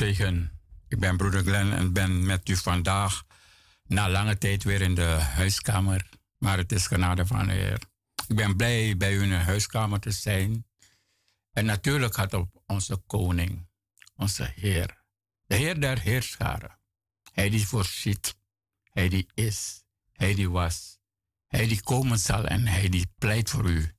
Ik 0.00 0.98
ben 0.98 1.16
broeder 1.16 1.42
Glenn 1.42 1.72
en 1.72 1.92
ben 1.92 2.26
met 2.26 2.48
u 2.48 2.56
vandaag 2.56 3.24
na 3.86 4.08
lange 4.08 4.38
tijd 4.38 4.64
weer 4.64 4.80
in 4.80 4.94
de 4.94 5.18
huiskamer. 5.34 6.08
Maar 6.38 6.58
het 6.58 6.72
is 6.72 6.86
genade 6.86 7.26
van 7.26 7.46
de 7.46 7.52
Heer. 7.52 7.82
Ik 8.28 8.36
ben 8.36 8.56
blij 8.56 8.96
bij 8.96 9.14
u 9.14 9.22
in 9.22 9.28
de 9.28 9.34
huiskamer 9.34 10.00
te 10.00 10.10
zijn. 10.10 10.66
En 11.52 11.64
natuurlijk 11.64 12.14
had 12.16 12.34
op 12.34 12.62
onze 12.66 12.96
koning, 12.96 13.68
onze 14.16 14.52
Heer, 14.54 15.04
de 15.46 15.56
Heer 15.56 15.80
der 15.80 16.00
Heerscharen. 16.00 16.78
Hij 17.32 17.50
die 17.50 17.66
voorziet, 17.66 18.36
hij 18.82 19.08
die 19.08 19.28
is, 19.34 19.84
hij 20.12 20.34
die 20.34 20.50
was, 20.50 20.98
hij 21.46 21.66
die 21.66 21.82
komen 21.82 22.18
zal 22.18 22.46
en 22.46 22.66
hij 22.66 22.88
die 22.88 23.12
pleit 23.18 23.50
voor 23.50 23.70
u. 23.70 23.94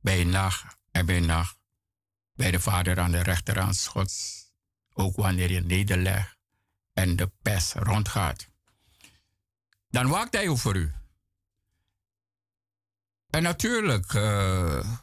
Bij 0.00 0.24
nacht 0.24 0.76
en 0.90 1.06
bij 1.06 1.20
nacht, 1.20 1.58
bij 2.34 2.50
de 2.50 2.60
Vader 2.60 3.00
aan 3.00 3.12
de 3.12 3.22
rechterhand 3.22 3.86
Gods 3.86 4.45
ook 4.96 5.16
wanneer 5.16 5.50
je 5.50 5.60
nederlegt 5.60 6.36
en 6.92 7.16
de 7.16 7.30
pest 7.42 7.72
rondgaat. 7.72 8.48
Dan 9.88 10.08
waakt 10.08 10.34
hij 10.34 10.48
over 10.48 10.76
u. 10.76 10.92
En 13.30 13.42
natuurlijk, 13.42 14.12
uh, 14.12 14.98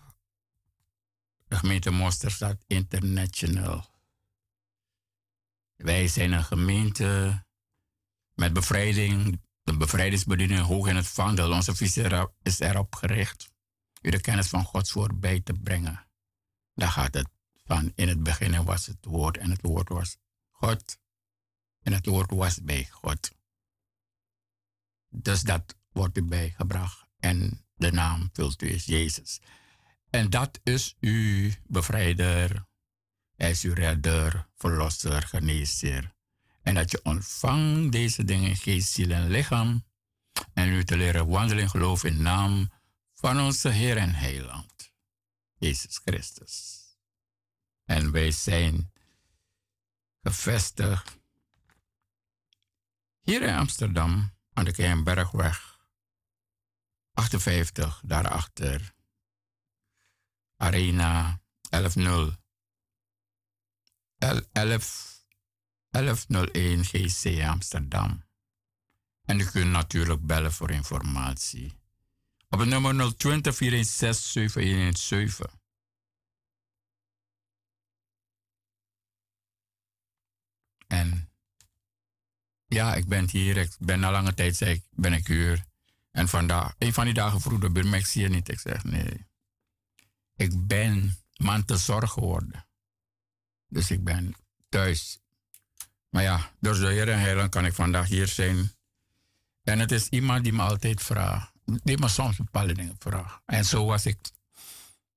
de 1.48 1.56
gemeente 1.56 1.92
Mosterstad 1.92 2.64
International. 2.68 3.86
Wij 5.76 6.08
zijn 6.08 6.32
een 6.32 6.44
gemeente 6.44 7.44
met 8.34 8.54
bevrijding, 8.54 9.42
de 9.64 9.78
bevrijdingsbediening 9.78 10.60
hoog 10.60 10.88
in 10.88 10.96
het 10.96 11.08
vaandel. 11.08 11.52
Onze 11.52 11.76
visie 11.76 12.28
is 12.42 12.60
erop 12.60 12.96
gericht 12.96 13.52
u 14.04 14.10
de 14.10 14.22
kennis 14.22 14.48
van 14.48 14.64
Gods 14.64 14.92
woord 14.92 15.20
bij 15.20 15.42
te 15.42 15.54
brengen. 15.54 16.08
Daar 16.74 16.90
gaat 16.90 17.14
het 17.14 17.30
van 17.66 17.92
in 17.96 18.08
het 18.08 18.24
begin 18.24 18.64
was 18.64 18.86
het 18.86 19.06
woord 19.06 19.38
en 19.38 19.50
het 19.50 19.62
woord 19.62 19.90
was 19.90 20.18
God. 20.52 20.98
En 21.82 21.94
het 21.94 22.06
woord 22.06 22.32
was 22.32 22.62
bij 22.62 22.88
God. 22.92 23.32
Dus 25.10 25.42
dat 25.42 25.76
wordt 25.92 26.18
erbij 26.18 26.54
gebracht. 26.58 27.06
En 27.20 27.66
de 27.76 27.92
naam 27.92 28.30
vult 28.34 28.62
u 28.62 28.70
is 28.70 28.86
Jezus. 28.86 29.40
En 30.10 30.30
dat 30.30 30.60
is 30.64 30.96
uw 31.00 31.52
bevrijder. 31.68 32.66
Hij 33.36 33.50
is 33.50 33.64
uw 33.64 33.74
redder, 33.74 34.48
verlosser, 34.56 35.22
geneesheer. 35.22 36.16
En 36.62 36.74
dat 36.74 36.92
je 36.92 37.00
ontvangt 37.04 37.92
deze 37.92 38.24
dingen 38.24 38.50
in 38.50 38.56
geest, 38.56 38.92
ziel 38.92 39.12
en 39.12 39.30
lichaam. 39.30 39.86
En 40.54 40.70
u 40.70 40.84
te 40.84 40.98
leren 40.98 41.28
wandelen 41.28 41.70
geloof 41.70 42.04
in 42.04 42.22
naam 42.22 42.72
van 43.14 43.40
onze 43.40 43.70
Heer 43.70 43.98
en 43.98 44.14
Heiland, 44.14 44.94
Jezus 45.58 45.98
Christus. 45.98 46.83
En 47.86 48.12
wij 48.12 48.32
zijn 48.32 48.92
gevestigd 50.22 51.20
hier 53.22 53.42
in 53.42 53.56
Amsterdam 53.56 54.34
aan 54.54 54.66
de 54.66 54.74
Keienbergweg 54.74 55.80
58, 57.14 58.02
daarachter 58.06 58.94
Arena 60.58 61.42
1101 61.70 62.42
11, 64.52 65.26
1101 65.90 66.84
GC 66.84 67.44
Amsterdam. 67.48 68.24
En 69.26 69.40
u 69.40 69.46
kunt 69.46 69.72
natuurlijk 69.72 70.26
bellen 70.26 70.54
voor 70.54 70.72
informatie. 70.72 71.74
Op 72.50 72.60
het 72.60 72.70
nummer 72.70 73.16
020 73.16 73.56
416 73.56 74.32
7117. 74.50 75.63
En 80.94 81.30
ja, 82.68 82.96
ik 82.96 83.08
ben 83.08 83.30
hier. 83.30 83.58
Ik 83.58 83.76
ben 83.80 84.04
al 84.04 84.12
lange 84.12 84.34
tijd, 84.34 84.56
zei 84.56 84.72
ik, 84.72 84.84
ben 84.90 85.14
ik 85.14 85.28
hier. 85.28 85.64
En 86.12 86.28
vandaag, 86.28 86.76
een 86.78 86.94
van 86.94 87.06
die 87.06 87.14
dagen 87.14 87.42
vroeg 87.42 87.60
de 87.60 87.70
burgemeester 87.70 88.22
hier 88.22 88.30
niet. 88.30 88.50
Ik 88.50 88.60
zeg, 88.60 88.84
nee. 88.84 89.26
Ik 90.36 90.68
ben 90.68 91.18
man 91.38 91.66
te 91.66 91.78
zorg 91.78 92.12
geworden. 92.12 92.66
Dus 93.68 93.92
ik 93.92 94.04
ben 94.04 94.36
thuis. 94.70 95.20
Maar 96.10 96.24
ja, 96.24 96.52
door 96.60 96.80
de 96.80 96.88
Heer 96.88 97.10
en 97.10 97.20
Heiland 97.20 97.50
kan 97.50 97.66
ik 97.66 97.74
vandaag 97.74 98.08
hier 98.08 98.28
zijn. 98.28 98.72
En 99.64 99.80
het 99.80 99.92
is 99.92 100.08
iemand 100.08 100.44
die 100.44 100.54
me 100.54 100.62
altijd 100.62 101.02
vraagt. 101.02 101.52
Die 101.66 101.98
me 101.98 102.08
soms 102.08 102.38
bepaalde 102.38 102.74
dingen 102.74 102.96
vraagt. 103.00 103.42
En 103.46 103.66
zo 103.66 103.86
was 103.86 104.06
ik 104.06 104.18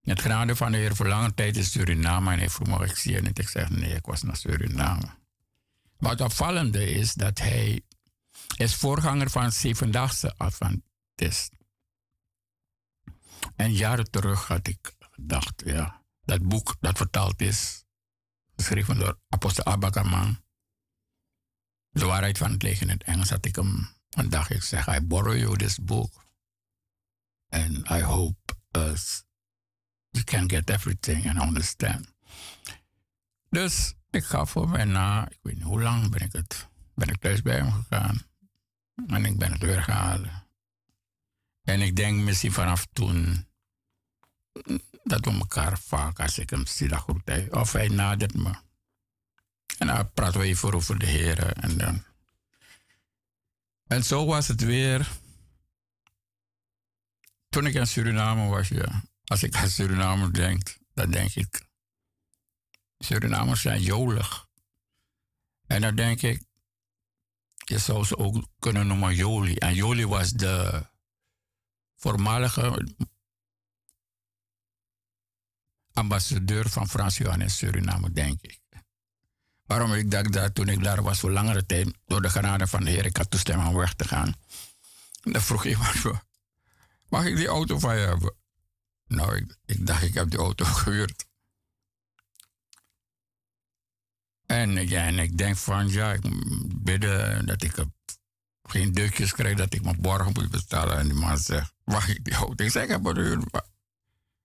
het 0.02 0.20
genade 0.20 0.56
van 0.56 0.72
de 0.72 0.78
Heer 0.78 0.96
voor 0.96 1.08
lange 1.08 1.34
tijd 1.34 1.56
in 1.56 1.64
Suriname. 1.64 2.32
En 2.32 2.38
hij 2.38 2.50
vroeg 2.50 2.68
me, 2.68 2.84
ik 2.84 2.96
zie 2.96 3.12
je 3.12 3.22
niet. 3.22 3.38
Ik 3.38 3.48
zeg, 3.48 3.70
nee, 3.70 3.94
ik 3.94 4.06
was 4.06 4.22
naar 4.22 4.36
Suriname. 4.36 5.24
Het 5.98 6.20
opvallende 6.20 6.90
is 6.90 7.14
dat 7.14 7.38
hij 7.38 7.82
is 8.56 8.74
voorganger 8.74 9.30
van 9.30 9.52
Zevendaagse 9.52 10.34
Adventist. 10.36 11.52
En 13.56 13.72
jaren 13.72 14.10
terug 14.10 14.46
had 14.46 14.66
ik 14.66 14.94
gedacht, 14.98 15.62
ja, 15.64 16.04
dat 16.24 16.42
boek 16.42 16.76
dat 16.80 16.96
vertaald 16.96 17.40
is 17.40 17.84
geschreven 18.56 18.98
door 18.98 19.18
apostel 19.28 19.64
Abakaman. 19.64 20.44
De 21.90 22.04
waarheid 22.04 22.38
van 22.38 22.50
het 22.50 22.62
leven 22.62 22.88
in 22.88 22.92
het 22.92 23.04
Engels 23.04 23.30
had 23.30 23.44
ik 23.44 23.56
hem 23.56 23.94
een 24.10 24.28
dag 24.30 24.50
ik 24.50 24.62
zeg, 24.62 24.86
I 24.88 25.00
borrow 25.00 25.36
you 25.36 25.56
this 25.56 25.78
book. 25.78 26.24
And 27.48 27.90
I 27.90 28.00
hope 28.02 28.54
us 28.70 29.24
you 30.10 30.24
can 30.24 30.48
get 30.50 30.70
everything 30.70 31.28
and 31.28 31.48
understand. 31.48 32.14
Dus 33.48 33.94
ik 34.16 34.24
ga 34.24 34.44
voor 34.44 34.68
mij 34.68 34.84
na, 34.84 35.28
ik 35.30 35.38
weet 35.42 35.54
niet 35.54 35.64
hoe 35.64 35.82
lang 35.82 36.10
ben 36.10 36.20
ik 36.20 36.32
het, 36.32 36.68
ben 36.94 37.08
ik 37.08 37.20
thuis 37.20 37.42
bij 37.42 37.56
hem 37.56 37.72
gegaan. 37.72 38.22
En 39.06 39.24
ik 39.24 39.38
ben 39.38 39.52
het 39.52 39.62
weer 39.62 39.82
gehaald. 39.82 40.26
En 41.62 41.80
ik 41.80 41.96
denk 41.96 42.20
misschien 42.20 42.52
vanaf 42.52 42.86
toen 42.92 43.46
dat 45.02 45.24
we 45.24 45.30
elkaar 45.30 45.78
vaak, 45.78 46.20
als 46.20 46.38
ik 46.38 46.50
hem 46.50 46.66
zie, 46.66 46.88
dat 46.88 46.98
goed, 46.98 47.50
of 47.50 47.72
hij 47.72 47.88
nadert 47.88 48.34
me. 48.34 48.54
En 49.78 49.86
dan 49.86 50.12
praten 50.12 50.40
we 50.40 50.46
even 50.46 50.74
over 50.74 50.98
de 50.98 51.06
heren. 51.06 51.54
En, 51.54 51.78
dan. 51.78 52.04
en 53.86 54.04
zo 54.04 54.26
was 54.26 54.48
het 54.48 54.60
weer. 54.60 55.10
Toen 57.48 57.66
ik 57.66 57.74
in 57.74 57.86
Suriname 57.86 58.48
was, 58.48 58.68
ja. 58.68 59.02
Als 59.24 59.42
ik 59.42 59.56
aan 59.56 59.68
Suriname 59.68 60.30
denk, 60.30 60.76
dan 60.94 61.10
denk 61.10 61.34
ik. 61.34 61.65
Surinamers 62.98 63.60
zijn 63.60 63.82
jolig. 63.82 64.46
En 65.66 65.80
dan 65.80 65.94
denk 65.94 66.22
ik, 66.22 66.42
je 67.54 67.78
zou 67.78 68.04
ze 68.04 68.16
ook 68.16 68.46
kunnen 68.58 68.86
noemen 68.86 69.14
Joli. 69.14 69.54
En 69.54 69.74
Joli 69.74 70.06
was 70.06 70.30
de 70.30 70.86
voormalige 71.94 72.94
ambassadeur 75.92 76.68
van 76.68 76.88
Frans 76.88 77.16
Johan 77.16 77.40
in 77.40 77.50
Suriname, 77.50 78.12
denk 78.12 78.42
ik. 78.42 78.60
Waarom 79.64 79.94
ik 79.94 80.10
dacht 80.10 80.32
dat 80.32 80.54
toen 80.54 80.68
ik 80.68 80.82
daar 80.82 81.02
was 81.02 81.20
voor 81.20 81.30
langere 81.30 81.66
tijd, 81.66 81.98
door 82.06 82.22
de 82.22 82.30
genade 82.30 82.66
van 82.66 82.84
de 82.84 82.90
Heer, 82.90 83.06
ik 83.06 83.16
had 83.16 83.30
toestemming 83.30 83.68
om 83.68 83.76
weg 83.76 83.94
te 83.94 84.08
gaan. 84.08 84.34
dan 85.22 85.42
vroeg 85.42 85.64
iemand 85.74 86.04
mag 87.08 87.24
ik 87.24 87.36
die 87.36 87.46
auto 87.46 87.78
van 87.78 87.96
je 87.96 88.06
hebben? 88.06 88.34
Nou, 89.06 89.36
ik, 89.36 89.58
ik 89.64 89.86
dacht, 89.86 90.02
ik 90.02 90.14
heb 90.14 90.30
die 90.30 90.38
auto 90.38 90.64
gehuurd. 90.80 91.26
En, 94.46 94.88
ja, 94.88 95.06
en 95.06 95.18
ik 95.18 95.38
denk 95.38 95.56
van, 95.56 95.88
ja, 95.88 96.12
ik 96.12 96.22
bidden 96.82 97.46
dat 97.46 97.62
ik 97.62 97.74
geen 98.62 98.92
deukjes 98.92 99.32
krijg, 99.32 99.56
dat 99.56 99.74
ik 99.74 99.82
mijn 99.82 100.00
borgen 100.00 100.32
moet 100.32 100.50
betalen. 100.50 100.98
En 100.98 101.08
die 101.08 101.18
man 101.18 101.38
zegt, 101.38 101.74
mag 101.84 102.08
ik 102.08 102.32
auto? 102.32 102.64
Ik 102.64 102.70
zeg, 102.70 102.86
gehuurd. 102.86 103.44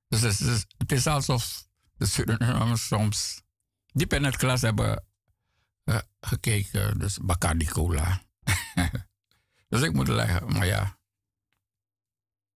Dus 0.07 0.21
het 0.21 0.39
is, 0.39 0.65
het 0.77 0.91
is 0.91 1.07
alsof 1.07 1.67
de 1.97 2.05
Surinamers 2.05 2.87
soms 2.87 3.41
diep 3.91 4.13
in 4.13 4.23
het 4.23 4.35
klas 4.35 4.61
hebben 4.61 5.05
uh, 5.85 5.99
gekeken. 6.19 6.99
Dus 6.99 7.17
Bacardi 7.17 7.65
Cola. 7.65 8.21
dus 9.69 9.81
ik 9.81 9.93
moet 9.93 10.07
leggen, 10.07 10.53
maar 10.53 10.65
ja. 10.65 10.99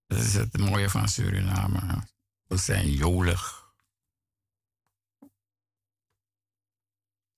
Dat 0.08 0.20
is 0.20 0.34
het 0.34 0.58
mooie 0.58 0.90
van 0.90 1.10
Suriname. 1.10 2.08
We 2.48 2.58
zijn 2.58 2.92
jolig. 2.92 3.64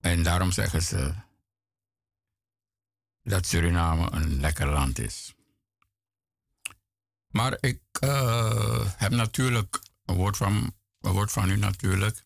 En 0.07 0.23
daarom 0.23 0.51
zeggen 0.51 0.81
ze 0.81 1.13
dat 3.23 3.45
Suriname 3.45 4.11
een 4.11 4.39
lekker 4.39 4.67
land 4.67 4.99
is. 4.99 5.35
Maar 7.27 7.57
ik 7.59 7.81
uh, 8.03 8.93
heb 8.97 9.11
natuurlijk 9.11 9.81
een 10.05 10.15
woord 10.15 10.37
van, 10.37 10.75
een 10.99 11.11
woord 11.11 11.31
van 11.31 11.49
u 11.49 11.57
natuurlijk. 11.57 12.25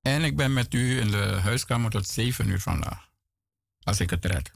En 0.00 0.22
ik 0.22 0.36
ben 0.36 0.52
met 0.52 0.74
u 0.74 1.00
in 1.00 1.10
de 1.10 1.38
huiskamer 1.42 1.90
tot 1.90 2.08
7 2.08 2.48
uur 2.48 2.60
vandaag. 2.60 3.10
Als 3.82 4.00
ik 4.00 4.10
het 4.10 4.24
red. 4.24 4.52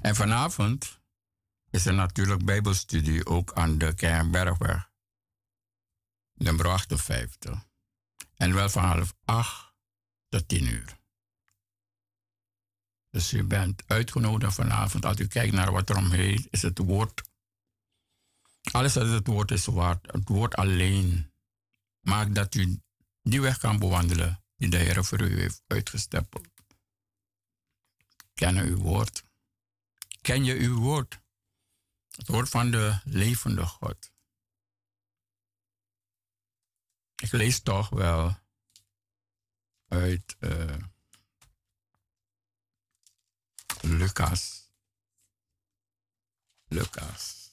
En 0.00 0.14
vanavond 0.14 1.00
is 1.70 1.86
er 1.86 1.94
natuurlijk 1.94 2.44
Bijbelstudie 2.44 3.26
ook 3.26 3.52
aan 3.52 3.78
de 3.78 3.94
Kernbergweg. 3.94 4.90
Nummer 6.34 6.68
58. 6.68 7.69
En 8.40 8.54
wel 8.54 8.68
van 8.68 8.84
half 8.84 9.14
8 9.24 9.74
tot 10.28 10.48
10 10.48 10.64
uur. 10.64 10.98
Dus 13.10 13.32
u 13.32 13.44
bent 13.44 13.82
uitgenodigd 13.86 14.54
vanavond. 14.54 15.04
Als 15.04 15.18
u 15.18 15.26
kijkt 15.26 15.52
naar 15.52 15.72
wat 15.72 15.90
er 15.90 15.96
omheen 15.96 16.46
is 16.50 16.62
het 16.62 16.78
woord 16.78 17.30
alles 18.62 18.94
wat 18.94 19.06
het 19.06 19.26
woord 19.26 19.50
is 19.50 19.64
waard. 19.64 20.12
Het 20.12 20.28
woord 20.28 20.54
alleen 20.54 21.32
maakt 22.00 22.34
dat 22.34 22.54
u 22.54 22.80
die 23.22 23.40
weg 23.40 23.58
kan 23.58 23.78
bewandelen 23.78 24.44
die 24.56 24.70
de 24.70 24.76
Heer 24.76 25.04
voor 25.04 25.20
u 25.20 25.40
heeft 25.40 25.62
uitgestippeld. 25.66 26.48
Ken 28.34 28.56
uw 28.56 28.76
woord. 28.76 29.24
Ken 30.20 30.44
je 30.44 30.54
uw 30.54 30.78
woord? 30.78 31.20
Het 32.10 32.28
woord 32.28 32.48
van 32.48 32.70
de 32.70 33.00
levende 33.04 33.66
God. 33.66 34.12
Ik 37.20 37.32
lees 37.32 37.60
toch 37.60 37.88
wel 37.88 38.36
uit 39.88 40.36
uh, 40.40 40.76
Lucas. 43.80 44.68
Lucas. 46.68 47.50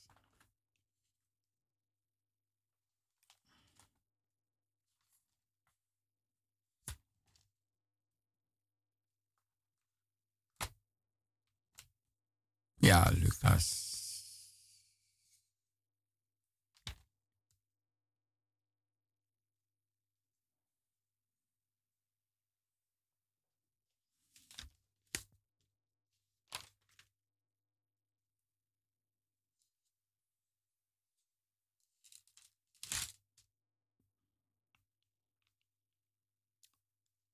Ja, 12.79 13.09
Lucas. 13.09 13.86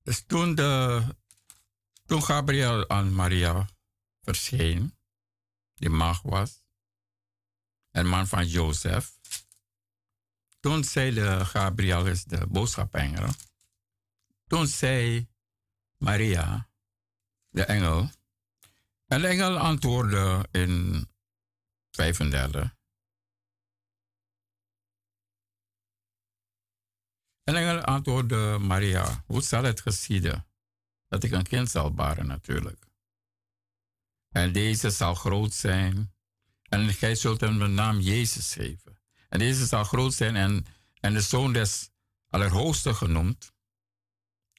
Dus 0.03 0.25
toen, 0.25 0.55
de, 0.55 1.01
toen 2.05 2.23
Gabriel 2.23 2.89
aan 2.89 3.13
Maria 3.13 3.69
verscheen, 4.21 4.97
die 5.73 5.89
mag 5.89 6.21
was, 6.21 6.63
een 7.91 8.07
man 8.07 8.27
van 8.27 8.47
Jozef. 8.47 9.17
Toen 10.59 10.83
zei 10.83 11.13
de 11.13 11.45
Gabrielus, 11.45 12.23
de 12.23 12.47
boodschapengel, 12.47 13.29
toen 14.47 14.67
zei 14.67 15.27
Maria, 15.97 16.69
de 17.49 17.63
engel, 17.63 18.09
en 19.07 19.21
de 19.21 19.27
engel 19.27 19.57
antwoordde 19.57 20.47
in 20.51 21.07
35. 21.91 22.75
En 27.43 27.55
engel 27.55 27.81
antwoordde 27.81 28.57
Maria, 28.61 29.23
hoe 29.25 29.41
zal 29.41 29.63
het 29.63 29.81
geschieden 29.81 30.45
dat 31.07 31.23
ik 31.23 31.31
een 31.31 31.43
kind 31.43 31.69
zal 31.69 31.93
baren 31.93 32.27
natuurlijk. 32.27 32.85
En 34.29 34.51
deze 34.51 34.89
zal 34.89 35.15
groot 35.15 35.53
zijn. 35.53 36.13
En 36.69 36.93
gij 36.93 37.15
zult 37.15 37.41
hem 37.41 37.59
de 37.59 37.67
naam 37.67 37.99
Jezus 37.99 38.53
geven. 38.53 38.99
En 39.29 39.39
deze 39.39 39.65
zal 39.65 39.83
groot 39.83 40.13
zijn 40.13 40.35
en, 40.35 40.65
en 40.99 41.13
de 41.13 41.21
zoon 41.21 41.53
des 41.53 41.91
Allerhoogste 42.33 42.93
genoemd. 42.93 43.53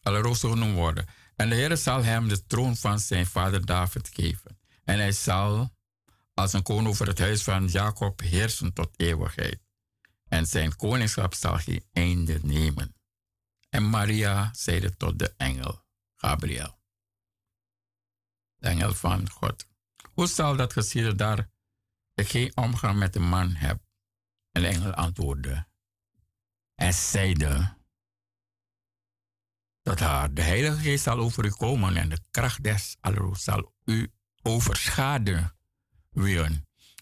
Allerhoogste 0.02 0.48
genoemd 0.48 0.74
worden. 0.74 1.06
En 1.36 1.48
de 1.48 1.54
Heer 1.54 1.76
zal 1.76 2.04
hem 2.04 2.28
de 2.28 2.46
troon 2.46 2.76
van 2.76 3.00
zijn 3.00 3.26
vader 3.26 3.66
David 3.66 4.10
geven. 4.12 4.58
En 4.84 4.98
hij 4.98 5.12
zal 5.12 5.72
als 6.34 6.52
een 6.52 6.62
koning 6.62 6.88
over 6.88 7.06
het 7.06 7.18
huis 7.18 7.42
van 7.42 7.66
Jacob 7.66 8.20
heersen 8.20 8.72
tot 8.72 8.90
eeuwigheid. 8.96 9.63
En 10.34 10.46
zijn 10.46 10.76
koningschap 10.76 11.34
zal 11.34 11.58
geen 11.58 11.84
einde 11.92 12.38
nemen. 12.42 12.94
En 13.68 13.88
Maria 13.90 14.50
zeide 14.52 14.96
tot 14.96 15.18
de 15.18 15.34
engel 15.36 15.84
Gabriel 16.14 16.82
engel 18.58 18.94
van 18.94 19.30
God. 19.30 19.68
Hoe 20.12 20.26
zal 20.26 20.56
dat 20.56 20.72
geschieden 20.72 21.16
daar 21.16 21.50
ik 22.14 22.28
geen 22.28 22.56
omgang 22.56 22.98
met 22.98 23.12
de 23.12 23.18
man 23.18 23.54
heb? 23.54 23.82
En 24.50 24.62
de 24.62 24.68
engel 24.68 24.92
antwoordde 24.92 25.66
en 26.74 26.94
zeide 26.94 27.76
dat 29.82 30.00
haar 30.00 30.34
de 30.34 30.42
Heilige 30.42 30.76
Geest 30.76 31.04
zal 31.04 31.18
over 31.18 31.44
u 31.44 31.50
komen 31.50 31.96
en 31.96 32.08
de 32.08 32.20
kracht 32.30 32.62
des 32.62 32.96
Allerhoogsten 33.00 33.52
zal 33.52 33.74
u 33.84 34.12
overschaduwen. 34.42 35.56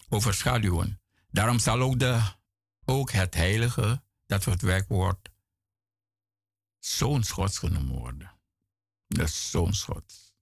overschaduwen. 0.09 1.01
Daarom 1.31 1.59
zal 1.59 1.79
ook, 1.79 1.99
de, 1.99 2.21
ook 2.85 3.11
het 3.11 3.33
Heilige, 3.33 4.03
dat 4.25 4.43
het 4.51 4.61
werkwoord 4.61 5.29
zoon 6.79 7.25
Gods 7.27 7.57
genoemd 7.57 7.89
worden. 7.89 8.39
De 9.07 9.27
zoon 9.27 9.75
Gods. 9.75 10.33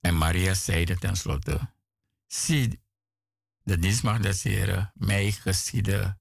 En 0.00 0.16
Maria 0.16 0.54
zeide 0.54 0.98
tenslotte, 0.98 1.74
zie, 2.26 2.82
de 3.62 3.78
dienstmacht 3.78 4.22
des 4.22 4.42
Heren, 4.42 4.92
mij 4.94 5.32
geschieden 5.32 6.20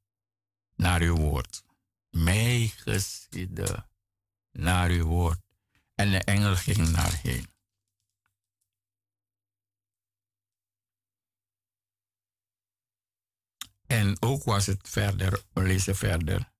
naar 0.75 1.01
uw 1.01 1.15
woord. 1.15 1.63
Mij 2.09 2.67
naar 4.51 4.89
uw 4.89 5.05
woord. 5.05 5.39
En 5.95 6.11
de 6.11 6.23
engel 6.23 6.55
ging 6.55 6.89
naar 6.89 7.19
En 13.91 14.21
ook 14.21 14.43
was 14.43 14.65
het 14.65 14.89
verder, 14.89 15.43
we 15.53 15.61
lezen 15.61 15.95
verder. 15.95 16.51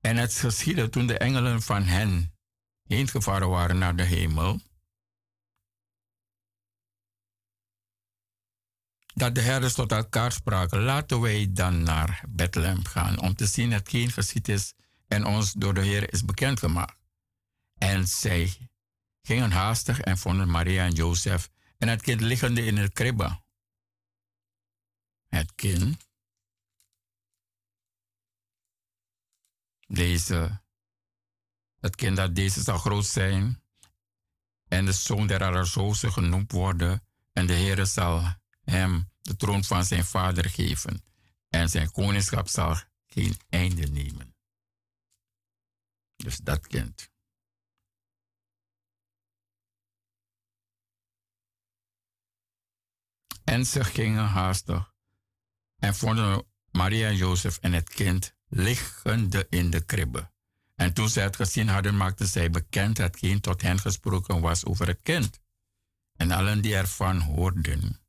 En 0.00 0.16
het 0.16 0.34
geschiedde 0.34 0.88
toen 0.88 1.06
de 1.06 1.18
engelen 1.18 1.62
van 1.62 1.82
hen 1.82 2.34
heen 2.82 3.08
gevaren 3.08 3.48
waren 3.48 3.78
naar 3.78 3.96
de 3.96 4.02
hemel. 4.02 4.60
Dat 9.14 9.34
de 9.34 9.40
herders 9.40 9.74
tot 9.74 9.92
elkaar 9.92 10.32
spraken, 10.32 10.82
laten 10.82 11.20
wij 11.20 11.52
dan 11.52 11.82
naar 11.82 12.24
Bethlehem 12.28 12.84
gaan 12.84 13.20
om 13.20 13.34
te 13.34 13.46
zien 13.46 13.72
hetgeen 13.72 14.10
geschied 14.10 14.48
is 14.48 14.74
en 15.08 15.26
ons 15.26 15.52
door 15.52 15.74
de 15.74 15.82
Heer 15.82 16.12
is 16.12 16.24
bekendgemaakt. 16.24 16.99
En 17.80 18.08
zij 18.08 18.70
gingen 19.22 19.50
haastig 19.50 20.00
en 20.00 20.18
vonden 20.18 20.50
Maria 20.50 20.84
en 20.84 20.92
Jozef 20.92 21.50
en 21.78 21.88
het 21.88 22.02
kind 22.02 22.20
liggende 22.20 22.64
in 22.64 22.76
het 22.76 22.92
kribbe. 22.92 23.42
Het 25.28 25.54
kind, 25.54 26.08
deze, 29.86 30.62
het 31.80 31.96
kind 31.96 32.16
dat 32.16 32.34
deze 32.34 32.62
zal 32.62 32.78
groot 32.78 33.06
zijn 33.06 33.62
en 34.68 34.84
de 34.84 34.92
zoon 34.92 35.26
der 35.26 35.42
Arazoze 35.42 36.12
genoemd 36.12 36.52
worden 36.52 37.06
en 37.32 37.46
de 37.46 37.52
Heer 37.52 37.86
zal 37.86 38.22
hem 38.60 39.10
de 39.20 39.36
troon 39.36 39.64
van 39.64 39.84
zijn 39.84 40.04
vader 40.04 40.50
geven 40.50 41.04
en 41.48 41.68
zijn 41.68 41.90
koningschap 41.90 42.48
zal 42.48 42.76
geen 43.06 43.36
einde 43.48 43.86
nemen. 43.86 44.34
Dus 46.16 46.36
dat 46.36 46.66
kind. 46.66 47.09
En 53.50 53.66
ze 53.66 53.84
gingen 53.84 54.24
haastig 54.24 54.94
en 55.78 55.94
vonden 55.94 56.46
Maria 56.70 57.08
en 57.08 57.16
Jozef 57.16 57.58
en 57.58 57.72
het 57.72 57.88
kind 57.88 58.34
liggende 58.48 59.46
in 59.48 59.70
de 59.70 59.84
kribbe. 59.84 60.30
En 60.74 60.92
toen 60.92 61.08
zij 61.08 61.22
het 61.22 61.36
gezien 61.36 61.68
hadden, 61.68 61.96
maakten 61.96 62.26
zij 62.26 62.50
bekend 62.50 62.98
hetgeen 62.98 63.40
tot 63.40 63.62
hen 63.62 63.78
gesproken 63.78 64.40
was 64.40 64.64
over 64.64 64.86
het 64.86 65.00
kind. 65.02 65.40
En 66.16 66.30
allen 66.30 66.60
die 66.60 66.76
ervan 66.76 67.20
hoorden, 67.20 68.00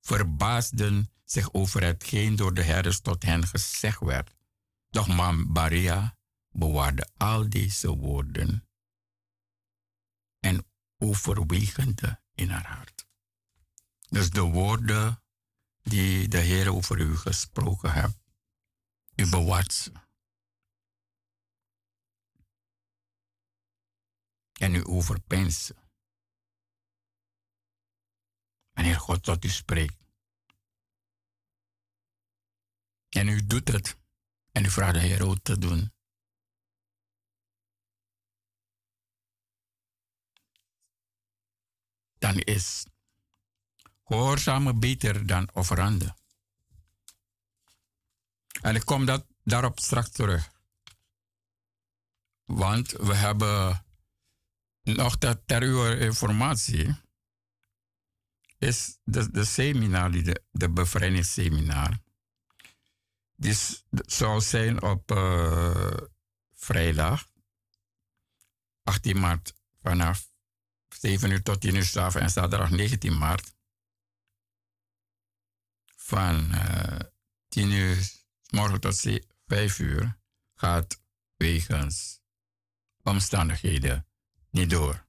verbaasden 0.00 1.10
zich 1.24 1.52
over 1.52 1.82
hetgeen 1.82 2.36
door 2.36 2.54
de 2.54 2.62
herders 2.62 3.00
tot 3.00 3.22
hen 3.22 3.46
gezegd 3.46 4.00
werd. 4.00 4.34
Doch 4.90 5.34
Maria 5.46 6.16
bewaarde 6.50 7.08
al 7.16 7.48
deze 7.48 7.96
woorden 7.96 8.68
en 10.40 10.66
overwegende 10.98 12.20
in 12.34 12.50
haar 12.50 12.66
hart. 12.66 13.06
Dus 14.14 14.30
de 14.30 14.40
woorden 14.40 15.22
die 15.82 16.28
de 16.28 16.38
Heer 16.38 16.74
over 16.74 17.00
u 17.00 17.16
gesproken 17.16 17.92
heeft, 17.92 18.18
u 19.16 19.28
bewaart 19.30 19.72
ze. 19.72 19.92
En 24.52 24.74
u 24.74 24.86
overpijnst 24.86 25.60
ze. 25.60 25.74
Wanneer 28.72 29.00
God 29.00 29.22
tot 29.22 29.44
u 29.44 29.48
spreekt. 29.48 30.02
En 33.08 33.28
u 33.28 33.46
doet 33.46 33.68
het. 33.68 33.98
En 34.52 34.64
u 34.64 34.70
vraagt 34.70 34.94
de 34.94 35.00
Heer 35.00 35.26
ook 35.26 35.42
te 35.42 35.58
doen. 35.58 35.92
Dan 42.18 42.38
is 42.38 42.86
gehoorzamen 44.04 44.80
beter 44.80 45.26
dan 45.26 45.48
offeranden. 45.52 46.16
En 48.60 48.74
ik 48.74 48.84
kom 48.84 49.04
dat, 49.04 49.26
daarop 49.42 49.78
straks 49.78 50.10
terug. 50.10 50.52
Want 52.44 52.90
we 52.90 53.14
hebben 53.14 53.84
nog 54.82 55.16
ter 55.18 55.62
uw 55.62 55.92
informatie 55.92 57.02
is 58.58 58.98
de, 59.04 59.30
de 59.30 59.44
seminar, 59.44 60.10
de, 60.10 60.42
de 60.50 60.70
bevrijdingsseminar. 60.70 61.98
Die 63.36 63.56
zou 63.90 64.40
zijn 64.40 64.82
op 64.82 65.10
uh, 65.10 65.96
vrijdag 66.52 67.26
18 68.82 69.20
maart 69.20 69.54
vanaf 69.82 70.32
7 70.88 71.30
uur 71.30 71.42
tot 71.42 71.60
10 71.60 71.74
uur 71.74 71.84
s'avonds 71.84 72.16
en 72.16 72.30
zaterdag 72.30 72.70
19 72.70 73.18
maart 73.18 73.54
van 76.04 76.54
uh, 76.54 76.98
10 77.48 77.70
uur 77.70 78.10
morgen 78.50 78.80
tot 78.80 79.00
5 79.46 79.78
uur 79.78 80.18
gaat 80.54 81.00
wegens 81.36 82.20
omstandigheden 83.02 84.06
niet 84.50 84.70
door. 84.70 85.06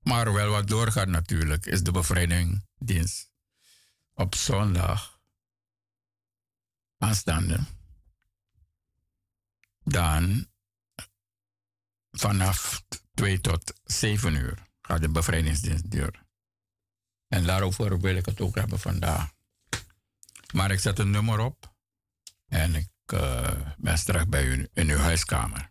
Maar 0.00 0.32
wel 0.32 0.50
wat 0.50 0.68
doorgaat 0.68 1.08
natuurlijk 1.08 1.66
is 1.66 1.82
de 1.82 1.90
bevrijdingdienst 1.90 3.32
op 4.14 4.34
zondag 4.34 5.20
aanstaande. 6.98 7.58
Dan 9.82 10.46
vanaf 12.10 12.84
2 13.14 13.40
tot 13.40 13.72
7 13.84 14.34
uur 14.34 14.68
gaat 14.80 15.00
de 15.00 15.08
bevrijdingsdienst 15.08 15.90
door. 15.90 16.26
En 17.28 17.44
daarover 17.44 18.00
wil 18.00 18.16
ik 18.16 18.26
het 18.26 18.40
ook 18.40 18.54
hebben 18.54 18.80
vandaag. 18.80 19.32
Maar 20.54 20.70
ik 20.70 20.80
zet 20.80 20.98
een 20.98 21.10
nummer 21.10 21.38
op 21.38 21.74
en 22.46 22.74
ik 22.74 22.88
uh, 23.14 23.50
ben 23.76 23.98
straks 23.98 24.28
bij 24.28 24.44
u 24.44 24.68
in 24.72 24.90
uw 24.90 24.96
huiskamer. 24.96 25.70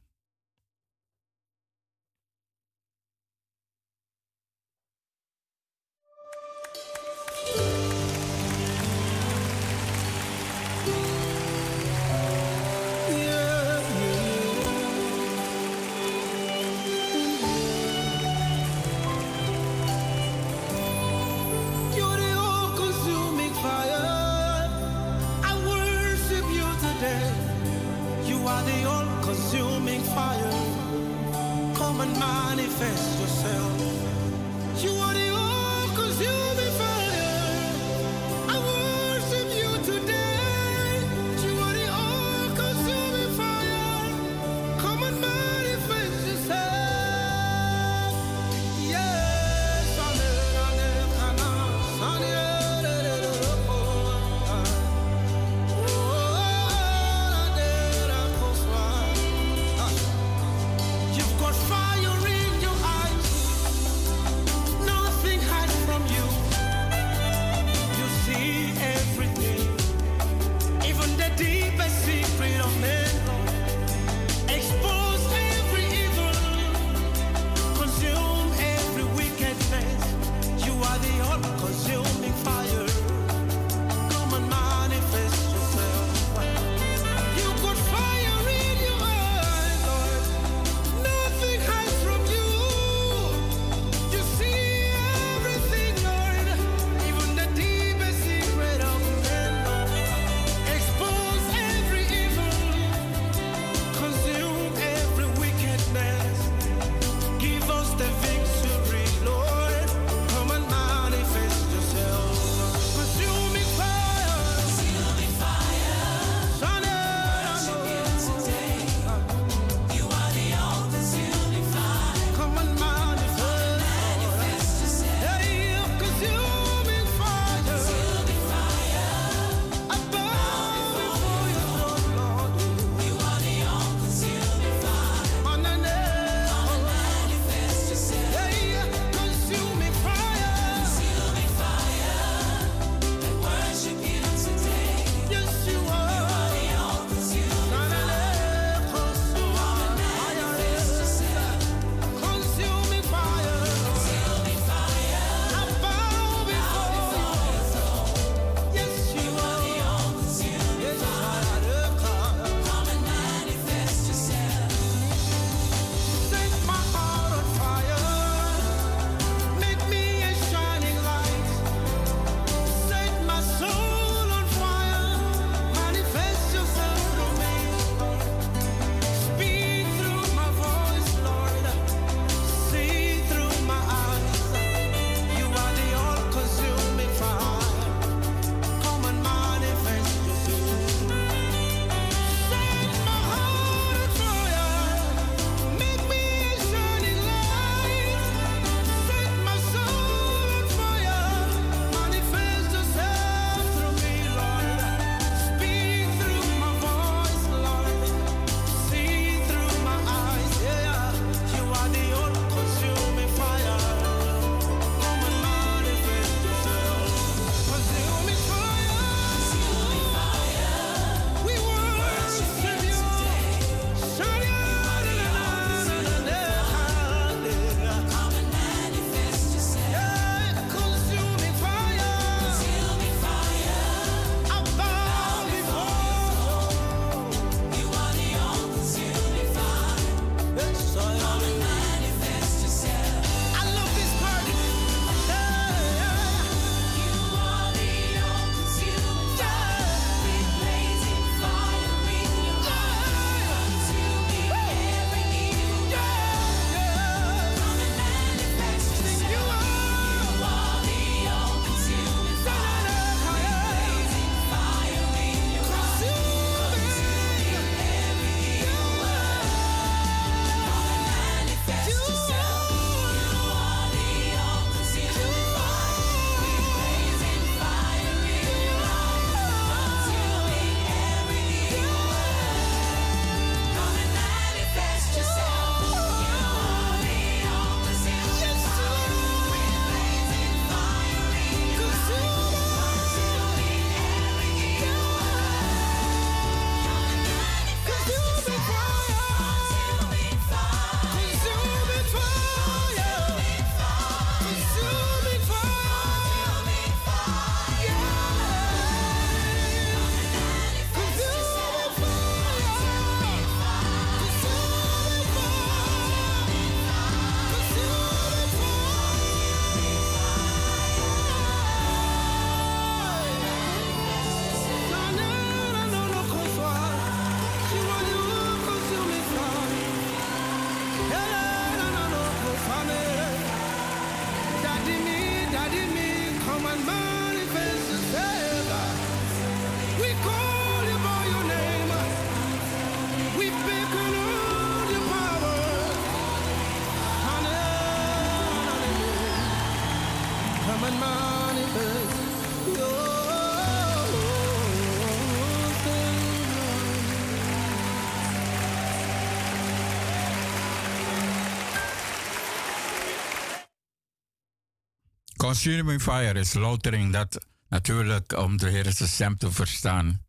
Consuming 365.53 366.01
fire 366.01 366.39
is 366.39 366.53
loutering 366.53 367.13
dat 367.13 367.45
natuurlijk 367.67 368.37
om 368.37 368.57
de 368.57 368.69
Heer 368.69 368.93
stem 368.93 369.37
te 369.37 369.51
verstaan. 369.51 370.25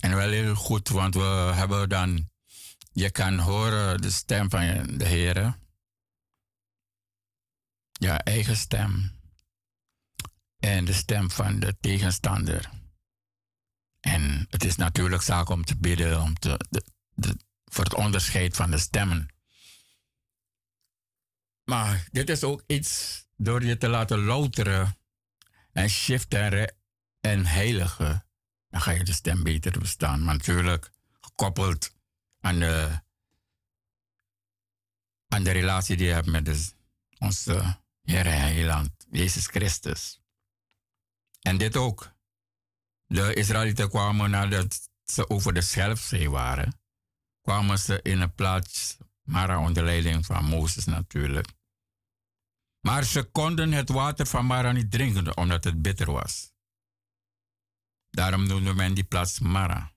En 0.00 0.16
wel 0.16 0.30
heel 0.30 0.54
goed, 0.54 0.88
want 0.88 1.14
we 1.14 1.52
hebben 1.54 1.88
dan, 1.88 2.30
je 2.92 3.10
kan 3.10 3.38
horen 3.38 4.00
de 4.00 4.10
stem 4.10 4.50
van 4.50 4.86
de 4.98 5.04
Heer. 5.04 5.58
Ja, 7.92 8.18
eigen 8.18 8.56
stem. 8.56 9.12
en 10.58 10.84
de 10.84 10.92
stem 10.92 11.30
van 11.30 11.60
de 11.60 11.76
tegenstander. 11.80 12.70
En 14.00 14.46
het 14.50 14.64
is 14.64 14.76
natuurlijk 14.76 15.22
zaak 15.22 15.48
om 15.48 15.64
te 15.64 15.76
bidden 15.76 16.22
om 16.22 16.38
te, 16.38 16.66
de, 16.70 16.84
de, 17.14 17.36
voor 17.64 17.84
het 17.84 17.94
onderscheid 17.94 18.56
van 18.56 18.70
de 18.70 18.78
stemmen. 18.78 19.28
Maar 21.64 22.08
dit 22.10 22.30
is 22.30 22.44
ook 22.44 22.62
iets 22.66 23.23
door 23.36 23.64
je 23.64 23.76
te 23.76 23.88
laten 23.88 24.24
louteren 24.24 24.96
en 25.72 25.88
shiften 25.88 26.74
en 27.20 27.46
heiligen. 27.46 28.26
Dan 28.68 28.80
ga 28.80 28.90
je 28.90 29.04
de 29.04 29.12
stem 29.12 29.42
beter 29.42 29.78
bestaan. 29.78 30.24
Maar 30.24 30.34
natuurlijk 30.34 30.90
gekoppeld 31.20 31.94
aan 32.40 32.58
de, 32.58 33.00
aan 35.28 35.44
de 35.44 35.50
relatie 35.50 35.96
die 35.96 36.06
je 36.06 36.12
hebt 36.12 36.26
met 36.26 36.74
onze 37.18 37.82
Heer 38.02 38.26
en 38.26 38.40
Heiland, 38.40 38.90
Jezus 39.10 39.46
Christus. 39.46 40.20
En 41.40 41.58
dit 41.58 41.76
ook. 41.76 42.12
De 43.06 43.34
Israëlieten 43.34 43.88
kwamen 43.88 44.30
nadat 44.30 44.90
ze 45.04 45.28
over 45.28 45.54
de 45.54 45.60
Schelfzee 45.60 46.30
waren, 46.30 46.80
kwamen 47.40 47.78
ze 47.78 48.00
in 48.02 48.20
een 48.20 48.34
plaats, 48.34 48.96
Mara 49.22 49.60
onder 49.60 49.84
leiding 49.84 50.26
van 50.26 50.44
Mozes 50.44 50.84
natuurlijk. 50.84 51.52
Maar 52.84 53.04
ze 53.04 53.22
konden 53.22 53.72
het 53.72 53.88
water 53.88 54.26
van 54.26 54.46
Mara 54.46 54.72
niet 54.72 54.90
drinken 54.90 55.36
omdat 55.36 55.64
het 55.64 55.82
bitter 55.82 56.12
was. 56.12 56.52
Daarom 58.10 58.46
noemde 58.46 58.74
men 58.74 58.94
die 58.94 59.04
plaats 59.04 59.38
Mara. 59.38 59.94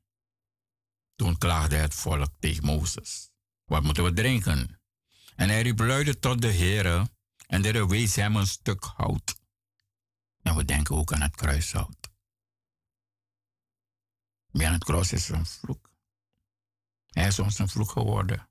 Toen 1.15 1.37
klaagde 1.37 1.75
het 1.75 1.93
volk 1.93 2.29
tegen 2.39 2.65
Mozes. 2.65 3.31
Wat 3.65 3.83
moeten 3.83 4.03
we 4.03 4.13
drinken? 4.13 4.81
En 5.35 5.49
hij 5.49 5.61
riep 5.61 5.79
luide 5.79 6.19
tot 6.19 6.41
de 6.41 6.53
Heere 6.53 7.09
en 7.47 7.61
de 7.61 7.87
wees 7.87 8.15
hem 8.15 8.35
een 8.35 8.47
stuk 8.47 8.83
hout. 8.83 9.39
En 10.41 10.55
we 10.55 10.65
denken 10.65 10.95
ook 10.95 11.13
aan 11.13 11.21
het 11.21 11.35
kruishout. 11.35 12.09
Maar 14.51 14.71
het 14.71 14.83
kruis 14.83 15.11
is 15.11 15.29
een 15.29 15.45
vloek. 15.45 15.89
Hij 17.09 17.27
is 17.27 17.39
ons 17.39 17.59
een 17.59 17.69
vloek 17.69 17.89
geworden. 17.89 18.49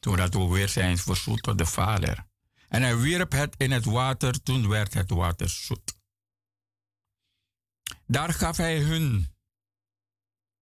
Zodat 0.00 0.34
we 0.34 0.48
weer 0.48 0.68
zijn 0.68 0.98
verzoet 0.98 1.42
tot 1.42 1.58
de 1.58 1.66
Vader. 1.66 2.30
En 2.72 2.82
hij 2.82 2.96
wierp 2.96 3.32
het 3.32 3.54
in 3.56 3.70
het 3.70 3.84
water, 3.84 4.42
toen 4.42 4.68
werd 4.68 4.94
het 4.94 5.10
water 5.10 5.48
zoet. 5.48 5.96
Daar 8.06 8.32
gaf 8.32 8.56
hij 8.56 8.78
hun 8.78 9.34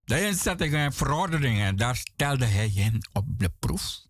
de 0.01 0.27
inzettingen 0.27 0.79
en 0.79 0.93
verordeningen, 0.93 1.77
daar 1.77 1.97
stelde 1.97 2.45
hij 2.45 2.69
hen 2.69 3.09
op 3.13 3.39
de 3.39 3.51
proef. 3.51 4.07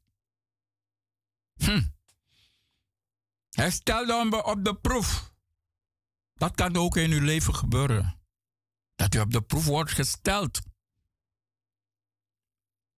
Hm. 1.54 1.88
Hij 3.50 3.70
stelde 3.70 4.14
hem 4.14 4.34
op 4.34 4.64
de 4.64 4.74
proef. 4.76 5.34
Dat 6.34 6.54
kan 6.54 6.76
ook 6.76 6.96
in 6.96 7.10
uw 7.10 7.24
leven 7.24 7.54
gebeuren. 7.54 8.20
Dat 8.94 9.14
u 9.14 9.18
op 9.18 9.30
de 9.30 9.42
proef 9.42 9.64
wordt 9.64 9.90
gesteld. 9.90 10.60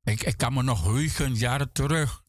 Ik, 0.02 0.22
ik 0.22 0.36
kan 0.36 0.52
me 0.52 0.62
nog 0.62 0.82
heugen 0.82 1.34
jaren 1.34 1.72
terug. 1.72 2.21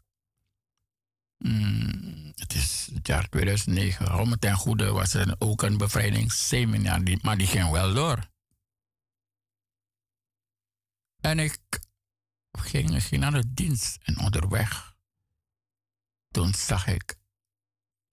Hmm, 1.43 2.31
het 2.35 2.53
is 2.53 2.89
het 2.93 3.07
jaar 3.07 3.29
2009. 3.29 4.05
Hou 4.07 4.27
me 4.27 4.37
ten 4.37 4.55
goede 4.55 4.91
was 4.91 5.13
er 5.13 5.35
ook 5.39 5.61
een 5.61 5.77
bevrijdingsseminar, 5.77 7.01
maar 7.21 7.37
die 7.37 7.47
ging 7.47 7.69
wel 7.69 7.93
door. 7.93 8.31
En 11.19 11.39
ik 11.39 11.59
ging, 12.51 13.03
ging 13.03 13.21
naar 13.21 13.31
de 13.31 13.53
dienst 13.53 13.97
en 14.03 14.19
onderweg. 14.19 14.95
Toen 16.31 16.53
zag 16.53 16.87
ik 16.87 17.15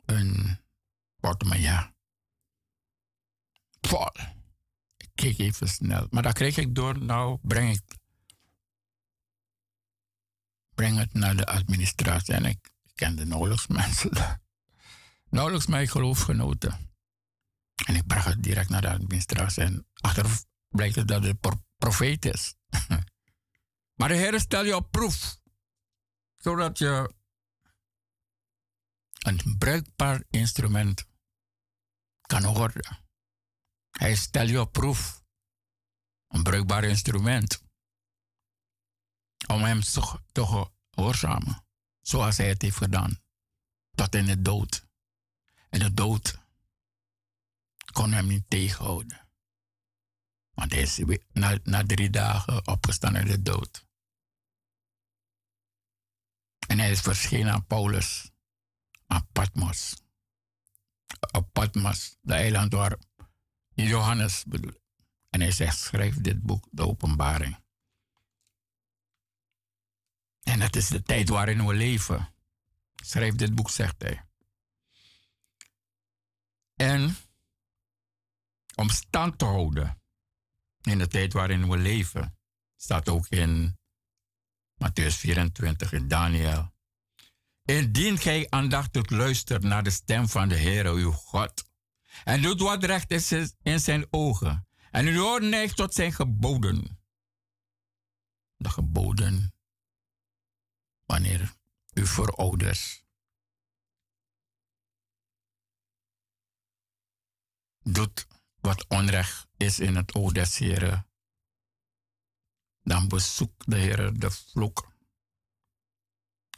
een 0.04 0.60
portemonnee. 1.20 1.78
Vol. 3.80 4.08
Ik 4.96 5.10
keek 5.14 5.38
even 5.38 5.68
snel. 5.68 6.06
Maar 6.10 6.22
dat 6.22 6.34
kreeg 6.34 6.56
ik 6.56 6.74
door. 6.74 6.98
Nou, 6.98 7.38
breng 7.42 7.74
ik. 7.74 7.98
Breng 10.74 10.98
het 10.98 11.12
naar 11.12 11.36
de 11.36 11.46
administratie. 11.46 12.34
En 12.34 12.44
ik 12.44 12.70
kende 13.00 13.24
nauwelijks 13.24 13.66
mensen. 13.66 14.40
Nauwelijks 15.30 15.66
mijn 15.74 15.88
geloofgenoten. 15.88 16.94
En 17.86 17.94
ik 17.94 18.06
bracht 18.06 18.26
het 18.26 18.42
direct 18.42 18.68
naar 18.68 18.80
de 18.80 18.90
administratie. 18.90 19.62
En 19.62 19.86
achter 19.92 20.26
blijkt 20.68 20.94
het 20.94 21.08
dat 21.08 21.22
het 21.22 21.38
profeet 21.76 22.24
is. 22.24 22.54
maar 23.98 24.08
de 24.08 24.14
Heer 24.14 24.40
stel 24.40 24.64
je 24.64 24.76
op 24.76 24.90
proef. 24.90 25.40
Zodat 26.36 26.78
je 26.78 27.14
een 29.18 29.58
bruikbaar 29.58 30.24
instrument 30.30 31.06
kan 32.20 32.54
worden. 32.54 32.98
Hij 33.90 34.14
stelt 34.14 34.48
je 34.48 34.60
op 34.60 34.72
proef. 34.72 35.22
Een 36.28 36.42
bruikbaar 36.42 36.84
instrument. 36.84 37.62
Om 39.46 39.62
hem 39.62 39.80
te 40.32 40.68
gehoorzamen. 40.90 41.69
Zoals 42.00 42.36
hij 42.36 42.48
het 42.48 42.62
heeft 42.62 42.76
gedaan. 42.76 43.20
Tot 43.94 44.14
in 44.14 44.26
de 44.26 44.42
dood. 44.42 44.86
En 45.68 45.78
de 45.78 45.94
dood 45.94 46.38
kon 47.92 48.12
hem 48.12 48.26
niet 48.26 48.50
tegenhouden. 48.50 49.28
Want 50.50 50.72
hij 50.72 50.82
is 50.82 51.02
na, 51.62 51.86
drie 51.86 52.10
dagen 52.10 52.66
opgestaan 52.66 53.16
uit 53.16 53.26
de 53.26 53.42
dood. 53.42 53.86
En 56.66 56.78
hij 56.78 56.90
is 56.90 57.00
verschenen 57.00 57.52
aan 57.52 57.66
Paulus 57.66 58.30
aan 59.06 59.28
Patmos. 59.32 59.96
Op 61.30 61.52
Patmos, 61.52 62.16
de 62.20 62.34
eiland 62.34 62.72
waar 62.72 62.98
Johannes 63.74 64.44
bedoel. 64.44 64.78
En 65.28 65.40
hij 65.40 65.52
zegt, 65.52 65.78
schrijf 65.78 66.20
dit 66.20 66.42
boek, 66.42 66.68
de 66.70 66.86
openbaring. 66.86 67.58
En 70.50 70.58
dat 70.58 70.76
is 70.76 70.88
de 70.88 71.02
tijd 71.02 71.28
waarin 71.28 71.66
we 71.66 71.74
leven. 71.74 72.34
Schrijf 72.94 73.34
dit 73.34 73.54
boek, 73.54 73.70
zegt 73.70 74.02
hij. 74.02 74.24
En 76.76 77.16
om 78.74 78.88
stand 78.88 79.38
te 79.38 79.44
houden 79.44 80.02
in 80.80 80.98
de 80.98 81.08
tijd 81.08 81.32
waarin 81.32 81.68
we 81.68 81.76
leven, 81.76 82.38
staat 82.76 83.08
ook 83.08 83.28
in 83.28 83.78
Matthäus 84.84 85.14
24 85.16 85.92
in 85.92 86.08
Daniel. 86.08 86.72
Indien 87.64 88.18
gij 88.18 88.46
aandachtig 88.48 89.10
luistert 89.10 89.62
naar 89.62 89.82
de 89.82 89.90
stem 89.90 90.28
van 90.28 90.48
de 90.48 90.56
Heer, 90.56 90.86
uw 90.86 91.10
God, 91.10 91.64
en 92.24 92.42
doet 92.42 92.60
wat 92.60 92.84
recht 92.84 93.10
is 93.10 93.32
in 93.62 93.80
zijn 93.80 94.06
ogen, 94.10 94.68
en 94.90 95.06
uw 95.06 95.24
oor 95.24 95.42
neigt 95.42 95.76
tot 95.76 95.94
zijn 95.94 96.12
geboden. 96.12 96.98
De 98.56 98.70
geboden 98.70 99.58
wanneer 101.10 101.54
uw 101.94 102.06
voorouders 102.06 103.04
doet 107.82 108.26
wat 108.60 108.86
onrecht 108.88 109.48
is 109.56 109.80
in 109.80 109.96
het 109.96 110.14
oog 110.14 110.32
des 110.32 110.58
Heren, 110.58 111.06
dan 112.82 113.08
bezoekt 113.08 113.70
de 113.70 113.76
Heer 113.76 114.18
de 114.18 114.30
vloek 114.30 114.92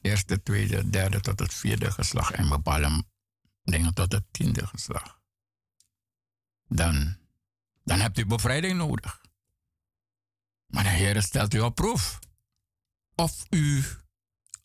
eerste, 0.01 0.43
tweede, 0.43 0.91
derde 0.91 1.21
tot 1.21 1.39
het 1.39 1.55
vierde 1.55 1.91
geslacht 1.91 2.35
en 2.35 2.49
bepaalde 2.49 3.05
dingen 3.63 3.95
tot 3.95 4.13
het 4.13 4.33
tiende 4.33 4.67
geslacht. 4.67 5.21
Dan, 6.69 7.17
dan 7.85 8.01
hebt 8.01 8.19
u 8.19 8.27
bevrijding 8.27 8.77
nodig. 8.77 9.21
Maar 10.67 10.83
de 10.83 10.89
Heer 10.89 11.23
stelt 11.23 11.55
u 11.55 11.61
op 11.61 11.75
proef. 11.75 12.19
Of 13.15 13.47
u 13.51 13.85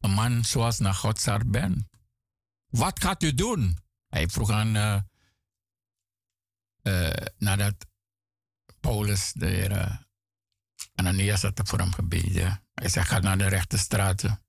man 0.07 0.45
zoals 0.45 0.79
naar 0.79 0.93
Gods 0.93 1.25
hart 1.25 1.51
bent. 1.51 1.87
Wat 2.67 3.01
gaat 3.01 3.23
u 3.23 3.33
doen? 3.33 3.77
Hij 4.07 4.27
vroeg 4.27 4.49
aan, 4.49 4.75
uh, 4.75 5.01
uh, 6.83 7.25
nadat 7.37 7.85
Paulus, 8.79 9.31
de 9.33 9.45
heer 9.45 9.71
uh, 9.71 9.97
Ananias 10.95 11.41
had 11.41 11.61
voor 11.63 11.79
hem 11.79 11.93
gebeden. 11.93 12.63
Hij 12.73 12.89
zei, 12.89 13.05
ga 13.05 13.19
naar 13.19 13.37
de 13.37 13.47
rechte 13.47 13.77
straten. 13.77 14.43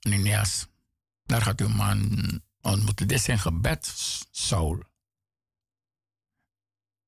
Ninias, 0.00 0.66
daar 1.22 1.42
gaat 1.42 1.60
uw 1.60 1.68
man 1.68 2.20
ontmoeten. 2.60 3.08
Dit 3.08 3.18
is 3.18 3.24
zijn 3.24 3.38
gebed, 3.38 3.86
Saul. 4.30 4.82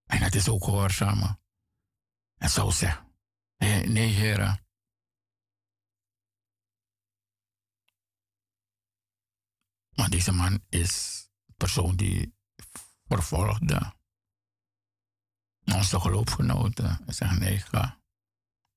En 0.04 0.18
het 0.18 0.34
is 0.34 0.48
ook 0.48 0.64
gehoorzamen. 0.64 1.40
En 2.36 2.50
Saul 2.50 2.72
zegt, 2.72 3.02
nee, 3.56 3.86
nee 3.86 4.12
heren. 4.12 4.64
Maar 10.00 10.10
deze 10.10 10.32
man 10.32 10.64
is 10.68 11.24
persoon 11.56 11.96
die 11.96 12.34
vervolgde 13.08 13.94
onze 15.64 16.00
geloofgenoten. 16.00 17.00
Hij 17.04 17.14
zegt, 17.14 17.38
nee, 17.38 17.58
ga. 17.58 18.00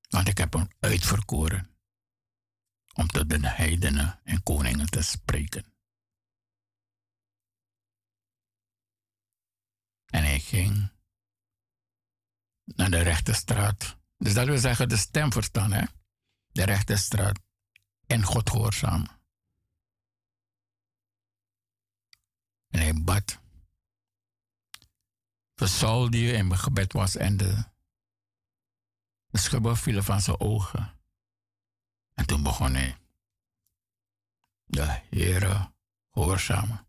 Want 0.10 0.28
ik 0.28 0.38
heb 0.38 0.54
hem 0.54 0.68
uitverkoren 0.80 1.78
om 2.94 3.08
tot 3.08 3.30
de 3.30 3.48
heidenen 3.48 4.20
en 4.24 4.44
koningen 4.44 4.90
te 4.90 5.02
spreken. 5.02 5.72
ging 10.40 10.92
naar 12.64 12.90
de 12.90 13.02
rechterstraat. 13.02 13.98
Dus 14.18 14.34
dat 14.34 14.46
wil 14.46 14.58
zeggen 14.58 14.90
de 14.90 14.98
stem 14.98 15.32
verstaan, 15.32 15.72
hè? 15.72 15.84
De 16.48 16.64
rechterstraat 16.64 17.40
en 18.08 18.24
God 18.24 18.50
gehoorzaam. 18.50 19.23
En 22.74 22.80
hij 22.80 22.94
bad. 22.94 23.42
Voor 25.56 26.10
die 26.12 26.32
in 26.32 26.48
mijn 26.48 26.60
gebed 26.60 26.94
was 26.94 27.16
en 27.16 27.38
de, 27.38 27.66
de 29.28 29.38
schubben 29.38 29.78
vielen 29.78 30.04
van 30.04 30.22
zijn 30.22 30.40
ogen. 30.40 31.00
En 32.14 32.26
toen 32.26 32.44
begon 32.44 32.74
hij 32.74 32.98
de 34.66 35.02
Heere 35.10 35.74
gehoorzamen. 36.12 36.88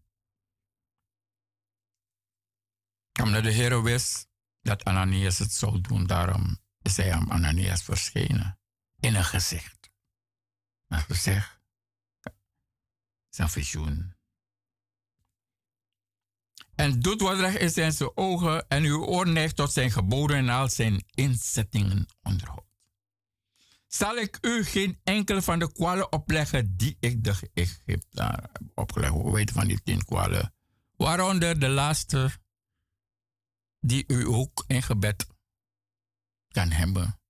Omdat 3.22 3.42
de 3.42 3.50
Heer 3.50 3.82
wist 3.82 4.28
dat 4.60 4.84
Ananias 4.84 5.38
het 5.38 5.52
zou 5.52 5.80
doen, 5.80 6.06
daarom 6.06 6.58
is 6.82 6.96
hij 6.96 7.12
aan 7.12 7.30
Ananias 7.30 7.82
verschenen 7.82 8.58
in 9.00 9.14
een 9.14 9.24
gezicht. 9.24 9.90
Een 10.88 11.00
gezicht 11.00 11.54
een 13.38 13.48
visioen. 13.48 14.13
En 16.76 17.00
doet 17.00 17.20
wat 17.20 17.38
recht 17.38 17.58
is 17.58 17.76
in 17.76 17.92
zijn 17.92 18.10
ogen 18.14 18.68
en 18.68 18.84
uw 18.84 19.04
oor 19.04 19.28
neigt 19.28 19.56
tot 19.56 19.72
zijn 19.72 19.90
geboden 19.90 20.36
en 20.36 20.48
al 20.48 20.68
zijn 20.68 21.04
inzettingen 21.14 22.06
onderhoudt. 22.22 22.72
Zal 23.86 24.16
ik 24.16 24.38
u 24.40 24.64
geen 24.64 25.00
enkele 25.04 25.42
van 25.42 25.58
de 25.58 25.72
kwalen 25.72 26.12
opleggen 26.12 26.76
die 26.76 26.96
ik 27.00 27.24
de 27.24 27.50
Egyptenaren 27.54 28.50
heb 28.52 28.62
opgelegd? 28.74 29.12
We 29.12 29.30
weten 29.30 29.54
van 29.54 29.66
die 29.66 29.82
tien 29.82 30.04
kwalen. 30.04 30.54
Waaronder 30.96 31.58
de 31.58 31.68
laatste 31.68 32.30
die 33.80 34.04
u 34.06 34.26
ook 34.26 34.64
in 34.66 34.82
gebed 34.82 35.26
kan 36.48 36.70
hebben. 36.70 37.20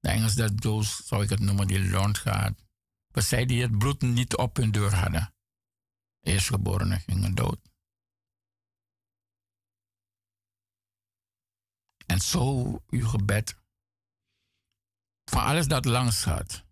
De 0.00 0.08
Engels 0.08 0.34
dat 0.34 0.60
doos, 0.60 1.06
zou 1.06 1.22
ik 1.22 1.30
het 1.30 1.40
noemen, 1.40 1.66
die 1.66 1.90
rond 1.90 2.18
gaat. 2.18 2.64
We 3.08 3.20
zij 3.20 3.46
die 3.46 3.62
het 3.62 3.78
bloed 3.78 4.00
niet 4.00 4.36
op 4.36 4.56
hun 4.56 4.70
deur 4.70 4.94
hadden. 4.94 5.34
Eerstgeborenen 6.20 7.00
gingen 7.00 7.34
dood. 7.34 7.60
En 12.06 12.20
zo 12.20 12.72
uw 12.86 13.06
gebed. 13.08 13.56
Van 15.24 15.42
alles 15.42 15.66
dat 15.66 15.84
langs 15.84 16.22
gaat. 16.22 16.64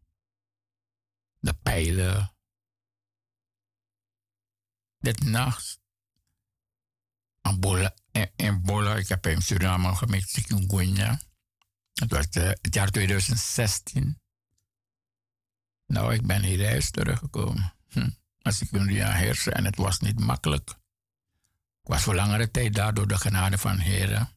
De 1.39 1.55
pijlen. 1.55 2.35
Dit 4.99 5.23
nachts 5.23 5.79
Angola, 7.47 7.95
Ebola. 8.37 8.97
Ik 8.97 9.09
heb 9.09 9.27
in 9.27 9.43
Suriname 9.43 9.95
gemeten 9.95 10.29
chikungunya. 10.29 11.21
Het 11.93 12.11
was 12.11 12.27
het 12.31 12.75
jaar 12.75 12.91
2016. 12.91 14.21
Nou, 15.87 16.15
ik 16.15 16.27
ben 16.27 16.43
hier 16.43 16.67
huis 16.67 16.91
teruggekomen. 16.91 17.75
Hm. 17.89 18.11
Als 18.47 18.61
ik 18.61 18.73
een 18.73 18.93
jaar 18.93 19.19
hersen 19.19 19.55
en 19.55 19.65
het 19.65 19.77
was 19.77 20.01
niet 20.01 20.21
makkelijk. 20.21 20.71
Ik 21.83 21.89
was 21.93 22.03
voor 22.03 22.15
langere 22.15 22.51
tijd 22.51 22.75
daar 22.75 22.95
door 22.95 23.09
de 23.09 23.19
genade 23.19 23.59
van 23.59 23.79
heren. 23.79 24.29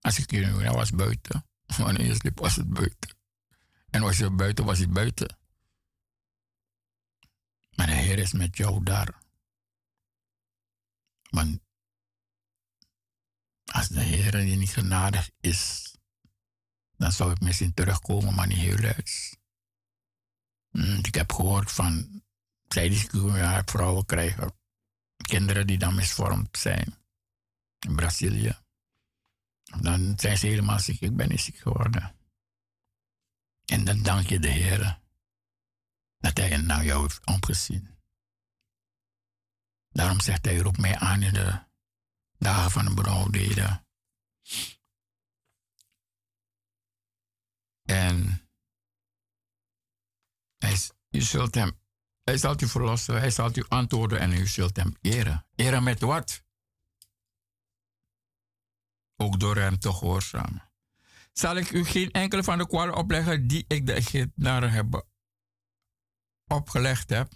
Als 0.00 0.18
ik 0.18 0.30
hier 0.30 0.72
was 0.72 0.90
buiten. 0.90 1.46
Wanneer 1.76 2.06
je 2.06 2.14
sliep 2.14 2.38
was 2.38 2.56
het 2.56 2.68
buiten. 2.68 3.16
En 3.90 4.02
als 4.02 4.16
je 4.16 4.30
buiten 4.30 4.64
was 4.64 4.78
het 4.78 4.92
buiten. 4.92 5.38
Maar 7.74 7.86
de 7.86 7.92
Heer 7.92 8.18
is 8.18 8.32
met 8.32 8.56
jou 8.56 8.82
daar. 8.82 9.22
Want 11.30 11.60
als 13.64 13.88
de 13.88 14.02
Heer 14.02 14.44
je 14.44 14.56
niet 14.56 14.70
genadig 14.70 15.30
is, 15.40 15.94
dan 16.96 17.12
zou 17.12 17.30
ik 17.30 17.40
misschien 17.40 17.74
terugkomen, 17.74 18.34
maar 18.34 18.46
niet 18.46 18.58
heel 18.58 18.84
uit. 18.94 19.38
Hmm, 20.70 20.98
ik 21.02 21.14
heb 21.14 21.32
gehoord 21.32 21.72
van, 21.72 22.24
zij 22.68 22.88
die 22.88 23.08
vrouwen 23.64 24.06
krijgen 24.06 24.54
kinderen 25.16 25.66
die 25.66 25.78
dan 25.78 25.94
misvormd 25.94 26.58
zijn. 26.58 26.94
In 27.78 27.96
Brazilië. 27.96 28.58
Dan 29.80 30.18
zijn 30.18 30.38
ze 30.38 30.46
helemaal 30.46 30.78
ziek. 30.78 31.00
Ik 31.00 31.16
ben 31.16 31.28
niet 31.28 31.40
ziek 31.40 31.56
geworden. 31.56 32.16
En 33.64 33.84
dan 33.84 34.02
dank 34.02 34.28
je 34.28 34.38
de 34.38 34.48
Heer 34.48 35.00
dat 36.18 36.36
hij 36.36 36.56
naar 36.56 36.84
jou 36.84 37.02
heeft 37.02 37.26
omgezien. 37.26 37.94
Daarom 39.88 40.20
zegt 40.20 40.44
hij, 40.44 40.56
roep 40.56 40.76
mij 40.76 40.96
aan 40.96 41.22
in 41.22 41.32
de 41.32 41.64
dagen 42.38 42.70
van 42.70 42.84
de 42.84 42.94
berouwdeden. 42.94 43.86
En 47.82 48.48
hij, 50.58 50.76
u 51.10 51.20
zult 51.20 51.54
hem, 51.54 51.80
hij 52.26 52.38
zal 52.38 52.54
u 52.62 52.68
verlossen, 52.68 53.18
hij 53.18 53.30
zal 53.30 53.50
u 53.54 53.64
antwoorden 53.68 54.18
en 54.20 54.32
u 54.32 54.46
zult 54.46 54.76
hem 54.76 54.96
eren. 55.00 55.46
Eren 55.54 55.82
met 55.82 56.00
wat? 56.00 56.42
Ook 59.16 59.40
door 59.40 59.56
hem 59.56 59.78
te 59.78 59.92
gehoorzamen. 59.92 60.70
Zal 61.32 61.56
ik 61.56 61.70
u 61.70 61.84
geen 61.84 62.10
enkele 62.10 62.44
van 62.44 62.58
de 62.58 62.66
kwalen 62.66 62.94
opleggen 62.94 63.46
die 63.46 63.64
ik 63.68 63.86
de 63.86 63.92
Egyptenaren 63.92 64.70
heb 64.70 65.06
opgelegd 66.46 67.10
heb? 67.10 67.32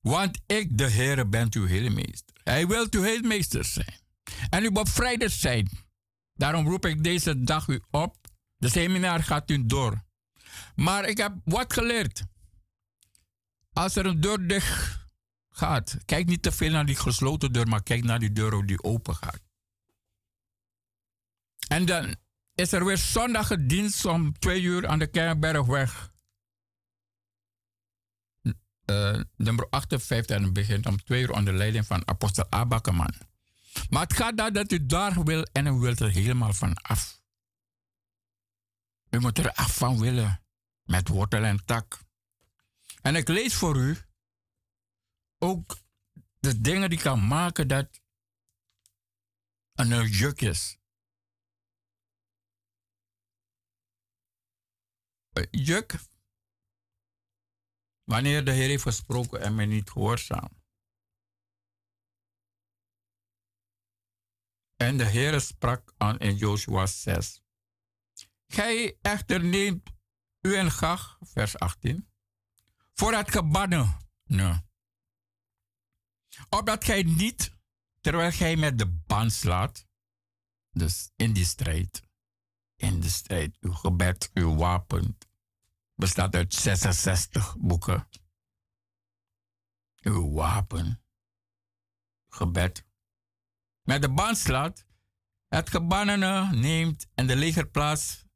Want 0.00 0.40
ik, 0.46 0.78
de 0.78 0.90
Heere, 0.90 1.26
ben 1.26 1.48
uw 1.50 1.90
meester. 1.90 2.36
Hij 2.44 2.66
wil 2.66 2.86
uw 2.90 3.20
meester 3.22 3.64
zijn. 3.64 4.00
En 4.50 4.64
u 4.64 4.72
bevrijders 4.72 5.40
zijn. 5.40 5.68
Daarom 6.34 6.68
roep 6.68 6.86
ik 6.86 7.04
deze 7.04 7.42
dag 7.42 7.68
u 7.68 7.82
op. 7.90 8.16
De 8.56 8.68
seminar 8.68 9.22
gaat 9.22 9.50
u 9.50 9.66
door. 9.66 10.04
Maar 10.74 11.04
ik 11.04 11.16
heb 11.16 11.36
wat 11.44 11.72
geleerd. 11.72 12.22
Als 13.72 13.96
er 13.96 14.06
een 14.06 14.20
deur 14.20 14.48
dicht 14.48 15.00
gaat, 15.50 15.96
kijk 16.04 16.26
niet 16.26 16.42
te 16.42 16.52
veel 16.52 16.70
naar 16.70 16.86
die 16.86 16.96
gesloten 16.96 17.52
deur, 17.52 17.68
maar 17.68 17.82
kijk 17.82 18.04
naar 18.04 18.18
die 18.18 18.32
deur 18.32 18.66
die 18.66 18.82
open 18.82 19.14
gaat. 19.14 19.40
En 21.68 21.86
dan 21.86 22.16
is 22.54 22.72
er 22.72 22.84
weer 22.84 22.98
zondag 22.98 23.56
dienst 23.56 24.04
om 24.04 24.38
twee 24.38 24.62
uur 24.62 24.86
aan 24.86 24.98
de 24.98 25.06
Kernbergweg. 25.06 26.10
Uh, 28.86 29.20
nummer 29.36 29.66
58 29.70 30.36
en 30.36 30.52
begint 30.52 30.86
om 30.86 30.96
twee 30.96 31.22
uur 31.22 31.32
onder 31.32 31.54
leiding 31.54 31.86
van 31.86 32.08
apostel 32.08 32.46
Abakeman. 32.50 33.14
Maar 33.90 34.02
het 34.02 34.12
gaat 34.12 34.36
daar 34.36 34.52
dat 34.52 34.72
u 34.72 34.86
daar 34.86 35.24
wil 35.24 35.42
en 35.52 35.66
u 35.66 35.70
wilt 35.70 36.00
er 36.00 36.10
helemaal 36.10 36.52
van 36.52 36.74
af. 36.74 37.20
U 39.10 39.18
moet 39.18 39.38
er 39.38 39.52
af 39.52 39.76
van 39.76 39.98
willen. 40.00 40.42
Met 40.82 41.08
wortel 41.08 41.44
en 41.44 41.64
tak. 41.64 42.00
En 43.02 43.14
ik 43.16 43.28
lees 43.28 43.54
voor 43.54 43.76
u 43.76 43.96
ook 45.38 45.76
de 46.38 46.60
dingen 46.60 46.90
die 46.90 47.00
kan 47.00 47.26
maken 47.26 47.68
dat 47.68 48.00
een 49.72 50.06
juk 50.06 50.40
is. 50.40 50.80
Juk, 55.50 55.94
wanneer 58.04 58.44
de 58.44 58.50
Heer 58.52 58.68
heeft 58.68 58.82
gesproken 58.82 59.40
en 59.40 59.54
men 59.54 59.68
niet 59.68 59.90
gehoorzaam. 59.90 60.62
En 64.76 64.96
de 64.96 65.04
Heer 65.06 65.40
sprak 65.40 65.94
aan 65.96 66.18
in 66.18 66.36
Joshua 66.36 66.86
6. 66.86 67.42
Gij 68.46 68.98
echter 69.00 69.44
neemt 69.44 69.90
u 70.40 70.56
en 70.56 70.70
gag, 70.70 71.18
vers 71.20 71.58
18, 71.58 72.11
voor 73.02 73.14
het 73.14 73.30
gebannen. 73.30 73.96
Nee. 74.24 74.60
Opdat 76.48 76.84
gij 76.84 77.02
niet, 77.02 77.56
terwijl 78.00 78.30
gij 78.30 78.56
met 78.56 78.78
de 78.78 78.90
band 79.06 79.32
slaat, 79.32 79.86
dus 80.70 81.10
in 81.16 81.32
die 81.32 81.44
strijd, 81.44 82.02
in 82.76 83.00
de 83.00 83.08
strijd, 83.08 83.56
uw 83.60 83.72
gebed, 83.72 84.30
uw 84.34 84.54
wapen, 84.54 85.18
bestaat 85.94 86.34
uit 86.34 86.54
66 86.54 87.56
boeken. 87.58 88.08
Uw 90.00 90.32
wapen, 90.32 91.04
gebed, 92.28 92.84
met 93.82 94.02
de 94.02 94.10
band 94.10 94.36
slaat, 94.36 94.84
het 95.48 95.70
gebannene 95.70 96.48
neemt 96.52 97.06
en 97.14 97.26
de 97.26 97.36
legerplaats 97.36 98.26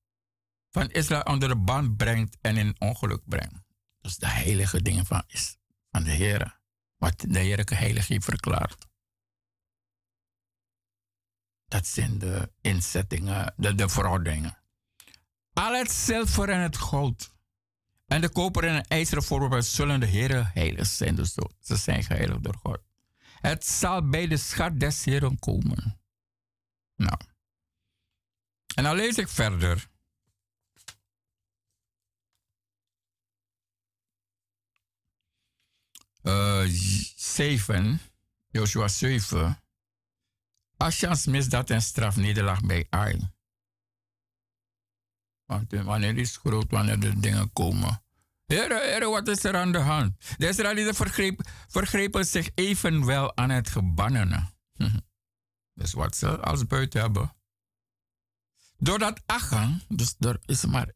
van 0.71 0.91
Israël 0.91 1.23
onder 1.23 1.49
de 1.49 1.57
band 1.57 1.97
brengt 1.97 2.37
en 2.41 2.57
in 2.57 2.81
ongeluk 2.81 3.23
brengt. 3.25 3.66
Dus 4.07 4.17
de 4.17 4.29
heilige 4.29 4.83
dingen 4.83 5.07
van, 5.07 5.25
van 5.91 6.03
de 6.03 6.11
Heer. 6.11 6.61
Wat 6.97 7.21
de 7.29 7.39
Heer 7.39 7.65
heilig 7.75 8.09
heeft 8.09 8.25
verklaard. 8.25 8.87
Dat 11.65 11.87
zijn 11.87 12.19
de 12.19 12.53
inzettingen, 12.61 13.55
de, 13.57 13.75
de 13.75 13.89
verhoudingen. 13.89 14.59
Al 15.53 15.73
het 15.73 15.91
zilver 15.91 16.49
en 16.49 16.61
het 16.61 16.77
goud 16.77 17.35
en 18.07 18.21
de 18.21 18.29
koper 18.29 18.65
en 18.65 18.75
het 18.75 18.89
ijzeren 18.89 19.23
voorwerpen 19.23 19.65
zullen 19.65 20.01
de 20.01 20.07
Heer 20.07 20.51
heilig 20.53 20.87
zijn. 20.87 21.15
Dus 21.15 21.35
ze 21.61 21.77
zijn 21.77 22.05
geheiligd 22.05 22.43
door 22.43 22.57
God. 22.63 22.81
Het 23.41 23.67
zal 23.67 24.09
bij 24.09 24.27
de 24.27 24.37
schat 24.37 24.81
des 24.81 25.05
Heren 25.05 25.39
komen. 25.39 26.01
Nou. 26.97 27.19
En 28.75 28.85
dan 28.85 28.97
lees 28.97 29.19
ik 29.19 29.29
verder. 29.29 29.89
Uh, 36.27 36.65
7, 36.67 38.01
Joshua 38.51 38.89
7. 38.89 39.63
Asjans 40.77 41.27
misdaad 41.27 41.71
en 41.71 41.83
straf 41.83 42.17
nederlag 42.17 42.65
bij 42.65 42.87
Ai. 42.91 43.31
Want 45.45 45.73
wanneer 45.73 46.19
is 46.19 46.37
groot, 46.37 46.71
wanneer 46.71 47.01
de 47.01 47.21
dingen 47.21 47.53
komen. 47.53 48.03
Heren, 48.47 48.83
heren, 48.83 49.11
wat 49.11 49.29
is 49.29 49.45
er 49.45 49.57
aan 49.57 49.73
de 49.73 49.79
hand? 49.79 50.37
De 50.39 50.49
Israëlieten 50.49 50.95
vergreep, 50.95 51.41
vergrepen 51.69 52.27
zich 52.27 52.51
evenwel 52.55 53.37
aan 53.37 53.51
het 53.51 53.69
gebannene. 53.69 54.53
dus 55.81 55.93
wat 55.93 56.17
ze 56.17 56.41
als 56.41 56.67
buiten 56.67 57.01
hebben. 57.01 57.37
Doordat 58.79 59.23
Achan, 59.27 59.83
dus 59.89 60.17
er 60.19 60.41
is 60.45 60.65
maar 60.65 60.93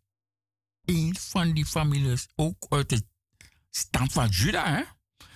één 0.84 1.16
van 1.16 1.52
die 1.52 1.66
families, 1.66 2.28
ook 2.34 2.66
uit 2.68 2.88
de 2.88 3.06
stam 3.70 4.10
van 4.10 4.28
Juda, 4.28 4.72
hè? 4.72 4.84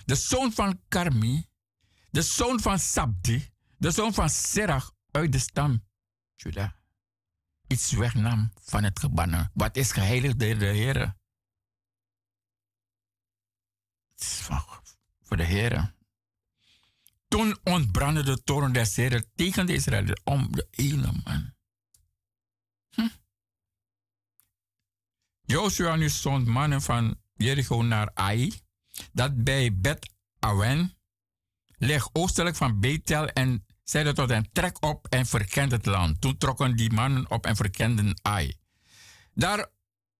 De 0.05 0.15
zoon 0.15 0.51
van 0.53 0.81
Karmi, 0.87 1.47
de 2.09 2.21
zoon 2.21 2.59
van 2.59 2.79
Sabdi, 2.79 3.49
de 3.77 3.91
zoon 3.91 4.13
van 4.13 4.29
Serach 4.29 4.93
uit 5.11 5.31
de 5.31 5.39
stam 5.39 5.85
Juda, 6.35 6.79
iets 7.67 7.91
wegnam 7.91 8.51
van 8.61 8.83
het 8.83 8.99
gebannen. 8.99 9.51
Wat 9.53 9.75
is 9.75 9.91
geheiligd 9.91 10.39
door 10.39 10.57
de 10.57 10.65
Heer? 10.65 11.15
Voor 15.21 15.37
de 15.37 15.43
Heer. 15.43 15.95
Toen 17.27 17.57
ontbrandde 17.63 18.23
de 18.23 18.43
toren 18.43 18.73
des 18.73 18.95
Heren 18.95 19.31
tegen 19.35 19.65
de 19.65 19.73
Israëlieten 19.73 20.25
om 20.25 20.51
de 20.51 20.67
ene 20.71 21.11
man. 21.23 21.53
Hm. 22.89 23.07
Joshua 25.41 25.95
nu 25.95 26.09
zond 26.09 26.47
mannen 26.47 26.81
van 26.81 27.21
Jericho 27.33 27.81
naar 27.81 28.11
Ai, 28.13 28.64
dat 29.13 29.43
bij 29.43 29.75
Bet 29.75 30.13
Awen 30.39 30.97
ligt 31.77 32.09
oostelijk 32.13 32.55
van 32.55 32.79
Bethel 32.79 33.27
en 33.27 33.65
zeiden 33.83 34.15
tot 34.15 34.29
hen, 34.29 34.49
trek 34.51 34.83
op 34.85 35.07
en 35.07 35.25
verkend 35.25 35.71
het 35.71 35.85
land. 35.85 36.21
Toen 36.21 36.37
trokken 36.37 36.75
die 36.75 36.91
mannen 36.91 37.29
op 37.29 37.45
en 37.45 37.55
verkenden 37.55 38.19
Ai. 38.21 38.57
Daar, 39.33 39.69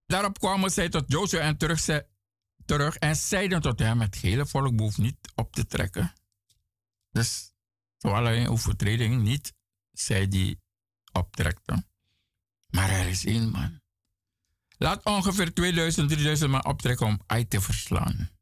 daarop 0.05 0.39
kwamen 0.39 0.71
zij 0.71 0.89
tot 0.89 1.03
Joshua 1.07 1.39
en 1.39 1.57
terug, 1.57 1.85
terug 2.65 2.95
en 2.95 3.15
zeiden 3.15 3.61
tot 3.61 3.79
hem, 3.79 4.01
het 4.01 4.15
hele 4.15 4.45
volk 4.45 4.75
behoeft 4.75 4.97
niet 4.97 5.17
op 5.35 5.53
te 5.53 5.65
trekken. 5.65 6.13
Dus, 7.11 7.53
terwijl 7.97 8.37
een 8.37 8.49
overtreding 8.49 9.21
niet, 9.21 9.53
zij 9.91 10.27
die 10.27 10.59
optrekten. 11.11 11.87
Maar 12.69 12.89
er 12.89 13.07
is 13.07 13.25
één 13.25 13.49
man. 13.49 13.81
Laat 14.77 15.03
ongeveer 15.03 15.53
2000, 15.53 16.09
3000 16.09 16.51
man 16.51 16.65
optrekken 16.65 17.05
om 17.05 17.21
Ai 17.25 17.47
te 17.47 17.61
verslaan. 17.61 18.34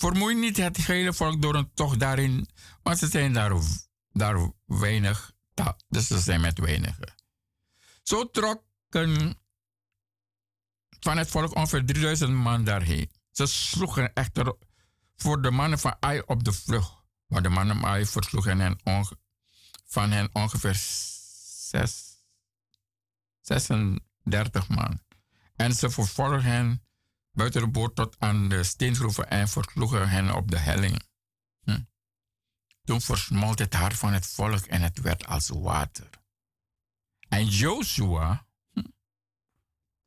Vermoei 0.00 0.34
niet 0.34 0.56
het 0.56 0.76
hele 0.76 1.12
volk 1.12 1.42
door 1.42 1.54
een 1.54 1.70
tocht 1.74 2.00
daarin, 2.00 2.48
want 2.82 2.98
ze 2.98 3.06
zijn 3.06 3.32
daar, 3.32 3.52
daar 4.12 4.52
weinig, 4.66 5.32
dus 5.88 6.06
ze 6.06 6.18
zijn 6.18 6.40
met 6.40 6.58
weinigen. 6.58 7.14
Zo 8.02 8.30
trokken 8.30 9.38
van 11.00 11.16
het 11.16 11.28
volk 11.28 11.56
ongeveer 11.56 11.84
3000 11.86 12.32
man 12.32 12.64
daarheen. 12.64 13.10
Ze 13.30 13.46
sloegen 13.46 14.12
echter 14.14 14.56
voor 15.16 15.42
de 15.42 15.50
mannen 15.50 15.78
van 15.78 15.96
Ai 16.00 16.22
op 16.26 16.44
de 16.44 16.52
vlucht. 16.52 16.92
Maar 17.26 17.42
de 17.42 17.48
mannen 17.48 17.76
van 17.76 17.88
Ai 17.88 18.06
versloegen 18.06 18.60
hen 18.60 18.80
van 19.86 20.10
hen 20.10 20.28
ongeveer 20.32 20.74
6, 20.74 22.24
36 23.40 24.68
man. 24.68 25.00
En 25.56 25.72
ze 25.72 25.90
vervolgen 25.90 26.42
hen 26.42 26.84
buiten 27.40 27.60
de 27.60 27.68
boord 27.68 27.94
tot 27.94 28.16
aan 28.18 28.48
de 28.48 28.64
steengroeven 28.64 29.30
en 29.30 29.48
versloegen 29.48 30.08
hen 30.08 30.34
op 30.34 30.50
de 30.50 30.58
helling. 30.58 31.02
Hm. 31.62 31.80
Toen 32.84 33.00
versmolt 33.00 33.58
het 33.58 33.74
hart 33.74 33.94
van 33.94 34.12
het 34.12 34.26
volk 34.26 34.64
en 34.64 34.82
het 34.82 35.00
werd 35.00 35.26
als 35.26 35.48
water. 35.48 36.10
En 37.28 37.46
Joshua, 37.46 38.46
hm, 38.72 38.82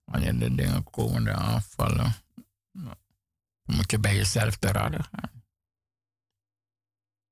wanneer 0.04 0.40
de 0.40 0.56
dingen 0.56 0.84
komen 0.84 1.24
de 1.24 1.34
aanvallen, 1.34 2.16
dan 2.72 2.96
moet 3.66 3.92
je 3.92 4.00
bij 4.00 4.16
jezelf 4.16 4.58
te 4.58 4.68
raden 4.72 5.04
gaan. 5.04 5.44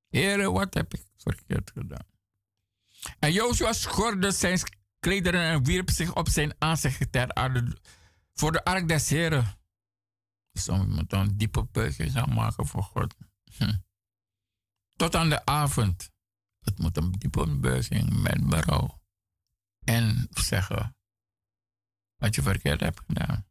Heren, 0.10 0.54
wat 0.54 0.74
heb 0.74 0.94
ik 0.94 1.06
verkeerd 1.18 1.72
gedaan? 1.72 2.08
En 3.20 3.32
Joshua 3.32 3.74
schorde 3.74 4.32
zijn 4.32 4.60
klederen 5.00 5.42
en 5.42 5.64
wierp 5.64 5.90
zich 5.90 6.16
op 6.16 6.30
zijn 6.30 6.54
aanzicht 6.58 7.12
ter 7.12 7.34
voor 8.34 8.52
de 8.52 8.64
ark 8.64 8.88
des 8.88 9.10
Heren. 9.10 9.60
Je 10.52 10.72
moet 10.72 11.14
een 11.14 11.38
diepe 11.38 11.64
buiging 11.64 12.12
gaan 12.12 12.34
maken 12.34 12.68
voor 12.68 12.84
God. 12.84 13.16
Tot 14.94 15.16
aan 15.16 15.30
de 15.30 15.46
avond. 15.46 16.10
Het 16.60 16.80
moet 16.80 16.98
een 16.98 17.12
diepe 17.12 17.58
buiging 17.58 18.22
met 18.22 18.50
berouw. 18.50 19.02
En 19.80 20.28
zeggen 20.30 20.96
wat 22.16 22.36
je 22.36 22.42
verkeerd 22.42 22.80
hebt 22.80 23.00
gedaan. 23.06 23.48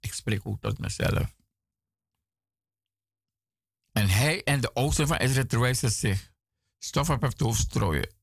Ik 0.00 0.12
spreek 0.12 0.46
ook 0.46 0.60
tot 0.60 0.78
mezelf. 0.78 1.34
En 3.92 4.08
hij 4.08 4.44
en 4.44 4.60
de 4.60 4.72
oudsten 4.72 5.06
van 5.06 5.18
Israël 5.18 5.46
terwijzen 5.46 5.90
zich 5.90 6.32
stof 6.78 7.10
op 7.10 7.22
het 7.22 7.40
hoofd 7.40 7.60
strooien. 7.60 8.14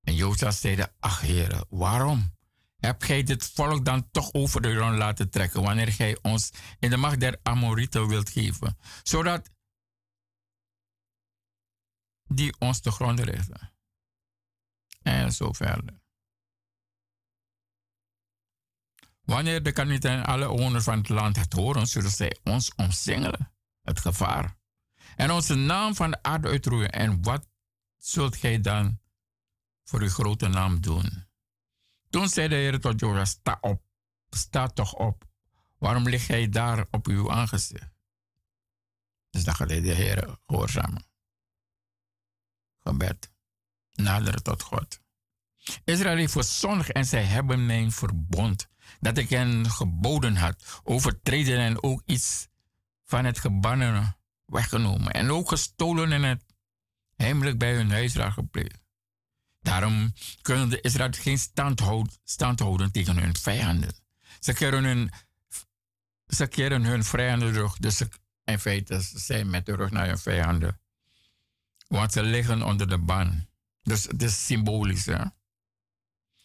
En 0.00 0.14
Jozef 0.14 0.54
zeide, 0.54 0.94
ach 0.98 1.20
heren, 1.20 1.66
waarom? 1.68 2.35
Heb 2.76 3.02
gij 3.02 3.22
dit 3.22 3.46
volk 3.46 3.84
dan 3.84 4.10
toch 4.10 4.32
over 4.32 4.62
de 4.62 4.74
grond 4.74 4.96
laten 4.96 5.30
trekken 5.30 5.62
wanneer 5.62 5.92
gij 5.92 6.18
ons 6.22 6.50
in 6.78 6.90
de 6.90 6.96
macht 6.96 7.20
der 7.20 7.38
Amorieten 7.42 8.08
wilt 8.08 8.30
geven, 8.30 8.78
zodat 9.02 9.50
die 12.28 12.58
ons 12.58 12.80
de 12.80 12.90
grond 12.90 13.20
richten. 13.20 13.72
En 15.02 15.32
zo 15.32 15.52
verder. 15.52 16.00
Wanneer 19.20 19.62
de 19.62 19.72
Kanieten 19.72 20.10
en 20.10 20.24
alle 20.24 20.46
bewoners 20.46 20.84
van 20.84 20.98
het 20.98 21.08
land 21.08 21.36
het 21.36 21.52
horen, 21.52 21.86
zullen 21.86 22.10
zij 22.10 22.38
ons 22.44 22.74
omsingelen, 22.74 23.52
het 23.82 24.00
gevaar, 24.00 24.56
en 25.16 25.30
onze 25.30 25.54
naam 25.54 25.94
van 25.94 26.10
de 26.10 26.22
aarde 26.22 26.48
uitroeien. 26.48 26.90
En 26.90 27.22
wat 27.22 27.48
zult 27.98 28.36
gij 28.36 28.60
dan 28.60 29.00
voor 29.84 30.00
uw 30.00 30.08
grote 30.08 30.48
naam 30.48 30.80
doen? 30.80 31.25
Toen 32.16 32.28
zei 32.28 32.48
de 32.48 32.54
Heer 32.54 32.80
tot 32.80 33.00
Joras, 33.00 33.30
sta 33.30 33.58
op, 33.60 33.82
sta 34.30 34.66
toch 34.66 34.94
op. 34.94 35.24
Waarom 35.78 36.08
lig 36.08 36.26
jij 36.26 36.48
daar 36.48 36.86
op 36.90 37.06
uw 37.06 37.30
aangezicht? 37.30 37.90
Dus 39.30 39.44
dan 39.44 39.54
de 39.66 39.74
Heer 39.74 40.38
gehoorzamen. 40.46 41.04
Gebed. 42.78 43.30
Naderen 43.92 44.42
tot 44.42 44.62
God. 44.62 45.00
Israël 45.84 46.16
heeft 46.16 46.32
verzondigd 46.32 46.92
en 46.92 47.04
zij 47.04 47.24
hebben 47.24 47.66
mijn 47.66 47.92
verbond 47.92 48.68
dat 49.00 49.18
ik 49.18 49.30
hen 49.30 49.70
geboden 49.70 50.36
had, 50.36 50.80
overtreden 50.84 51.58
en 51.58 51.82
ook 51.82 52.02
iets 52.04 52.48
van 53.04 53.24
het 53.24 53.38
gebannen 53.38 54.16
weggenomen 54.44 55.12
en 55.12 55.30
ook 55.30 55.48
gestolen 55.48 56.12
en 56.12 56.22
het 56.22 56.44
heimelijk 57.16 57.58
bij 57.58 57.74
hun 57.74 57.90
huisraad 57.90 58.32
gepleegd. 58.32 58.85
Daarom 59.66 60.12
kunnen 60.42 60.68
de 60.68 60.80
Israëlieten 60.80 61.22
geen 61.22 61.38
stand, 61.38 61.80
houd, 61.80 62.18
stand, 62.24 62.60
houden 62.60 62.92
tegen 62.92 63.18
hun 63.18 63.36
vijanden. 63.36 63.94
Ze 64.40 64.52
keren 64.52 64.84
hun, 64.84 65.10
ze 66.26 66.46
keren 66.46 66.84
hun 66.84 67.04
vijanden 67.04 67.52
terug. 67.52 67.76
Dus 67.76 68.02
in 68.44 68.58
feite 68.58 69.00
zijn 69.00 69.50
met 69.50 69.66
de 69.66 69.76
rug 69.76 69.90
naar 69.90 70.06
hun 70.06 70.18
vijanden. 70.18 70.80
Want 71.88 72.12
ze 72.12 72.22
liggen 72.22 72.62
onder 72.62 72.88
de 72.88 72.98
ban. 72.98 73.46
Dus 73.82 74.04
het 74.04 74.22
is 74.22 74.46
symbolisch. 74.46 75.06
Hè? 75.06 75.24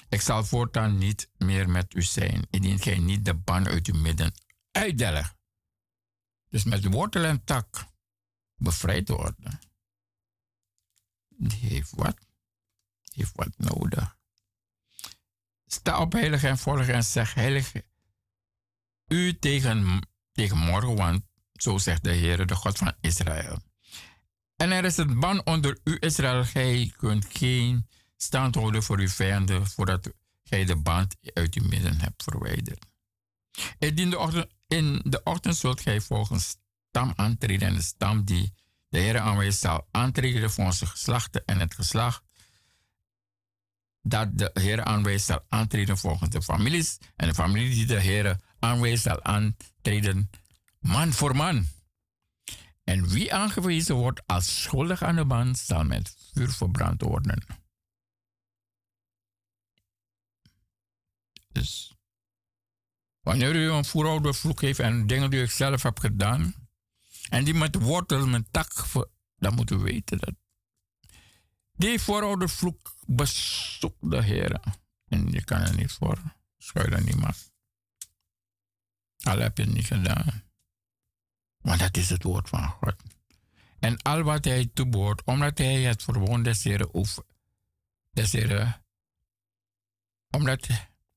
Ik 0.09 0.21
zal 0.21 0.43
voortaan 0.43 0.97
niet 0.97 1.29
meer 1.37 1.69
met 1.69 1.93
u 1.93 2.01
zijn, 2.01 2.47
indien 2.49 2.79
gij 2.79 2.97
niet 2.97 3.25
de 3.25 3.33
ban 3.33 3.67
uit 3.67 3.87
uw 3.87 3.99
midden 3.99 4.33
uitdelgt. 4.71 5.35
Dus 6.49 6.63
met 6.63 6.85
wortel 6.85 7.23
en 7.23 7.43
tak 7.43 7.85
bevrijd 8.55 9.09
worden. 9.09 9.59
Die 11.27 11.69
heeft 11.69 11.91
wat? 11.95 12.29
Heeft 13.15 13.35
wat 13.35 13.53
nodig. 13.57 14.17
Sta 15.65 15.99
op 15.99 16.11
heilig 16.13 16.43
en 16.43 16.57
volg 16.57 16.87
en 16.87 17.03
zeg 17.03 17.33
heilig 17.33 17.71
u 19.07 19.37
tegen, 19.39 20.07
tegen 20.31 20.57
morgen, 20.57 20.95
want 20.95 21.23
zo 21.53 21.77
zegt 21.77 22.03
de 22.03 22.11
Heer, 22.11 22.45
de 22.45 22.55
God 22.55 22.77
van 22.77 22.93
Israël. 23.01 23.59
En 24.55 24.71
er 24.71 24.85
is 24.85 24.97
het 24.97 25.19
ban 25.19 25.45
onder 25.45 25.79
u, 25.83 25.97
Israël. 25.99 26.43
Gij 26.43 26.93
kunt 26.97 27.25
geen 27.29 27.87
stand 28.17 28.55
houden 28.55 28.83
voor 28.83 28.99
uw 28.99 29.07
vijanden, 29.07 29.67
voordat 29.67 30.11
gij 30.43 30.65
de 30.65 30.75
band 30.75 31.15
uit 31.33 31.55
uw 31.55 31.67
midden 31.67 31.99
hebt 31.99 32.23
verwijderd. 32.23 32.85
In 33.79 34.09
de 34.09 34.19
ochtend, 34.19 34.47
in 34.67 35.01
de 35.03 35.53
zult 35.53 35.81
gij 35.81 36.01
volgens 36.01 36.57
stam 36.89 37.13
aantreden 37.15 37.67
en 37.67 37.73
de 37.73 37.81
stam 37.81 38.23
die 38.23 38.53
de 38.89 38.99
Heer 38.99 39.19
aanwijst 39.19 39.59
zal 39.59 39.87
aantreden 39.91 40.51
voor 40.51 40.65
onze 40.65 40.85
geslachten 40.85 41.45
en 41.45 41.59
het 41.59 41.75
geslacht 41.75 42.23
dat 44.01 44.37
de 44.37 44.49
Heer 44.53 44.83
aanwijst 44.83 45.25
zal 45.25 45.45
aantreden 45.49 45.97
volgens 45.97 46.29
de 46.29 46.41
families. 46.41 46.97
En 47.15 47.27
de 47.27 47.33
familie 47.33 47.73
die 47.73 47.85
de 47.85 47.99
Heer 47.99 48.39
aanwijst 48.59 49.03
zal 49.03 49.23
aantreden 49.23 50.29
man 50.79 51.13
voor 51.13 51.35
man. 51.35 51.65
En 52.83 53.07
wie 53.07 53.33
aangewezen 53.33 53.95
wordt 53.95 54.21
als 54.25 54.61
schuldig 54.61 55.03
aan 55.03 55.15
de 55.15 55.23
man, 55.23 55.55
zal 55.55 55.83
met 55.83 56.15
vuur 56.33 56.51
verbrand 56.51 57.01
worden. 57.01 57.43
Dus 61.51 61.95
wanneer 63.21 63.55
u 63.55 63.71
een 63.71 64.33
vloek 64.33 64.61
heeft 64.61 64.79
en 64.79 65.07
dingen 65.07 65.29
die 65.29 65.41
u 65.41 65.47
zelf 65.47 65.83
hebt 65.83 65.99
gedaan, 65.99 66.55
en 67.29 67.43
die 67.43 67.53
met 67.53 67.75
wortel, 67.75 68.27
met 68.27 68.47
tak, 68.51 68.71
dan 69.35 69.53
moet 69.53 69.71
u 69.71 69.75
weten 69.75 70.17
dat 70.17 70.33
die 71.81 71.99
vloek 72.49 72.95
bezoekt 73.05 74.11
de 74.11 74.23
Heer. 74.23 74.59
En 75.07 75.31
je 75.31 75.43
kan 75.43 75.61
er 75.61 75.75
niet 75.75 75.91
voor 75.91 76.21
schuilen, 76.57 77.05
niemand. 77.05 77.51
Al 79.23 79.37
heb 79.37 79.57
je 79.57 79.63
het 79.63 79.73
niet 79.73 79.85
gedaan. 79.85 80.43
Want 81.57 81.79
dat 81.79 81.97
is 81.97 82.09
het 82.09 82.23
woord 82.23 82.49
van 82.49 82.69
God. 82.69 82.95
En 83.79 84.01
al 84.01 84.21
wat 84.21 84.45
hij 84.45 84.69
toebehoort, 84.73 85.23
omdat 85.23 85.57
hij 85.57 85.81
het 85.81 86.03
verbond 86.03 86.43
des 86.43 86.63
Heren, 86.63 86.93
omdat 90.29 90.67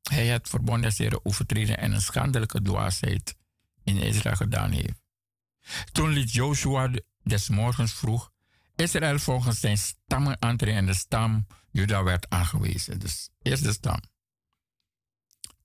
hij 0.02 0.26
het 0.26 0.48
verbond 0.48 0.82
des 0.82 0.98
Heren 0.98 1.24
overtreden 1.24 1.78
en 1.78 1.92
een 1.92 2.00
schandelijke 2.00 2.62
dwaasheid 2.62 3.36
in 3.82 3.96
Israël 3.96 4.36
gedaan 4.36 4.70
heeft. 4.70 5.02
Toen 5.92 6.10
liet 6.10 6.32
Joshua 6.32 6.90
des 7.22 7.48
morgens 7.48 7.94
vroeg 7.94 8.32
Israël 8.76 9.18
volgens 9.18 9.60
zijn 9.60 9.78
stammen 9.78 10.42
aantreden 10.42 10.76
en 10.76 10.86
de 10.86 10.94
stam 10.94 11.46
Juda 11.70 12.02
werd 12.02 12.30
aangewezen. 12.30 12.98
Dus 12.98 13.30
eerst 13.42 13.64
de 13.64 13.72
stam. 13.72 14.00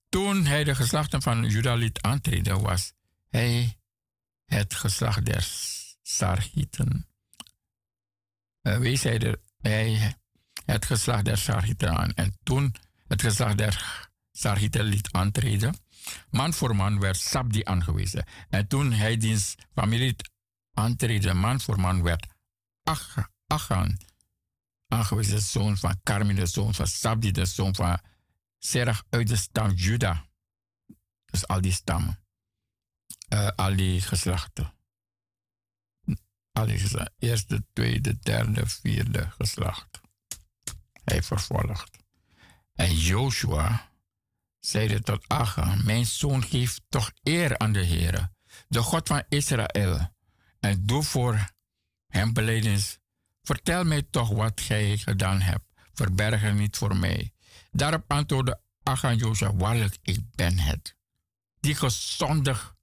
Toen 0.10 0.46
hij 0.46 0.64
de 0.64 0.76
geslachten 0.76 1.22
van 1.22 1.44
Juda 1.44 1.74
liet 1.74 2.02
aantreden, 2.02 2.62
was 2.62 2.94
hij 3.30 3.78
het 4.46 4.74
geslacht 4.74 5.26
der 5.26 5.48
Sargieten. 6.02 7.08
Uh, 8.62 8.78
wees 8.78 9.04
hij, 9.04 9.18
de, 9.18 9.42
hij 9.58 10.16
het 10.66 10.86
geslacht 10.86 11.26
der 11.26 11.38
Sargieten 11.38 11.98
aan. 11.98 12.14
En 12.14 12.38
toen 12.44 12.76
het 13.08 13.22
geslacht 13.22 13.58
der 13.58 14.08
Sargieten 14.32 14.84
liet 14.84 15.12
aantreden, 15.12 15.78
man 16.30 16.54
voor 16.54 16.76
man 16.76 17.00
werd 17.00 17.18
Sabdi 17.18 17.64
aangewezen. 17.64 18.26
En 18.50 18.68
toen 18.68 18.92
hij 18.92 19.18
diens 19.18 19.56
familie 19.74 20.16
aantreden, 20.74 21.38
man 21.38 21.62
voor 21.62 21.80
man 21.80 22.04
werd 22.04 22.28
Achan 23.48 23.98
de 25.08 25.40
zoon 25.40 25.78
van 25.78 26.00
Carmi, 26.04 26.34
de 26.34 26.46
zoon 26.46 26.74
van 26.74 26.88
Sabdi, 26.88 27.32
de 27.32 27.46
zoon 27.46 27.76
van 27.76 28.00
Serach 28.58 29.04
uit 29.10 29.28
de 29.28 29.36
stam 29.36 29.72
Juda. 29.72 30.26
Dus 31.26 31.48
al 31.48 31.62
die 31.62 31.72
stammen. 31.72 32.20
Uh, 33.34 33.48
al 33.48 33.76
die 33.76 34.02
geslachten. 34.02 34.74
Al 36.52 36.66
die. 36.66 37.08
Eerste, 37.20 37.66
tweede, 37.74 38.20
derde, 38.20 38.68
vierde 38.68 39.30
geslacht. 39.38 40.02
Hij 41.04 41.24
vervolgt. 41.24 41.98
En 42.74 42.96
Joshua 42.96 43.92
zeide 44.60 45.02
tot 45.02 45.28
Achan, 45.28 45.86
mijn 45.86 46.06
zoon 46.06 46.44
geeft 46.44 46.82
toch 46.90 47.12
eer 47.24 47.58
aan 47.58 47.72
de 47.72 47.84
Heer, 47.84 48.30
de 48.68 48.82
God 48.82 49.08
van 49.08 49.24
Israël. 49.30 50.16
En 50.60 50.86
doe 50.86 51.04
voor 51.04 51.50
hem. 52.10 52.34
Vertel 53.44 53.84
mij 53.84 54.02
toch 54.02 54.30
wat 54.30 54.62
gij 54.62 54.98
gedaan 54.98 55.42
hebt. 55.42 55.66
Verberg 55.94 56.42
het 56.42 56.56
niet 56.56 56.78
voor 56.78 56.96
mij. 56.96 57.34
Daarop 57.72 58.04
antwoordde 58.08 58.62
Achan 58.84 59.18
Jozef, 59.18 59.52
waarlijk, 59.52 59.98
ik 60.02 60.20
ben 60.36 60.60
het. 60.60 60.96
Die 61.60 61.76
gezondig 61.76 62.76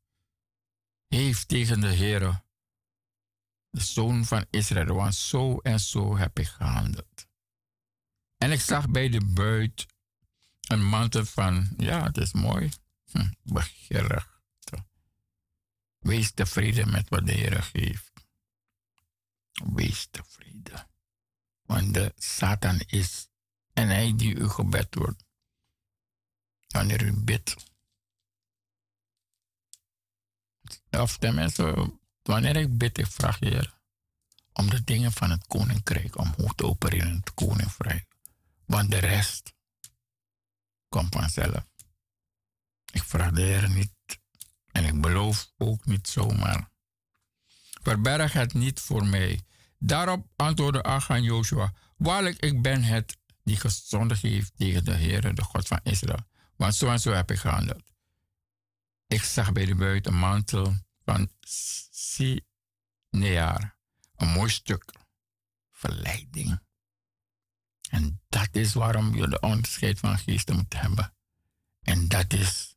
heeft 1.09 1.49
tegen 1.49 1.81
de 1.81 1.89
Heer, 1.93 2.45
de 3.70 3.81
zoon 3.81 4.24
van 4.24 4.47
Israël, 4.51 4.95
want 4.95 5.14
zo 5.14 5.59
en 5.59 5.81
zo 5.81 6.16
heb 6.16 6.39
ik 6.39 6.47
gehandeld. 6.47 7.27
En 8.39 8.53
ik 8.53 8.61
zag 8.61 8.89
bij 8.89 9.09
de 9.09 9.24
buit 9.24 9.87
een 10.61 10.85
mantel 10.85 11.24
van, 11.24 11.74
ja, 11.77 12.03
het 12.03 12.16
is 12.16 12.33
mooi, 12.33 12.72
hm. 13.11 13.31
Wees 15.99 16.33
tevreden 16.33 16.91
met 16.91 17.09
wat 17.09 17.27
de 17.27 17.33
Heer 17.33 17.62
geeft. 17.62 18.15
Wees 19.64 20.09
tevreden. 20.11 20.88
Want 21.62 21.94
de 21.94 22.12
Satan 22.16 22.80
is 22.86 23.28
en 23.72 23.88
hij 23.88 24.16
die 24.16 24.36
uw 24.36 24.48
gebed 24.48 24.94
wordt. 24.94 25.24
Wanneer 26.68 27.02
u 27.02 27.12
bidt. 27.12 27.57
Of 30.90 31.18
tenminste, 31.18 31.92
wanneer 32.22 32.57
ik 32.57 32.78
bid, 32.78 32.98
ik 32.98 33.07
vraag 33.07 33.38
Heer 33.38 33.76
om 34.52 34.70
de 34.70 34.84
dingen 34.84 35.12
van 35.12 35.30
het 35.30 35.46
koninkrijk, 35.46 36.18
om 36.18 36.34
hoe 36.36 36.54
te 36.54 36.64
opereren 36.64 37.09
in 37.09 37.14
het 37.14 37.34
koninkrijk. 37.34 38.07
Want 38.64 38.90
de 38.90 38.98
rest 38.98 39.54
komt 40.88 41.14
vanzelf. 41.14 41.66
Ik 42.92 43.02
vraag 43.02 43.32
de 43.32 43.40
Heer 43.40 43.70
niet 43.70 44.20
en 44.72 44.84
ik 44.84 45.00
beloof 45.00 45.52
ook 45.57 45.84
niet 45.84 46.09
zomaar. 46.09 46.70
Verberg 47.87 48.32
het 48.32 48.55
niet 48.55 48.80
voor 48.80 49.07
mij. 49.07 49.43
Daarop 49.78 50.26
antwoordde 50.37 50.82
Achan 50.82 51.22
Joshua: 51.22 51.72
Waarlijk, 51.97 52.39
ik 52.39 52.62
ben 52.62 52.82
het 52.82 53.16
die 53.43 53.57
gezondigd 53.57 54.22
heeft 54.22 54.57
tegen 54.57 54.84
de 54.84 54.95
Heer, 54.95 55.34
de 55.34 55.43
God 55.43 55.66
van 55.66 55.80
Israël. 55.82 56.26
Want 56.57 56.74
zo 56.74 56.91
en 56.91 57.01
zo 57.01 57.12
heb 57.12 57.30
ik 57.30 57.39
gehandeld. 57.39 57.93
Ik 59.07 59.22
zag 59.22 59.53
bij 59.53 59.64
de 59.64 59.74
buiten 59.74 60.12
een 60.12 60.18
mantel 60.18 60.74
van 61.05 61.30
Sinear, 61.91 63.76
een 64.16 64.28
mooi 64.28 64.51
stuk 64.51 64.93
verleiding. 65.70 66.61
En 67.91 68.22
dat 68.28 68.49
is 68.51 68.72
waarom 68.74 69.14
je 69.14 69.28
de 69.28 69.41
onderscheid 69.41 69.99
van 69.99 70.18
geesten 70.18 70.57
moet 70.57 70.74
hebben. 70.80 71.14
En 71.82 72.09
dat 72.09 72.32
is 72.32 72.76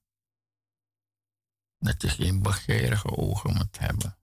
dat 1.80 2.02
je 2.02 2.10
geen 2.10 2.42
begeerige 2.42 3.18
ogen 3.18 3.54
moet 3.54 3.80
hebben. 3.80 4.19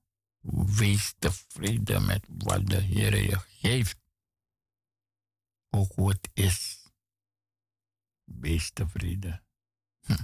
Wees 0.75 1.13
tevreden 1.19 2.05
met 2.05 2.25
wat 2.29 2.67
de 2.67 2.81
Heer 2.81 3.15
je 3.23 3.39
geeft 3.39 3.97
ook 5.69 5.91
hoe 5.95 6.19
is. 6.33 6.85
Wees 8.23 8.71
tevreden. 8.71 9.43
Hm. 9.99 10.23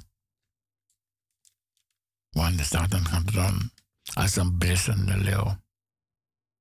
Want 2.29 2.57
de 2.57 2.63
Satan 2.63 3.05
gaat 3.05 3.33
dan 3.33 3.71
als 4.13 4.35
een 4.35 4.57
brissende 4.57 5.17
leeuw. 5.17 5.61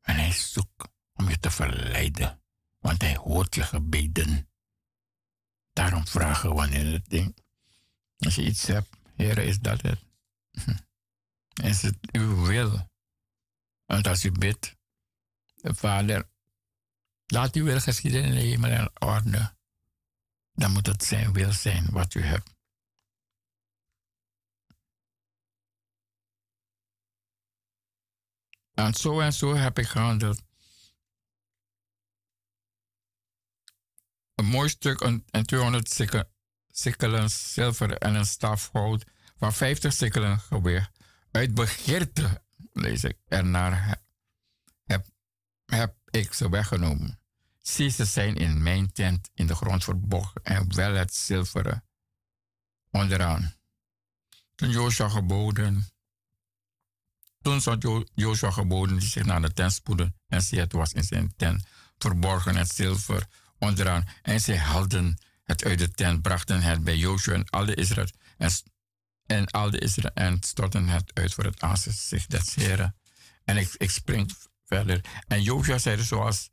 En 0.00 0.14
hij 0.14 0.32
zoekt 0.32 0.88
om 1.12 1.28
je 1.28 1.38
te 1.38 1.50
verleiden. 1.50 2.42
Want 2.78 3.00
hij 3.02 3.16
hoort 3.16 3.54
je 3.54 3.62
gebeden. 3.62 4.50
Daarom 5.72 6.06
vragen 6.06 6.54
wanneer 6.54 6.92
het 6.92 7.08
ding. 7.08 7.36
Als 8.18 8.34
je 8.34 8.44
iets 8.44 8.66
hebt, 8.66 8.96
Heer, 9.14 9.38
is 9.38 9.58
dat 9.58 9.82
het? 9.82 10.04
Hm. 10.50 10.76
Is 11.62 11.82
het 11.82 11.96
uw 12.12 12.46
wil? 12.46 12.90
Want 13.92 14.06
als 14.06 14.24
u 14.24 14.32
bidt, 14.32 14.76
de 15.54 15.74
Vader, 15.74 16.30
Laat 17.32 17.54
uw 17.54 17.64
wil 17.64 17.80
geschieden 17.80 18.24
in 18.24 18.30
de 18.30 18.40
hemel 18.40 18.70
en 18.70 18.90
orde. 19.00 19.54
Dan 20.52 20.72
moet 20.72 20.86
het 20.86 21.04
zijn 21.04 21.32
wil 21.32 21.52
zijn 21.52 21.90
wat 21.90 22.14
u 22.14 22.22
hebt. 22.22 22.54
En 28.74 28.94
zo 28.94 29.20
en 29.20 29.32
zo 29.32 29.54
heb 29.54 29.78
ik 29.78 29.86
gehandeld. 29.86 30.42
Een 34.34 34.46
mooi 34.46 34.68
stuk 34.68 35.00
en 35.00 35.46
200 35.46 36.04
sikkelen 36.70 37.30
zilver 37.30 37.98
en 37.98 38.14
een 38.14 38.26
staf 38.26 38.70
hout 38.72 39.04
van 39.36 39.52
50 39.52 39.92
sikkelen 39.92 40.40
gewicht. 40.40 40.90
Uit 41.30 41.54
begeerte, 41.54 42.42
lees 42.72 43.04
ik, 43.04 43.18
ernaar 43.28 44.00
heb, 44.84 45.06
heb 45.66 45.94
ik 46.10 46.32
ze 46.32 46.48
weggenomen. 46.48 47.20
Zie, 47.58 47.90
ze 47.90 48.04
zijn 48.04 48.36
in 48.36 48.62
mijn 48.62 48.92
tent 48.92 49.30
in 49.34 49.46
de 49.46 49.54
grond 49.54 49.84
verborgen 49.84 50.40
en 50.42 50.74
wel 50.74 50.94
het 50.94 51.14
zilveren 51.14 51.84
onderaan. 52.90 53.54
Toen 54.54 54.70
Joshua 54.70 55.08
geboden, 55.08 55.86
toen 57.42 57.60
zat 57.60 57.86
Joshua 58.14 58.50
geboden 58.50 58.98
die 58.98 59.08
zich 59.08 59.24
naar 59.24 59.42
de 59.42 59.52
tent 59.52 59.72
spoeden 59.72 60.16
en 60.28 60.42
zie, 60.42 60.60
het 60.60 60.72
was 60.72 60.92
in 60.92 61.04
zijn 61.04 61.34
tent 61.36 61.64
verborgen 62.02 62.56
het 62.56 62.74
zilver 62.74 63.26
onderaan. 63.58 64.08
En 64.22 64.40
zij 64.40 64.58
haalden 64.58 65.18
het 65.44 65.64
uit 65.64 65.78
de 65.78 65.90
tent, 65.90 66.22
brachten 66.22 66.62
het 66.62 66.84
bij 66.84 66.96
Joshua 66.96 67.34
en 67.34 67.50
alle 67.50 67.74
Israël 67.74 68.08
en, 68.38 68.50
en 69.26 69.46
al 69.46 69.70
de 69.70 69.78
Israël 69.78 70.14
en 70.14 70.42
stortten 70.42 70.88
het 70.88 71.14
uit 71.14 71.34
voor 71.34 71.44
het 71.44 71.60
aangezicht 71.60 72.30
des 72.30 72.54
Heren. 72.54 72.96
En 73.44 73.56
ik, 73.56 73.74
ik 73.76 73.90
spring 73.90 74.32
verder. 74.64 75.04
En 75.26 75.42
Joshua 75.42 75.78
zei 75.78 76.02
zoals 76.02 76.50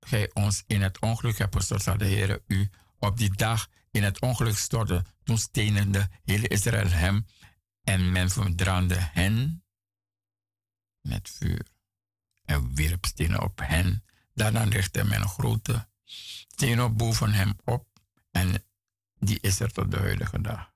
gij 0.00 0.30
ons 0.32 0.62
in 0.66 0.82
het 0.82 0.98
ongeluk 0.98 1.38
hebt 1.38 1.56
gestort, 1.56 1.82
zal 1.82 1.96
de 1.96 2.04
Heer 2.04 2.42
u 2.46 2.70
op 2.98 3.16
die 3.16 3.36
dag 3.36 3.68
in 3.90 4.02
het 4.02 4.20
ongeluk 4.20 4.56
storten. 4.56 5.06
Toen 5.24 5.38
stenende 5.38 6.10
hele 6.24 6.48
Israël 6.48 6.88
hem 6.88 7.26
en 7.82 8.12
men 8.12 8.30
verbrandde 8.30 8.96
hen 8.98 9.64
met 11.00 11.30
vuur 11.30 11.66
en 12.44 12.74
wierp 12.74 13.04
stenen 13.04 13.42
op 13.42 13.58
hen. 13.62 14.04
Daarna 14.34 14.62
richtte 14.62 15.04
men 15.04 15.28
grote 15.28 15.88
steen 16.04 16.82
op 16.82 16.98
boven 16.98 17.32
hem 17.32 17.54
op 17.64 17.86
en 18.30 18.64
die 19.24 19.40
is 19.40 19.60
er 19.60 19.72
tot 19.72 19.90
de 19.90 19.98
huidige 19.98 20.40
dag. 20.40 20.72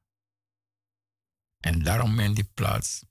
En 1.61 1.83
daarom 1.83 2.15
men 2.15 2.35
die 2.35 2.45
plaats. 2.45 3.05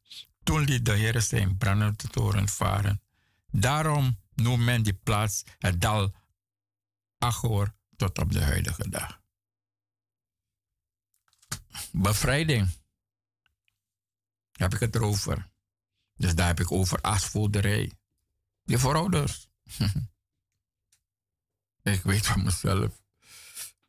Toen 0.44 0.62
liet 0.62 0.86
de 0.86 0.94
Heer 0.94 1.22
zijn 1.22 1.58
brandende 1.58 2.08
toren 2.08 2.50
varen. 2.50 3.02
Daarom 3.52 4.20
noemt 4.34 4.64
men 4.64 4.84
die 4.84 4.94
plaats 4.94 5.44
het 5.60 5.82
dal 5.82 6.16
Achor 7.18 7.76
tot 7.96 8.18
op 8.18 8.32
de 8.32 8.44
huidige 8.44 8.90
dag. 8.90 9.22
Bevrijding. 11.92 12.70
Heb 14.52 14.74
ik 14.74 14.80
het 14.80 14.96
erover. 14.96 15.50
Dus 16.16 16.36
daar 16.36 16.48
heb 16.48 16.60
ik 16.60 16.72
over 16.72 17.02
asvoerderij. 17.02 17.92
Je 18.64 18.80
voorouders. 18.80 19.48
ik 21.94 22.02
weet 22.02 22.26
van 22.26 22.44
mezelf. 22.44 23.04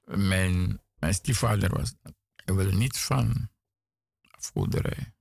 Mijn, 0.04 0.80
mijn 1.06 1.18
stiefvader 1.18 1.70
was. 1.76 1.94
Ik 2.44 2.54
wilde 2.54 2.72
niets 2.72 3.00
van 3.00 3.50
afgoederij. 4.30 5.14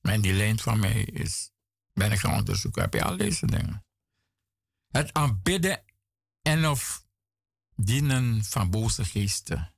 Mijn 0.00 0.20
die 0.20 0.32
leent 0.32 0.62
van 0.62 0.78
mij 0.78 1.02
is. 1.04 1.52
Ben 1.92 2.12
ik 2.12 2.18
gaan 2.18 2.38
onderzoeken. 2.38 2.82
Heb 2.82 2.94
je 2.94 3.04
al 3.04 3.16
deze 3.16 3.46
dingen? 3.46 3.84
Het 4.88 5.12
aanbidden 5.12 5.84
en 6.42 6.66
of 6.66 7.06
dienen 7.76 8.44
van 8.44 8.70
boze 8.70 9.04
geesten. 9.04 9.74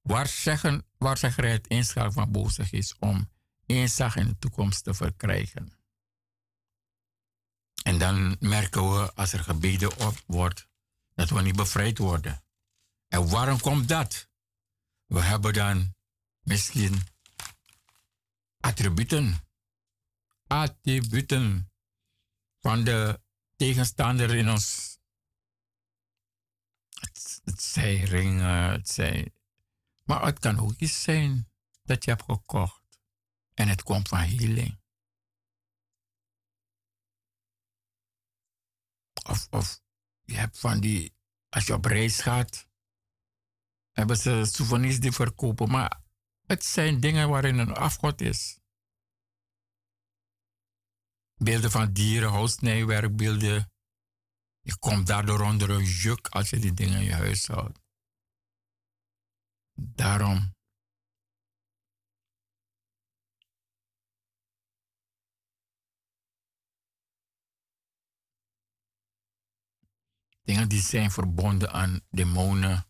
Waar, 0.00 0.26
zeggen, 0.26 0.86
waar 0.98 1.18
zeggen 1.18 1.50
het 1.50 1.66
inschakelen 1.66 2.12
van 2.12 2.32
boze 2.32 2.64
geest 2.64 2.96
om 2.98 3.30
inzag 3.66 4.16
in 4.16 4.26
de 4.26 4.38
toekomst 4.38 4.84
te 4.84 4.94
verkrijgen? 4.94 5.78
En 7.82 7.98
dan 7.98 8.36
merken 8.40 8.82
we 8.82 9.14
als 9.14 9.32
er 9.32 9.44
gebeden 9.44 9.98
op 9.98 10.22
wordt 10.26 10.68
dat 11.14 11.30
we 11.30 11.42
niet 11.42 11.56
bevrijd 11.56 11.98
worden. 11.98 12.42
En 13.08 13.28
waarom 13.28 13.60
komt 13.60 13.88
dat? 13.88 14.28
We 15.06 15.20
hebben 15.20 15.52
dan 15.52 15.94
misschien 16.40 17.02
attributen, 18.60 19.48
attributen 20.46 21.72
van 22.60 22.84
de 22.84 23.20
tegenstander 23.56 24.34
in 24.34 24.48
ons. 24.48 24.96
Het, 26.88 27.40
het 27.44 27.62
zij 27.62 27.96
ringen, 27.96 28.70
het 28.70 28.88
zij. 28.88 29.32
Maar 30.02 30.24
het 30.24 30.38
kan 30.38 30.58
ook 30.58 30.74
iets 30.78 31.02
zijn 31.02 31.50
dat 31.82 32.04
je 32.04 32.10
hebt 32.10 32.24
gekocht 32.24 33.00
en 33.54 33.68
het 33.68 33.82
komt 33.82 34.08
van 34.08 34.18
healing. 34.18 34.80
Of, 39.28 39.46
of 39.50 39.82
je 40.24 40.34
hebt 40.34 40.58
van 40.58 40.80
die, 40.80 41.14
als 41.48 41.66
je 41.66 41.74
op 41.74 41.84
reis 41.84 42.20
gaat, 42.20 42.67
hebben 43.98 44.16
ze 44.16 44.44
souvenirs 44.44 45.00
die 45.00 45.12
verkopen, 45.12 45.70
maar 45.70 46.02
het 46.46 46.64
zijn 46.64 47.00
dingen 47.00 47.28
waarin 47.28 47.58
een 47.58 47.74
afgod 47.74 48.20
is. 48.20 48.60
Beelden 51.34 51.70
van 51.70 51.92
dieren, 51.92 52.30
houtsnijwerkbeelden. 52.30 53.72
Je 54.60 54.78
komt 54.78 55.06
daardoor 55.06 55.40
onder 55.40 55.70
een 55.70 55.84
juk 55.84 56.26
als 56.26 56.50
je 56.50 56.58
die 56.58 56.72
dingen 56.74 56.98
in 56.98 57.04
je 57.04 57.14
huis 57.14 57.46
houdt. 57.46 57.78
Daarom. 59.74 60.56
Dingen 70.42 70.68
die 70.68 70.80
zijn 70.80 71.10
verbonden 71.10 71.72
aan 71.72 72.00
demonen. 72.10 72.87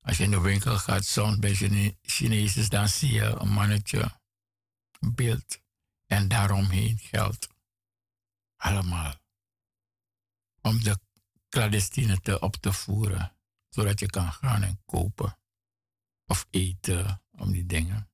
Als 0.00 0.16
je 0.16 0.24
in 0.24 0.30
de 0.30 0.40
winkel 0.40 0.78
gaat, 0.78 1.04
soms 1.04 1.38
bij 1.38 1.54
Chinezen, 2.02 2.70
dan 2.70 2.88
zie 2.88 3.12
je 3.12 3.24
een 3.24 3.52
mannetje, 3.52 4.20
een 4.98 5.14
beeld. 5.14 5.60
En 6.06 6.28
daaromheen 6.28 6.98
geld. 6.98 7.48
Allemaal. 8.56 9.14
Om 10.62 10.82
de 10.82 10.98
clandestine 11.48 12.20
te 12.20 12.40
op 12.40 12.56
te 12.56 12.72
voeren. 12.72 13.36
Zodat 13.68 14.00
je 14.00 14.06
kan 14.06 14.32
gaan 14.32 14.62
en 14.62 14.82
kopen. 14.84 15.38
Of 16.26 16.46
eten, 16.50 17.22
om 17.30 17.52
die 17.52 17.66
dingen. 17.66 18.10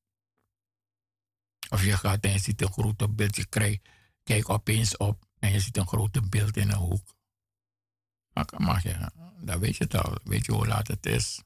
Of 1.69 1.85
je 1.85 1.97
gaat 1.97 2.25
en 2.25 2.33
je 2.33 2.39
ziet 2.39 2.63
een 2.63 2.73
grote 2.73 3.09
beeld. 3.09 3.37
Je 3.37 3.47
krijgt, 3.47 3.89
kijk 4.23 4.49
opeens 4.49 4.97
op 4.97 5.29
en 5.39 5.53
je 5.53 5.61
ziet 5.61 5.77
een 5.77 5.87
grote 5.87 6.29
beeld 6.29 6.57
in 6.57 6.71
een 6.71 6.77
hoek. 6.77 7.17
Maar 8.33 8.47
mag 8.57 8.83
je, 8.83 9.11
dan 9.41 9.59
weet 9.59 9.77
je 9.77 9.85
het 9.85 9.95
al. 9.95 10.19
Weet 10.25 10.47
je 10.47 10.53
hoe 10.53 10.67
laat 10.67 10.89
het 10.89 11.07
is. 11.07 11.43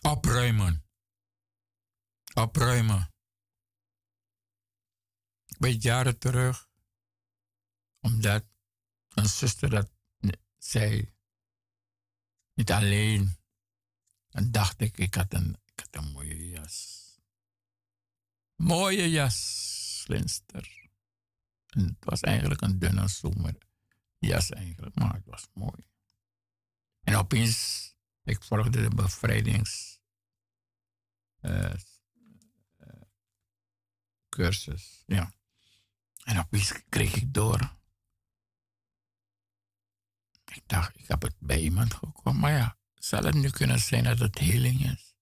Opruimen. 0.00 0.84
Opruimen. 2.34 3.12
Ik 5.46 5.58
ben 5.58 5.78
jaren 5.78 6.18
terug, 6.18 6.68
omdat 8.00 8.44
een 9.08 9.28
zuster 9.28 9.70
dat 9.70 9.90
zei, 10.58 11.14
niet 12.54 12.72
alleen. 12.72 13.36
En 14.28 14.50
dacht 14.50 14.80
ik, 14.80 14.98
ik 14.98 15.14
had 15.14 15.32
een, 15.32 15.56
ik 15.64 15.80
had 15.80 16.04
een 16.04 16.12
mooie 16.12 16.48
jas. 16.48 17.00
Mooie 18.56 19.10
jas, 19.10 20.04
Linster. 20.06 20.90
En 21.66 21.84
het 21.86 22.04
was 22.04 22.20
eigenlijk 22.20 22.60
een 22.60 22.78
dunne 22.78 23.08
zomerjas 23.08 24.50
eigenlijk, 24.50 24.94
maar 24.94 25.14
het 25.14 25.26
was 25.26 25.48
mooi. 25.52 25.90
En 27.00 27.14
opeens 27.14 27.91
ik 28.24 28.42
volgde 28.44 28.82
de 28.82 28.94
bevrijdingscursus. 28.94 30.02
Uh, 35.06 35.16
ja. 35.18 35.32
En 36.24 36.38
opeens 36.38 36.84
kreeg 36.88 37.14
ik 37.14 37.34
door. 37.34 37.80
Ik 40.52 40.62
dacht, 40.66 40.96
ik 40.98 41.08
heb 41.08 41.22
het 41.22 41.34
bij 41.38 41.60
iemand 41.60 41.94
gekomen. 41.94 42.40
Maar 42.40 42.52
ja, 42.52 42.76
zal 42.94 43.22
het 43.22 43.34
nu 43.34 43.50
kunnen 43.50 43.78
zijn 43.78 44.04
dat 44.04 44.18
het 44.18 44.38
heling 44.38 44.90
is? 44.92 45.14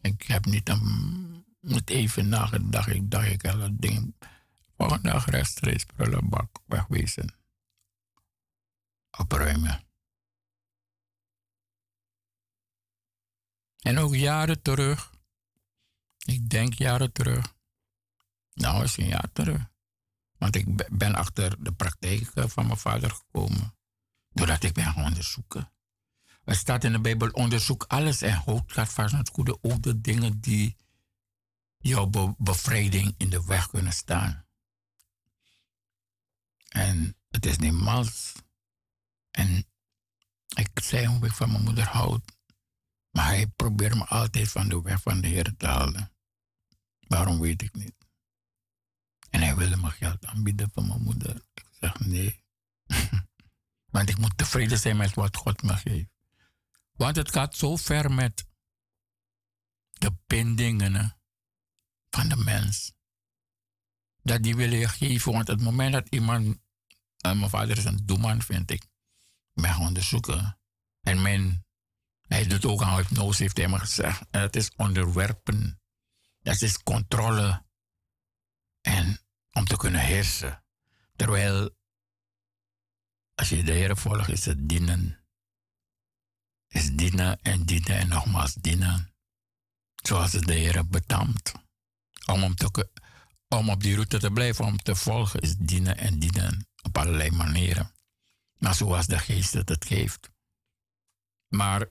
Ik 0.00 0.22
heb 0.22 0.44
niet, 0.44 0.68
een, 0.68 1.44
even 1.84 2.28
nagedacht. 2.28 2.88
Ik 2.88 3.10
dacht, 3.10 3.28
ik 3.28 3.42
had 3.42 3.60
dat 3.60 3.80
ding 3.80 4.14
volgende 4.76 5.10
dag 5.10 5.26
rechtstreeks 5.26 5.84
prullenbak 5.84 6.58
wegwezen. 6.66 7.34
Opruimen. 9.18 9.86
En 13.84 13.98
ook 13.98 14.14
jaren 14.14 14.62
terug, 14.62 15.12
ik 16.24 16.48
denk 16.48 16.74
jaren 16.74 17.12
terug, 17.12 17.54
nou 18.52 18.84
is 18.84 18.96
een 18.96 19.06
jaar 19.06 19.32
terug. 19.32 19.66
Want 20.38 20.56
ik 20.56 20.98
ben 20.98 21.14
achter 21.14 21.64
de 21.64 21.72
praktijk 21.72 22.30
van 22.34 22.66
mijn 22.66 22.78
vader 22.78 23.10
gekomen. 23.10 23.76
Doordat 24.28 24.62
ik 24.62 24.72
ben 24.72 24.84
gaan 24.84 25.04
onderzoeken. 25.04 25.72
Er 26.44 26.54
staat 26.54 26.84
in 26.84 26.92
de 26.92 27.00
Bijbel, 27.00 27.28
onderzoek 27.28 27.84
alles 27.88 28.22
en 28.22 28.32
houd 28.32 28.72
gaat 28.72 28.92
vast 28.92 29.14
het 29.14 29.28
goede. 29.28 29.58
Ook 29.62 29.82
de 29.82 30.00
dingen 30.00 30.40
die 30.40 30.76
jouw 31.78 32.34
bevrijding 32.38 33.14
in 33.16 33.30
de 33.30 33.44
weg 33.44 33.68
kunnen 33.68 33.92
staan. 33.92 34.46
En 36.68 37.16
het 37.28 37.46
is 37.46 37.58
niet 37.58 37.72
mals. 37.72 38.32
En 39.30 39.66
ik 40.48 40.70
zei 40.82 41.06
hoe 41.06 41.26
ik 41.26 41.32
van 41.32 41.50
mijn 41.50 41.64
moeder 41.64 41.84
houd. 41.84 42.32
Maar 43.14 43.26
hij 43.26 43.46
probeert 43.46 43.94
me 43.94 44.04
altijd 44.04 44.48
van 44.48 44.68
de 44.68 44.82
weg 44.82 45.02
van 45.02 45.20
de 45.20 45.28
Heer 45.28 45.56
te 45.56 45.66
halen. 45.66 46.12
Waarom 47.00 47.40
weet 47.40 47.62
ik 47.62 47.74
niet. 47.74 47.94
En 49.30 49.42
hij 49.42 49.56
wilde 49.56 49.76
me 49.76 49.90
geld 49.90 50.26
aanbieden 50.26 50.70
van 50.72 50.86
mijn 50.86 51.02
moeder. 51.02 51.36
Ik 51.54 51.64
zeg 51.80 51.98
nee. 51.98 52.44
Want 53.94 54.08
ik 54.08 54.18
moet 54.18 54.38
tevreden 54.38 54.78
zijn 54.78 54.96
met 54.96 55.14
wat 55.14 55.36
God 55.36 55.62
me 55.62 55.76
geeft. 55.76 56.08
Want 56.92 57.16
het 57.16 57.32
gaat 57.32 57.56
zo 57.56 57.76
ver 57.76 58.12
met 58.12 58.46
de 59.92 60.12
bindingen 60.26 61.20
van 62.10 62.28
de 62.28 62.36
mens. 62.36 62.92
Dat 64.22 64.42
die 64.42 64.56
willen 64.56 64.78
je 64.78 64.88
geven. 64.88 65.32
Want 65.32 65.48
het 65.48 65.60
moment 65.60 65.92
dat 65.92 66.08
iemand, 66.08 66.58
en 67.18 67.38
mijn 67.38 67.50
vader 67.50 67.78
is 67.78 67.84
een 67.84 68.06
doeman, 68.06 68.42
vind 68.42 68.70
ik, 68.70 68.86
gaan 69.54 69.80
onderzoeken. 69.80 70.58
En 71.00 71.22
mijn 71.22 71.63
hij 72.34 72.46
doet 72.46 72.64
ook 72.64 72.82
aan 72.82 72.96
hypnose, 72.96 73.42
heeft 73.42 73.56
hij 73.56 73.68
me 73.68 73.78
gezegd. 73.78 74.26
En 74.30 74.40
het 74.40 74.56
is 74.56 74.70
onderwerpen. 74.76 75.80
Dat 76.42 76.62
is 76.62 76.82
controle. 76.82 77.64
En 78.80 79.20
om 79.52 79.64
te 79.64 79.76
kunnen 79.76 80.00
heersen. 80.00 80.64
Terwijl 81.16 81.70
Als 83.34 83.48
je 83.48 83.62
de 83.62 83.72
Heer 83.72 83.96
volgt, 83.96 84.28
is 84.28 84.44
het 84.44 84.68
dienen. 84.68 85.24
Is 86.68 86.90
dienen 86.92 87.42
en 87.42 87.64
dienen 87.64 87.96
en 87.98 88.08
nogmaals 88.08 88.54
dienen. 88.54 89.14
Zoals 90.02 90.32
het 90.32 90.46
de 90.46 90.54
Heer 90.54 90.88
betaamt. 90.88 91.52
Om, 92.26 92.42
om, 92.42 92.54
om 93.48 93.70
op 93.70 93.82
die 93.82 93.94
route 93.94 94.18
te 94.18 94.30
blijven, 94.30 94.64
om 94.64 94.76
te 94.76 94.94
volgen, 94.94 95.40
is 95.40 95.56
dienen 95.56 95.96
en 95.96 96.18
dienen 96.18 96.68
op 96.82 96.98
allerlei 96.98 97.30
manieren. 97.30 97.92
Maar 98.58 98.74
zoals 98.74 99.06
de 99.06 99.18
geest 99.18 99.52
het 99.52 99.84
geeft. 99.84 100.30
Maar 101.48 101.86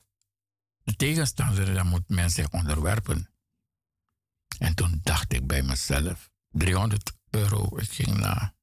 de 0.84 0.96
tegenstander, 0.96 1.74
daar 1.74 1.86
moet 1.86 2.10
men 2.10 2.30
zich 2.30 2.50
onderwerpen. 2.50 3.30
En 4.58 4.76
toen 4.76 5.00
dacht 5.04 5.34
ik 5.34 5.48
bij 5.48 5.64
mezelf, 5.64 6.32
300 6.50 7.14
euro, 7.30 7.78
ik 7.78 7.90
ging 7.92 8.18
naar. 8.18 8.56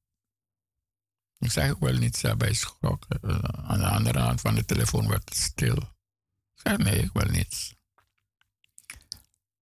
Ik 1.37 1.51
zeg 1.51 1.71
ook 1.71 1.79
wel 1.79 1.97
niets 1.97 2.21
bij 2.37 2.53
schrok. 2.53 3.05
Uh, 3.21 3.39
aan 3.43 3.79
de 3.79 3.87
andere 3.87 4.19
hand 4.19 4.41
van 4.41 4.55
de 4.55 4.65
telefoon 4.65 5.07
werd 5.07 5.29
het 5.29 5.37
stil. 5.37 5.77
Ik 5.77 6.61
zeg 6.63 6.77
nee, 6.77 6.99
ik 6.99 7.13
wil 7.13 7.29
niets. 7.31 7.75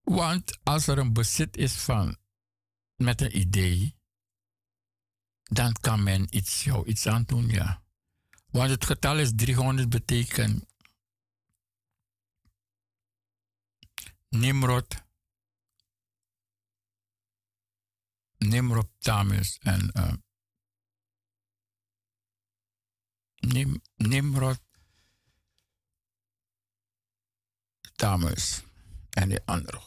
Want 0.02 0.60
als 0.64 0.88
er 0.88 0.98
een 0.98 1.14
bezit 1.14 1.58
is 1.58 1.74
van 1.74 2.18
met 2.96 3.22
een 3.22 3.38
idee, 3.38 3.96
dan 5.44 5.74
kan 5.74 6.04
men 6.04 6.36
iets, 6.36 6.64
jou 6.64 6.88
iets 6.88 7.08
aan 7.08 7.24
doen, 7.24 7.48
ja. 7.48 7.84
Want 8.52 8.70
het 8.70 8.86
getal 8.86 9.20
is 9.20 9.32
300 9.36 9.90
betekent 9.90 10.66
Nimrod, 14.30 15.04
Nimrod 18.38 18.90
Tamus 18.98 19.58
en 19.58 19.92
uh, 19.98 20.14
Nim, 23.36 23.82
Nimrod 23.96 24.60
Tamus 27.96 28.64
en 29.10 29.30
de 29.30 29.42
andere. 29.46 29.82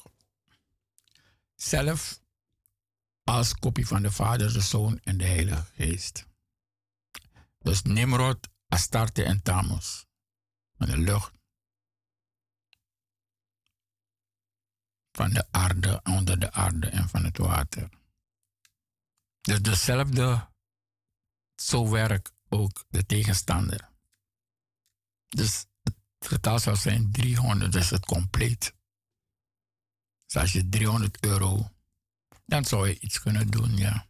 Zelf 1.54 2.20
als 3.24 3.54
kopie 3.54 3.86
van 3.86 4.02
de 4.02 4.10
Vader, 4.10 4.52
de 4.52 4.60
Zoon 4.60 5.00
en 5.04 5.18
de 5.18 5.24
Heilige 5.24 5.64
Geest. 5.74 6.26
Dus 7.58 7.82
Nimrod, 7.82 8.48
Astarte 8.68 9.24
en 9.24 9.42
Tamus. 9.42 10.06
Van 10.76 10.86
de 10.86 10.98
lucht. 10.98 11.41
Van 15.22 15.32
de 15.32 15.46
aarde, 15.50 16.00
onder 16.02 16.38
de 16.38 16.52
aarde 16.52 16.86
en 16.86 17.08
van 17.08 17.24
het 17.24 17.38
water. 17.38 17.88
Dus 19.40 19.62
dezelfde, 19.62 20.48
zo 21.54 21.90
werkt 21.90 22.32
ook 22.48 22.84
de 22.88 23.06
tegenstander. 23.06 23.90
Dus 25.28 25.66
het 25.82 25.94
getal 26.18 26.58
zou 26.58 26.76
zijn 26.76 27.12
300, 27.12 27.72
dus 27.72 27.90
het 27.90 28.06
compleet. 28.06 28.74
Dus 30.26 30.36
als 30.36 30.52
je 30.52 30.68
300 30.68 31.24
euro, 31.24 31.72
dan 32.44 32.64
zou 32.64 32.88
je 32.88 32.98
iets 32.98 33.20
kunnen 33.20 33.46
doen, 33.46 33.76
ja. 33.76 34.06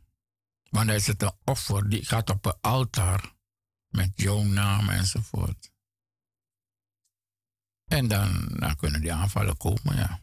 Want 0.71 0.87
dan 0.87 0.97
is 0.97 1.07
het 1.07 1.23
een 1.23 1.37
offer 1.45 1.89
die 1.89 2.05
gaat 2.05 2.31
op 2.31 2.45
een 2.45 2.61
altaar 2.61 3.35
met 3.89 4.13
jouw 4.15 4.43
naam 4.43 4.89
enzovoort. 4.89 5.73
En 7.85 8.09
dan, 8.09 8.47
dan 8.47 8.77
kunnen 8.77 9.01
die 9.01 9.13
aanvallen 9.13 9.57
komen, 9.57 9.97
ja. 9.97 10.23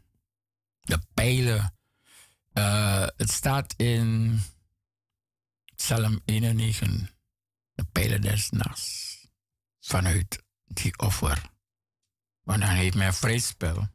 De 0.90 1.00
pijlen. 1.14 1.74
Uh, 2.54 3.08
het 3.18 3.32
staat 3.32 3.74
in 3.78 4.40
Psalm 5.76 6.22
91. 6.26 7.14
De 7.74 7.84
pijlen 7.84 8.22
des 8.22 8.50
nachts. 8.50 9.18
Vanuit 9.80 10.44
die 10.66 10.98
offer. 10.98 11.52
Want 12.44 12.62
dan 12.62 12.70
heeft 12.70 12.96
men 12.96 13.14
vreespel. 13.14 13.88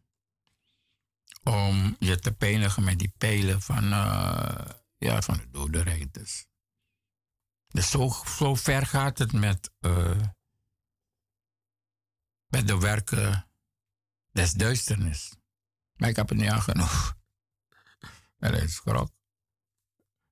Om 1.42 1.96
je 1.98 2.18
te 2.18 2.32
pijnigen 2.32 2.84
met 2.84 2.98
die 2.98 3.12
pijlen 3.18 3.62
van, 3.62 3.84
uh, 3.84 4.64
ja, 4.98 5.22
van 5.22 5.36
de 5.36 5.50
dodenrijders. 5.50 6.46
Dus 7.68 7.90
zo, 7.90 8.08
zo 8.38 8.54
ver 8.54 8.86
gaat 8.86 9.18
het 9.18 9.32
met, 9.32 9.70
uh, 9.80 10.22
met 12.46 12.66
de 12.66 12.78
werken 12.78 13.48
des 14.30 14.52
duisternis. 14.52 15.34
Ik 16.08 16.16
heb 16.16 16.28
het 16.28 16.38
niet 16.38 16.50
aan 16.50 16.62
genoeg. 16.62 17.16
En 18.38 18.52
hij 18.52 18.68
schrok. 18.68 19.12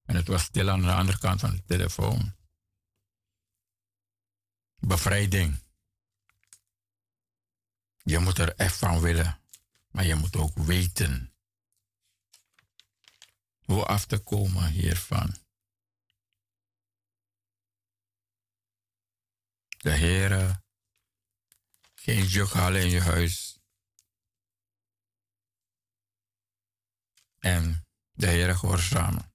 En 0.05 0.17
het 0.17 0.27
was 0.29 0.43
stil 0.43 0.71
aan 0.71 0.81
de 0.81 0.93
andere 0.93 1.19
kant 1.19 1.41
van 1.41 1.51
de 1.51 1.65
telefoon. 1.65 2.37
Bevrijding. 4.77 5.63
Je 8.03 8.19
moet 8.19 8.39
er 8.39 8.55
echt 8.55 8.77
van 8.77 9.01
willen. 9.01 9.41
Maar 9.91 10.05
je 10.05 10.15
moet 10.15 10.37
ook 10.37 10.57
weten 10.57 11.35
hoe 13.63 13.85
af 13.85 14.07
te 14.07 14.19
komen 14.19 14.71
hiervan. 14.71 15.37
De 19.69 19.91
Heere, 19.91 20.63
geen 21.95 22.25
jughalen 22.25 22.81
in 22.81 22.91
je 22.91 23.01
huis. 23.01 23.62
En 27.43 27.87
de 28.13 28.27
Heere 28.27 28.55
gehoorzamen. 28.57 29.33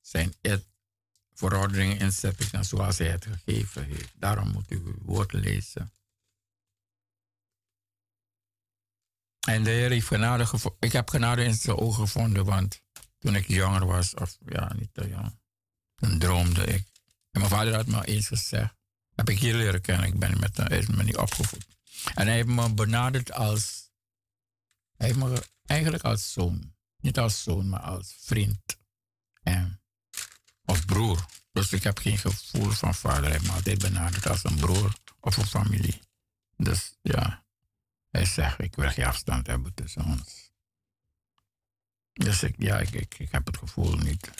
Zijn 0.00 0.34
het 0.40 0.66
verordeningen 1.32 1.98
inzettingen 1.98 2.64
zoals 2.64 2.98
hij 2.98 3.08
het 3.08 3.26
gegeven 3.26 3.84
heeft. 3.84 4.12
Daarom 4.14 4.50
moet 4.50 4.70
u 4.70 4.86
het 4.86 4.96
woord 5.02 5.32
lezen. 5.32 5.92
En 9.46 9.62
de 9.64 9.70
Heer 9.70 9.90
heeft 9.90 10.06
genade 10.06 10.74
Ik 10.78 10.92
heb 10.92 11.08
genade 11.08 11.44
in 11.44 11.54
zijn 11.54 11.76
ogen 11.76 12.02
gevonden, 12.02 12.44
want 12.44 12.82
toen 13.18 13.34
ik 13.34 13.48
jonger 13.48 13.86
was, 13.86 14.14
of 14.14 14.38
ja, 14.46 14.72
niet 14.72 14.94
te 14.94 15.08
jong, 15.08 15.40
toen 15.94 16.18
droomde 16.18 16.64
ik. 16.64 16.86
En 17.30 17.40
mijn 17.40 17.48
vader 17.48 17.74
had 17.74 17.86
me 17.86 18.04
eens 18.04 18.26
gezegd, 18.26 18.74
heb 19.14 19.28
ik 19.28 19.38
hier 19.38 19.54
leren 19.54 19.80
kennen, 19.80 20.06
ik 20.06 20.18
ben 20.18 20.40
met 20.40 20.70
is 20.70 20.86
me 20.86 21.02
niet 21.02 21.16
opgevoed. 21.16 21.77
En 22.14 22.26
hij 22.26 22.34
heeft 22.34 22.48
me 22.48 22.74
benaderd 22.74 23.32
als, 23.32 23.90
hij 24.96 25.06
heeft 25.06 25.18
me 25.18 25.42
eigenlijk 25.66 26.04
als 26.04 26.32
zoon. 26.32 26.76
Niet 26.96 27.18
als 27.18 27.42
zoon, 27.42 27.68
maar 27.68 27.80
als 27.80 28.16
vriend. 28.20 28.78
En 29.42 29.80
of 30.64 30.84
broer. 30.84 31.26
Dus 31.52 31.72
ik 31.72 31.82
heb 31.82 31.98
geen 31.98 32.18
gevoel 32.18 32.70
van 32.70 32.94
vader. 32.94 33.22
Hij 33.22 33.32
heeft 33.32 33.46
me 33.46 33.52
altijd 33.52 33.78
benaderd 33.78 34.26
als 34.26 34.44
een 34.44 34.56
broer 34.56 34.96
of 35.20 35.36
een 35.36 35.46
familie. 35.46 36.00
Dus 36.56 36.98
ja, 37.02 37.44
hij 38.10 38.24
zegt, 38.24 38.60
ik 38.60 38.74
wil 38.74 38.90
geen 38.90 39.04
afstand 39.04 39.46
hebben 39.46 39.74
tussen 39.74 40.04
ons. 40.04 40.52
Dus 42.12 42.42
ik, 42.42 42.54
ja, 42.58 42.78
ik, 42.78 43.14
ik, 43.18 43.30
heb 43.30 43.46
het 43.46 43.56
gevoel 43.56 43.96
niet. 43.96 44.30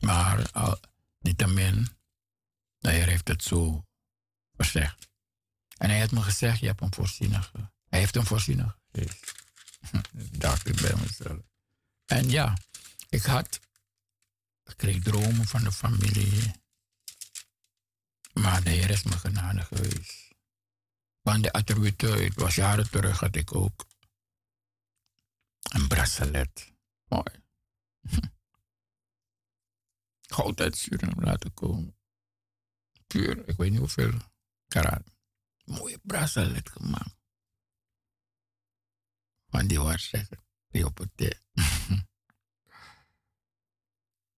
Maar 0.00 0.50
al, 0.52 0.80
de 1.18 2.90
Heer 2.90 3.06
heeft 3.06 3.28
het 3.28 3.42
zo 3.42 3.86
gezegd. 4.56 5.07
En 5.78 5.88
hij 5.88 5.98
heeft 5.98 6.12
me 6.12 6.22
gezegd, 6.22 6.58
je 6.58 6.66
hebt 6.66 6.80
een 6.80 6.94
voorzienige. 6.94 7.70
Hij 7.88 7.98
heeft 7.98 8.16
een 8.16 8.26
voorzienige 8.26 8.76
geest. 8.92 9.34
dacht 10.30 10.68
ik 10.68 10.80
bij 10.80 10.94
mezelf. 10.96 11.40
En 12.04 12.30
ja, 12.30 12.56
ik 13.08 13.22
had 13.22 13.60
ik 14.68 14.76
kreeg 14.76 15.02
dromen 15.02 15.46
van 15.46 15.64
de 15.64 15.72
familie. 15.72 16.52
Maar 18.32 18.62
de 18.62 18.70
Heer 18.70 18.90
is 18.90 19.02
me 19.02 19.12
genadig 19.12 19.66
geweest. 19.66 20.34
Want 21.20 21.42
de 21.42 21.52
attributen, 21.52 22.24
het 22.24 22.34
was 22.34 22.54
jaren 22.54 22.90
terug, 22.90 23.20
had 23.20 23.36
ik 23.36 23.54
ook 23.54 23.86
een 25.62 25.88
bracelet. 25.88 26.72
Mooi. 27.08 27.42
Goud 30.20 30.60
uit 30.60 30.76
Suriname 30.76 31.24
laten 31.24 31.54
komen. 31.54 31.96
Puur, 33.06 33.48
ik 33.48 33.56
weet 33.56 33.70
niet 33.70 33.78
hoeveel 33.78 34.12
karat. 34.68 35.02
Mooie 35.68 35.98
bracelet 36.02 36.70
gemaakt. 36.70 37.16
Van 39.48 39.66
die 39.66 39.80
was 39.80 40.08
zeggen, 40.08 40.44
die 40.68 40.86
op 40.86 40.98
het 40.98 41.10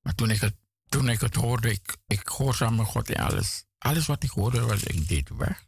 Maar 0.02 0.14
toen 0.14 0.30
ik 0.30 0.40
het, 0.40 0.56
toen 0.88 1.08
ik 1.08 1.20
het 1.20 1.34
hoorde, 1.34 1.70
ik, 1.70 1.96
ik 2.06 2.28
gehoorzaamde 2.28 2.84
God 2.84 3.08
in 3.08 3.20
alles. 3.20 3.64
Alles 3.78 4.06
wat 4.06 4.22
ik 4.22 4.30
hoorde, 4.30 4.60
was 4.60 4.82
ik 4.82 5.08
deed 5.08 5.28
weg. 5.28 5.66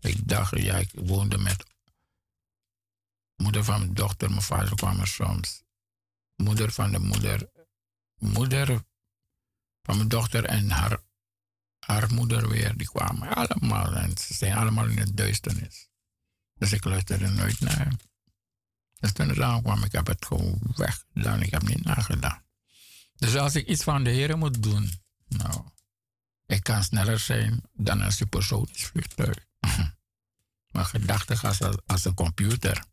Ik 0.00 0.28
dacht, 0.28 0.58
ja, 0.58 0.76
ik 0.76 0.90
woonde 0.94 1.38
met 1.38 1.64
moeder 3.36 3.64
van 3.64 3.78
mijn 3.78 3.94
dochter, 3.94 4.30
mijn 4.30 4.42
vader 4.42 4.74
kwam 4.74 5.00
er 5.00 5.06
soms. 5.06 5.62
Moeder 6.36 6.72
van 6.72 6.90
de 6.92 6.98
moeder, 6.98 7.50
moeder 8.18 8.84
van 9.82 9.96
mijn 9.96 10.08
dochter 10.08 10.44
en 10.44 10.70
haar, 10.70 11.02
haar 11.78 12.12
moeder 12.12 12.48
weer, 12.48 12.76
die 12.76 12.88
kwamen 12.88 13.34
allemaal. 13.34 13.94
En 13.96 14.18
ze 14.18 14.34
zijn 14.34 14.56
allemaal 14.56 14.86
in 14.86 14.98
het 14.98 15.16
duisternis. 15.16 15.88
Dus 16.54 16.72
ik 16.72 16.84
luisterde 16.84 17.28
nooit 17.28 17.60
naar. 17.60 17.96
Dus 18.94 19.12
toen 19.12 19.28
het 19.28 19.40
aankwam, 19.40 19.84
ik 19.84 19.92
heb 19.92 20.06
het 20.06 20.26
gewoon 20.26 20.58
weggedaan. 20.76 21.42
Ik 21.42 21.50
heb 21.50 21.62
niet 21.62 21.84
nagedacht. 21.84 22.42
Dus 23.14 23.36
als 23.36 23.54
ik 23.54 23.66
iets 23.66 23.82
van 23.82 24.04
de 24.04 24.10
Heer 24.10 24.38
moet 24.38 24.62
doen, 24.62 24.92
nou, 25.28 25.64
ik 26.46 26.62
kan 26.62 26.84
sneller 26.84 27.18
zijn 27.18 27.60
dan 27.72 28.00
een 28.00 28.12
supersonisch 28.12 28.84
vliegtuig. 28.84 29.46
Mijn 30.70 30.86
gedachten 30.86 31.38
gaan 31.38 31.82
als 31.86 32.04
een 32.04 32.14
computer. 32.14 32.84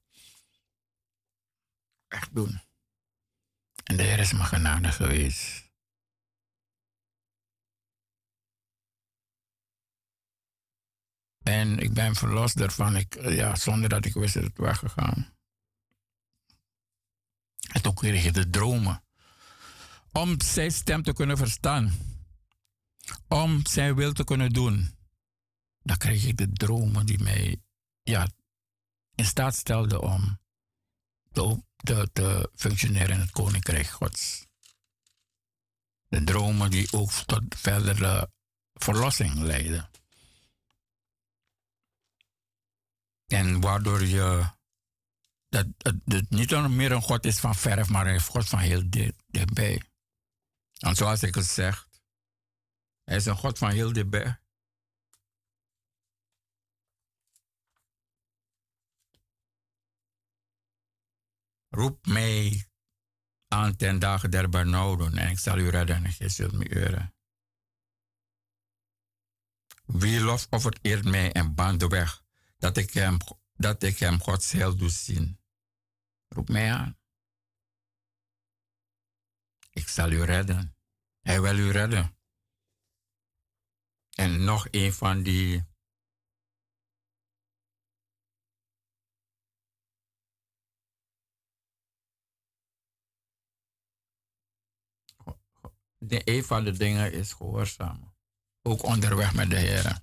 Echt 2.07 2.35
doen. 2.35 2.61
En 3.83 3.97
de 3.97 4.03
Heer 4.03 4.19
is 4.19 4.33
me 4.33 4.43
genade 4.43 4.91
geweest. 4.91 5.64
En 11.45 11.79
ik 11.79 11.93
ben 11.93 12.15
verlost 12.15 12.57
daarvan, 12.57 12.95
ik, 12.95 13.29
ja, 13.29 13.55
zonder 13.55 13.89
dat 13.89 14.05
ik 14.05 14.13
wist 14.13 14.33
dat 14.33 14.43
het 14.43 14.57
weggegaan. 14.57 15.33
En 17.71 17.81
toen 17.81 17.93
kreeg 17.93 18.23
je 18.23 18.31
de 18.31 18.49
dromen. 18.49 19.03
Om 20.11 20.41
zijn 20.41 20.71
stem 20.71 21.03
te 21.03 21.13
kunnen 21.13 21.37
verstaan. 21.37 21.91
Om 23.27 23.65
zijn 23.65 23.95
wil 23.95 24.13
te 24.13 24.23
kunnen 24.23 24.49
doen. 24.49 24.95
Dan 25.83 25.97
kreeg 25.97 26.25
ik 26.25 26.37
de 26.37 26.51
dromen 26.51 27.05
die 27.05 27.19
mij 27.23 27.61
ja, 28.03 28.27
in 29.15 29.25
staat 29.25 29.55
stelden 29.55 30.01
om 30.01 30.39
te, 31.31 32.09
te 32.13 32.49
functioneren 32.55 33.15
in 33.15 33.19
het 33.19 33.31
koninkrijk 33.31 33.87
Gods. 33.87 34.47
De 36.07 36.23
dromen 36.23 36.71
die 36.71 36.91
ook 36.91 37.11
tot 37.11 37.43
verdere 37.49 38.31
verlossing 38.73 39.39
leiden. 39.39 39.89
En 43.27 43.61
waardoor 43.61 44.03
je 44.03 44.53
dat 45.49 45.67
het 46.03 46.29
niet 46.29 46.51
meer 46.69 46.91
een 46.91 47.01
God 47.01 47.25
is 47.25 47.39
van 47.39 47.55
verf, 47.55 47.89
maar 47.89 48.07
een 48.07 48.21
God 48.21 48.49
van 48.49 48.59
heel 48.59 48.89
dichtbij. 49.27 49.83
En 50.79 50.95
zoals 50.95 51.23
ik 51.23 51.35
het 51.35 51.45
zeg, 51.45 51.87
hij 53.03 53.15
is 53.15 53.25
een 53.25 53.37
God 53.37 53.57
van 53.57 53.71
heel 53.71 53.93
dichtbij. 53.93 54.39
Roep 61.69 62.05
mij 62.05 62.69
aan 63.47 63.75
ten 63.75 63.99
dagen 63.99 64.31
der 64.31 64.49
benauwden 64.49 65.17
en 65.17 65.29
ik 65.29 65.39
zal 65.39 65.57
u 65.57 65.69
redden 65.69 66.05
en 66.05 66.11
gij 66.11 66.29
zult 66.29 66.51
me 66.51 66.75
euren. 66.75 67.15
Wie 69.85 70.21
lof 70.21 70.47
eert 70.81 71.05
mij 71.05 71.31
en 71.31 71.55
baan 71.55 71.77
de 71.77 71.87
weg, 71.87 72.24
dat 72.65 72.77
ik 72.77 72.93
hem, 72.93 73.17
dat 73.53 73.83
ik 73.83 73.99
hem 73.99 74.21
Gods 74.21 74.51
heil 74.51 74.75
doe 74.77 74.89
zien. 74.89 75.39
Roep 76.27 76.49
mij 76.49 76.73
aan. 76.73 76.97
Ik 79.71 79.87
zal 79.87 80.11
u 80.11 80.23
redden. 80.23 80.75
Hij 81.19 81.41
wil 81.41 81.57
u 81.57 81.71
redden. 81.71 82.17
En 84.15 84.43
nog 84.43 84.67
een 84.71 84.93
van 84.93 85.23
die 85.23 85.65
de, 95.97 96.21
een 96.23 96.43
van 96.43 96.63
de 96.63 96.71
dingen 96.71 97.13
is 97.13 97.33
gehoorzamen. 97.33 98.15
Ook 98.61 98.83
onderweg 98.83 99.33
met 99.33 99.49
de 99.49 99.57
Heer. 99.57 100.01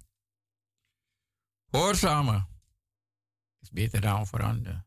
Gehoorzamen 1.70 2.51
beter 3.72 4.00
dan 4.00 4.26
veranderen. 4.26 4.86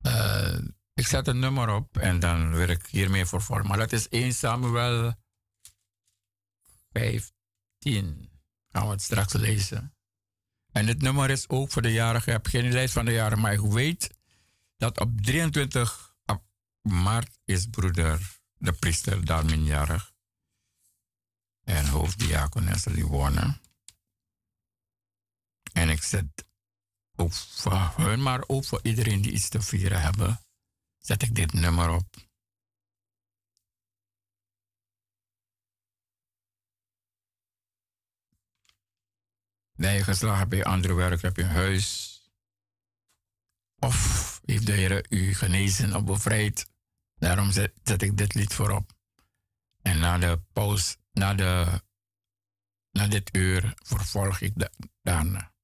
Uh, 0.00 0.58
ik 0.94 1.06
zet 1.06 1.26
een 1.26 1.38
nummer 1.38 1.68
op 1.74 1.98
en 1.98 2.20
dan 2.20 2.54
wil 2.54 2.68
ik 2.68 2.86
hiermee 2.86 3.26
voor 3.26 3.42
vormen. 3.42 3.66
Maar 3.66 3.78
dat 3.78 3.92
is 3.92 4.08
1 4.08 4.32
Samuel 4.32 5.14
15. 6.92 7.32
Gaan 8.68 8.86
we 8.86 8.90
het 8.90 9.02
straks 9.02 9.32
lezen. 9.32 9.94
En 10.72 10.86
dit 10.86 11.02
nummer 11.02 11.30
is 11.30 11.48
ook 11.48 11.70
voor 11.70 11.82
de 11.82 11.92
jarigen. 11.92 12.26
Ik 12.26 12.32
heb 12.32 12.46
geen 12.46 12.72
lijst 12.72 12.92
van 12.92 13.04
de 13.04 13.12
jaren, 13.12 13.40
maar 13.40 13.52
ik 13.52 13.60
weet 13.60 14.14
dat 14.76 15.00
op 15.00 15.20
23 15.20 16.14
maart 16.82 17.38
is 17.44 17.66
broeder 17.66 18.38
de 18.54 18.72
priester 18.72 19.24
Darmin 19.24 19.64
jarig. 19.64 20.14
En 21.64 21.86
hoofddiakones 21.86 22.84
wonen. 22.84 23.60
En 25.72 25.88
ik 25.88 26.02
zet 26.02 26.45
ook 27.16 27.32
voor 27.32 27.92
hun, 27.96 28.22
maar 28.22 28.44
ook 28.46 28.64
voor 28.64 28.80
iedereen 28.82 29.22
die 29.22 29.32
iets 29.32 29.48
te 29.48 29.62
vieren 29.62 30.00
hebben, 30.00 30.40
zet 30.98 31.22
ik 31.22 31.34
dit 31.34 31.52
nummer 31.52 31.90
op. 31.90 32.26
Je 39.76 40.04
geslagen 40.04 40.48
bij 40.48 40.64
andere 40.64 40.94
werk, 40.94 41.22
heb 41.22 41.36
je 41.36 41.42
een 41.42 41.48
huis. 41.48 42.12
Of 43.78 44.40
heeft 44.44 44.66
de 44.66 44.72
Heer 44.72 45.06
u 45.08 45.34
genezen 45.34 45.94
of 45.94 46.04
bevrijd. 46.04 46.70
Daarom 47.14 47.52
zet, 47.52 48.02
ik 48.02 48.16
dit 48.16 48.34
lied 48.34 48.54
voorop. 48.54 48.92
En 49.82 49.98
na 49.98 50.18
de 50.18 50.40
pauze, 50.52 50.96
na, 51.12 51.34
de, 51.34 51.82
na 52.90 53.06
dit 53.06 53.36
uur, 53.36 53.74
vervolg 53.82 54.40
ik 54.40 54.68
daarna. 55.02 55.55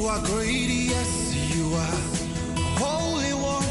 You 0.00 0.06
are 0.06 0.20
great, 0.20 0.70
yes, 0.70 1.34
you 1.54 1.74
are 1.74 2.00
Holy 2.80 3.34
One. 3.34 3.68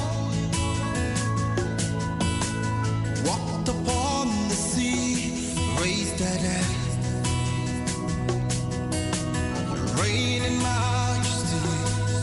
Walked 3.25 3.69
upon 3.69 4.27
the 4.47 4.53
sea, 4.53 5.55
raised 5.81 6.19
the 6.19 6.31
dead. 6.45 6.67
Reign 9.99 10.43
in 10.43 10.61
majesty, 10.61 11.57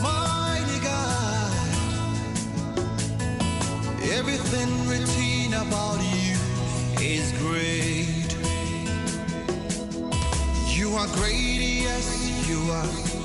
mighty 0.00 0.78
God. 0.84 1.52
Everything 4.12 4.70
written 4.86 5.52
about 5.66 5.98
you 6.14 6.38
is 7.04 7.32
great. 7.42 8.36
You 10.76 10.94
are 10.94 11.08
great, 11.08 11.80
yes, 11.82 12.48
you 12.48 12.70
are. 12.70 13.15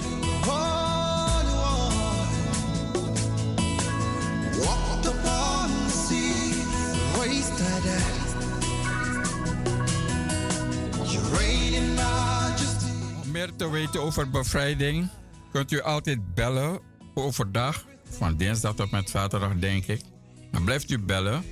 Meer 13.32 13.56
te 13.56 13.70
weten 13.70 14.02
over 14.02 14.30
bevrijding 14.30 15.10
kunt 15.52 15.72
u 15.72 15.82
altijd 15.82 16.34
bellen 16.34 16.80
overdag, 17.14 17.86
van 18.10 18.36
dinsdag 18.38 18.76
tot 18.76 18.92
met 18.92 19.10
zaterdag 19.10 19.56
denk 19.56 19.86
ik. 19.86 20.02
Dan 20.52 20.64
blijft 20.64 20.92
u 20.92 21.00
bellen. 21.00 21.44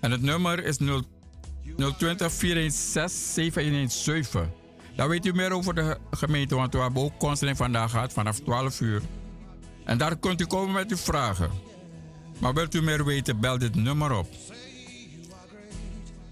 En 0.00 0.10
het 0.10 0.22
nummer 0.22 0.64
is 0.64 0.76
020 0.76 2.32
416 2.32 3.08
7117. 3.08 4.61
Dan 4.96 5.08
weet 5.08 5.26
u 5.26 5.32
meer 5.32 5.52
over 5.52 5.74
de 5.74 5.98
gemeente, 6.10 6.54
want 6.54 6.74
we 6.74 6.80
hebben 6.80 7.02
ook 7.02 7.18
counseling 7.18 7.56
vandaag 7.56 7.90
gehad 7.90 8.12
vanaf 8.12 8.38
12 8.38 8.80
uur. 8.80 9.02
En 9.84 9.98
daar 9.98 10.16
kunt 10.16 10.40
u 10.40 10.46
komen 10.46 10.72
met 10.72 10.90
uw 10.90 10.96
vragen. 10.96 11.50
Maar 12.38 12.54
wilt 12.54 12.74
u 12.74 12.82
meer 12.82 13.04
weten, 13.04 13.40
bel 13.40 13.58
dit 13.58 13.74
nummer 13.74 14.12
op. 14.12 14.28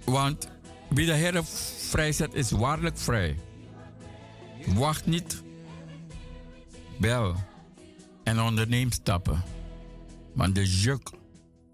Want 0.04 0.48
wie 0.88 1.06
de 1.06 1.12
Heer 1.12 1.44
vrijzet, 1.88 2.34
is 2.34 2.50
waarlijk 2.50 2.98
vrij. 2.98 3.38
Wacht 4.66 5.06
niet. 5.06 5.42
Bel. 6.98 7.34
En 8.24 8.40
onderneem 8.40 8.92
stappen. 8.92 9.42
Want 10.34 10.54
de 10.54 10.66
juk 10.66 11.10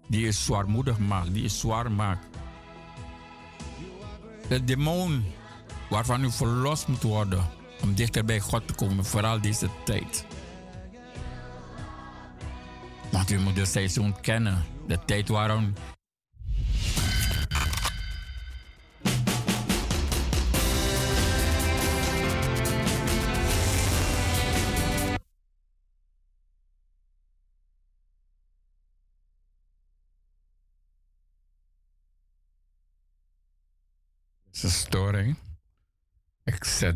die 0.07 0.27
is 0.27 0.45
zwaarmoedig 0.45 0.99
maakt, 0.99 1.33
die 1.33 1.43
is 1.43 1.59
zwaar 1.59 1.91
maakt. 1.91 2.25
De 4.47 4.63
demon 4.63 5.25
waarvan 5.89 6.23
u 6.23 6.31
verlost 6.31 6.87
moet 6.87 7.03
worden 7.03 7.45
om 7.81 7.93
dichter 7.93 8.25
bij 8.25 8.39
God 8.39 8.67
te 8.67 8.73
komen, 8.73 9.05
vooral 9.05 9.41
deze 9.41 9.69
tijd. 9.85 10.25
Want 13.11 13.31
u 13.31 13.39
moet 13.39 13.55
de 13.55 13.65
seizoen 13.65 14.21
kennen, 14.21 14.65
de 14.87 14.99
tijd 15.05 15.27
waarom 15.27 15.73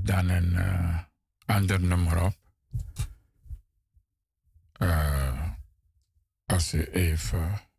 dan 0.06 0.30
een 0.30 0.54
uh, 0.54 1.00
ander 1.46 1.82
nummer 1.82 2.24
op. 2.24 2.36
Uh, 4.78 5.50
als 6.46 6.74
u 6.74 6.84
even. 6.84 7.71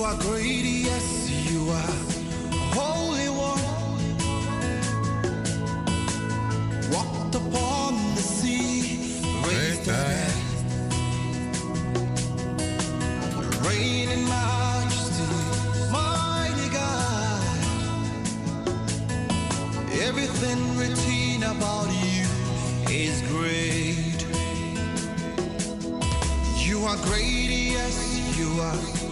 Are 0.00 0.16
great, 0.16 0.64
yes, 0.64 1.28
you 1.50 1.68
are 1.68 1.96
Holy 2.72 3.28
One. 3.28 3.60
Walked 6.90 7.34
upon 7.34 7.94
the 8.14 8.22
sea, 8.22 8.98
raised 9.46 9.84
the 9.84 9.92
dead. 9.92 10.32
Reign 13.66 14.08
in 14.08 14.24
majesty, 14.28 15.24
mighty 15.90 16.68
God. 16.70 17.42
Everything 20.00 20.58
written 20.78 21.42
about 21.42 21.88
you 22.06 22.26
is 22.88 23.20
great. 23.32 24.24
You 26.56 26.84
are 26.86 26.96
great, 27.04 27.50
yes, 27.76 28.38
you 28.38 28.60
are. 28.60 29.11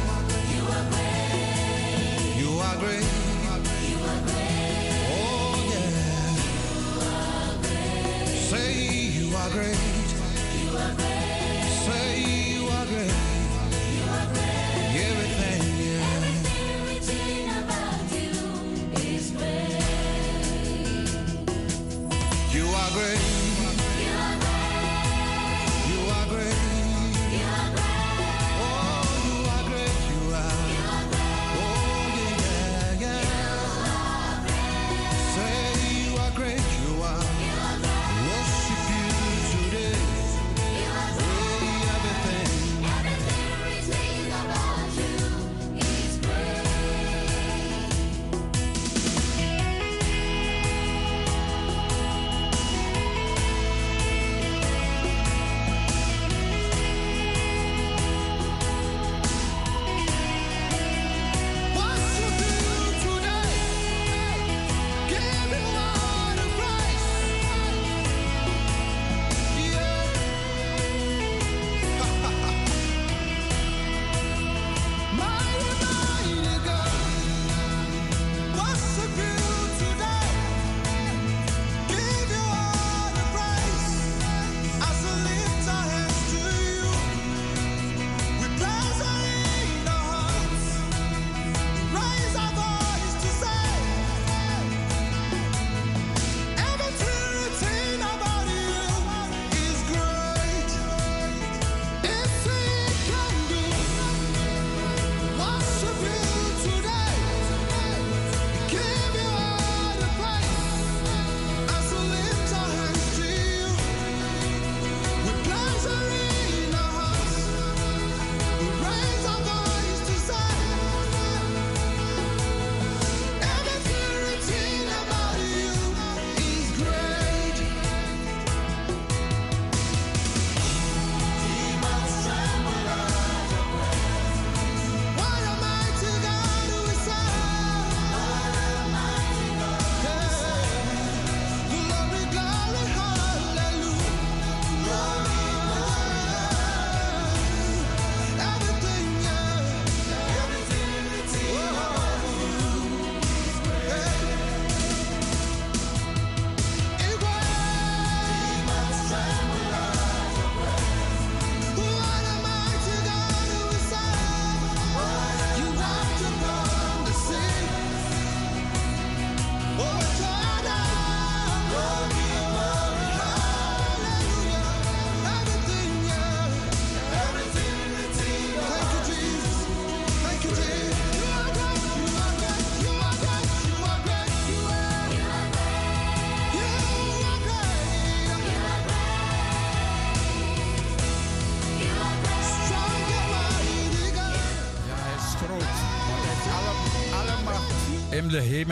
You 2.81 2.87
are 9.37 9.49
great. 9.51 10.00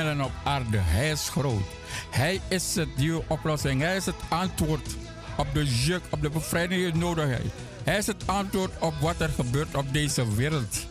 En 0.08 0.24
op 0.24 0.32
aarde. 0.44 0.78
Hij 0.78 1.12
is 1.12 1.30
groot. 1.30 1.62
Hij 2.10 2.42
is 2.48 2.76
het 2.76 2.90
die 2.96 3.30
oplossing. 3.30 3.82
Hij 3.82 3.96
is 3.96 4.06
het 4.06 4.16
antwoord 4.30 4.96
op 5.38 5.48
de 5.54 5.66
juk, 5.66 6.02
op 6.10 6.22
de 6.22 6.30
bevrijding 6.30 6.82
die 6.82 6.94
je 6.94 7.00
nodig 7.00 7.30
hebt. 7.30 7.54
Hij 7.84 7.98
is 7.98 8.08
het 8.08 8.24
antwoord 8.26 8.72
op 8.80 8.94
wat 9.02 9.20
er 9.20 9.30
gebeurt 9.30 9.76
op 9.76 9.94
deze 9.94 10.36
wereld. 10.36 10.88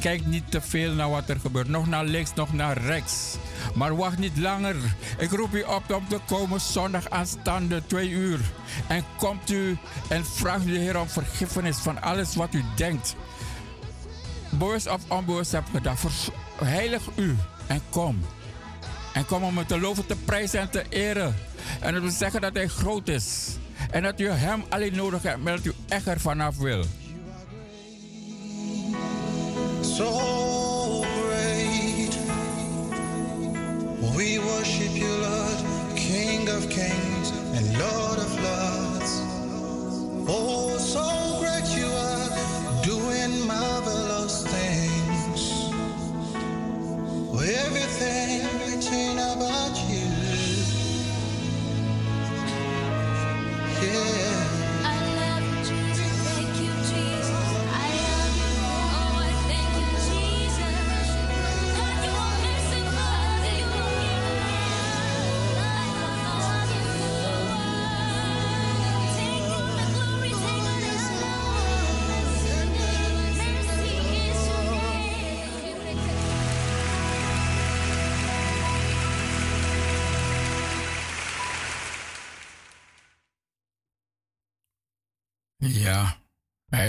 Kijk 0.00 0.26
niet 0.26 0.50
te 0.50 0.60
veel 0.60 0.92
naar 0.92 1.10
wat 1.10 1.28
er 1.28 1.40
gebeurt. 1.40 1.68
Nog 1.68 1.86
naar 1.86 2.04
links, 2.04 2.34
nog 2.34 2.52
naar 2.52 2.78
rechts. 2.78 3.36
Maar 3.74 3.96
wacht 3.96 4.18
niet 4.18 4.38
langer. 4.38 4.76
Ik 5.18 5.30
roep 5.30 5.54
u 5.54 5.62
op 5.62 5.94
om 5.94 6.08
te 6.08 6.18
komen 6.26 6.60
zondag 6.60 7.10
aanstaande 7.10 7.82
twee 7.86 8.08
uur. 8.08 8.40
En 8.86 9.04
komt 9.18 9.50
u 9.50 9.78
en 10.08 10.24
vraagt 10.24 10.64
de 10.64 10.78
Heer 10.78 11.00
om 11.00 11.08
vergiffenis 11.08 11.76
van 11.76 12.02
alles 12.02 12.34
wat 12.34 12.54
u 12.54 12.64
denkt. 12.76 13.16
Bewust 14.50 14.88
of 14.88 15.00
onbewust 15.08 15.52
hebt 15.52 15.68
gedaan. 15.70 15.96
Heilig 16.62 17.02
u 17.16 17.36
en 17.70 17.82
kom. 17.90 18.20
En 19.12 19.26
kom 19.26 19.42
om 19.42 19.56
hem 19.56 19.66
te 19.66 19.80
loven, 19.80 20.06
te 20.06 20.16
prijzen 20.24 20.60
en 20.60 20.70
te 20.70 20.84
eren. 20.88 21.34
En 21.80 21.94
te 21.94 22.10
zeggen 22.10 22.40
dat 22.40 22.54
hij 22.54 22.68
groot 22.68 23.08
is. 23.08 23.46
En 23.90 24.02
dat 24.02 24.20
u 24.20 24.28
hem 24.28 24.64
alleen 24.68 24.96
nodig 24.96 25.22
hebt, 25.22 25.42
maar 25.42 25.56
dat 25.56 25.64
u 25.64 25.72
echt 25.88 26.06
er 26.06 26.20
vanaf 26.20 26.56
wil. 26.56 26.84
So 29.82 31.00
great. 31.00 32.18
We 34.16 34.40
worship 34.42 34.96
you, 34.96 35.18
Lord, 35.18 35.64
King 35.94 36.48
of 36.48 36.66
kings 36.68 37.30
and 37.56 37.76
Lord 37.76 38.18
of 38.18 38.40
lords. 38.40 39.12
Oh, 40.26 40.78
so 40.78 41.38
great 41.40 41.74
you 41.74 41.92
are, 41.92 42.30
doing 42.82 43.46
marvelous 43.46 44.42
things. 44.42 44.89
Everything 47.52 48.44
written 48.60 49.18
about 49.18 49.76
you. 49.90 50.06
Yeah. 53.82 54.49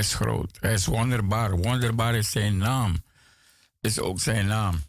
Is 0.02 0.14
groot. 0.14 0.58
Hij 0.60 0.74
is 0.74 0.86
wonderbaar. 0.86 1.58
Wonderbaar 1.58 2.16
is 2.16 2.32
zijn 2.32 2.58
naam. 2.58 3.04
Is 3.80 3.99
ook 3.99 4.20
zijn 4.20 4.45
naam. 4.45 4.84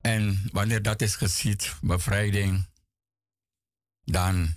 En 0.00 0.48
wanneer 0.52 0.82
dat 0.82 1.00
is 1.00 1.16
geschied, 1.16 1.76
bevrijding, 1.80 2.68
dan, 4.04 4.56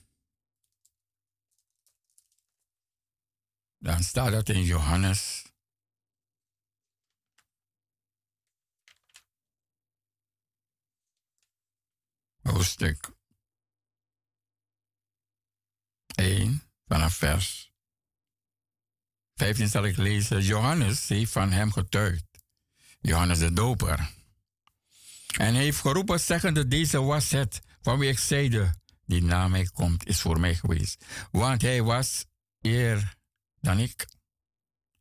dan 3.78 4.04
staat 4.04 4.32
dat 4.32 4.50
in 4.50 4.64
Johannes. 4.64 5.46
Hoofdstuk 12.42 13.12
1 16.16 16.62
vanaf 16.88 17.16
vers 17.16 17.71
15 19.42 19.68
zal 19.68 19.84
ik 19.84 19.98
lezen. 19.98 20.42
Johannes 20.42 21.08
heeft 21.08 21.32
van 21.32 21.52
hem 21.52 21.72
getuigd. 21.72 22.26
Johannes 23.00 23.40
de 23.40 23.54
Doper. 23.54 24.10
En 25.38 25.54
heeft 25.54 25.80
geroepen, 25.80 26.20
zeggende: 26.20 26.68
Deze 26.68 27.02
was 27.02 27.32
het 27.32 27.62
van 27.82 28.00
wie 28.00 28.10
ik 28.10 28.20
zeide: 28.20 28.74
Die 29.06 29.24
na 29.24 29.48
mij 29.48 29.66
komt, 29.66 30.08
is 30.08 30.22
voor 30.22 30.40
mij 30.40 30.56
geweest. 30.56 31.06
Want 31.32 31.62
hij 31.62 31.84
was 31.84 32.26
eer 32.62 33.16
dan 33.60 33.80
ik. 33.80 34.08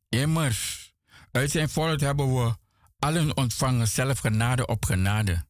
Immers, 0.09 0.93
uit 1.31 1.51
zijn 1.51 1.69
volk 1.69 1.99
hebben 1.99 2.35
we 2.35 2.55
allen 2.99 3.37
ontvangen, 3.37 3.87
zelf 3.87 4.19
genade 4.19 4.65
op 4.65 4.85
genade. 4.85 5.45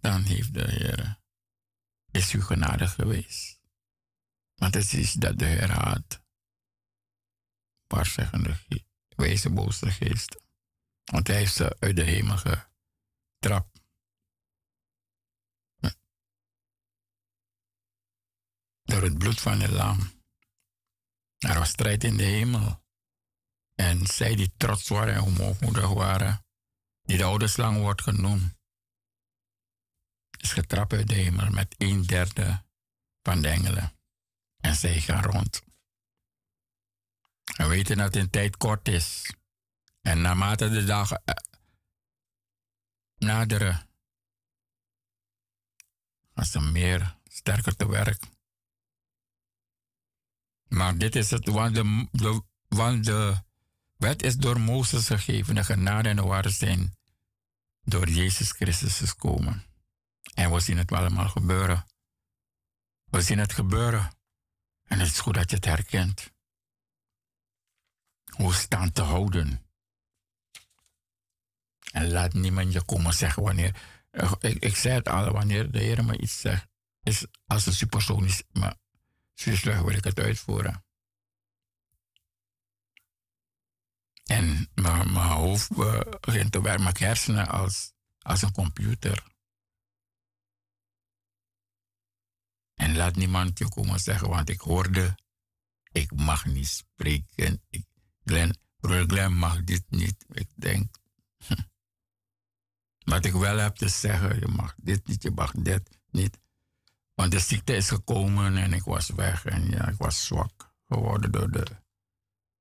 Dan 0.00 0.22
heeft 0.22 0.54
de 0.54 0.70
Heer 0.70 1.20
is 2.10 2.32
u 2.32 2.42
genade 2.42 2.86
geweest. 2.86 3.57
Want 4.58 4.74
het 4.74 4.92
is 4.92 5.12
dat 5.12 5.38
de 5.38 5.44
Heer 5.44 5.70
haat. 5.70 6.22
Waarzeggende 7.86 8.54
ge- 8.54 8.84
wezen 9.08 9.54
boze 9.54 9.90
geest. 9.90 10.40
Want 11.04 11.26
hij 11.26 11.36
heeft 11.36 11.54
ze 11.54 11.76
uit 11.80 11.96
de 11.96 12.02
hemel 12.04 12.36
getrapt. 12.36 13.76
Door 18.82 19.02
het 19.02 19.18
bloed 19.18 19.40
van 19.40 19.60
het 19.60 19.70
lam. 19.70 20.22
Er 21.38 21.58
was 21.58 21.68
strijd 21.68 22.04
in 22.04 22.16
de 22.16 22.22
hemel. 22.24 22.82
En 23.74 24.06
zij 24.06 24.36
die 24.36 24.52
trots 24.56 24.88
waren 24.88 25.14
en 25.14 25.36
hoogmoedig 25.36 25.88
waren, 25.88 26.46
die 27.02 27.16
de 27.16 27.24
oude 27.24 27.46
slang 27.48 27.78
wordt 27.78 28.02
genoemd, 28.02 28.56
is 30.38 30.52
getrapt 30.52 30.92
uit 30.92 31.08
de 31.08 31.14
hemel 31.14 31.50
met 31.50 31.74
een 31.78 32.02
derde 32.02 32.64
van 33.22 33.42
de 33.42 33.48
engelen. 33.48 33.97
En 34.60 34.74
zij 34.74 35.00
gaan 35.00 35.22
rond. 35.22 35.62
We 37.56 37.66
weten 37.66 37.96
dat 37.96 38.16
een 38.16 38.30
tijd 38.30 38.56
kort 38.56 38.88
is. 38.88 39.34
En 40.00 40.20
naarmate 40.20 40.68
de 40.68 40.84
dagen 40.84 41.22
eh, 41.24 41.34
naderen, 43.16 43.88
gaan 46.34 46.44
ze 46.44 46.60
meer 46.60 47.18
sterker 47.24 47.76
te 47.76 47.88
werk. 47.88 48.22
Maar 50.68 50.98
dit 50.98 51.16
is 51.16 51.30
het, 51.30 51.46
want 51.46 51.74
de, 51.74 52.06
want 52.68 53.04
de 53.04 53.42
wet 53.96 54.22
is 54.22 54.36
door 54.36 54.60
Mozes 54.60 55.06
gegeven, 55.06 55.54
de 55.54 55.64
genade 55.64 56.08
en 56.08 56.16
de 56.16 56.22
waarheid 56.22 56.54
zijn 56.54 56.96
door 57.80 58.08
Jezus 58.08 58.52
Christus 58.52 58.98
gekomen. 58.98 59.64
En 60.34 60.52
we 60.52 60.60
zien 60.60 60.78
het 60.78 60.92
allemaal 60.92 61.28
gebeuren. 61.28 61.86
We 63.04 63.22
zien 63.22 63.38
het 63.38 63.52
gebeuren. 63.52 64.17
En 64.88 64.98
het 64.98 65.08
is 65.08 65.20
goed 65.20 65.34
dat 65.34 65.50
je 65.50 65.56
het 65.56 65.64
herkent. 65.64 66.32
Hoe 68.36 68.54
staan 68.54 68.92
te 68.92 69.02
houden. 69.02 69.66
En 71.92 72.10
laat 72.10 72.32
niemand 72.32 72.72
je 72.72 72.84
komen 72.84 73.14
zeggen 73.14 73.42
wanneer. 73.42 73.82
eh, 74.10 74.32
Ik, 74.40 74.62
ik 74.62 74.76
zei 74.76 74.94
het 74.94 75.08
al, 75.08 75.32
wanneer 75.32 75.70
de 75.70 75.78
Heer 75.78 76.04
me 76.04 76.18
iets 76.18 76.40
zegt, 76.40 76.66
is 77.02 77.26
als 77.46 77.66
een 77.66 77.72
supersoon 77.72 78.24
is, 78.24 78.42
maar 78.52 78.76
slecht 79.34 79.62
wil 79.64 79.88
ik 79.88 80.04
het 80.04 80.18
uitvoeren. 80.18 80.84
En 84.24 84.70
mijn, 84.74 85.12
mijn 85.12 85.26
hoofd 85.30 85.70
eh, 85.70 86.00
begint 86.20 86.52
te 86.52 86.62
werken, 86.62 86.82
mijn 86.82 86.96
hersenen 86.98 87.48
als, 87.48 87.92
als 88.18 88.42
een 88.42 88.52
computer. 88.52 89.24
En 92.88 92.96
laat 92.96 93.16
niemand 93.16 93.58
je 93.58 93.68
komen 93.68 94.00
zeggen, 94.00 94.28
want 94.28 94.48
ik 94.48 94.60
hoorde, 94.60 95.18
ik 95.92 96.14
mag 96.14 96.46
niet 96.46 96.68
spreken. 96.68 97.62
Ik, 97.68 97.86
Glenn, 98.24 98.56
broer 98.80 99.04
Glenn 99.06 99.34
mag 99.34 99.64
dit 99.64 99.84
niet. 99.88 100.24
Ik 100.28 100.48
denk, 100.54 100.96
hm. 101.46 101.54
wat 102.98 103.24
ik 103.24 103.32
wel 103.32 103.58
heb 103.58 103.76
te 103.76 103.88
zeggen, 103.88 104.40
je 104.40 104.46
mag 104.46 104.74
dit 104.76 105.06
niet, 105.06 105.22
je 105.22 105.30
mag 105.30 105.52
dit 105.52 105.98
niet. 106.10 106.38
Want 107.14 107.30
de 107.30 107.38
ziekte 107.38 107.76
is 107.76 107.88
gekomen 107.88 108.56
en 108.56 108.72
ik 108.72 108.84
was 108.84 109.08
weg 109.08 109.44
en 109.44 109.70
ja, 109.70 109.88
ik 109.88 109.98
was 109.98 110.26
zwak 110.26 110.72
geworden 110.86 111.32
door 111.32 111.50
de... 111.50 111.66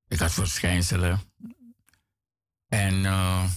Ik 0.07 0.19
had 0.19 0.31
verschijnselen 0.31 1.21
en 2.67 3.05
eh, 3.05 3.51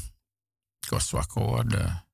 ik 0.80 0.88
was 0.88 1.08
zwak 1.08 1.32
geworden. 1.32 2.04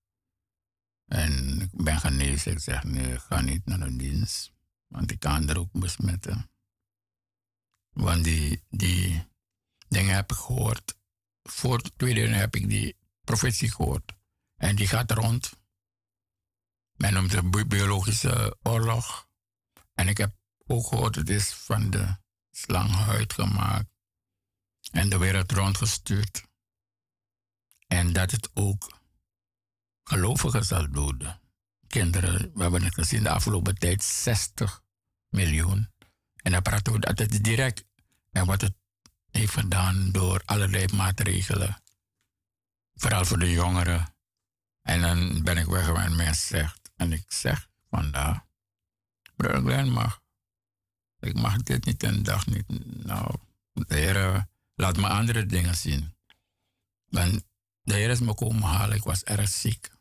En 1.06 1.60
ik 1.60 1.70
ben 1.84 2.00
genezen. 2.00 2.52
Ik 2.52 2.58
zeg, 2.58 2.84
nee, 2.84 3.12
ik 3.12 3.20
ga 3.20 3.40
niet 3.40 3.64
naar 3.66 3.78
de 3.78 3.96
dienst. 3.96 4.52
Want 4.86 5.10
ik 5.10 5.18
kan 5.18 5.48
er 5.48 5.58
ook 5.58 5.72
besmetten. 5.72 6.50
Want 7.90 8.24
die, 8.24 8.64
die 8.68 9.28
dingen 9.88 10.14
heb 10.14 10.30
ik 10.30 10.36
gehoord. 10.36 10.94
Voor 11.42 11.82
de 11.82 11.92
tweede 11.96 12.28
heb 12.28 12.54
ik 12.56 12.68
die 12.68 12.96
profetie 13.20 13.70
gehoord. 13.70 14.12
En 14.56 14.76
die 14.76 14.88
gaat 14.88 15.10
rond. 15.10 15.52
Men 16.96 17.12
noemt 17.12 17.50
bi- 17.50 17.64
biologische 17.66 18.56
oorlog. 18.62 19.28
En 19.94 20.08
ik 20.08 20.16
heb 20.16 20.36
ook 20.66 20.86
gehoord, 20.86 21.14
het 21.14 21.28
is 21.28 21.52
van 21.54 21.90
de 21.90 22.16
slanghuid 22.50 23.32
gemaakt. 23.32 23.94
en 24.90 25.08
de 25.08 25.18
wereld 25.18 25.52
rondgestuurd. 25.52 26.44
En 27.86 28.12
dat 28.12 28.30
het 28.30 28.50
ook 28.54 29.00
gelovigen 30.08 30.64
zal 30.64 30.90
doden. 30.90 31.40
Kinderen, 31.86 32.50
we 32.54 32.62
hebben 32.62 32.84
het 32.84 32.94
gezien 32.94 33.22
de 33.22 33.30
afgelopen 33.30 33.78
tijd, 33.78 34.02
60 34.02 34.82
miljoen. 35.28 35.90
En 36.36 36.52
dan 36.52 36.62
praten 36.62 36.92
we 36.92 37.12
het 37.14 37.44
direct. 37.44 37.84
En 38.30 38.46
wat 38.46 38.60
het 38.60 38.74
heeft 39.30 39.52
gedaan 39.52 40.12
door 40.12 40.42
allerlei 40.44 40.94
maatregelen. 40.94 41.82
Vooral 42.94 43.24
voor 43.24 43.38
de 43.38 43.50
jongeren. 43.50 44.14
En 44.82 45.00
dan 45.00 45.42
ben 45.42 45.58
ik 45.58 45.66
weg 45.66 45.86
waar 45.86 46.12
mensen 46.12 46.46
zegt. 46.46 46.90
En 46.96 47.12
ik 47.12 47.24
zeg 47.28 47.68
vandaag, 47.90 48.44
broer 49.36 49.60
Glenn 49.60 49.90
mag. 49.90 50.20
Ik 51.18 51.34
mag 51.34 51.56
dit 51.56 51.84
niet 51.84 52.02
een 52.02 52.22
dag 52.22 52.46
niet. 52.46 52.64
Nou, 53.04 53.38
de 53.72 53.94
Heer 53.94 54.16
eh, 54.16 54.42
laat 54.74 54.96
me 54.96 55.08
andere 55.08 55.46
dingen 55.46 55.76
zien. 55.76 56.14
Want 57.08 57.44
de 57.82 57.94
Heer 57.94 58.10
is 58.10 58.20
me 58.20 58.34
komen 58.34 58.62
halen, 58.62 58.96
ik 58.96 59.02
was 59.02 59.24
erg 59.24 59.48
ziek. 59.48 59.95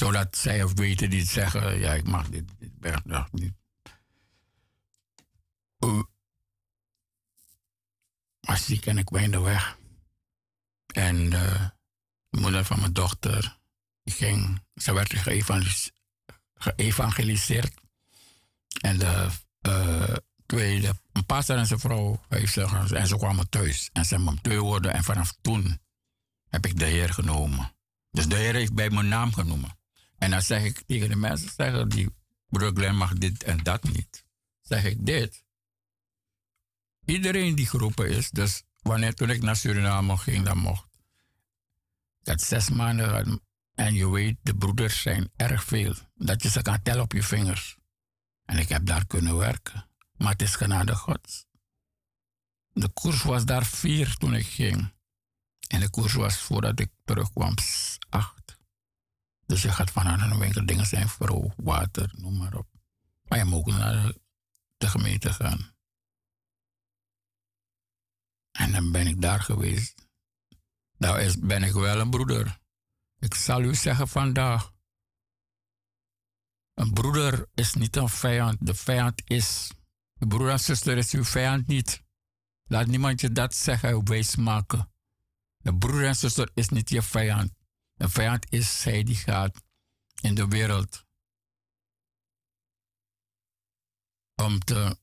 Zodat 0.00 0.36
zij 0.36 0.62
of 0.62 0.72
weten 0.74 1.10
die 1.10 1.24
zeggen, 1.24 1.78
ja, 1.78 1.94
ik 1.94 2.06
mag 2.06 2.28
dit, 2.28 2.44
dit 2.58 2.78
bergdag 2.78 3.32
niet. 3.32 3.54
Uh, 5.84 6.02
was 8.40 8.64
ziek 8.64 8.86
en 8.86 8.98
ik 8.98 9.10
weende 9.10 9.40
weg. 9.40 9.78
En 10.94 11.32
eh, 11.32 11.68
de 12.28 12.40
moeder 12.40 12.64
van 12.64 12.80
mijn 12.80 12.92
dochter, 12.92 13.58
die 14.02 14.14
ging, 14.14 14.62
ze 14.74 14.92
werd 14.94 15.14
geëvangelis- 15.14 15.90
geëvangeliseerd. 16.54 17.74
En 18.80 18.98
de 18.98 19.28
eh, 19.60 20.16
tweede, 20.46 20.94
een 21.12 21.26
pastor 21.26 21.56
en 21.56 21.66
zijn 21.66 21.80
vrouw, 21.80 22.20
heeft 22.28 22.52
ze, 22.52 22.88
en 22.94 23.06
ze 23.06 23.16
kwamen 23.16 23.48
thuis. 23.48 23.90
En 23.92 24.04
ze 24.04 24.14
hebben 24.14 24.42
twee 24.42 24.60
woorden. 24.60 24.92
En 24.92 25.04
vanaf 25.04 25.34
toen 25.40 25.80
heb 26.48 26.66
ik 26.66 26.78
de 26.78 26.84
Heer 26.84 27.14
genomen. 27.14 27.72
Dus 28.10 28.28
de 28.28 28.36
Heer 28.36 28.54
heeft 28.54 28.74
bij 28.74 28.90
mijn 28.90 29.08
naam 29.08 29.32
genomen. 29.32 29.78
En 30.20 30.30
dan 30.30 30.42
zeg 30.42 30.62
ik 30.64 30.82
tegen 30.86 31.08
de 31.08 31.16
mensen, 31.16 31.50
zeggen 31.56 31.88
die, 31.88 32.08
broer 32.48 32.72
Glenn 32.74 32.96
mag 32.96 33.12
dit 33.12 33.42
en 33.42 33.58
dat 33.58 33.82
niet. 33.82 34.24
Zeg 34.60 34.84
ik 34.84 35.06
dit. 35.06 35.44
Iedereen 37.04 37.54
die 37.54 37.66
geroepen 37.66 38.08
is, 38.08 38.30
dus 38.30 38.62
wanneer 38.82 39.14
toen 39.14 39.30
ik 39.30 39.42
naar 39.42 39.56
Suriname 39.56 40.16
ging, 40.16 40.44
dan 40.44 40.58
mocht. 40.58 40.88
Had 42.22 42.42
zes 42.42 42.70
maanden 42.70 43.40
en 43.74 43.94
je 43.94 44.10
weet, 44.10 44.36
de 44.42 44.54
broeders 44.54 45.02
zijn 45.02 45.30
erg 45.36 45.64
veel. 45.64 45.94
Dat 46.14 46.42
je 46.42 46.50
ze 46.50 46.62
kan 46.62 46.82
tellen 46.82 47.02
op 47.02 47.12
je 47.12 47.22
vingers. 47.22 47.76
En 48.44 48.58
ik 48.58 48.68
heb 48.68 48.86
daar 48.86 49.06
kunnen 49.06 49.36
werken. 49.36 49.88
Maar 50.16 50.32
het 50.32 50.42
is 50.42 50.54
genade 50.54 50.94
Gods. 50.94 51.46
De 52.72 52.88
koers 52.88 53.22
was 53.22 53.44
daar 53.44 53.66
vier 53.66 54.14
toen 54.14 54.34
ik 54.34 54.46
ging. 54.46 54.92
En 55.68 55.80
de 55.80 55.90
koers 55.90 56.12
was 56.12 56.36
voordat 56.36 56.80
ik 56.80 56.90
terugkwam 57.04 57.54
acht. 58.08 58.39
Dus 59.50 59.62
je 59.62 59.72
gaat 59.72 59.90
van 59.90 60.06
een 60.06 60.38
winkel 60.38 60.66
dingen 60.66 60.86
zijn 60.86 61.08
voor 61.08 61.54
water, 61.56 62.12
noem 62.16 62.36
maar 62.36 62.54
op. 62.54 62.66
Maar 63.22 63.38
je 63.38 63.44
moet 63.44 63.58
ook 63.58 63.66
naar 63.66 64.12
de, 64.76 64.88
gemeente 64.88 65.32
gaan. 65.32 65.74
En 68.50 68.72
dan 68.72 68.92
ben 68.92 69.06
ik 69.06 69.20
daar 69.20 69.40
geweest. 69.40 70.08
Nou 70.98 71.20
is, 71.20 71.38
ben 71.38 71.62
ik 71.62 71.72
wel 71.72 72.00
een 72.00 72.10
broeder. 72.10 72.58
Ik 73.18 73.34
zal 73.34 73.62
u 73.62 73.74
zeggen 73.74 74.08
vandaag. 74.08 74.72
Een 76.74 76.92
broeder 76.92 77.46
is 77.54 77.74
niet 77.74 77.96
een 77.96 78.08
vijand. 78.08 78.66
De 78.66 78.74
vijand 78.74 79.22
is. 79.24 79.70
De 80.12 80.26
broer 80.26 80.50
en 80.50 80.60
zuster 80.60 80.96
is 80.96 81.12
uw 81.12 81.24
vijand 81.24 81.66
niet. 81.66 82.02
Laat 82.62 82.86
niemand 82.86 83.20
je 83.20 83.32
dat 83.32 83.54
zeggen 83.54 84.04
wijs 84.04 84.36
maken. 84.36 84.92
De 85.56 85.76
broer 85.76 86.04
en 86.04 86.16
zuster 86.16 86.50
is 86.54 86.68
niet 86.68 86.88
je 86.90 87.02
vijand. 87.02 87.59
De 88.00 88.08
vijand 88.08 88.46
is 88.48 88.80
zij 88.80 89.02
die 89.02 89.14
gaat 89.14 89.62
in 90.20 90.34
de 90.34 90.48
wereld 90.48 91.06
om 94.34 94.58
te, 94.58 94.98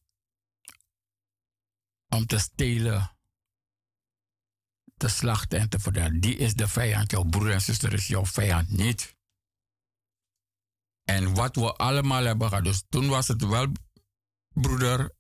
om 2.10 2.26
te 2.26 2.40
stelen, 2.40 3.18
te 4.96 5.08
slachten 5.08 5.60
en 5.60 5.70
te 5.70 5.80
verderven. 5.80 6.20
Die 6.20 6.36
is 6.36 6.54
de 6.54 6.68
vijand. 6.68 7.12
Jouw 7.12 7.24
broer 7.24 7.52
en 7.52 7.62
zuster 7.62 7.94
is 7.94 8.08
jouw 8.08 8.26
vijand 8.26 8.70
niet. 8.70 9.16
En 11.04 11.34
wat 11.34 11.56
we 11.56 11.74
allemaal 11.74 12.24
hebben 12.24 12.48
gehad. 12.48 12.64
Dus 12.64 12.84
toen 12.90 13.08
was 13.08 13.28
het 13.28 13.46
wel 13.46 13.72
broeder. 14.54 15.16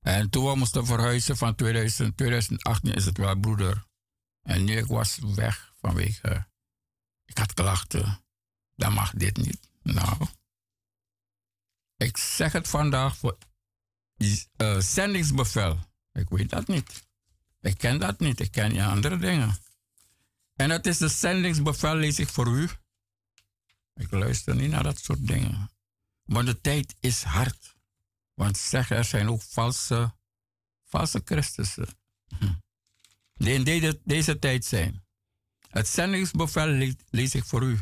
En 0.00 0.30
toen 0.30 0.44
we 0.44 0.56
moesten 0.56 0.86
verhuizen 0.86 1.36
van 1.36 1.54
2000, 1.54 2.16
2018 2.16 2.94
is 2.94 3.04
het 3.04 3.16
wel 3.16 3.40
broeder. 3.40 3.86
En 4.42 4.64
nu 4.64 4.76
ik 4.76 4.86
was 4.86 5.18
weg 5.18 5.72
vanwege. 5.76 6.49
Ik 7.30 7.38
had 7.38 7.54
klachten. 7.54 8.20
Dan 8.76 8.92
mag 8.92 9.12
dit 9.12 9.36
niet. 9.36 9.70
Nou. 9.82 10.26
Ik 11.96 12.16
zeg 12.16 12.52
het 12.52 12.68
vandaag 12.68 13.16
voor 13.16 13.38
uh, 14.16 14.80
zendingsbevel. 14.80 15.78
Ik 16.12 16.28
weet 16.28 16.50
dat 16.50 16.66
niet. 16.66 17.02
Ik 17.60 17.78
ken 17.78 17.98
dat 17.98 18.18
niet. 18.18 18.40
Ik 18.40 18.50
ken 18.50 18.74
je 18.74 18.84
andere 18.84 19.16
dingen. 19.16 19.58
En 20.56 20.68
dat 20.68 20.86
is 20.86 20.98
de 20.98 21.08
zendingsbevel, 21.08 21.94
lees 21.94 22.18
ik 22.18 22.28
voor 22.28 22.48
u. 22.48 22.68
Ik 23.94 24.10
luister 24.10 24.54
niet 24.54 24.70
naar 24.70 24.82
dat 24.82 24.98
soort 24.98 25.26
dingen. 25.26 25.70
Maar 26.24 26.44
de 26.44 26.60
tijd 26.60 26.96
is 27.00 27.22
hard. 27.22 27.76
Want 28.34 28.58
zeg, 28.58 28.90
er 28.90 29.04
zijn 29.04 29.28
ook 29.28 29.42
valse, 29.42 30.14
valse 30.84 31.20
Christussen. 31.24 31.88
Hm. 32.38 32.52
Die 33.34 33.54
in 33.54 33.64
deze, 33.64 34.00
deze 34.04 34.38
tijd 34.38 34.64
zijn. 34.64 35.04
Het 35.70 35.88
zendingsbevel 35.88 36.66
le- 36.66 36.94
lees 37.10 37.34
ik 37.34 37.44
voor 37.44 37.62
u. 37.62 37.78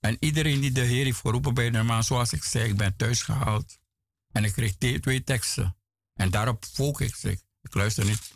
En 0.00 0.16
iedereen 0.20 0.60
die 0.60 0.72
de 0.72 0.80
Heer 0.80 1.04
heeft 1.04 1.20
geroepen 1.20 1.54
bij 1.54 1.70
de 1.70 1.82
man, 1.82 2.04
zoals 2.04 2.32
ik 2.32 2.44
zei, 2.44 2.68
ik 2.68 2.76
ben 2.76 2.96
thuis 2.96 3.22
gehaald. 3.22 3.78
En 4.32 4.44
ik 4.44 4.52
kreeg 4.52 4.76
twee 4.76 5.24
teksten. 5.24 5.76
En 6.14 6.30
daarop 6.30 6.64
focus 6.64 7.24
ik. 7.24 7.40
Ik 7.62 7.74
luister 7.74 8.04
niet 8.04 8.32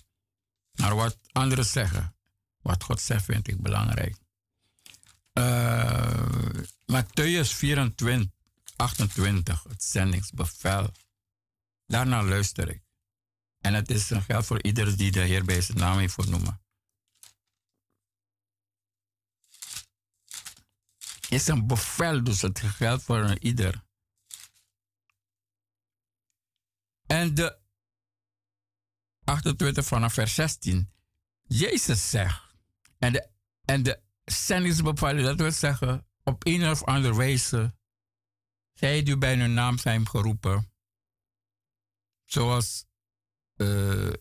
naar 0.73 0.95
wat 0.95 1.19
anderen 1.33 1.65
zeggen. 1.65 2.15
Wat 2.63 2.85
God 2.85 3.01
zegt 3.01 3.25
vind 3.25 3.49
ik 3.49 3.61
belangrijk. 3.61 4.17
Uh, 5.35 6.63
Matthäus 6.87 7.49
24, 7.55 8.31
28, 8.77 9.63
het 9.63 9.83
zendingsbevel. 9.83 10.93
Daarna 11.87 12.23
luister 12.23 12.69
ik. 12.69 12.83
En 13.61 13.75
het 13.75 13.91
is 13.91 14.11
een 14.11 14.23
geld 14.23 14.47
voor 14.47 14.63
ieder 14.63 14.97
die 14.97 15.11
de 15.11 15.21
Heer 15.21 15.45
bij 15.45 15.61
zijn 15.61 15.79
naam 15.79 15.99
heeft 15.99 16.15
vernoemen. 16.15 16.61
Is 21.31 21.47
een 21.47 21.67
bevel, 21.67 22.25
dus 22.25 22.43
het 22.43 22.61
geldt 22.61 23.03
voor 23.03 23.39
ieder. 23.39 23.85
En 27.07 27.35
de 27.35 27.59
28 29.25 29.85
vanaf 29.87 30.13
vers 30.13 30.35
16. 30.35 30.93
Jezus 31.43 32.11
zegt, 32.11 32.55
en 32.99 33.13
de, 33.13 33.31
en 33.65 33.83
de 33.83 34.03
dat 35.23 35.37
wil 35.37 35.53
zeggen, 35.53 36.07
op 36.25 36.47
een 36.47 36.71
of 36.71 36.85
andere 36.85 37.17
wijze, 37.17 37.75
zij 38.73 39.03
die 39.03 39.19
bij 39.19 39.37
hun 39.37 39.55
naam 39.55 39.79
zijn 39.79 40.09
geroepen, 40.09 40.73
zoals 42.25 42.85
uh, 43.57 44.13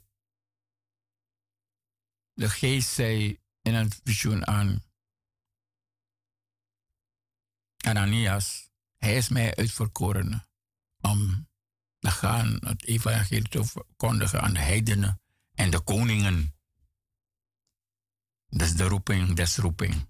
de 2.33 2.49
geest 2.49 2.89
zei 2.89 3.39
in 3.61 3.73
een 3.73 3.91
visioen 4.03 4.47
aan 4.47 4.88
Ananias, 7.81 8.69
hij 8.97 9.15
is 9.15 9.29
mij 9.29 9.55
uitverkoren 9.55 10.47
om 11.01 11.47
te 11.99 12.11
gaan 12.11 12.57
het 12.59 12.85
evangelie 12.85 13.49
te 13.49 13.63
verkondigen 13.63 14.41
aan 14.41 14.53
de 14.53 14.59
heidenen 14.59 15.21
en 15.53 15.69
de 15.71 15.79
koningen. 15.79 16.55
Dat 18.49 18.67
is 18.67 18.73
de 18.73 18.87
roeping 18.87 19.35
des 19.35 19.57
roeping. 19.57 20.07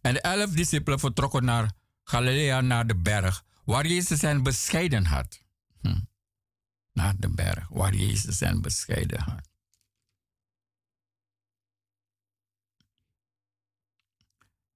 En 0.00 0.14
de 0.14 0.20
elf 0.20 0.50
discipelen 0.50 0.98
vertrokken 0.98 1.44
naar 1.44 1.72
Galilea, 2.04 2.60
naar 2.60 2.86
de 2.86 2.96
berg, 2.96 3.44
waar 3.64 3.86
Jezus 3.86 4.20
hen 4.20 4.42
bescheiden 4.42 5.04
had. 5.04 5.42
Hm. 5.80 6.00
Naar 6.92 7.14
de 7.16 7.28
berg, 7.28 7.68
waar 7.68 7.94
Jezus 7.94 8.40
hen 8.40 8.62
bescheiden 8.62 9.20
had. 9.20 9.51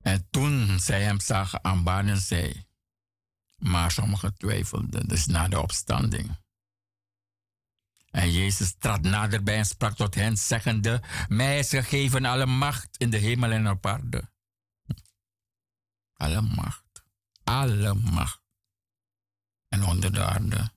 En 0.07 0.27
toen 0.31 0.81
zij 0.81 1.03
hem 1.03 1.21
zagen 1.21 1.65
aanbaden 1.65 2.19
zij, 2.19 2.67
maar 3.57 3.91
sommigen 3.91 4.37
twijfelden, 4.37 5.09
dus 5.09 5.27
na 5.27 5.49
de 5.49 5.61
opstanding. 5.61 6.37
En 8.11 8.33
Jezus 8.33 8.75
trad 8.79 9.03
naderbij 9.03 9.57
en 9.57 9.67
sprak 9.67 9.97
tot 9.97 10.15
hen, 10.15 10.37
zeggende, 10.37 11.03
mij 11.29 11.59
is 11.59 11.69
gegeven 11.69 12.25
alle 12.25 12.47
macht 12.47 12.97
in 12.97 13.11
de 13.11 13.17
hemel 13.17 13.51
en 13.51 13.69
op 13.69 13.87
aarde. 13.87 14.31
Alle 16.13 16.41
macht, 16.41 17.03
alle 17.45 17.95
macht. 17.95 18.43
En 19.69 19.85
onder 19.85 20.13
de 20.13 20.25
aarde. 20.25 20.73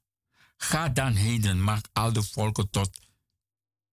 Ga 0.58 0.90
dan 0.90 1.14
heden, 1.14 1.64
maak 1.64 1.86
al 1.94 2.14
de 2.14 2.24
volken 2.24 2.70
tot 2.70 3.00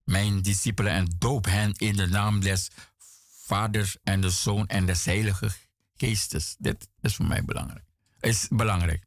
mijn 0.05 0.43
discipelen 0.43 0.93
en 0.93 1.15
doop 1.19 1.45
hen 1.45 1.73
in 1.73 1.97
de 1.97 2.07
naam 2.07 2.41
des 2.41 2.71
Vaders 3.47 3.97
en 4.03 4.21
de 4.21 4.31
Zoon 4.31 4.67
en 4.67 4.87
des 4.87 5.05
Heilige 5.05 5.51
Geestes. 5.97 6.57
Dit 6.59 6.89
is 7.01 7.15
voor 7.15 7.27
mij 7.27 7.45
belangrijk. 7.45 7.85
Is 8.21 8.49
belangrijk. 8.49 9.05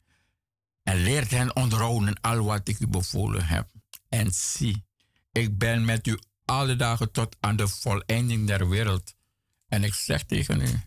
En 0.83 0.97
leert 0.97 1.31
hen 1.31 1.55
onderhouden 1.55 2.21
al 2.21 2.43
wat 2.43 2.67
ik 2.67 2.79
u 2.79 2.87
bevolen 2.87 3.45
heb. 3.45 3.69
En 4.09 4.31
zie, 4.31 4.85
ik 5.31 5.57
ben 5.57 5.85
met 5.85 6.07
u 6.07 6.19
alle 6.45 6.75
dagen 6.75 7.11
tot 7.11 7.37
aan 7.39 7.55
de 7.55 7.67
voleinding 7.67 8.47
der 8.47 8.69
wereld. 8.69 9.15
En 9.67 9.83
ik 9.83 9.93
zeg 9.93 10.23
tegen 10.23 10.61
u, 10.61 10.81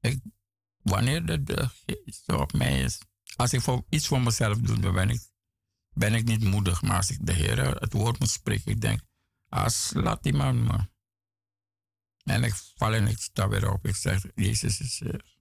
ik, 0.00 0.20
wanneer 0.82 1.26
de, 1.26 1.42
de 1.42 1.68
geest 1.86 2.32
op 2.32 2.52
mij 2.52 2.80
is, 2.80 2.98
als 3.36 3.52
ik 3.52 3.60
voor 3.60 3.84
iets 3.88 4.06
voor 4.06 4.20
mezelf 4.20 4.58
doe, 4.58 4.80
dan 4.80 4.94
ben 4.94 5.10
ik, 5.10 5.20
ben 5.92 6.14
ik 6.14 6.24
niet 6.24 6.44
moedig. 6.44 6.82
Maar 6.82 6.96
als 6.96 7.10
ik 7.10 7.18
de 7.20 7.32
Heer 7.32 7.58
het 7.58 7.92
woord 7.92 8.18
moet 8.18 8.30
spreken, 8.30 8.72
ik 8.72 8.80
denk, 8.80 9.00
als 9.48 9.90
laat 9.94 10.22
die 10.22 10.34
man 10.34 10.64
me. 10.64 10.96
En 12.28 12.44
ik 12.44 12.54
val 12.54 12.94
en 12.94 13.06
ik 13.06 13.18
sta 13.18 13.48
weer 13.48 13.72
op. 13.72 13.86
Ik 13.86 13.96
zeg, 13.96 14.24
Jezus 14.34 14.80
is 14.80 14.98
Heer. 14.98 15.36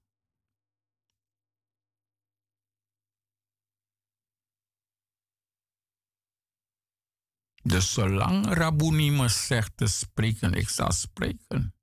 Dus 7.63 7.93
zolang 7.93 8.45
Rabuni 8.45 9.11
me 9.11 9.29
zegt 9.29 9.77
te 9.77 9.87
spreken, 9.87 10.53
ik 10.53 10.69
zal 10.69 10.91
spreken. 10.91 11.75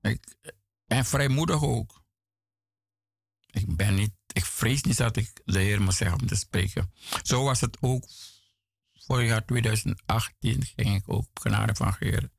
Ik, 0.00 0.36
en 0.86 1.04
vrijmoedig 1.04 1.62
ook. 1.62 2.02
Ik 3.50 3.76
ben 3.76 3.94
niet, 3.94 4.14
ik 4.32 4.44
vrees 4.44 4.82
niet 4.82 4.96
dat 4.96 5.16
ik 5.16 5.40
de 5.44 5.58
Heer 5.58 5.82
me 5.82 5.92
zegt 5.92 6.20
om 6.20 6.26
te 6.26 6.36
spreken. 6.36 6.92
Zo 7.22 7.44
was 7.44 7.60
het 7.60 7.76
ook 7.80 8.08
vorig 8.92 9.28
jaar 9.28 9.44
2018 9.44 10.64
ging 10.64 10.94
ik 10.94 11.08
ook 11.08 11.28
genade 11.34 11.74
van 11.74 11.94
Heer. 11.98 12.32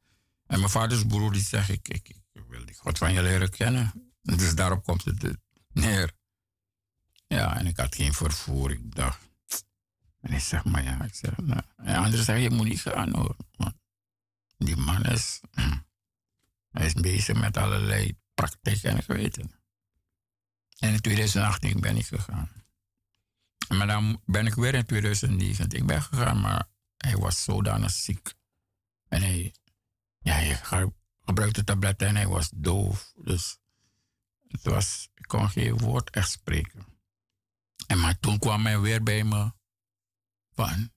En 0.45 0.59
mijn 0.59 0.71
vaders 0.71 1.05
broer 1.05 1.31
die 1.31 1.41
zegt, 1.41 1.69
ik, 1.69 1.87
ik, 1.87 2.15
wil 2.47 2.65
die 2.65 2.75
God 2.75 2.97
van 2.97 3.13
je 3.13 3.21
leren 3.21 3.49
kennen. 3.49 4.13
Dus 4.21 4.55
daarop 4.55 4.83
komt 4.83 5.05
het 5.05 5.37
neer. 5.73 6.11
Ja, 7.27 7.57
en 7.57 7.65
ik 7.65 7.77
had 7.77 7.95
geen 7.95 8.13
vervoer. 8.13 8.71
Ik 8.71 8.95
dacht, 8.95 9.19
en 10.21 10.33
ik 10.33 10.39
zeg 10.39 10.65
maar 10.65 10.83
ja, 10.83 11.03
ik 11.03 11.15
zeg. 11.15 11.37
En 11.75 11.95
anderen 11.95 12.25
zeggen, 12.25 12.43
je 12.43 12.49
moet 12.49 12.67
niet 12.67 12.81
gaan 12.81 13.13
hoor. 13.13 13.35
Die 14.57 14.75
man 14.75 15.03
is, 15.03 15.41
hij 16.75 16.85
is 16.85 16.93
bezig 16.93 17.39
met 17.39 17.57
allerlei 17.57 18.17
praktijken 18.33 18.89
en 18.89 19.03
geweten. 19.03 19.51
En 20.79 20.93
in 20.93 21.01
2018 21.01 21.79
ben 21.79 21.97
ik 21.97 22.05
gegaan. 22.05 22.49
Maar 23.67 23.87
dan 23.87 24.21
ben 24.25 24.45
ik 24.45 24.53
weer 24.53 24.73
in 24.73 24.85
2019 24.85 25.79
ik 25.79 25.85
ben 25.85 26.01
gegaan, 26.01 26.41
maar 26.41 26.67
hij 26.97 27.15
was 27.15 27.43
zodanig 27.43 27.91
ziek. 27.91 28.33
En 29.07 29.21
hij, 29.21 29.53
ja, 30.25 30.33
hij 30.33 30.55
ge- 30.55 30.93
gebruikte 31.25 31.63
tabletten 31.63 32.07
en 32.07 32.15
hij 32.15 32.27
was 32.27 32.49
doof. 32.55 33.13
Dus 33.15 33.57
het 34.47 34.63
was, 34.63 35.09
ik 35.15 35.27
kon 35.27 35.49
geen 35.49 35.77
woord 35.77 36.09
echt 36.09 36.29
spreken. 36.31 36.85
En 37.87 37.99
maar 37.99 38.19
toen 38.19 38.39
kwam 38.39 38.65
hij 38.65 38.79
weer 38.79 39.03
bij 39.03 39.23
me 39.23 39.51
van. 40.53 40.93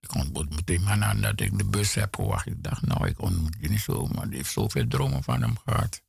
Ik 0.00 0.14
ontmoet 0.14 0.50
meteen 0.50 0.82
maar 0.82 0.98
nadat 0.98 1.40
ik 1.40 1.58
de 1.58 1.64
bus 1.64 1.94
heb 1.94 2.14
gewacht. 2.14 2.46
Ik 2.46 2.62
dacht, 2.62 2.82
nou, 2.82 3.06
ik 3.08 3.20
ontmoet 3.20 3.56
je 3.60 3.68
niet 3.68 3.80
zo, 3.80 4.06
maar 4.06 4.28
die 4.28 4.36
heeft 4.36 4.52
zoveel 4.52 4.88
dromen 4.88 5.22
van 5.22 5.42
hem 5.42 5.58
gehad. 5.58 6.02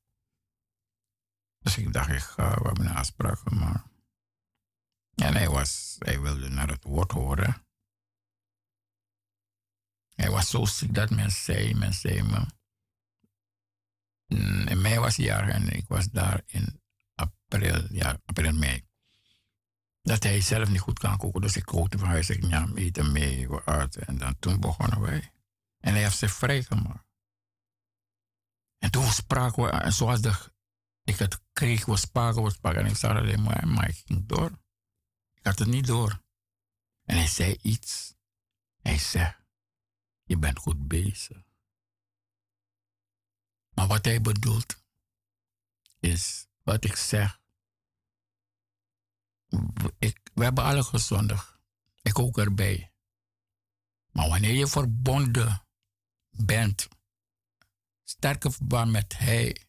Dus 1.60 1.78
ik 1.78 1.94
dacht, 1.94 2.10
ik 2.10 2.20
ga, 2.20 2.56
we 2.56 2.68
hebben 2.68 2.86
een 2.86 2.96
afspraak 2.96 3.40
gemaakt. 3.40 3.88
En 5.16 5.34
hij, 5.34 5.50
was, 5.50 5.96
hij 6.00 6.20
wilde 6.22 6.50
naar 6.50 6.68
het 6.68 6.84
woord 6.84 7.12
horen. 7.12 7.65
Hij 10.16 10.30
was 10.30 10.50
zo 10.50 10.66
ziek 10.66 10.94
dat 10.94 11.10
men 11.10 11.32
zei, 11.32 11.74
men 11.74 11.94
zei 11.94 12.22
me. 12.24 12.46
Mm, 14.26 14.68
In 14.68 14.82
mei 14.82 15.00
was 15.00 15.16
hij 15.16 15.26
jarig 15.26 15.54
en 15.54 15.70
ik 15.70 15.88
was 15.88 16.10
daar 16.10 16.42
in 16.46 16.82
april, 17.14 17.88
ja, 17.94 18.22
april, 18.26 18.54
mei. 18.54 18.88
Dat 20.02 20.24
hij 20.24 20.42
zelf 20.42 20.70
niet 20.70 20.80
goed 20.80 21.00
kan 21.00 21.18
koken, 21.18 21.42
dus 21.42 21.56
ik 21.56 21.66
kookte 21.66 21.98
van 21.98 22.08
huis. 22.08 22.30
Ik 22.30 22.48
nam 22.48 22.78
eten 22.78 23.12
mee, 23.12 23.50
we 23.50 23.90
en 24.06 24.18
dan 24.18 24.40
toen 24.40 24.60
begonnen 24.60 25.02
wij. 25.02 25.32
En 25.80 25.94
hij 25.94 26.02
heeft 26.04 26.18
zich 26.18 26.34
vrijgemaakt. 26.34 27.06
En 28.78 28.92
toen 28.92 29.12
spraken 29.12 29.64
we, 29.64 29.70
en 29.70 29.94
zoals 29.94 30.22
de, 30.22 30.52
ik 31.04 31.18
het 31.18 31.42
kreeg, 31.54 31.86
we 31.86 31.98
spraken, 31.98 32.44
we 32.44 32.50
spraken. 32.50 32.80
En 32.80 32.90
ik 32.90 32.96
zag 32.96 33.18
alleen 33.18 33.44
maar, 33.44 33.68
maar 33.68 33.90
ik 33.90 34.04
ging 34.06 34.26
door. 34.28 34.52
Ik 35.34 35.46
had 35.46 35.60
het 35.60 35.68
niet 35.68 35.88
door. 35.88 36.22
En 37.04 37.18
hij 37.18 37.28
zei 37.28 37.58
iets. 37.62 38.16
Hij 38.82 38.98
zei, 38.98 39.36
je 40.26 40.38
bent 40.38 40.60
goed 40.60 40.88
bezig. 40.88 41.44
Maar 43.70 43.88
wat 43.88 44.06
hij 44.06 44.22
bedoelt, 44.22 44.84
is 46.00 46.48
wat 46.64 46.84
ik 46.84 46.96
zeg. 46.96 47.42
We 50.34 50.44
hebben 50.44 50.64
alle 50.64 50.84
gezondigd. 50.84 51.60
Ik 52.02 52.20
ook 52.20 52.38
erbij. 52.38 52.94
Maar 54.12 54.30
wanneer 54.30 54.54
je 54.54 54.68
verbonden 54.68 55.68
bent, 56.30 56.88
sterke 58.04 58.52
verband 58.52 58.92
met 58.92 59.18
Hij, 59.18 59.68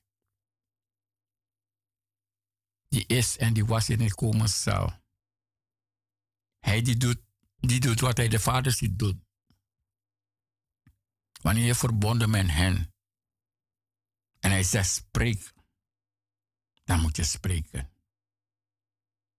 die 2.89 3.07
is 3.07 3.37
en 3.37 3.55
die 3.55 3.65
was 3.65 3.89
in 3.89 4.01
het 4.01 4.15
komen 4.15 4.49
zal. 4.49 5.05
Hij 6.59 6.83
die 6.83 6.97
doet, 6.97 7.21
die 7.57 7.81
doet 7.81 8.01
wat 8.01 8.17
hij 8.17 8.29
de 8.29 8.41
Vader 8.41 8.73
ziet 8.73 8.99
doen. 8.99 9.26
Wanneer 11.43 11.65
je 11.65 11.75
verbonden 11.75 12.31
met 12.31 12.51
hen 12.51 12.95
en 14.39 14.51
hij 14.51 14.63
zegt 14.63 14.91
spreek, 14.91 15.53
dan 16.85 17.01
moet 17.01 17.17
je 17.17 17.25
spreken. 17.25 17.91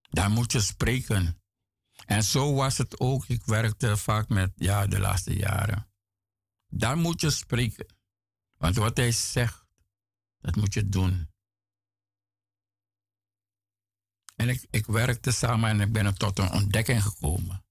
Dan 0.09 0.31
moet 0.31 0.51
je 0.51 0.59
spreken. 0.59 1.41
En 2.05 2.23
zo 2.23 2.53
was 2.53 2.77
het 2.77 2.99
ook. 2.99 3.25
Ik 3.25 3.45
werkte 3.45 3.97
vaak 3.97 4.29
met, 4.29 4.51
ja, 4.55 4.87
de 4.87 4.99
laatste 4.99 5.35
jaren. 5.35 5.91
Dan 6.67 6.99
moet 6.99 7.21
je 7.21 7.29
spreken. 7.29 7.95
Want 8.57 8.75
wat 8.75 8.97
hij 8.97 9.11
zegt, 9.11 9.65
dat 10.39 10.55
moet 10.55 10.73
je 10.73 10.89
doen. 10.89 11.29
En 14.35 14.49
ik, 14.49 14.67
ik 14.69 14.85
werkte 14.85 15.31
samen 15.31 15.69
en 15.69 15.81
ik 15.81 15.91
ben 15.91 16.17
tot 16.17 16.39
een 16.39 16.51
ontdekking 16.51 17.03
gekomen. 17.03 17.65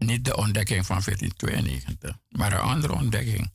Niet 0.00 0.24
de 0.24 0.36
ontdekking 0.36 0.86
van 0.86 1.02
1492, 1.04 2.18
maar 2.28 2.52
een 2.52 2.58
andere 2.58 2.92
ontdekking. 2.92 3.52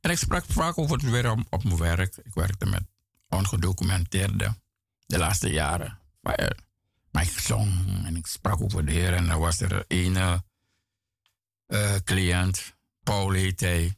En 0.00 0.10
ik 0.10 0.18
sprak 0.18 0.44
vaak 0.48 0.78
over 0.78 0.96
het 0.96 1.10
weer 1.10 1.30
op, 1.30 1.64
mijn 1.64 1.76
werk. 1.76 2.16
Ik 2.16 2.34
werkte 2.34 2.66
met 2.66 2.82
ongedocumenteerden 3.28 4.62
de 5.06 5.18
laatste 5.18 5.50
jaren. 5.50 5.98
Maar, 6.20 6.34
eh, 6.34 6.58
maar 7.10 7.22
ik 7.22 7.38
zong 7.38 8.04
en 8.04 8.16
ik 8.16 8.26
sprak 8.26 8.60
over 8.60 8.86
de 8.86 8.92
Heer. 8.92 9.14
En 9.14 9.28
er 9.28 9.38
was 9.38 9.60
er 9.60 9.84
een 9.88 10.42
eh, 11.66 11.94
cliënt, 12.04 12.76
Paul 13.02 13.32
hij. 13.32 13.96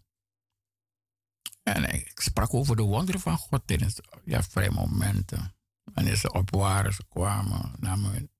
En 1.63 1.95
ik 1.95 2.21
sprak 2.21 2.55
over 2.55 2.77
de 2.77 2.83
wonderen 2.83 3.21
van 3.21 3.37
God 3.37 3.67
tijdens 3.67 4.01
ja, 4.25 4.43
vrije 4.43 4.71
momenten. 4.71 5.55
Wanneer 5.85 6.17
ze 6.17 6.33
op 6.33 6.51
waren, 6.51 6.95
ze 6.95 7.05
kwamen, 7.09 7.73
namen 7.79 8.31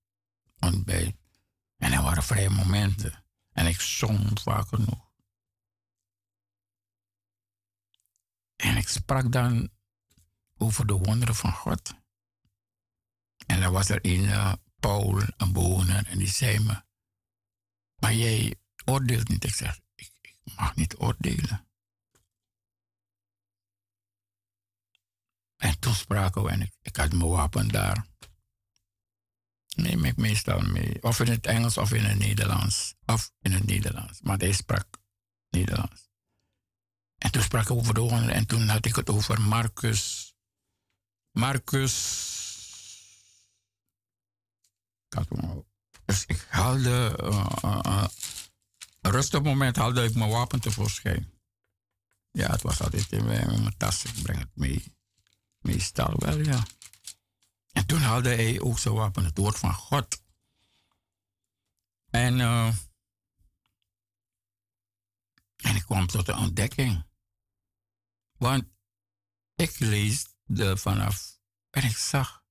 ontbijt. 0.59 1.15
En 1.77 1.91
er 1.91 2.01
waren 2.01 2.23
vrije 2.23 2.49
momenten. 2.49 3.24
En 3.55 3.65
ik 3.65 3.81
zong 3.81 4.39
vaak 4.39 4.67
genoeg. 4.67 5.11
En 8.55 8.77
ik 8.77 8.87
sprak 8.87 9.31
dan 9.31 9.69
over 10.57 10.87
de 10.87 10.93
wonderen 10.93 11.35
van 11.35 11.53
God. 11.53 11.93
En 13.45 13.61
er 13.61 13.71
was 13.71 13.89
er 13.89 13.99
een, 14.01 14.25
eh, 14.25 14.53
Paul, 14.79 15.21
een 15.37 15.53
bewoner, 15.53 16.07
en 16.07 16.17
die 16.17 16.27
zei 16.27 16.59
me: 16.59 16.83
Maar 17.95 18.13
jij 18.13 18.55
oordeelt 18.85 19.27
niet. 19.27 19.43
Ik 19.43 19.53
zeg: 19.53 19.79
Ik, 19.95 20.11
ik 20.21 20.37
mag 20.55 20.75
niet 20.75 20.97
oordelen. 20.97 21.67
En 25.55 25.79
toen 25.79 25.95
spraken 25.95 26.43
we 26.43 26.49
en 26.49 26.61
ik, 26.61 26.73
ik 26.81 26.95
had 26.95 27.11
mijn 27.11 27.29
wapen 27.29 27.67
daar. 27.67 28.07
Neem 29.75 30.05
ik 30.05 30.17
meestal 30.17 30.59
mee. 30.59 31.03
Of 31.03 31.19
in 31.19 31.27
het 31.31 31.45
Engels 31.45 31.77
of 31.77 31.93
in 31.93 32.03
het 32.03 32.17
Nederlands. 32.17 32.95
Of 33.05 33.31
in 33.41 33.51
het 33.51 33.65
Nederlands. 33.65 34.21
Maar 34.21 34.37
hij 34.37 34.51
sprak 34.51 34.87
Nederlands. 35.49 36.09
En 37.17 37.31
toen 37.31 37.41
sprak 37.41 37.63
ik 37.63 37.71
over 37.71 37.93
de 37.93 37.99
wonderen. 37.99 38.35
En 38.35 38.45
toen 38.45 38.67
had 38.67 38.85
ik 38.85 38.95
het 38.95 39.09
over 39.09 39.41
Marcus. 39.41 40.33
Marcus. 41.31 42.33
Dus 46.05 46.25
ik 46.25 46.45
haalde. 46.49 47.15
een 49.01 49.11
rustig 49.11 49.41
moment 49.41 49.75
haalde 49.75 50.03
ik 50.03 50.15
mijn 50.15 50.29
wapen 50.29 50.59
tevoorschijn. 50.59 51.33
Ja, 52.31 52.51
het 52.51 52.61
was 52.61 52.81
altijd 52.81 53.11
in 53.11 53.25
mijn 53.25 53.77
tas. 53.77 54.03
Ik 54.03 54.21
breng 54.23 54.39
het 54.39 54.55
mee. 54.55 54.83
Meestal 55.59 56.13
wel, 56.15 56.39
ja. 56.39 56.63
En 57.75 57.85
toen 57.85 58.01
haalde 58.01 58.29
hij 58.29 58.61
ook 58.61 58.79
zijn 58.79 58.93
wapen, 58.93 59.25
het 59.25 59.37
woord 59.37 59.57
van 59.59 59.73
God. 59.73 60.23
En 62.09 62.39
eh, 62.39 62.75
En 65.65 65.75
ik 65.75 65.83
kwam 65.83 66.07
tot 66.07 66.27
een 66.27 66.37
ontdekking. 66.37 67.05
Want 68.37 68.63
ik 69.55 69.79
lees 69.79 70.25
de 70.43 70.77
vanaf 70.77 71.39
en 71.69 71.83
ik 71.83 71.97
zag 71.97 72.43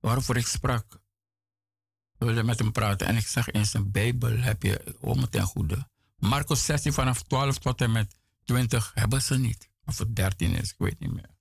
waarover 0.00 0.36
ik 0.36 0.46
sprak. 0.46 0.94
Ik 2.12 2.26
wilde 2.26 2.42
met 2.42 2.58
hem 2.58 2.72
praten 2.72 3.06
en 3.06 3.16
ik 3.16 3.26
zag 3.26 3.50
in 3.50 3.66
zijn 3.66 3.90
Bijbel 3.90 4.38
heb 4.38 4.62
je 4.62 4.96
om 5.00 5.20
het 5.20 5.30
ten 5.30 5.42
goede. 5.42 5.88
Marcus 6.16 6.64
16 6.64 6.92
vanaf 6.92 7.22
12 7.22 7.58
tot 7.58 7.80
en 7.80 7.92
met 7.92 8.18
20 8.44 8.94
hebben 8.94 9.22
ze 9.22 9.38
niet. 9.38 9.70
Of 9.84 9.98
het 9.98 10.16
13 10.16 10.54
is, 10.54 10.70
ik 10.70 10.78
weet 10.78 10.98
niet 10.98 11.12
meer. 11.12 11.37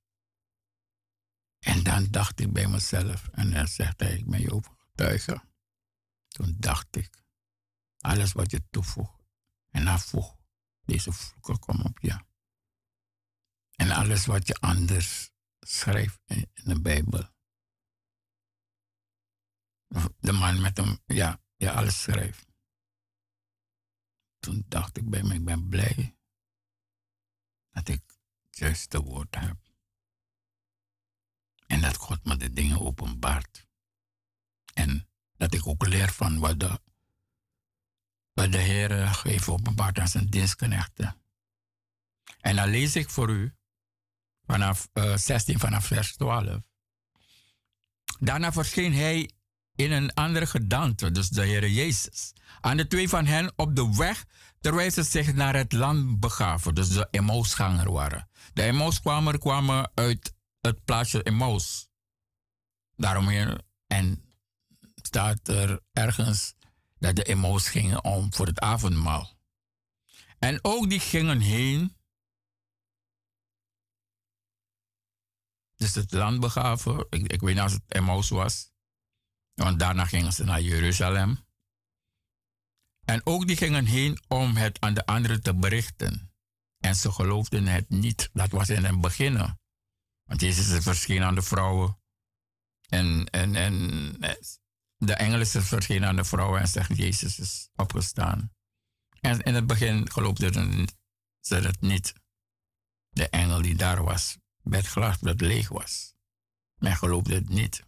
En 1.68 1.84
dan 1.84 2.08
dacht 2.12 2.40
ik 2.40 2.54
bij 2.54 2.68
mezelf, 2.68 3.28
en 3.28 3.52
dan 3.52 3.68
zegt 3.68 4.00
hij, 4.00 4.18
ik 4.18 4.30
ben 4.30 4.42
je 4.42 4.54
overgetuigen. 4.54 5.50
Toen 6.28 6.56
dacht 6.60 6.96
ik, 6.96 7.24
alles 8.00 8.32
wat 8.32 8.52
je 8.52 8.68
toevoegt 8.70 9.24
en 9.70 9.88
afvoegt, 9.88 10.38
deze 10.86 11.12
vloeken 11.12 11.60
komen 11.60 11.86
op 11.86 12.00
je. 12.00 12.26
En 13.76 13.92
alles 13.92 14.26
wat 14.26 14.48
je 14.48 14.56
anders 14.56 15.32
schrijft 15.60 16.20
in, 16.26 16.52
de 16.54 16.82
Bijbel. 16.82 17.30
De 20.20 20.32
man 20.32 20.62
met 20.62 20.78
hem, 20.78 21.00
ja, 21.06 21.42
ja, 21.56 21.74
alles 21.74 22.02
schrijft. 22.02 22.48
Toen 24.40 24.66
dacht 24.68 24.98
ik 24.98 25.10
bij 25.10 25.24
me, 25.24 25.34
ik 25.34 25.46
ben 25.46 25.70
blij 25.70 26.18
dat 27.70 27.88
ik 27.88 28.04
het 28.42 28.58
juiste 28.58 29.02
woord 29.02 29.36
heb. 29.36 29.67
En 31.68 31.82
dat 31.82 31.98
God 31.98 32.24
me 32.24 32.38
de 32.38 32.54
dingen 32.54 32.82
openbaart. 32.82 33.66
En 34.74 35.08
dat 35.38 35.54
ik 35.54 35.68
ook 35.68 35.88
leer 35.88 36.12
van 36.12 36.40
wat 36.40 36.60
de, 36.60 36.80
wat 38.34 38.52
de 38.52 38.58
Heer 38.58 39.22
heeft 39.24 39.48
openbaard 39.48 40.00
aan 40.00 40.08
zijn 40.08 40.30
dienstknechten. 40.30 41.22
En 42.40 42.56
dan 42.56 42.70
lees 42.70 42.96
ik 42.96 43.10
voor 43.10 43.30
u 43.30 43.54
vanaf 44.46 44.90
uh, 44.94 45.16
16, 45.16 45.60
vanaf 45.60 45.86
vers 45.86 46.16
12. 46.16 46.64
Daarna 48.20 48.52
verscheen 48.52 48.94
hij 48.94 49.32
in 49.76 49.92
een 49.92 50.14
andere 50.14 50.46
gedaante, 50.46 51.12
dus 51.12 51.30
de 51.30 51.46
Heer 51.46 51.70
Jezus, 51.70 52.34
aan 52.62 52.78
de 52.78 52.88
twee 52.88 53.10
van 53.10 53.26
hen 53.26 53.54
op 53.56 53.76
de 53.76 53.96
weg 53.96 54.26
terwijl 54.60 54.92
ze 54.92 55.04
zich 55.04 55.34
naar 55.34 55.56
het 55.56 55.74
land 55.74 56.20
begaven, 56.20 56.76
dus 56.76 56.90
de 56.90 57.08
Emmausganger 57.12 57.92
waren. 57.92 58.30
De 58.54 58.62
Emmauskwamers 58.62 59.38
kwamen 59.38 59.92
uit 59.94 60.34
het 60.68 60.84
plaatsje 60.84 61.24
Emmaus. 61.24 61.90
Daarom 62.96 63.28
hier, 63.28 63.62
en 63.88 64.24
staat 64.96 65.48
er 65.48 65.80
ergens 65.94 66.54
dat 67.00 67.16
de 67.16 67.24
Emmaus 67.24 67.70
gingen 67.70 68.04
om 68.04 68.34
voor 68.34 68.46
het 68.46 68.60
avondmaal. 68.60 69.36
En 70.40 70.60
ook 70.62 70.90
die 70.90 71.00
gingen 71.00 71.40
heen 71.40 71.98
dus 75.76 75.96
het 75.96 76.12
land 76.12 76.40
begaven. 76.40 77.08
Ik, 77.10 77.32
ik 77.32 77.42
weet 77.42 77.56
niet 77.56 77.64
of 77.64 77.72
het 77.72 77.84
Emmaus 77.88 78.30
was. 78.30 78.72
Want 79.54 79.80
daarna 79.80 80.06
gingen 80.06 80.34
ze 80.34 80.44
naar 80.44 80.62
Jeruzalem. 80.62 81.46
En 83.06 83.26
ook 83.26 83.48
die 83.48 83.58
gingen 83.58 83.86
heen 83.86 84.24
om 84.28 84.56
het 84.56 84.80
aan 84.80 84.94
de 84.94 85.06
anderen 85.06 85.42
te 85.42 85.56
berichten. 85.56 86.32
En 86.78 86.96
ze 86.96 87.12
geloofden 87.12 87.68
het 87.68 87.90
niet. 87.90 88.30
Dat 88.34 88.50
was 88.50 88.70
in 88.70 88.84
het 88.84 89.02
begin. 89.02 89.58
Want 90.28 90.42
Jezus 90.42 90.84
verscheen 90.84 91.24
aan 91.24 91.36
de 91.36 91.42
vrouwen. 91.42 92.02
En, 92.90 93.26
en, 93.26 93.56
en 93.56 94.18
de 94.98 95.14
engelen 95.14 95.48
verschenen 95.48 96.08
aan 96.08 96.16
de 96.16 96.24
vrouwen 96.24 96.62
en 96.62 96.68
zeggen 96.68 96.96
Jezus 96.96 97.40
is 97.40 97.70
opgestaan. 97.76 98.56
En 99.22 99.42
in 99.42 99.56
het 99.56 99.68
begin 99.68 100.12
geloofden 100.12 100.88
ze 101.40 101.56
het 101.56 101.82
niet. 101.82 102.14
De 103.10 103.30
engel 103.30 103.62
die 103.62 103.76
daar 103.76 104.04
was, 104.04 104.38
met 104.62 104.88
glas 104.88 105.20
dat 105.20 105.42
leeg 105.42 105.70
was. 105.70 106.14
Men 106.76 106.96
geloofde 106.96 107.36
het 107.36 107.50
niet. 107.50 107.84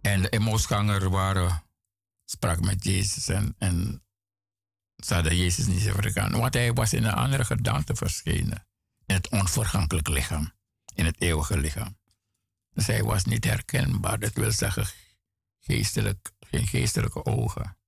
En 0.00 0.22
de 0.22 0.28
Emmausganger 0.28 1.10
waren, 1.10 1.64
sprak 2.24 2.60
met 2.60 2.84
Jezus 2.84 3.28
en, 3.28 3.54
en 3.58 4.06
zouden 4.96 5.36
Jezus 5.36 5.66
niet 5.66 5.82
vergaan. 5.82 6.32
Want 6.32 6.54
hij 6.54 6.72
was 6.72 6.92
in 6.92 7.04
een 7.04 7.12
andere 7.12 7.44
gedaante 7.44 7.94
verschenen. 7.94 8.66
In 9.06 9.14
het 9.14 9.28
onvergankelijk 9.28 10.08
lichaam. 10.08 10.52
In 10.96 11.04
het 11.04 11.20
eeuwige 11.20 11.58
lichaam. 11.58 11.98
Hij 12.72 13.02
was 13.02 13.24
niet 13.24 13.44
herkenbaar. 13.44 14.18
Dat 14.18 14.32
wil 14.32 14.52
zeggen, 14.52 14.86
geestelijk, 15.60 16.32
geen 16.40 16.66
geestelijke 16.66 17.24
ogen. 17.24 17.78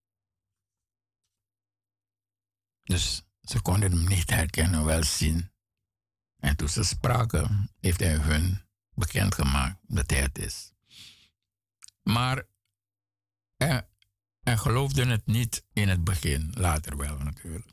Dus 2.83 3.23
ze 3.41 3.63
konden 3.63 3.93
hem 3.93 4.09
niet 4.09 4.31
herkennen, 4.31 4.85
wel 4.85 5.05
zien. 5.05 5.51
En 6.37 6.57
toen 6.57 6.69
ze 6.69 6.83
spraken, 6.83 7.71
heeft 7.81 8.01
hij 8.01 8.17
hun 8.17 8.63
bekendgemaakt 8.95 9.79
dat 9.83 10.11
hij 10.11 10.21
het 10.21 10.39
is. 10.39 10.73
Maar 12.03 12.47
en 14.43 14.59
geloofden 14.59 15.09
het 15.09 15.27
niet 15.27 15.65
in 15.73 15.89
het 15.89 16.05
begin, 16.05 16.53
later 16.55 16.97
wel 16.97 17.19
natuurlijk. 17.19 17.71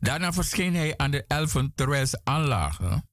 Daarna 0.00 0.32
verscheen 0.32 0.74
hij 0.74 0.96
aan 0.96 1.10
de 1.10 1.24
elfen 1.26 1.72
terwijl 1.74 2.06
ze 2.06 2.20
aanlagen. 2.24 3.08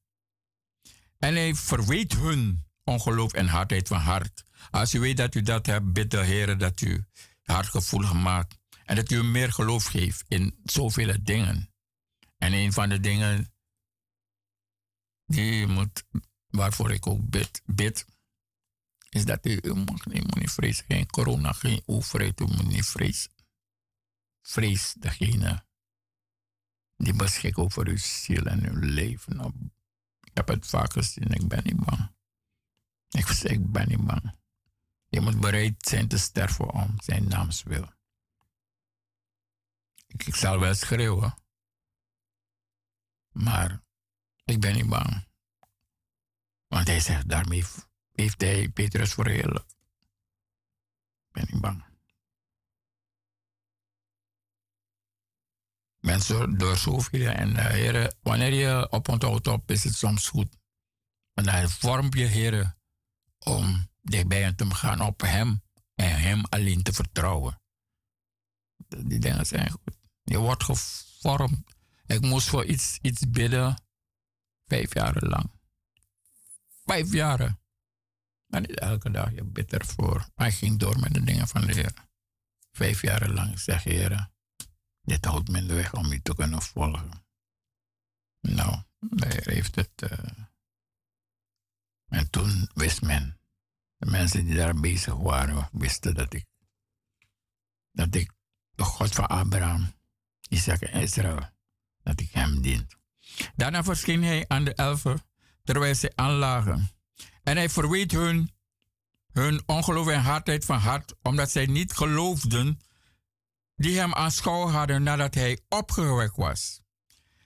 En 1.18 1.34
hij 1.34 1.54
verweet 1.54 2.12
hun 2.12 2.64
ongeloof 2.84 3.32
en 3.32 3.46
hardheid 3.46 3.88
van 3.88 4.00
hart. 4.00 4.44
Als 4.70 4.94
u 4.94 5.00
weet 5.00 5.16
dat 5.16 5.34
u 5.34 5.42
dat 5.42 5.66
hebt, 5.66 5.92
bid 5.92 6.10
de 6.10 6.24
Heer 6.24 6.58
dat 6.58 6.80
u 6.80 7.04
hart 7.42 7.66
gevoelig 7.66 8.12
maakt. 8.12 8.58
En 8.84 8.96
dat 8.96 9.10
u 9.10 9.22
meer 9.22 9.52
geloof 9.52 9.84
geeft 9.84 10.24
in 10.28 10.60
zoveel 10.64 11.16
dingen. 11.22 11.70
En 12.38 12.52
een 12.52 12.72
van 12.72 12.88
de 12.88 13.00
dingen 13.00 13.52
die 15.26 15.66
moet, 15.66 16.04
waarvoor 16.48 16.92
ik 16.92 17.06
ook 17.06 17.28
bid, 17.28 17.62
bid 17.64 18.06
is 19.08 19.24
dat 19.24 19.46
u, 19.46 19.58
u, 19.62 19.74
mag, 19.74 20.04
moet 20.04 20.34
niet 20.34 20.50
vrezen. 20.50 20.84
Geen 20.88 21.06
corona, 21.06 21.52
geen 21.52 21.82
overheid, 21.86 22.40
u 22.40 22.44
moet 22.44 22.66
niet 22.66 22.86
vrezen. 22.86 23.30
Vrees 24.42 24.94
degene 24.98 25.64
die 26.96 27.14
beschikt 27.14 27.56
over 27.56 27.86
uw 27.86 27.96
ziel 27.96 28.46
en 28.46 28.68
uw 28.68 28.80
leven. 28.80 29.72
Heb 30.36 30.48
het 30.48 30.66
vaak 30.66 30.92
gezien, 30.92 31.32
ik 31.32 31.48
ben 31.48 31.64
niet 31.64 31.84
bang. 31.84 32.14
Ik 33.08 33.26
zeg, 33.26 33.52
ik 33.52 33.72
ben 33.72 33.88
niet 33.88 34.04
bang. 34.04 34.34
Je 35.08 35.20
moet 35.20 35.40
bereid 35.40 35.88
zijn 35.88 36.08
te 36.08 36.18
sterven 36.18 36.70
om 36.70 36.94
zijn 37.00 37.28
naams 37.28 37.62
wil. 37.62 37.92
Ik, 40.06 40.26
ik 40.26 40.34
zal 40.34 40.60
wel 40.60 40.74
schreeuwen. 40.74 41.34
Maar 43.32 43.82
ik 44.44 44.60
ben 44.60 44.74
niet 44.74 44.88
bang. 44.88 45.26
Want 46.66 46.86
hij 46.86 47.00
zegt, 47.00 47.28
daarmee 47.28 47.64
heeft 48.12 48.40
hij 48.40 48.68
Petrus 48.68 49.12
verheerlijk. 49.12 49.70
Ik 51.26 51.32
ben 51.32 51.46
niet 51.50 51.60
bang. 51.60 51.84
Mensen 56.06 56.58
door 56.58 56.76
zoveel 56.76 57.30
en 57.30 57.50
uh, 57.50 57.66
heren, 57.66 58.16
wanneer 58.22 58.52
je 58.52 58.90
op 58.90 59.08
onthoud 59.08 59.46
op, 59.46 59.70
is 59.70 59.84
het 59.84 59.94
soms 59.94 60.28
goed. 60.28 60.56
En 61.34 61.44
dan 61.44 61.70
vorm 61.70 62.14
je 62.14 62.24
heren 62.24 62.78
om 63.38 63.88
dichtbij 64.02 64.42
hem 64.42 64.56
te 64.56 64.74
gaan 64.74 65.00
op 65.00 65.20
hem 65.20 65.62
en 65.94 66.20
hem 66.20 66.44
alleen 66.48 66.82
te 66.82 66.92
vertrouwen. 66.92 67.60
Die 68.86 69.18
dingen 69.18 69.46
zijn 69.46 69.70
goed. 69.70 69.96
Je 70.22 70.38
wordt 70.38 70.64
gevormd. 70.64 71.74
Ik 72.06 72.20
moest 72.20 72.48
voor 72.48 72.64
iets, 72.64 72.98
iets 73.02 73.30
bidden 73.30 73.82
vijf 74.66 74.94
jaar 74.94 75.16
lang. 75.18 75.50
Vijf 76.84 77.12
jaren. 77.12 77.60
Maar 78.46 78.60
niet 78.60 78.78
elke 78.78 79.10
dag, 79.10 79.34
je 79.34 79.44
bidt 79.44 79.72
ervoor. 79.72 80.28
Hij 80.34 80.52
ging 80.52 80.78
door 80.78 81.00
met 81.00 81.14
de 81.14 81.24
dingen 81.24 81.48
van 81.48 81.60
de 81.60 81.72
Heer. 81.72 81.92
Vijf 82.72 83.02
jaar 83.02 83.28
lang 83.28 83.58
zeg 83.58 83.84
Heer, 83.84 84.30
dit 85.06 85.24
houdt 85.24 85.52
de 85.52 85.74
weg 85.74 85.94
om 85.94 86.12
u 86.12 86.20
te 86.20 86.34
kunnen 86.34 86.62
volgen. 86.62 87.24
Nou, 88.40 88.82
Heer 89.16 89.48
heeft 89.50 89.74
het. 89.74 90.02
Uh... 90.02 90.10
En 92.06 92.30
toen 92.30 92.70
wist 92.74 93.02
men, 93.02 93.40
de 93.96 94.10
mensen 94.10 94.44
die 94.44 94.54
daar 94.54 94.80
bezig 94.80 95.14
waren, 95.14 95.68
wisten 95.72 96.14
dat 96.14 96.34
ik, 96.34 96.46
dat 97.92 98.14
ik 98.14 98.32
de 98.70 98.82
God 98.82 99.14
van 99.14 99.26
Abraham, 99.26 99.94
Isaac 100.48 100.80
en 100.80 101.00
Israël, 101.00 101.50
dat 102.02 102.20
ik 102.20 102.30
hem 102.30 102.62
dient. 102.62 102.96
Daarna 103.56 103.84
verscheen 103.84 104.22
hij 104.22 104.44
aan 104.48 104.64
de 104.64 104.74
elfen 104.74 105.22
terwijl 105.64 105.94
ze 105.94 106.12
aanlagen. 106.14 106.90
En 107.42 107.56
hij 107.56 107.68
verweet 107.68 108.12
hun 108.12 108.56
hun 109.36 109.62
ongeloof 109.66 110.08
en 110.08 110.20
hardheid 110.20 110.64
van 110.64 110.78
hart, 110.78 111.14
omdat 111.22 111.50
zij 111.50 111.66
niet 111.66 111.92
geloofden 111.92 112.80
die 113.76 113.98
hem 113.98 114.14
aanschouw 114.14 114.68
hadden 114.68 115.02
nadat 115.02 115.34
hij 115.34 115.58
opgewekt 115.68 116.36
was. 116.36 116.80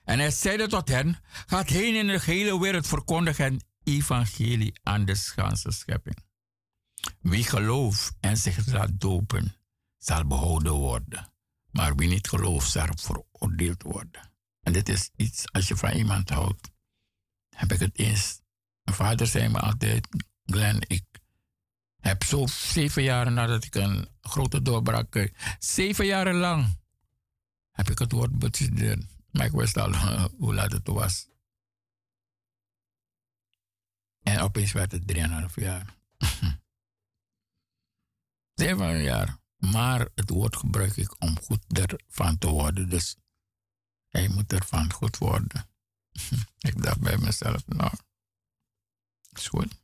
En 0.03 0.19
hij 0.19 0.31
zeide 0.31 0.67
tot 0.67 0.87
hen, 0.87 1.19
gaat 1.45 1.69
heen 1.69 1.95
in 1.95 2.07
de 2.07 2.21
hele 2.21 2.59
wereld 2.59 2.87
verkondigen 2.87 3.63
evangelie 3.83 4.79
aan 4.83 5.05
de 5.05 5.15
ganse 5.15 5.71
schepping. 5.71 6.17
Wie 7.21 7.43
gelooft 7.43 8.13
en 8.19 8.37
zich 8.37 8.67
laat 8.67 8.99
dopen, 8.99 9.55
zal 9.97 10.25
behouden 10.27 10.73
worden. 10.73 11.33
Maar 11.71 11.95
wie 11.95 12.09
niet 12.09 12.27
gelooft, 12.27 12.71
zal 12.71 12.87
veroordeeld 12.95 13.83
worden. 13.83 14.31
En 14.61 14.73
dit 14.73 14.89
is 14.89 15.09
iets, 15.15 15.51
als 15.51 15.67
je 15.67 15.75
van 15.75 15.91
iemand 15.91 16.29
houdt, 16.29 16.71
heb 17.55 17.71
ik 17.71 17.79
het 17.79 17.99
eens. 17.99 18.41
Mijn 18.83 18.97
vader 18.97 19.27
zei 19.27 19.49
me 19.49 19.59
altijd, 19.59 20.07
Glenn, 20.45 20.81
ik 20.87 21.03
heb 22.01 22.23
zo 22.23 22.47
zeven 22.47 23.03
jaar 23.03 23.31
nadat 23.31 23.63
ik 23.63 23.75
een 23.75 24.07
grote 24.21 24.61
doorbraak 24.61 25.09
kreeg, 25.09 25.31
zeven 25.59 26.05
jaren 26.05 26.35
lang 26.35 26.79
heb 27.71 27.89
ik 27.89 27.99
het 27.99 28.11
woord 28.11 28.39
bestudeerd. 28.39 29.05
Maar 29.31 29.45
ik 29.45 29.51
wist 29.51 29.77
al 29.77 29.91
uh, 29.91 30.25
hoe 30.37 30.53
laat 30.53 30.71
het 30.71 30.87
was. 30.87 31.29
En 34.23 34.39
opeens 34.39 34.71
werd 34.71 34.91
het 34.91 35.13
3,5 35.47 35.53
jaar. 35.53 35.95
Zeven 38.53 39.01
jaar. 39.01 39.39
Maar 39.57 40.09
het 40.15 40.29
woord 40.29 40.55
gebruik 40.55 40.97
ik 40.97 41.21
om 41.21 41.39
goed 41.39 41.63
ervan 41.77 42.37
te 42.37 42.47
worden. 42.47 42.89
Dus 42.89 43.15
hij 44.09 44.27
moet 44.27 44.53
ervan 44.53 44.93
goed 44.93 45.17
worden. 45.17 45.69
ik 46.69 46.83
dacht 46.83 46.99
bij 46.99 47.17
mezelf, 47.17 47.67
nou, 47.67 47.93
is 49.31 49.47
goed. 49.47 49.79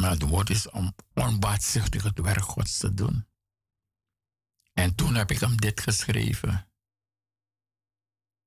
Maar 0.00 0.10
het 0.10 0.22
woord 0.22 0.50
is 0.50 0.70
om 0.70 0.94
onbaatzuchtig 1.14 2.02
het 2.02 2.18
werk 2.18 2.42
Gods 2.42 2.78
te 2.78 2.94
doen. 2.94 3.26
En 4.72 4.94
toen 4.94 5.14
heb 5.14 5.30
ik 5.30 5.40
hem 5.40 5.56
dit 5.56 5.80
geschreven. 5.80 6.70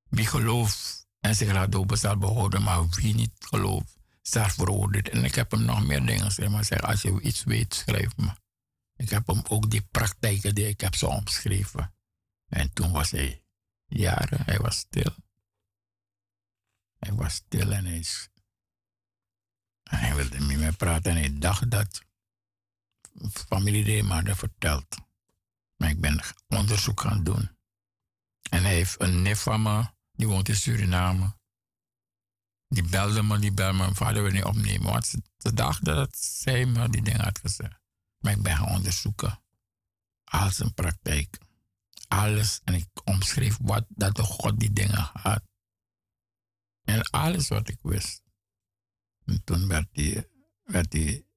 Wie 0.10 0.28
gelooft 0.28 1.08
en 1.20 1.36
zich 1.36 1.52
laat 1.52 1.72
dopen 1.72 1.98
zal 1.98 2.18
behouden, 2.18 2.64
maar 2.64 2.90
wie 2.90 3.16
niet 3.16 3.34
gelooft, 3.40 3.98
zal 4.22 4.50
veroordeeld. 4.50 5.10
En 5.10 5.24
ik 5.24 5.36
heb 5.36 5.52
hem 5.52 5.66
nog 5.66 5.86
meer 5.86 6.06
dingen 6.06 6.26
geschreven, 6.26 6.52
maar 6.52 6.66
zeg, 6.66 6.82
als 6.82 7.02
je 7.02 7.22
iets 7.22 7.44
weet, 7.44 7.74
schrijf 7.74 8.18
me. 8.18 8.34
Ik 8.96 9.10
heb 9.10 9.28
hem 9.28 9.42
ook 9.50 9.70
die 9.70 9.82
praktijken 9.82 10.56
die 10.56 10.68
ik 10.68 10.82
heb 10.82 10.96
zo 10.96 11.08
omschreven. 11.08 11.96
En 12.48 12.74
toen 12.74 12.92
was 12.92 13.12
hij 13.12 13.44
jaren, 13.86 14.46
hij 14.46 14.58
was 14.58 14.78
stil. 14.78 15.16
Hij 16.98 17.14
was 17.14 17.34
stil 17.34 17.72
en 17.72 17.86
hij, 17.86 17.98
is, 17.98 18.30
en 19.92 20.00
hij 20.00 20.16
wilde 20.16 20.40
niet 20.40 20.58
meer 20.58 20.76
praten 20.76 21.12
en 21.12 21.18
hij 21.18 21.38
dacht 21.38 21.72
dat 21.72 22.02
familie 23.48 23.84
de 23.84 24.08
hadden 24.08 24.36
verteld. 24.36 24.86
Maar 25.76 25.90
ik 25.90 26.02
ben 26.02 26.22
onderzoek 26.48 27.02
gaan 27.02 27.24
doen. 27.24 27.50
En 28.50 28.64
hij 28.64 28.74
heeft 28.74 29.02
een 29.02 29.22
neef 29.22 29.42
van 29.42 29.62
me, 29.62 29.86
die 30.12 30.28
woont 30.28 30.50
in 30.50 30.56
Suriname. 30.56 31.40
Die 32.68 32.84
belde 32.84 33.24
me, 33.24 33.40
die 33.40 33.52
belde 33.52 33.78
me. 33.78 33.84
Mijn 33.84 33.96
vader 33.96 34.24
wil 34.24 34.32
niet 34.32 34.44
opnemen. 34.44 34.92
Want 34.92 35.06
ze, 35.38 35.54
dachten 35.54 35.96
dat 35.96 36.18
zij 36.18 36.66
me 36.66 36.90
die 36.90 37.02
dingen 37.02 37.24
had 37.24 37.40
gezegd. 37.40 37.80
Maar 38.18 38.32
ik 38.32 38.42
ben 38.42 38.58
gaan 38.58 38.76
onderzoeken. 38.76 39.44
Al 40.24 40.52
zijn 40.52 40.74
praktijk. 40.74 41.38
Alles. 42.08 42.62
En 42.64 42.74
ik 42.74 42.88
omschreef 43.04 43.58
wat 43.62 43.86
dat 43.90 44.16
de 44.16 44.24
God 44.24 44.60
die 44.60 44.74
dingen 44.74 45.10
had. 45.14 45.44
En 46.84 47.10
alles 47.10 47.48
wat 47.48 47.70
ik 47.70 47.80
wist. 47.82 48.21
En 49.26 49.44
toen 49.44 49.68
werd 49.68 49.88
die, 49.92 50.28
werd 50.64 50.92
die, 50.92 51.28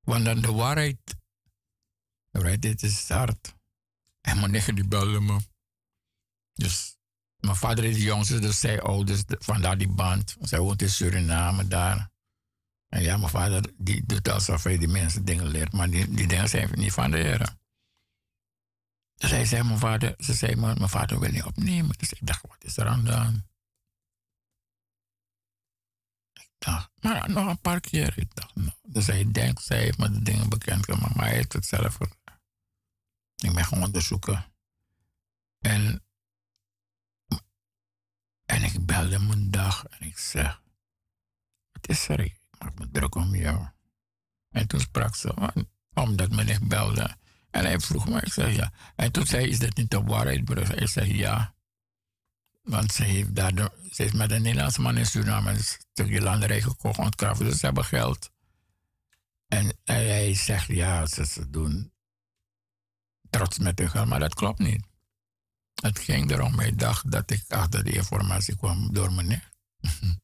want 0.00 0.24
dan 0.24 0.40
de 0.40 0.52
waarheid, 0.52 0.98
de 2.30 2.40
waarheid 2.40 2.82
is 2.82 3.08
hard. 3.08 3.54
En 4.20 4.38
mijn 4.38 4.50
nichtje 4.50 4.72
die 4.72 4.88
belde 4.88 5.20
me. 5.20 5.40
Dus 6.52 6.96
mijn 7.36 7.56
vader 7.56 7.84
is 7.84 8.28
de 8.28 8.40
dus 8.40 8.60
zij 8.60 8.80
ouders, 8.80 9.22
vandaar 9.26 9.78
die 9.78 9.88
band. 9.88 10.36
Zij 10.40 10.58
woont 10.58 10.82
in 10.82 10.90
Suriname 10.90 11.68
daar. 11.68 12.10
En 12.88 13.02
ja, 13.02 13.16
mijn 13.16 13.30
vader 13.30 13.72
die 13.76 14.06
doet 14.06 14.28
alsof 14.28 14.62
hij 14.62 14.78
die 14.78 14.88
mensen 14.88 15.24
dingen 15.24 15.46
leert, 15.46 15.72
maar 15.72 15.90
die, 15.90 16.08
die 16.08 16.26
dingen 16.26 16.48
zijn 16.48 16.70
niet 16.74 16.92
van 16.92 17.10
de 17.10 17.16
Heer. 17.16 17.56
Dus 19.14 19.48
zei, 19.48 19.62
mijn 19.62 19.78
vader, 19.78 20.14
ze 20.18 20.34
zei, 20.34 20.56
mijn 20.56 20.88
vader 20.88 21.20
wil 21.20 21.30
niet 21.30 21.42
opnemen. 21.42 21.96
Dus 21.98 22.12
ik 22.12 22.26
dacht, 22.26 22.46
wat 22.46 22.64
is 22.64 22.76
er 22.76 22.86
aan 22.86 23.04
de 23.04 23.12
hand? 23.12 23.42
Maar 27.00 27.30
nog 27.30 27.48
een 27.48 27.60
paar 27.60 27.80
keer. 27.80 28.18
Ik 28.18 28.34
dacht, 28.34 28.54
nou. 28.54 28.70
Dus 28.82 29.06
hij 29.06 29.32
denkt, 29.32 29.62
zij 29.62 29.78
heeft 29.78 29.98
me 29.98 30.10
de 30.10 30.22
dingen 30.22 30.48
bekend 30.48 30.84
gemaakt, 30.84 31.14
maar 31.14 31.26
hij 31.26 31.34
heeft 31.34 31.52
het 31.52 31.66
zelf. 31.66 31.98
Ik 33.36 33.54
ben 33.54 33.64
gaan 33.64 33.82
onderzoeken. 33.82 34.44
En, 35.58 36.04
en 38.44 38.62
ik 38.62 38.86
belde 38.86 39.12
hem 39.12 39.30
een 39.30 39.50
dag 39.50 39.84
en 39.84 40.06
ik 40.06 40.18
zeg, 40.18 40.62
wat 41.72 41.88
is 41.88 42.08
er? 42.08 42.20
Ik 42.20 42.36
maak 42.58 42.78
me 42.78 42.90
druk 42.90 43.14
om 43.14 43.34
jou. 43.34 43.66
En 44.50 44.66
toen 44.66 44.80
sprak 44.80 45.14
ze, 45.16 45.52
omdat 45.94 46.30
meneer 46.30 46.66
belde. 46.66 47.16
En 47.50 47.64
hij 47.64 47.80
vroeg 47.80 48.08
me, 48.08 48.20
ik 48.20 48.32
zeg 48.32 48.56
ja. 48.56 48.72
En 48.96 49.12
toen 49.12 49.26
zei 49.26 49.48
is 49.48 49.58
dat 49.58 49.76
niet 49.76 49.90
de 49.90 50.02
waarheid, 50.02 50.44
broer? 50.44 50.82
Ik 50.82 50.88
zeg 50.88 51.06
ja. 51.06 51.54
Want 52.62 52.92
ze 52.92 53.02
heeft, 53.02 53.36
ze 53.90 54.02
heeft 54.02 54.14
met 54.14 54.30
een 54.30 54.42
Nederlandse 54.42 54.80
man 54.80 54.96
in 54.96 55.06
Suriname 55.06 55.50
een 55.50 55.64
stukje 55.64 56.20
landerij 56.20 56.60
gekocht, 56.60 56.98
ontkraft. 56.98 57.40
Dus 57.40 57.58
ze 57.58 57.66
hebben 57.66 57.84
geld. 57.84 58.30
En, 59.48 59.76
hij 59.84 60.34
zegt 60.34 60.66
ja, 60.66 61.06
ze, 61.06 61.26
ze 61.26 61.50
doen 61.50 61.92
trots 63.30 63.58
met 63.58 63.78
hun 63.78 63.90
geld, 63.90 64.08
maar 64.08 64.20
dat 64.20 64.34
klopt 64.34 64.58
niet. 64.58 64.86
Het 65.74 65.98
ging 65.98 66.30
erom, 66.30 66.58
hij 66.58 66.74
dacht 66.74 67.10
dat 67.10 67.30
ik 67.30 67.44
achter 67.48 67.84
die 67.84 67.94
informatie 67.94 68.56
kwam 68.56 68.92
door 68.92 69.12
meneer. 69.12 69.52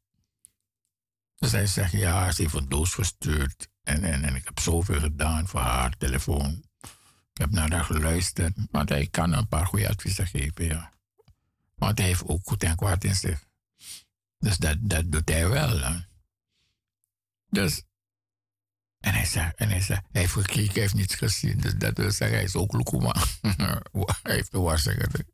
dus 1.39 1.53
hij 1.53 1.67
zegt, 1.67 1.93
ja, 1.93 2.33
ze 2.33 2.43
heeft 2.43 2.55
een 2.55 2.69
doos 2.69 2.95
gestuurd. 2.95 3.69
En, 3.83 4.03
en, 4.03 4.25
en 4.25 4.35
ik 4.35 4.45
heb 4.45 4.59
zoveel 4.59 5.01
gedaan 5.01 5.49
voor 5.49 5.61
haar 5.61 5.97
telefoon. 5.97 6.63
Ik 7.33 7.41
heb 7.41 7.51
naar 7.51 7.73
haar 7.73 7.85
geluisterd. 7.85 8.57
Want 8.71 8.89
hij 8.89 9.07
kan 9.07 9.33
een 9.33 9.49
paar 9.49 9.67
goede 9.67 9.89
adviezen 9.89 10.27
geven, 10.27 10.65
ja. 10.65 10.93
Want 11.79 11.99
hij 11.99 12.07
heeft 12.07 12.25
ook 12.25 12.41
goed 12.45 12.63
en 12.63 12.77
kwaad 12.77 13.05
in 13.05 13.15
zich. 13.15 13.47
Dus 14.39 14.57
dat, 14.57 14.77
dat 14.81 15.13
doet 15.13 15.29
hij 15.29 15.49
wel. 15.49 16.03
Dus, 17.47 17.83
en 18.99 19.15
hij 19.15 19.25
zegt, 19.25 19.57
en 19.57 19.69
hij 19.69 19.81
zegt, 19.81 20.03
hij 20.11 20.21
heeft 20.21 20.33
gekeken, 20.33 20.73
hij 20.73 20.81
heeft 20.81 20.95
niets 20.95 21.15
gezien. 21.15 21.59
Dus 21.59 21.75
dat 21.75 21.97
wil 21.97 22.11
zeggen, 22.11 22.37
hij 22.37 22.47
is 22.47 22.57
ook 22.57 22.73
Lukuma. 22.73 23.15
hij 24.23 24.35
heeft 24.35 24.53
de 24.53 24.59
waarschuwing. 24.59 25.33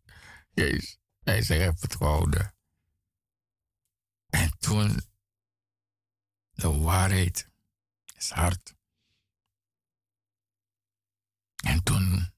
Jezus. 0.51 0.99
Hij 1.23 1.43
zegt, 1.43 1.81
hij 1.81 1.97
gehouden. 1.97 2.55
En 4.27 4.59
toen, 4.59 5.01
de 6.51 6.69
waarheid 6.69 7.51
is 8.17 8.31
hard. 8.31 8.75
En 11.65 11.83
toen 11.83 12.33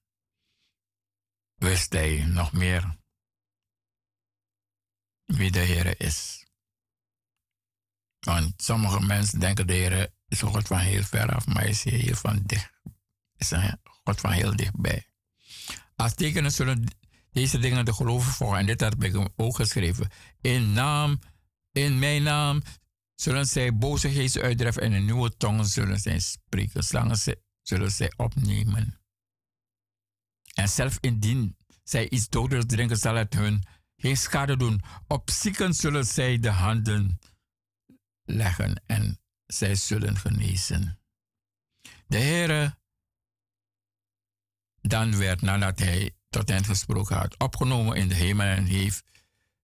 wist 1.54 1.92
hij 1.92 2.24
nog 2.24 2.52
meer 2.52 2.98
wie 5.26 5.50
de 5.50 5.58
Heer 5.58 6.00
is. 6.00 6.46
Want 8.20 8.62
sommige 8.62 9.00
mensen 9.00 9.40
denken 9.40 9.66
de 9.66 9.72
Heer 9.72 10.14
is 10.28 10.40
een 10.40 10.48
God 10.48 10.66
van 10.66 10.78
heel 10.78 11.02
ver 11.02 11.34
af, 11.34 11.46
maar 11.46 11.66
is 11.66 11.82
hier 11.82 12.16
van 12.16 12.42
dicht. 12.42 12.72
Is 13.36 13.50
een 13.50 13.80
God 14.04 14.20
van 14.20 14.30
heel 14.30 14.56
dichtbij. 14.56 15.06
Als 15.96 16.14
tekenen 16.14 16.52
zullen 16.52 16.84
deze 17.30 17.58
dingen 17.58 17.84
de 17.84 17.92
geloven 17.92 18.32
volgen. 18.32 18.58
En 18.58 18.66
dit 18.66 18.80
heb 18.80 19.04
ik 19.04 19.30
ook 19.36 19.56
geschreven. 19.56 20.10
In 20.40 20.72
naam, 20.72 21.18
in 21.72 21.98
mijn 21.98 22.22
naam 22.22 22.62
zullen 23.14 23.46
zij 23.46 23.76
boze 23.76 24.10
geesten 24.10 24.42
uitdrijven 24.42 24.82
en 24.82 24.92
in 24.92 25.04
nieuwe 25.04 25.36
tongen 25.36 25.66
zullen 25.66 25.98
zij 25.98 26.18
spreken. 26.18 26.82
Slangen 26.82 27.18
zullen 27.62 27.90
zij 27.90 28.12
opnemen. 28.16 29.00
En 30.54 30.68
zelf 30.68 30.98
indien 31.00 31.56
zij 31.84 32.08
iets 32.08 32.28
dodelijks 32.28 32.74
drinken, 32.74 32.96
zal 32.96 33.14
het 33.14 33.34
hun 33.34 33.64
geen 33.96 34.16
schade 34.16 34.56
doen. 34.56 34.82
Op 35.06 35.30
zieken 35.30 35.74
zullen 35.74 36.06
zij 36.06 36.38
de 36.38 36.50
handen 36.50 37.18
leggen 38.24 38.82
en 38.86 39.20
zij 39.46 39.74
zullen 39.74 40.16
genezen. 40.16 40.98
De 42.06 42.18
Heere 42.18 42.76
dan 44.80 45.18
werd 45.18 45.42
nadat 45.42 45.78
hij 45.78 46.10
tot 46.28 46.48
hen 46.48 46.64
gesproken 46.64 47.16
had, 47.16 47.38
opgenomen 47.38 47.96
in 47.96 48.08
de 48.08 48.14
hemel 48.14 48.46
en 48.46 48.64
heeft 48.64 49.02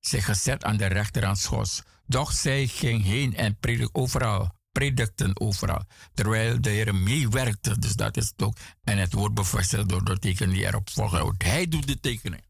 zich 0.01 0.25
gezet 0.25 0.65
aan 0.65 0.77
de 0.77 0.87
rechterhand. 0.87 1.83
Doch 2.07 2.33
zij 2.33 2.67
ging 2.67 3.03
heen 3.03 3.37
en 3.37 3.57
predikte 3.57 3.95
overal, 3.95 4.51
predikten 4.73 5.41
overal, 5.41 5.85
terwijl 6.15 6.61
de 6.61 6.71
Heer 6.71 6.95
meewerkte. 6.95 7.79
Dus 7.79 7.93
dat 7.93 8.17
is 8.17 8.27
het 8.27 8.43
ook. 8.43 8.57
En 8.85 8.99
het 8.99 9.13
wordt 9.13 9.35
bevestigd 9.35 9.89
door 9.89 10.05
de 10.05 10.19
tekenen 10.19 10.55
die 10.55 10.67
erop 10.67 10.91
volgen. 10.91 11.35
Hij 11.39 11.69
doet 11.69 11.87
de 11.87 12.01
tekenen. 12.01 12.41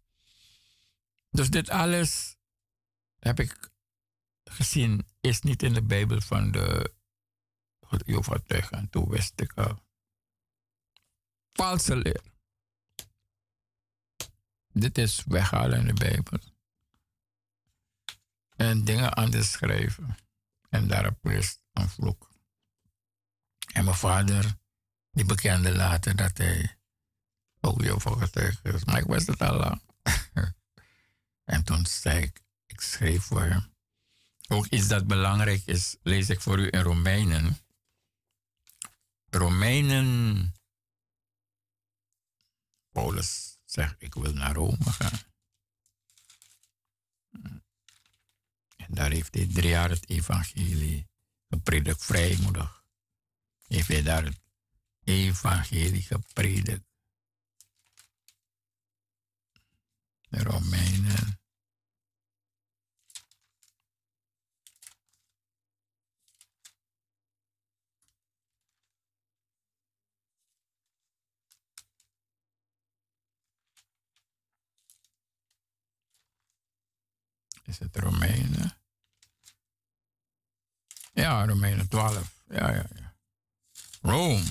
Dus 1.33 1.51
dit 1.51 1.69
alles 1.71 2.37
heb 3.19 3.41
ik 3.41 3.71
gezien, 4.45 5.07
is 5.21 5.41
niet 5.41 5.63
in 5.63 5.73
de 5.73 5.83
Bijbel 5.83 6.21
van 6.21 6.51
de 6.51 6.95
Jehovah 8.05 8.71
En 8.71 8.89
toen 8.91 9.09
wist 9.09 9.41
ik 9.41 9.53
al. 9.53 9.83
Valse 11.53 11.97
leer. 11.97 12.23
Dit 14.73 14.99
is 14.99 15.25
weghalen 15.25 15.79
in 15.79 15.87
de 15.87 15.95
Bijbel. 15.95 16.39
En 18.57 18.85
dingen 18.85 19.13
anders 19.13 19.51
schrijven. 19.51 20.17
En 20.69 20.89
daarop 20.89 21.27
is 21.27 21.59
een 21.73 21.89
vloek. 21.89 22.31
En 23.73 23.85
mijn 23.85 23.97
vader, 23.97 24.59
die 25.11 25.25
bekende 25.25 25.77
later 25.77 26.17
dat 26.17 26.39
hij 26.39 26.79
ook 27.61 27.83
Jehovah 27.83 28.19
getuige 28.19 28.69
is. 28.73 28.85
Maar 28.85 28.99
ik 28.99 29.07
wist 29.07 29.27
het 29.27 29.41
al 29.41 29.57
lang. 29.57 29.83
En 31.53 31.65
toen 31.65 31.87
zei 31.87 32.23
ik, 32.23 32.43
ik 32.67 32.81
schreef 32.81 33.25
voor 33.25 33.43
hem. 33.43 33.75
Ook 34.49 34.67
iets 34.67 34.89
dat 34.89 35.07
belangrijk 35.07 35.63
is, 35.67 35.97
lees 36.03 36.29
ik 36.29 36.41
voor 36.41 36.59
u 36.59 36.69
in 36.71 36.81
Romeinen. 36.81 37.59
Romeinen. 39.31 40.55
Paulus 42.91 43.59
zegt, 43.65 43.95
ik 43.99 44.15
wil 44.15 44.33
naar 44.33 44.55
Rome 44.55 44.91
gaan. 44.91 45.21
En 48.77 48.89
daar 48.89 49.11
heeft 49.11 49.35
hij 49.35 49.47
drie 49.47 49.71
jaar 49.71 49.91
het 49.91 50.09
evangelie 50.09 51.09
gepredikt, 51.49 52.05
vrijmoedig. 52.05 52.85
Heeft 53.67 53.89
hij 53.89 54.03
daar 54.03 54.25
het 54.25 54.41
evangelie 55.05 56.03
gepredikt. 56.03 56.87
De 60.29 60.43
Romeinen. 60.43 61.42
Is 77.63 77.79
het 77.79 77.97
Romeinen? 77.97 78.77
Ja, 81.13 81.45
Romeinen 81.47 81.89
12. 81.89 82.45
Ja, 82.49 82.71
ja, 82.71 82.87
ja. 82.95 83.15
Rome. 84.01 84.51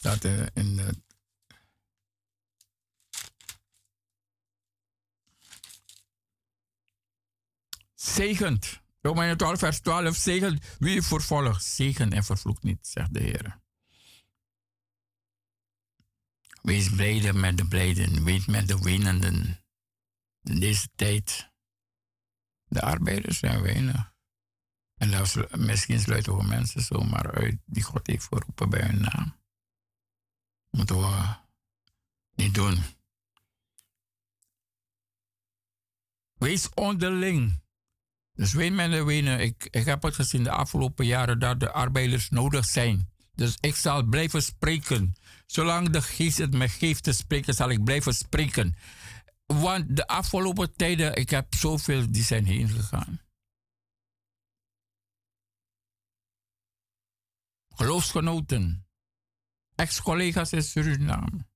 Dat 0.00 0.24
eh, 0.24 0.46
in 0.54 0.76
de. 0.76 1.02
Zegend. 7.94 8.82
Romeinen 9.00 9.36
12, 9.36 9.58
vers 9.58 9.80
12. 9.80 10.16
Zegend 10.16 10.64
wie 10.78 11.02
vervolgt. 11.02 11.64
Zegen 11.64 12.12
en 12.12 12.24
vervloekt 12.24 12.62
niet, 12.62 12.86
zegt 12.86 13.14
de 13.14 13.20
Heer. 13.20 13.62
Wees 16.62 16.90
blijde 16.90 17.32
met 17.32 17.56
de 17.56 17.68
blijden. 17.68 18.24
Weet 18.24 18.46
met 18.46 18.68
de 18.68 18.78
winnenden. 18.78 19.63
In 20.44 20.60
deze 20.60 20.88
tijd. 20.94 21.52
De 22.64 22.82
arbeiders 22.82 23.38
zijn 23.38 23.62
weinig. 23.62 24.12
En 24.94 25.26
misschien 25.56 26.00
sluiten 26.00 26.32
ook 26.32 26.46
mensen 26.46 26.80
zomaar 26.80 27.34
uit 27.34 27.56
die 27.64 27.82
God 27.82 28.06
heeft 28.06 28.26
geroepen 28.26 28.70
bij 28.70 28.80
hun 28.80 29.00
naam. 29.00 29.36
Moeten 30.70 30.96
we 30.96 31.36
niet 32.34 32.54
doen. 32.54 32.82
Wees 36.34 36.68
onderling. 36.74 37.62
Dus 38.32 38.52
weet 38.52 38.72
men 38.72 39.06
wenen, 39.06 39.40
ik, 39.40 39.68
ik 39.70 39.84
heb 39.84 40.02
het 40.02 40.14
gezien 40.14 40.42
de 40.42 40.50
afgelopen 40.50 41.06
jaren 41.06 41.38
dat 41.38 41.60
de 41.60 41.70
arbeiders 41.72 42.30
nodig 42.30 42.64
zijn. 42.64 43.12
Dus 43.34 43.56
ik 43.60 43.76
zal 43.76 44.02
blijven 44.02 44.42
spreken. 44.42 45.14
Zolang 45.46 45.90
de 45.90 46.02
geest 46.02 46.38
het 46.38 46.52
me 46.52 46.68
geeft 46.68 47.02
te 47.02 47.12
spreken, 47.12 47.54
zal 47.54 47.70
ik 47.70 47.84
blijven 47.84 48.14
spreken. 48.14 48.76
Want 49.46 49.96
de 49.96 50.06
afgelopen 50.06 50.76
tijden, 50.76 51.14
ik 51.14 51.30
heb 51.30 51.54
zoveel 51.54 52.12
die 52.12 52.22
zijn 52.22 52.44
heen 52.44 52.68
gegaan. 52.68 53.20
Geloofsgenoten, 57.68 58.88
ex-collega's 59.74 60.52
in 60.52 60.62
Suriname, 60.62 61.46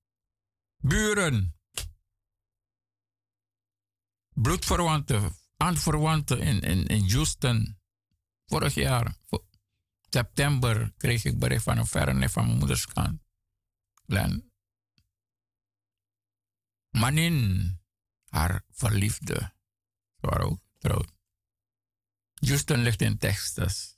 buren, 0.77 1.59
bloedverwanten, 4.33 5.35
aanverwanten 5.57 6.39
in, 6.39 6.61
in, 6.61 6.85
in 6.85 7.11
Houston. 7.11 7.77
Vorig 8.45 8.73
jaar, 8.73 9.17
september, 10.09 10.93
kreeg 10.97 11.23
ik 11.23 11.39
bericht 11.39 11.63
van 11.63 11.77
een 11.77 11.87
verre 11.87 12.29
van 12.29 12.45
mijn 12.45 12.57
moeders 12.57 12.85
kant. 12.85 13.21
Len. 14.05 14.51
Manin, 16.89 17.78
haar 18.29 18.63
verliefde, 18.69 19.53
ze 20.19 20.27
waren 20.27 20.45
ook 20.45 20.61
getrouwd. 20.73 21.11
Houston 22.33 22.81
ligt 22.81 23.01
in 23.01 23.17
Texas. 23.17 23.95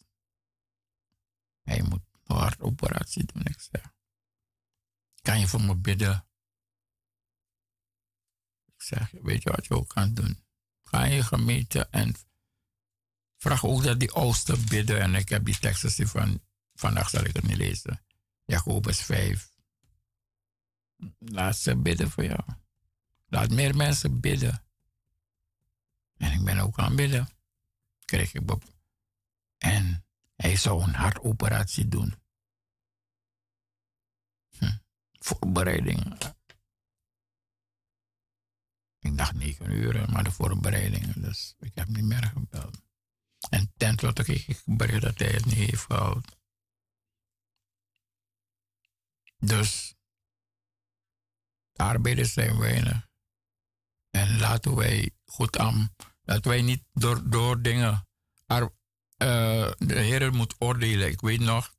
Hij 1.62 1.82
moet 1.82 2.02
een 2.24 2.36
hartoperatie 2.36 3.26
doen, 3.26 3.44
ik 3.44 3.60
zeg. 3.60 3.94
Kan 5.22 5.40
je 5.40 5.48
voor 5.48 5.62
me 5.62 5.76
bidden? 5.76 6.28
Ik 8.76 8.82
zeg, 8.82 9.12
weet 9.12 9.44
je 9.44 9.52
wat 9.52 9.66
je 9.66 9.76
ook 9.76 9.90
kan 9.90 10.14
doen? 10.14 10.44
Ga 10.84 11.04
je 11.04 11.24
gemeente 11.24 11.88
en 11.90 12.16
vraag 13.38 13.66
ook 13.66 13.84
dat 13.84 14.00
die 14.00 14.12
oudste 14.12 14.58
bidden. 14.58 15.02
En 15.02 15.16
ik 15.16 15.30
heb 15.30 15.46
die 15.46 15.60
teksten 15.60 16.08
van, 16.08 16.42
vandaag 16.74 17.10
zal 17.10 17.24
ik 17.24 17.36
het 17.36 17.48
niet 17.48 17.58
lezen. 17.58 18.06
Jacobus 18.46 19.02
5. 19.02 19.52
Laat 21.20 21.58
ze 21.58 21.76
bidden 21.76 22.12
voor 22.12 22.24
jou. 22.24 22.44
Laat 23.32 23.50
meer 23.50 23.76
mensen 23.76 24.20
bidden. 24.20 24.64
En 26.18 26.32
ik 26.32 26.44
ben 26.44 26.60
ook 26.60 26.80
aan 26.80 26.96
bidden. 26.96 27.30
Krijg 28.06 28.34
ik 28.34 28.52
op. 28.52 28.64
En 29.58 30.06
hij 30.36 30.56
zou 30.56 30.84
een 30.84 30.94
hartoperatie 30.94 31.88
doen. 31.88 32.16
Hm. 34.58 34.78
Voorbereidingen. 35.12 36.18
Ik 39.00 39.18
dacht 39.18 39.34
negen 39.34 39.72
uur, 39.72 40.12
maar 40.12 40.24
de 40.24 40.32
voorbereidingen. 40.32 41.22
Dus 41.22 41.56
ik 41.60 41.76
heb 41.76 41.88
niet 41.88 42.06
meer 42.06 42.24
gebeld. 42.24 42.82
En 43.50 43.72
tenslotte 43.78 44.24
kreeg 44.24 44.48
ik 44.48 44.62
bericht 44.66 45.02
dat 45.02 45.20
hij 45.20 45.32
het 45.32 45.46
niet 45.46 45.56
heeft 45.56 45.84
gehouden. 45.84 46.32
Dus 49.38 49.96
de 51.72 51.84
arbeiders 51.84 52.34
zijn 52.34 52.58
weinig. 52.58 53.11
En 54.12 54.40
laten 54.40 54.76
wij 54.76 55.12
goed 55.26 55.58
aan, 55.58 55.96
dat 56.24 56.46
wij 56.46 56.62
niet 56.62 56.84
door, 56.94 57.30
door 57.30 57.62
dingen. 57.62 58.08
Ar, 58.46 58.62
uh, 58.62 58.70
de 59.78 60.00
Heer 60.00 60.34
moet 60.34 60.56
oordelen. 60.58 61.08
Ik 61.08 61.22
weet 61.22 61.40
nog, 61.40 61.76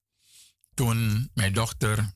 toen 0.74 1.30
mijn 1.34 1.52
dochter. 1.52 2.12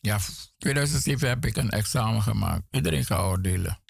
Ja, 0.00 0.20
2007 0.58 1.28
heb 1.28 1.44
ik 1.44 1.56
een 1.56 1.70
examen 1.70 2.22
gemaakt. 2.22 2.66
Iedereen 2.70 3.04
gaat 3.04 3.20
oordelen. 3.20 3.80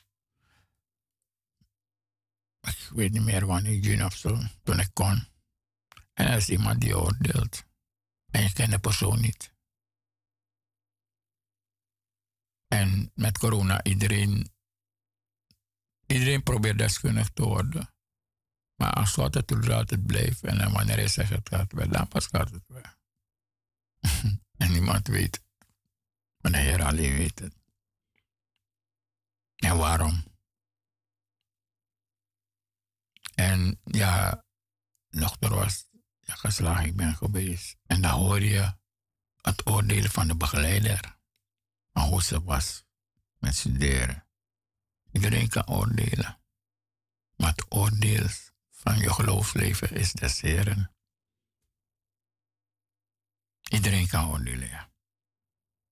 Ik 2.60 2.88
weet 2.92 3.12
niet 3.12 3.22
meer 3.22 3.46
wanneer, 3.46 3.78
juni 3.78 4.04
of 4.04 4.16
zo, 4.16 4.42
toen 4.62 4.80
ik 4.80 4.90
kon. 4.92 5.28
En 6.12 6.26
er 6.26 6.36
is 6.36 6.48
iemand 6.48 6.80
die 6.80 6.98
oordeelt. 6.98 7.64
En 8.30 8.42
je 8.42 8.52
kent 8.52 8.70
de 8.70 8.78
persoon 8.78 9.20
niet. 9.20 9.54
En 12.68 13.10
met 13.14 13.38
corona, 13.38 13.84
iedereen, 13.84 14.52
iedereen 16.06 16.42
probeert 16.42 16.78
deskundig 16.78 17.30
te 17.30 17.42
worden. 17.42 17.94
Maar 18.76 18.92
als 18.92 19.14
het 19.16 19.46
toelaat, 19.46 19.90
het 19.90 20.06
blijft. 20.06 20.42
En 20.42 20.72
wanneer 20.72 20.96
hij 20.96 21.08
zegt 21.08 21.30
het 21.30 21.48
gaat 21.48 21.90
dan 21.90 22.08
pas 22.08 22.26
gaat 22.26 22.50
het 22.50 22.64
weg. 22.66 22.98
en 24.56 24.72
niemand 24.72 25.06
weet. 25.06 25.42
Maar 26.40 26.52
de 26.52 26.58
Heer 26.58 26.84
alleen 26.84 27.16
weet 27.16 27.38
het. 27.38 27.54
En 29.56 29.76
waarom? 29.76 30.24
En 33.34 33.80
ja, 33.84 34.44
dochter 35.08 35.54
was 35.54 35.88
ja, 36.20 36.34
geslagen, 36.34 36.84
ik 36.84 36.96
ben 36.96 37.14
geweest. 37.14 37.76
En 37.86 38.00
dan 38.00 38.10
hoor 38.10 38.42
je 38.42 38.74
het 39.40 39.66
oordelen 39.66 40.10
van 40.10 40.26
de 40.26 40.36
begeleider. 40.36 41.15
Maar 41.96 42.04
hoe 42.04 42.22
ze 42.22 42.42
was 42.42 42.84
met 43.38 43.54
studeren. 43.54 44.26
Iedereen 45.12 45.48
kan 45.48 45.66
oordelen. 45.68 46.40
Maar 47.36 47.50
het 47.50 47.66
oordeel 47.68 48.28
van 48.70 48.98
je 48.98 49.12
geloofsleven 49.12 49.90
is 49.90 50.12
des 50.12 50.40
Heren. 50.40 50.94
Iedereen 53.70 54.08
kan 54.08 54.28
oordelen. 54.28 54.92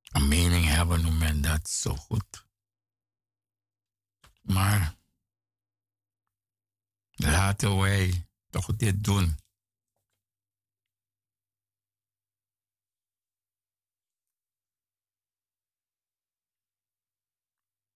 Een 0.03 0.29
mening 0.29 0.65
hebben 0.67 1.03
noemt 1.03 1.19
men 1.19 1.41
dat 1.43 1.69
zo 1.69 1.97
goed. 1.97 2.47
Maar 4.43 4.97
laten 7.11 7.77
wij 7.77 8.29
toch 8.51 8.77
dit 8.77 9.05
doen. 9.05 9.39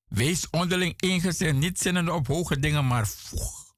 Wees 0.08 0.50
onderling 0.50 1.00
ingezet, 1.00 1.54
niet 1.54 1.78
zinnende 1.78 2.12
op 2.12 2.26
hoge 2.26 2.58
dingen, 2.58 2.86
maar 2.86 3.06
voeg. 3.08 3.74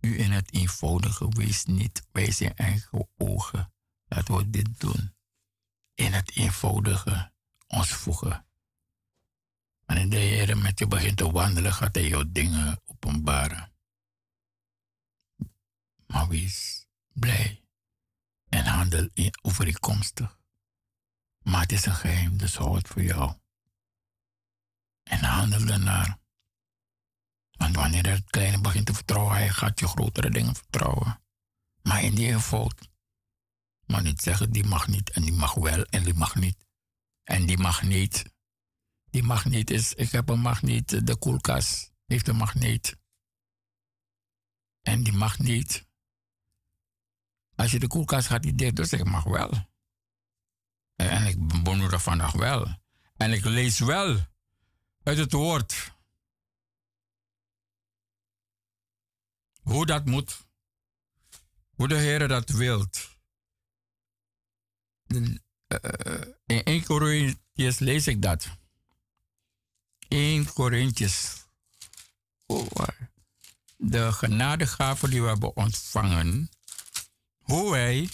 U 0.00 0.18
in 0.18 0.32
het 0.32 0.52
eenvoudige, 0.52 1.28
wees 1.28 1.64
niet 1.64 2.06
bij 2.12 2.30
zijn 2.30 2.54
eigen 2.54 3.08
ogen. 3.16 3.72
Laten 4.04 4.36
we 4.36 4.50
dit 4.50 4.80
doen. 4.80 5.14
In 5.94 6.12
het 6.12 6.36
eenvoudige 6.36 7.32
ons 7.66 7.88
voegen. 7.88 8.46
Wanneer 9.84 10.10
de 10.10 10.16
Heer 10.16 10.58
met 10.58 10.78
je 10.78 10.86
begint 10.86 11.16
te 11.16 11.30
wandelen, 11.30 11.72
gaat 11.72 11.94
hij 11.94 12.08
jou 12.08 12.32
dingen 12.32 12.80
openbaren. 12.84 13.72
Maar 16.06 16.28
wees 16.28 16.86
blij 17.12 17.64
en 18.48 18.64
handel 18.64 19.08
in 19.12 19.38
overeenkomstig. 19.42 20.38
Maar 21.42 21.60
het 21.60 21.72
is 21.72 21.86
een 21.86 21.94
geheim, 21.94 22.36
dus 22.36 22.56
hou 22.56 22.76
het 22.76 22.88
voor 22.88 23.02
jou. 23.02 23.36
En 25.06 25.24
handel 25.24 25.66
ernaar. 25.66 26.18
Want 27.50 27.76
wanneer 27.76 28.06
het 28.06 28.30
kleine 28.30 28.60
begint 28.60 28.86
te 28.86 28.94
vertrouwen, 28.94 29.34
hij 29.34 29.48
gaat 29.48 29.80
je 29.80 29.88
grotere 29.88 30.30
dingen 30.30 30.54
vertrouwen. 30.54 31.22
Maar 31.82 32.02
in 32.02 32.14
die 32.14 32.40
fout. 32.40 32.88
Maar 33.86 34.02
niet 34.02 34.20
zeggen, 34.20 34.52
die 34.52 34.64
mag 34.64 34.88
niet 34.88 35.10
en 35.10 35.22
die 35.22 35.32
mag 35.32 35.54
wel 35.54 35.84
en 35.84 36.04
die 36.04 36.14
mag 36.14 36.34
niet. 36.34 36.66
En 37.22 37.46
die 37.46 37.58
mag 37.58 37.82
niet. 37.82 38.24
Die 39.10 39.22
magneet 39.22 39.70
is, 39.70 39.94
ik 39.94 40.10
heb 40.10 40.28
een 40.28 40.40
magneet, 40.40 41.06
de 41.06 41.16
koelkast 41.16 41.92
heeft 42.06 42.28
een 42.28 42.36
magneet. 42.36 42.96
En 44.82 45.02
die 45.02 45.12
magneet, 45.12 45.86
als 47.54 47.70
je 47.70 47.78
de 47.78 47.86
koelkast 47.86 48.26
gaat, 48.26 48.42
die 48.42 48.54
dicht, 48.54 48.76
dus 48.76 48.92
ik 48.92 49.04
mag 49.04 49.24
wel. 49.24 49.50
En 50.94 51.26
ik 51.26 51.62
bemoedig 51.62 52.02
vandaag 52.02 52.32
wel. 52.32 52.76
En 53.16 53.32
ik 53.32 53.44
lees 53.44 53.78
wel 53.78 54.20
uit 55.06 55.18
het 55.18 55.32
woord. 55.32 55.94
Hoe 59.62 59.86
dat 59.86 60.04
moet. 60.04 60.46
Hoe 61.74 61.88
de 61.88 61.94
Heer 61.94 62.28
dat 62.28 62.50
wilt. 62.50 63.08
In 65.06 65.42
1 66.46 66.84
Corinthians 66.84 67.78
lees 67.78 68.06
ik 68.06 68.22
dat. 68.22 68.48
1 70.08 70.52
Corinthians. 70.52 71.46
Oh, 72.46 72.88
de 73.76 74.12
genadegave 74.12 75.08
die 75.08 75.22
we 75.22 75.28
hebben 75.28 75.56
ontvangen. 75.56 76.50
Hoe 77.38 77.70
wij 77.70 78.08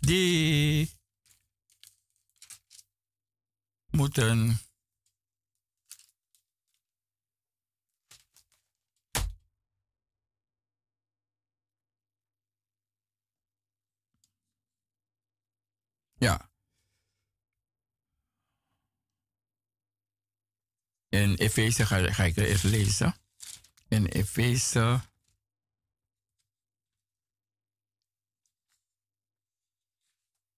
die 0.00 0.90
moeten 3.90 4.60
Ja. 16.18 16.50
In 21.08 21.34
Efeze 21.34 21.86
ga, 21.86 22.12
ga 22.12 22.24
ik 22.24 22.36
er 22.36 22.44
even 22.46 22.70
lezen. 22.70 23.14
In 23.88 24.06
Efeze. 24.06 25.00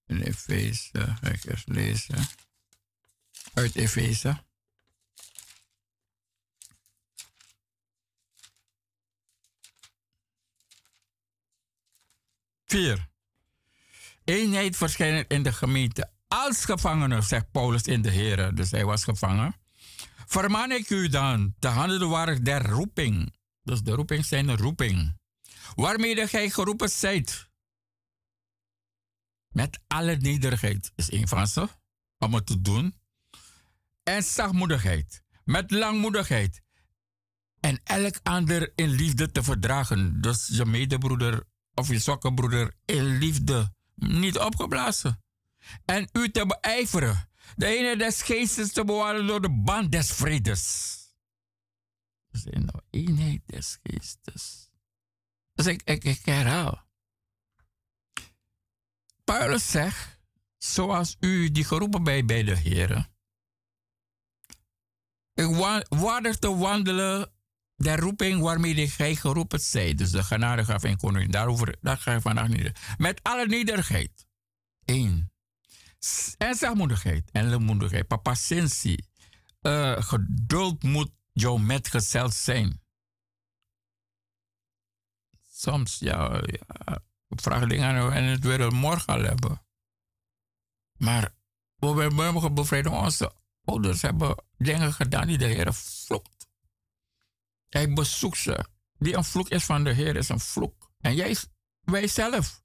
In 0.05 0.21
Efeze 0.21 1.15
ga 1.21 1.29
ik 1.29 1.45
eens 1.45 1.65
lezen. 1.65 2.25
Uit 3.53 3.75
Efeze. 3.75 4.43
Vier. 12.65 13.08
Eenheid 14.29 14.77
verschijnen 14.77 15.27
in 15.27 15.43
de 15.43 15.53
gemeente 15.53 16.11
als 16.27 16.65
gevangene, 16.65 17.21
zegt 17.21 17.51
Paulus 17.51 17.81
in 17.81 18.01
de 18.01 18.09
Heer. 18.09 18.55
Dus 18.55 18.71
hij 18.71 18.85
was 18.85 19.03
gevangen. 19.03 19.55
Vermaan 20.25 20.71
ik 20.71 20.89
u 20.89 21.07
dan 21.07 21.55
te 21.59 21.67
handelen 21.67 22.09
waar 22.09 22.43
der 22.43 22.65
roeping. 22.65 23.35
Dus 23.63 23.81
de 23.81 23.91
roeping 23.91 24.25
zijn 24.25 24.47
de 24.47 24.55
roeping. 24.55 25.17
Waarmee 25.75 26.27
gij 26.27 26.49
geroepen 26.49 26.89
zijt. 26.89 27.49
Met 29.47 29.79
alle 29.87 30.15
nederigheid 30.15 30.91
is 30.95 31.11
een 31.11 31.27
van 31.27 31.47
ze. 31.47 31.67
Om 32.17 32.33
het 32.33 32.45
te 32.45 32.61
doen. 32.61 32.99
En 34.03 34.23
zachtmoedigheid. 34.23 35.23
Met 35.43 35.71
langmoedigheid. 35.71 36.61
En 37.59 37.81
elk 37.83 38.19
ander 38.23 38.71
in 38.75 38.89
liefde 38.89 39.31
te 39.31 39.43
verdragen. 39.43 40.21
Dus 40.21 40.47
je 40.47 40.65
medebroeder 40.65 41.43
of 41.73 41.87
je 41.87 41.99
zokkenbroeder 41.99 42.73
in 42.85 43.17
liefde. 43.17 43.77
Niet 43.99 44.37
opgeblazen. 44.37 45.23
En 45.85 46.09
u 46.11 46.31
te 46.31 46.45
beijveren 46.45 47.29
de 47.55 47.65
ene 47.65 47.97
des 47.97 48.21
geestes 48.21 48.71
te 48.71 48.85
bewaren 48.85 49.27
door 49.27 49.41
de 49.41 49.61
band 49.63 49.91
des 49.91 50.11
vredes. 50.11 50.97
We 52.27 52.37
zijn 52.37 52.65
nou 52.65 52.81
eenheid 52.89 53.41
des 53.45 53.79
geestes. 53.83 54.69
Dus 55.53 55.65
ik, 55.65 55.81
ik, 55.83 56.03
ik 56.03 56.25
herhaal. 56.25 56.87
Paulus 59.23 59.71
zegt, 59.71 60.19
zoals 60.57 61.17
u 61.19 61.51
die 61.51 61.63
geroepen 61.63 62.03
bent 62.03 62.27
bij 62.27 62.43
de 62.43 62.55
Heer. 62.55 63.09
Ik 65.33 65.55
waardig 65.89 66.37
te 66.37 66.55
wandelen 66.55 67.33
de 67.79 67.95
roeping 67.95 68.41
waarmee 68.41 68.89
gij 68.89 69.15
geroepen 69.15 69.59
zijt. 69.59 69.97
Dus 69.97 70.11
de 70.11 70.23
genade 70.23 70.65
gaf 70.65 70.83
en 70.83 70.97
koning. 70.97 71.31
Daarover 71.31 71.75
daar 71.81 71.97
ga 71.97 72.11
je 72.11 72.21
vandaag 72.21 72.47
niet. 72.47 72.79
Met 72.97 73.19
alle 73.23 73.47
nederigheid. 73.47 74.27
Eén. 74.85 75.31
En 76.37 76.55
zachtmoedigheid 76.55 77.29
en 77.31 77.49
lemoedigheid. 77.49 78.07
Papacentie. 78.07 79.07
Uh, 79.61 80.01
geduld 80.01 80.83
moet 80.83 81.11
jou 81.33 81.61
metgezeld 81.61 82.33
zijn. 82.33 82.81
Soms, 85.47 85.99
ja, 85.99 86.41
ja 86.45 87.01
vraag 87.29 87.67
dingen 87.67 88.13
en 88.13 88.23
het 88.23 88.43
willen 88.43 88.73
morgen 88.73 89.13
al 89.13 89.21
hebben. 89.21 89.61
Maar 90.97 91.33
we 91.75 91.87
hebben 91.87 92.53
bevrijding. 92.53 92.95
Onze 92.95 93.31
ouders 93.63 94.01
hebben 94.01 94.43
dingen 94.57 94.93
gedaan 94.93 95.27
die 95.27 95.37
de 95.37 95.45
Heer 95.45 95.73
vloekt. 95.73 96.38
Hij 97.69 97.93
bezoekt 97.93 98.37
ze. 98.37 98.65
Die 98.97 99.15
een 99.15 99.23
vloek 99.23 99.49
is 99.49 99.65
van 99.65 99.83
de 99.83 99.93
Heer 99.93 100.15
is 100.15 100.29
een 100.29 100.39
vloek. 100.39 100.91
En 100.99 101.15
jij, 101.15 101.37
wij 101.81 102.07
zelf, 102.07 102.63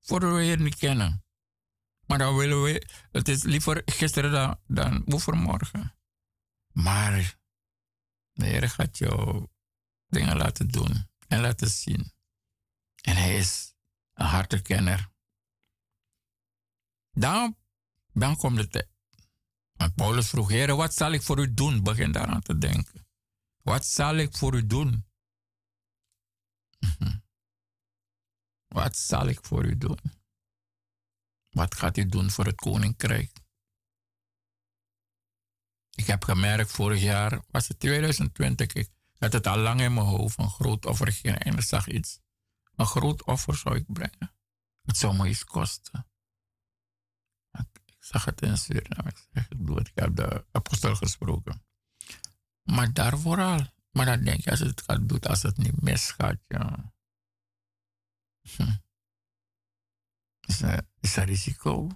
voor 0.00 0.20
de 0.20 0.26
Heer 0.26 0.60
niet 0.60 0.76
kennen. 0.76 1.24
Maar 2.06 2.18
dan 2.18 2.36
willen 2.36 2.62
we, 2.62 2.88
het 3.10 3.28
is 3.28 3.42
liever 3.42 3.82
gisteren 3.84 4.32
dan, 4.32 4.60
dan 4.66 5.12
overmorgen. 5.12 5.94
Maar 6.72 7.38
de 8.32 8.46
Heer 8.46 8.70
gaat 8.70 8.98
jou 8.98 9.46
dingen 10.06 10.36
laten 10.36 10.68
doen 10.68 11.08
en 11.28 11.40
laten 11.40 11.68
zien. 11.68 12.12
En 13.02 13.16
hij 13.16 13.36
is 13.36 13.74
een 14.12 14.26
hartekenner. 14.26 15.10
Dan, 17.10 17.56
dan 18.12 18.36
komt 18.36 18.58
het 18.58 18.72
tijd. 18.72 18.88
Want 19.72 19.94
Paulus 19.94 20.28
vroeg, 20.28 20.48
Heer, 20.48 20.76
wat 20.76 20.94
zal 20.94 21.12
ik 21.12 21.22
voor 21.22 21.38
u 21.38 21.54
doen? 21.54 21.82
Begin 21.82 22.12
daaraan 22.12 22.42
te 22.42 22.58
denken. 22.58 23.05
Wat 23.66 23.84
zal 23.84 24.16
ik 24.16 24.36
voor 24.36 24.54
u 24.54 24.66
doen? 24.66 25.06
Wat 28.78 28.96
zal 28.96 29.26
ik 29.26 29.44
voor 29.44 29.64
u 29.64 29.76
doen? 29.76 29.98
Wat 31.50 31.74
gaat 31.74 31.96
u 31.96 32.06
doen 32.06 32.30
voor 32.30 32.44
het 32.44 32.54
koninkrijk? 32.54 33.32
Ik 35.90 36.06
heb 36.06 36.24
gemerkt 36.24 36.70
vorig 36.70 37.02
jaar, 37.02 37.42
was 37.50 37.68
het 37.68 37.78
2020, 37.78 38.72
ik 38.72 38.90
had 39.18 39.32
het 39.32 39.46
al 39.46 39.58
lang 39.58 39.80
in 39.80 39.94
mijn 39.94 40.06
hoofd, 40.06 40.38
een 40.38 40.50
groot 40.50 40.86
offer 40.86 41.20
en 41.24 41.56
ik 41.56 41.62
zag 41.62 41.88
iets. 41.88 42.20
Een 42.74 42.86
groot 42.86 43.24
offer 43.24 43.56
zou 43.56 43.76
ik 43.76 43.92
brengen. 43.92 44.34
Het 44.82 44.96
zou 44.96 45.16
me 45.16 45.28
iets 45.28 45.44
kosten. 45.44 46.08
Ik 47.84 47.96
zag 47.98 48.24
het 48.24 48.42
in 48.42 48.58
Suriname. 48.58 49.08
Ik 49.08 49.26
zeg. 49.32 49.48
Ik 49.48 49.90
heb 49.94 50.16
de 50.16 50.46
apostel 50.50 50.94
gesproken. 50.94 51.65
Maar 52.66 52.92
daar 52.92 53.18
vooral. 53.18 53.66
Maar 53.90 54.06
dan 54.06 54.24
denk 54.24 54.40
je, 54.40 54.50
als 54.50 54.60
het 54.60 54.82
gaat 54.82 55.08
doen, 55.08 55.20
als 55.20 55.42
het 55.42 55.56
niet 55.56 55.82
misgaat, 55.82 56.38
ja. 56.48 56.92
Hm 58.56 58.84
is 60.46 60.60
een, 60.60 60.88
is 61.00 61.16
een 61.16 61.24
risico. 61.24 61.88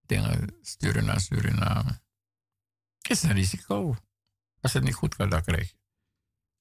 Dingen 0.00 0.56
sturen 0.62 1.04
naar 1.04 1.20
Suriname. 1.20 2.00
Is 3.08 3.22
een 3.22 3.32
risico. 3.32 3.96
Als 4.60 4.72
het 4.72 4.82
niet 4.82 4.94
goed 4.94 5.14
gaat, 5.14 5.30
dan 5.30 5.42
krijg 5.42 5.70
je. 5.70 5.78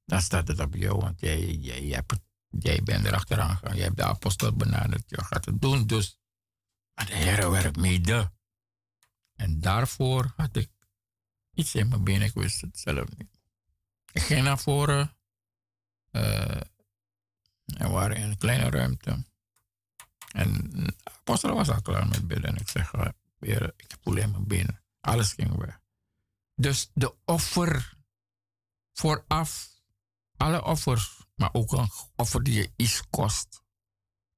Dan 0.06 0.22
staat 0.22 0.48
het 0.48 0.60
op 0.60 0.76
jou, 0.76 1.00
want 1.00 1.20
jij, 1.20 1.54
jij, 1.54 1.82
hebt, 1.82 2.20
jij 2.48 2.84
bent 2.84 3.06
erachteraan 3.06 3.58
gegaan. 3.58 3.76
Jij 3.76 3.86
hebt 3.86 3.98
de 3.98 4.04
apostel 4.04 4.56
benaderd. 4.56 5.10
Je 5.10 5.24
gaat 5.24 5.46
het 5.46 5.62
doen, 5.62 5.88
dus. 5.88 6.20
Maar 6.94 7.06
de 7.06 7.16
Heer 7.16 7.52
werkt 7.52 7.78
mede. 7.78 8.34
En 9.36 9.60
daarvoor 9.60 10.34
had 10.36 10.56
ik 10.56 10.72
iets 11.56 11.76
in 11.76 11.88
mijn 11.88 12.04
benen. 12.04 12.28
Ik 12.28 12.34
wist 12.34 12.62
het 12.62 12.80
zelf 12.80 13.18
niet. 13.18 13.40
Ik 14.12 14.22
ging 14.22 14.44
naar 14.44 14.60
voren. 14.60 15.18
Uh, 16.12 16.62
en 17.66 17.88
we 17.88 17.90
waren 17.90 18.18
in 18.18 18.30
een 18.30 18.38
kleine 18.38 18.70
ruimte. 18.70 19.26
En 20.32 20.72
apostel 21.04 21.56
was 21.56 21.70
al 21.70 21.82
klaar 21.82 22.08
met 22.08 22.28
bidden. 22.28 22.50
En 22.50 22.56
ik 22.56 22.70
zeg, 22.70 22.92
weer, 23.38 23.74
ik 23.78 23.92
heb 23.92 24.08
alleen 24.08 24.32
maar 24.32 24.44
binnen. 24.44 24.84
Alles 25.00 25.34
ging 25.34 25.56
weg. 25.56 25.80
Dus 26.56 26.92
de 26.94 27.16
offer 27.26 27.98
vooraf, 28.94 29.82
alle 30.38 30.64
offers, 30.64 31.26
maar 31.36 31.54
ook 31.54 31.72
een 31.72 31.90
offer 32.16 32.44
die 32.44 32.54
je 32.54 32.74
iets 32.76 33.02
kost. 33.10 33.64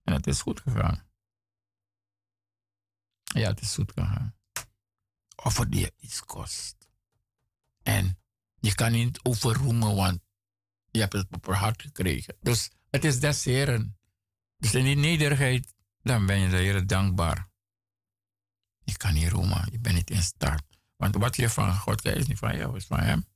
En 0.03 0.13
het 0.13 0.27
is 0.27 0.41
goed 0.41 0.59
gegaan. 0.59 1.05
Ja, 3.23 3.47
het 3.47 3.61
is 3.61 3.73
goed 3.73 3.91
gegaan. 3.91 4.35
Offer 5.35 5.69
die 5.69 5.79
je 5.79 5.93
iets 5.97 6.23
kost. 6.23 6.76
En 7.87 8.19
je 8.59 8.75
kan 8.75 8.91
niet 8.91 9.23
overroemen, 9.23 9.95
want 9.95 10.19
je 10.91 10.99
hebt 10.99 11.13
het 11.13 11.27
op 11.31 11.45
je 11.45 11.51
hart 11.51 11.81
gekregen. 11.81 12.37
Dus 12.39 12.71
het 12.89 13.05
is 13.05 13.19
des 13.19 13.43
Heren. 13.43 13.97
Dus 14.57 14.73
in 14.73 14.83
die 14.83 14.95
nederigheid, 14.95 15.73
dan 16.01 16.25
ben 16.25 16.39
je 16.39 16.49
de 16.49 16.57
Heer 16.57 16.87
dankbaar. 16.87 17.49
Je 18.83 18.97
kan 18.97 19.13
niet 19.13 19.29
roemen, 19.29 19.67
je 19.71 19.79
bent 19.79 19.95
niet 19.95 20.09
in 20.09 20.23
staat. 20.23 20.63
Want 20.95 21.15
wat 21.15 21.35
je 21.35 21.49
van 21.49 21.75
God 21.75 22.01
krijgt 22.01 22.19
is 22.19 22.27
niet 22.27 22.37
van 22.37 22.57
jou, 22.57 22.75
is 22.75 22.85
van 22.85 22.99
Hem. 22.99 23.27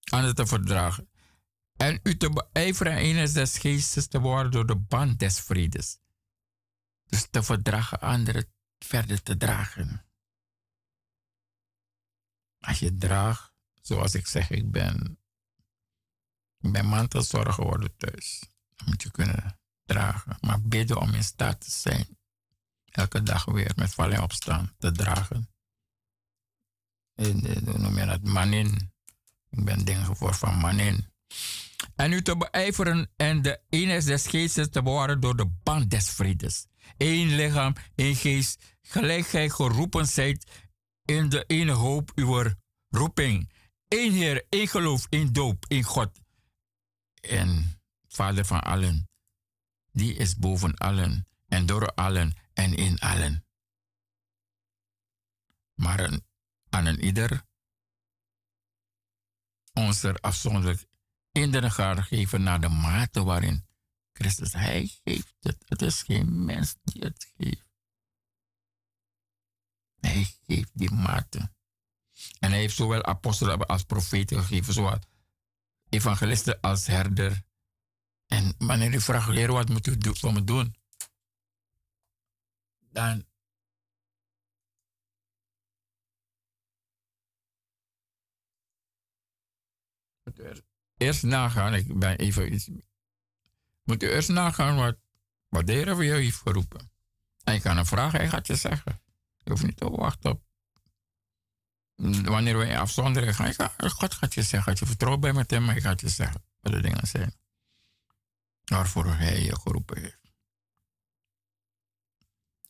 Het 0.00 0.36
te 0.36 0.46
verdragen. 0.46 1.10
En 1.76 2.00
u 2.02 2.16
te 2.16 2.48
beijveren 2.52 2.96
en 2.96 3.16
is 3.16 3.32
des 3.32 3.58
geestes 3.58 4.08
te 4.08 4.20
worden 4.20 4.52
door 4.52 4.66
de 4.66 4.76
band 4.76 5.18
des 5.18 5.40
vredes. 5.40 5.98
Dus 7.04 7.28
te 7.30 7.42
verdragen, 7.42 8.00
anderen 8.00 8.52
verder 8.78 9.22
te 9.22 9.36
dragen. 9.36 10.09
Als 12.60 12.78
je 12.78 12.96
draagt, 12.96 13.52
zoals 13.80 14.14
ik 14.14 14.26
zeg, 14.26 14.50
ik 14.50 14.70
ben, 14.70 15.18
ik 16.60 16.72
ben 16.72 16.86
mantelzorger 16.86 17.52
geworden 17.52 17.96
thuis. 17.96 18.42
Dan 18.76 18.88
moet 18.88 19.02
je 19.02 19.10
kunnen 19.10 19.60
dragen. 19.84 20.36
Maar 20.40 20.62
bidden 20.62 21.00
om 21.00 21.14
in 21.14 21.24
staat 21.24 21.60
te 21.60 21.70
zijn. 21.70 22.18
Elke 22.84 23.22
dag 23.22 23.44
weer 23.44 23.72
met 23.76 23.94
vallen 23.94 24.16
en 24.16 24.22
opstaan 24.22 24.74
te 24.78 24.92
dragen. 24.92 25.50
En, 27.14 27.40
noem 27.80 27.98
je 27.98 28.06
dat? 28.06 28.22
Manin. 28.22 28.92
Ik 29.48 29.64
ben 29.64 29.84
dingen 29.84 30.16
voor 30.16 30.34
van 30.34 30.58
manin. 30.58 31.08
En 31.96 32.12
u 32.12 32.22
te 32.22 32.36
beijveren 32.36 33.10
en 33.16 33.42
de 33.42 33.60
eenheid 33.68 34.04
des 34.04 34.26
geestes 34.26 34.68
te 34.70 34.82
bewaren 34.82 35.20
door 35.20 35.36
de 35.36 35.46
band 35.62 35.90
des 35.90 36.10
vredes. 36.10 36.66
Eén 36.96 37.34
lichaam, 37.34 37.74
één 37.94 38.16
geest, 38.16 38.76
gelijk 38.82 39.26
gij 39.26 39.48
geroepen 39.48 40.06
zijt 40.06 40.50
in 41.04 41.28
de 41.28 41.44
ene 41.46 41.72
hoop 41.72 42.12
uw 42.14 42.52
roeping. 42.88 43.52
Eén 43.88 44.12
Heer, 44.12 44.46
één 44.48 44.68
geloof, 44.68 45.06
één 45.08 45.32
doop, 45.32 45.64
één 45.68 45.82
God. 45.82 46.20
En 47.20 47.80
Vader 48.08 48.44
van 48.44 48.60
allen, 48.60 49.08
die 49.92 50.14
is 50.14 50.36
boven 50.36 50.74
allen 50.74 51.26
en 51.48 51.66
door 51.66 51.94
allen 51.94 52.34
en 52.52 52.74
in 52.74 52.98
allen. 52.98 53.44
Maar 55.74 56.20
aan 56.68 56.86
een 56.86 57.04
ieder 57.04 57.48
ons 59.72 60.02
er 60.02 60.20
afzonderlijk 60.20 60.86
in 61.32 61.50
de 61.50 61.70
geven 61.70 62.42
naar 62.42 62.60
de 62.60 62.68
mate 62.68 63.22
waarin 63.22 63.66
Christus, 64.12 64.52
Hij 64.52 64.90
geeft 65.04 65.34
het. 65.40 65.56
Het 65.64 65.82
is 65.82 66.02
geen 66.02 66.44
mens 66.44 66.76
die 66.82 67.02
het 67.02 67.32
geeft. 67.36 67.69
Hij 70.00 70.26
geeft 70.46 70.70
die 70.74 70.90
mate. 70.90 71.52
En 72.38 72.50
hij 72.50 72.58
heeft 72.58 72.76
zowel 72.76 73.04
apostelen 73.04 73.66
als 73.66 73.84
profeten 73.84 74.38
gegeven, 74.42 74.72
zowel 74.72 74.98
evangelisten 75.88 76.60
als 76.60 76.86
herder. 76.86 77.42
En 78.26 78.54
wanneer 78.58 78.94
u 78.94 79.00
vraagt, 79.00 79.28
Heer, 79.28 79.52
wat 79.52 79.68
moet 79.68 79.86
u 79.86 79.96
voor 80.16 80.32
me 80.32 80.44
doen? 80.44 80.74
Dan 82.92 83.24
er- 90.38 90.64
eerst 90.96 91.22
nagaan, 91.22 91.74
ik 91.74 91.98
ben 91.98 92.18
even 92.18 92.52
iets. 92.52 92.70
Moet 93.82 94.02
u 94.02 94.08
eerst 94.10 94.28
nagaan 94.28 94.76
wat, 94.76 94.98
wat 95.48 95.66
de 95.66 95.72
Heer 95.72 95.94
voor 95.94 96.04
jou 96.04 96.22
heeft 96.22 96.36
geroepen. 96.36 96.92
En 97.44 97.54
je 97.54 97.60
kan 97.60 97.76
hem 97.76 97.86
vragen, 97.86 98.18
hij 98.18 98.28
gaat 98.28 98.46
je 98.46 98.56
zeggen. 98.56 99.02
Hoeft 99.50 99.62
niet 99.64 99.76
te 99.76 99.90
wachten 99.90 100.30
op. 100.30 100.42
Wanneer 102.24 102.58
we 102.58 102.64
in 102.66 102.76
afzondering 102.76 103.36
gaan, 103.36 103.54
ga- 103.54 103.74
God 103.76 104.14
gaat 104.14 104.34
je 104.34 104.42
zeggen. 104.42 104.76
Je 104.78 104.86
vertrouwt 104.86 105.20
bent 105.20 105.36
met 105.36 105.50
hem, 105.50 105.68
hij 105.68 105.80
gaat 105.80 106.00
je 106.00 106.08
zeggen 106.08 106.44
wat 106.60 106.72
de 106.72 106.80
dingen 106.80 107.06
zijn. 107.06 107.34
Waarvoor 108.64 109.06
hij 109.06 109.42
je 109.42 109.56
geroepen 109.60 110.00
heeft. 110.00 110.18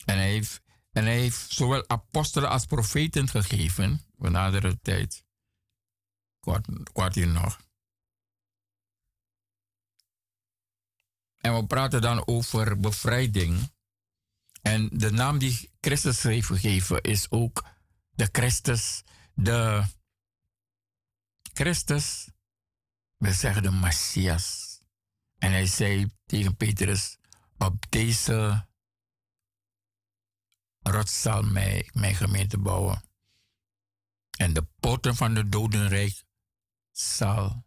En 0.05 0.17
hij 0.17 0.31
heeft, 0.31 0.61
en 0.93 1.05
hij 1.05 1.19
heeft 1.19 1.51
zowel 1.53 1.89
apostelen 1.89 2.49
als 2.51 2.67
profeten 2.67 3.29
gegeven. 3.29 4.01
Naderen 4.17 4.71
de 4.71 4.79
tijd. 4.83 5.25
Kwart 6.93 7.15
hier 7.15 7.29
nog. 7.29 7.61
En 11.37 11.55
we 11.55 11.67
praten 11.67 12.01
dan 12.01 12.27
over 12.27 12.81
bevrijding. 12.81 13.73
En 14.63 14.89
de 14.93 15.11
naam 15.11 15.39
die 15.39 15.70
Christus 15.81 16.23
heeft 16.23 16.47
gegeven 16.47 17.01
is 17.01 17.31
ook 17.31 17.69
de 18.11 18.29
Christus, 18.33 19.03
de 19.35 19.85
Christus, 21.53 22.29
we 23.17 23.33
zeggen 23.33 23.63
de 23.63 23.71
Messias. 23.71 24.79
En 25.39 25.51
hij 25.51 25.67
zei 25.67 26.11
tegen 26.27 26.57
Petrus, 26.57 27.19
op 27.59 27.91
deze 27.91 28.67
rots 30.79 31.21
zal 31.21 31.43
mij, 31.43 31.89
mijn 31.93 32.15
gemeente 32.15 32.59
bouwen. 32.59 33.03
En 34.31 34.53
de 34.53 34.67
poorten 34.81 35.17
van 35.17 35.35
de 35.35 35.49
dodenrijk 35.49 36.25
zal 36.91 37.65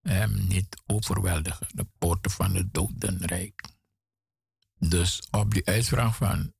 hem 0.00 0.46
niet 0.46 0.82
overweldigen. 0.86 1.66
De 1.70 1.84
poorten 1.98 2.30
van 2.30 2.52
de 2.52 2.70
dodenrijk. 2.70 3.73
Dus 4.88 5.22
op 5.30 5.54
die 5.54 5.66
uitspraak 5.66 6.14
van 6.14 6.52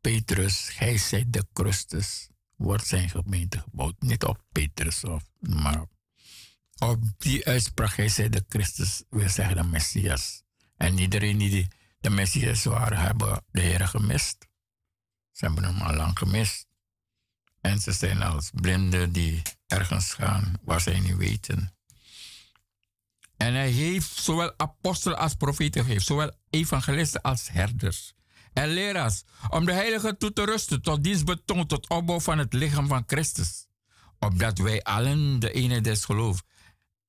Petrus, 0.00 0.78
hij 0.78 0.98
zei 0.98 1.30
de 1.30 1.46
Christus, 1.52 2.28
wordt 2.56 2.86
zijn 2.86 3.10
gemeente 3.10 3.58
gebouwd. 3.58 4.00
Niet 4.00 4.24
op 4.24 4.44
Petrus, 4.52 5.04
of, 5.04 5.22
maar 5.38 5.84
op 6.78 7.02
die 7.18 7.46
uitspraak, 7.46 7.96
hij 7.96 8.08
zei 8.08 8.28
de 8.28 8.44
Christus, 8.48 9.02
we 9.08 9.28
zeggen 9.28 9.56
de 9.56 9.62
Messias. 9.62 10.42
En 10.76 10.98
iedereen 10.98 11.38
die 11.38 11.68
de 12.00 12.10
Messias 12.10 12.64
waren, 12.64 12.98
hebben 12.98 13.44
de 13.50 13.60
Heer 13.60 13.88
gemist. 13.88 14.48
Ze 15.32 15.44
hebben 15.44 15.64
hem 15.64 15.80
al 15.80 15.94
lang 15.94 16.18
gemist. 16.18 16.66
En 17.60 17.80
ze 17.80 17.92
zijn 17.92 18.22
als 18.22 18.50
blinden 18.54 19.12
die 19.12 19.42
ergens 19.66 20.14
gaan 20.14 20.54
waar 20.62 20.80
zij 20.80 21.00
niet 21.00 21.16
weten. 21.16 21.74
En 23.40 23.54
hij 23.54 23.70
heeft 23.70 24.16
zowel 24.16 24.58
apostelen 24.58 25.18
als 25.18 25.34
profeten 25.34 25.82
gegeven, 25.82 26.02
zowel 26.02 26.32
evangelisten 26.50 27.20
als 27.20 27.48
herders 27.48 28.12
en 28.52 28.68
leraars, 28.68 29.22
om 29.48 29.64
de 29.64 29.72
heiligen 29.72 30.18
toe 30.18 30.32
te 30.32 30.44
rusten 30.44 30.82
tot 30.82 31.04
dienst 31.04 31.24
betoond 31.24 31.68
tot 31.68 31.88
opbouw 31.88 32.20
van 32.20 32.38
het 32.38 32.52
lichaam 32.52 32.86
van 32.86 33.04
Christus. 33.06 33.66
Opdat 34.18 34.58
wij 34.58 34.82
allen 34.82 35.38
de 35.38 35.52
ene 35.52 35.80
des 35.80 36.04
geloof 36.04 36.42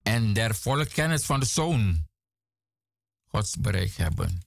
en 0.01 0.33
der 0.33 0.55
volle 0.55 0.85
kennis 0.85 1.25
van 1.25 1.39
de 1.39 1.45
Zoon 1.45 2.07
Gods 3.27 3.55
bereik 3.55 3.95
hebben. 3.95 4.41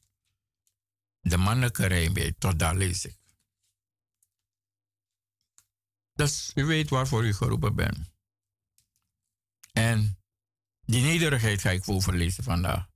De 1.20 1.36
mannelijke 1.36 1.86
rijmbeet, 1.86 2.40
tot 2.40 2.58
daar 2.58 2.76
lees 2.76 3.04
ik. 3.04 3.18
Dus 6.14 6.50
u 6.54 6.64
weet 6.64 6.90
waarvoor 6.90 7.24
u 7.24 7.34
geroepen 7.34 7.74
bent. 7.74 8.12
En 9.72 10.18
die 10.86 11.02
nederigheid 11.02 11.60
ga 11.60 11.70
ik 11.70 11.84
voorlezen 11.84 12.44
vandaag. 12.44 12.86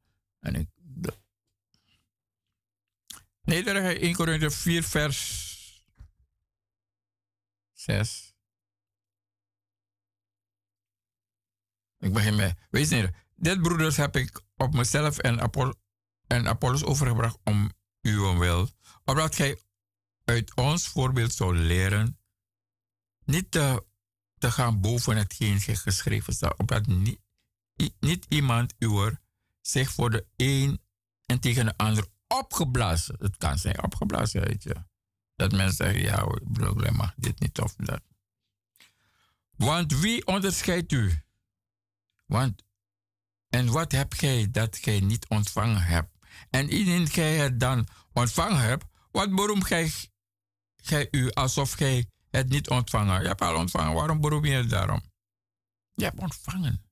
En 0.41 0.55
ik, 0.55 0.69
de, 0.75 1.15
nederigheid 3.43 3.99
1 4.01 4.15
Korinther 4.15 4.53
4 4.53 4.83
vers 4.83 5.47
6. 7.73 8.37
Ik 11.99 12.13
begin 12.13 12.37
met, 12.37 12.59
wees 12.71 12.89
neder. 12.89 13.27
Dit 13.35 13.63
broeders 13.63 13.97
heb 13.97 14.17
ik 14.17 14.41
op 14.57 14.75
mezelf 14.75 15.19
en, 15.19 15.41
Apollo, 15.41 15.73
en 16.27 16.49
Apollos 16.49 16.85
overgebracht 16.85 17.39
om 17.45 17.73
uw 18.03 18.39
wil. 18.39 18.71
Opdat 19.05 19.35
gij 19.35 19.59
uit 20.25 20.55
ons 20.55 20.89
voorbeeld 20.89 21.33
zou 21.33 21.57
leren 21.57 22.19
niet 23.25 23.51
te, 23.51 23.85
te 24.39 24.51
gaan 24.51 24.81
boven 24.81 25.17
hetgeen 25.17 25.61
geschreven 25.61 26.33
staat. 26.33 26.59
Opdat 26.59 26.87
niet, 26.87 27.21
niet 28.01 28.27
iemand 28.29 28.75
uw 28.79 29.11
zich 29.61 29.91
voor 29.91 30.11
de 30.11 30.27
een 30.37 30.81
en 31.27 31.41
tegen 31.41 31.65
de 31.65 31.77
ander 31.77 32.07
opgeblazen. 32.27 33.17
Het 33.19 33.37
kan 33.37 33.59
zijn 33.59 33.83
opgeblazen 33.83 34.43
uit 34.43 34.63
je. 34.63 34.85
Dat 35.37 35.53
mensen 35.53 35.77
zeggen, 35.77 36.01
ja 36.01 36.27
broer, 36.45 36.95
mag 36.95 37.15
dit 37.17 37.41
niet 37.41 37.61
of 37.61 37.75
dat. 37.75 38.03
Want 39.57 40.01
wie 40.01 40.27
onderscheidt 40.27 40.93
u? 40.93 41.23
Want, 42.27 42.65
en 43.49 43.73
wat 43.73 43.93
heb 43.93 44.13
gij 44.13 44.51
dat 44.51 44.77
gij 44.77 45.01
niet 45.01 45.29
ontvangen 45.29 45.83
hebt? 45.83 46.17
En 46.51 46.69
indien 46.69 47.09
gij 47.09 47.37
het 47.37 47.61
dan 47.61 47.89
ontvangen 48.13 48.61
hebt, 48.61 48.85
wat 49.11 49.35
beroem 49.35 49.63
gij 49.63 49.91
gij 50.77 51.09
u 51.11 51.31
alsof 51.31 51.73
gij 51.73 52.11
het 52.31 52.49
niet 52.49 52.69
ontvangen. 52.69 53.21
Je 53.23 53.29
hebt 53.29 53.41
al 53.41 53.57
ontvangen, 53.57 53.95
waarom 53.95 54.21
beroep 54.21 54.45
je 54.45 54.51
je 54.51 54.67
daarom? 54.67 55.03
Je 55.95 56.05
hebt 56.05 56.21
ontvangen. 56.21 56.88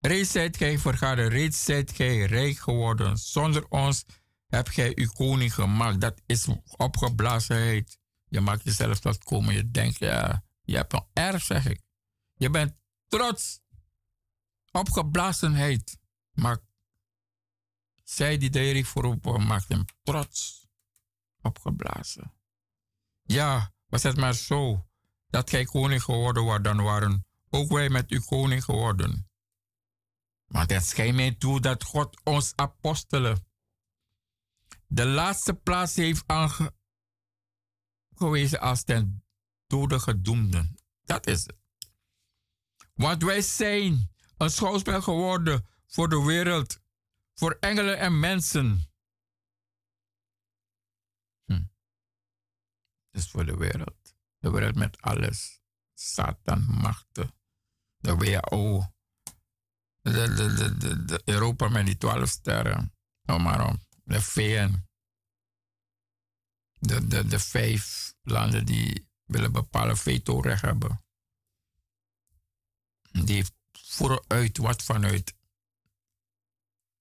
Reeds 0.00 0.30
zijt 0.30 0.56
gij 0.56 0.78
vergaderd, 0.78 1.32
reeds 1.32 1.64
zijt 1.64 1.92
gij 1.92 2.24
rijk 2.24 2.58
geworden. 2.58 3.18
Zonder 3.18 3.68
ons 3.68 4.04
hebt 4.46 4.70
gij 4.70 4.92
uw 4.94 5.08
koning 5.08 5.54
gemaakt. 5.54 6.00
Dat 6.00 6.20
is 6.26 6.48
opgeblazenheid. 6.76 7.98
Je 8.28 8.40
maakt 8.40 8.64
jezelf 8.64 9.00
tot 9.00 9.24
komen. 9.24 9.54
Je 9.54 9.70
denkt, 9.70 9.98
ja, 9.98 10.44
je 10.62 10.76
hebt 10.76 10.92
een 10.92 11.04
erf, 11.12 11.44
zeg 11.44 11.66
ik. 11.66 11.80
Je 12.34 12.50
bent 12.50 12.74
trots. 13.08 13.60
Opgeblazenheid 14.70 15.98
maakt 16.32 16.62
zij 18.04 18.38
die 18.38 18.50
de 18.50 18.58
Heer 18.58 18.84
voorop 18.84 19.38
maakt 19.38 19.68
hem 19.68 19.84
trots. 20.02 20.66
Opgeblazen. 21.42 22.32
Ja, 23.22 23.72
was 23.86 24.02
het 24.02 24.16
maar 24.16 24.34
zo 24.34 24.86
dat 25.26 25.50
gij 25.50 25.64
koning 25.64 26.02
geworden 26.02 26.44
was, 26.44 26.62
dan 26.62 26.82
waren 26.82 27.26
ook 27.50 27.70
wij 27.70 27.88
met 27.88 28.10
u 28.10 28.20
koning 28.20 28.64
geworden. 28.64 29.29
Want 30.50 30.70
het 30.70 30.84
schijnt 30.84 31.16
mij 31.16 31.34
toe 31.34 31.60
dat 31.60 31.84
God 31.84 32.20
ons 32.24 32.52
apostelen 32.56 33.48
de 34.92 35.06
laatste 35.06 35.54
plaats 35.54 35.94
heeft 35.94 36.24
aangewezen 36.26 36.70
als 38.60 38.84
ten 38.84 39.24
dode 39.66 40.00
gedoemden. 40.00 40.78
Dat 41.04 41.26
is 41.26 41.42
het. 41.42 41.56
Want 42.94 43.22
wij 43.22 43.40
zijn 43.40 44.14
een 44.36 44.50
schouwspel 44.50 45.02
geworden 45.02 45.66
voor 45.86 46.08
de 46.08 46.22
wereld, 46.22 46.80
voor 47.34 47.56
engelen 47.60 47.98
en 47.98 48.20
mensen. 48.20 48.92
Hm. 51.44 51.64
Dus 53.10 53.30
voor 53.30 53.46
de 53.46 53.56
wereld. 53.56 54.14
De 54.38 54.50
wereld 54.50 54.74
met 54.74 55.00
alles. 55.00 55.60
Satan, 55.94 56.64
machten. 56.64 57.34
De 57.96 58.16
WHO. 58.16 58.92
De, 60.02 60.34
de, 60.34 61.04
de, 61.04 61.22
Europa 61.24 61.68
met 61.68 61.86
die 61.86 61.96
twaalf 61.96 62.28
sterren. 62.28 62.94
Noem 63.22 63.42
maar 63.42 63.68
op. 63.68 63.80
De 64.04 64.22
VN. 64.22 64.88
De, 66.78 67.06
de, 67.06 67.26
de 67.26 67.38
vijf 67.38 68.14
landen 68.22 68.66
die 68.66 69.08
willen 69.24 69.52
bepalen 69.52 69.96
veto-recht 69.96 70.62
hebben. 70.62 71.04
Die 73.10 73.44
voeren 73.72 74.24
uit 74.26 74.58
wat 74.58 74.82
vanuit 74.82 75.34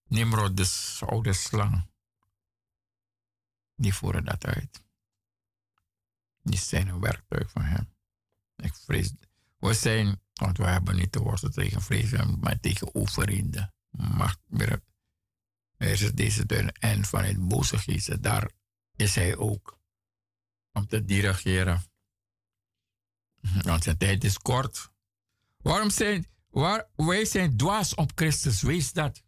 Nimrod, 0.10 0.58
de 0.58 1.06
oude 1.06 1.34
slang. 1.34 1.88
Die 3.76 3.94
voeren 3.94 4.26
dat 4.26 4.46
uit. 4.46 4.84
Die 6.42 6.60
zijn 6.60 6.88
een 6.88 7.00
werktuig 7.00 7.52
van 7.52 7.62
hem. 7.62 7.96
Ik 8.56 8.76
vrees. 8.76 9.14
We 9.58 9.74
zijn, 9.74 10.22
want 10.40 10.58
we 10.58 10.66
hebben 10.66 10.96
niet 10.96 11.12
te 11.12 11.22
worstelen 11.22 11.54
tegen 11.54 11.82
vrezen, 11.82 12.40
maar 12.40 12.60
tegen 12.60 12.96
overheden. 12.96 13.74
Macht, 13.90 14.40
er 14.50 14.82
is 15.78 16.12
deze 16.12 16.46
deur 16.46 16.72
en 16.80 17.06
vanuit 17.06 17.48
boze 17.48 17.78
geesten, 17.78 18.22
daar 18.22 18.52
is 18.96 19.16
hij 19.16 19.38
ook. 19.38 19.80
Om 20.74 20.88
te 20.88 21.06
dirigeren. 21.06 21.84
Want 23.62 23.84
zijn 23.84 23.98
tijd 23.98 24.24
is 24.24 24.38
kort. 24.38 24.92
Waarom 25.58 25.90
zijn, 25.90 26.28
waar, 26.50 26.90
wij 26.96 27.26
zijn 27.26 27.58
dwaas 27.58 27.96
op 27.96 28.12
Christus, 28.16 28.62
wees 28.62 28.94
dat. 28.94 29.24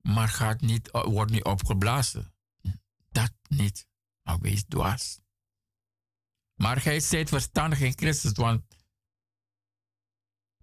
Maar 0.00 0.28
gaat 0.28 0.60
niet, 0.60 0.90
wordt 0.90 1.30
niet 1.30 1.44
opgeblazen. 1.44 2.34
Dat 3.10 3.32
niet. 3.48 3.86
Maar 4.22 4.38
wees 4.38 4.64
dwaas. 4.64 5.20
Maar 6.54 6.80
gij 6.80 7.00
zijt 7.00 7.28
verstandig 7.28 7.80
in 7.80 7.96
Christus, 7.96 8.32
want 8.32 8.75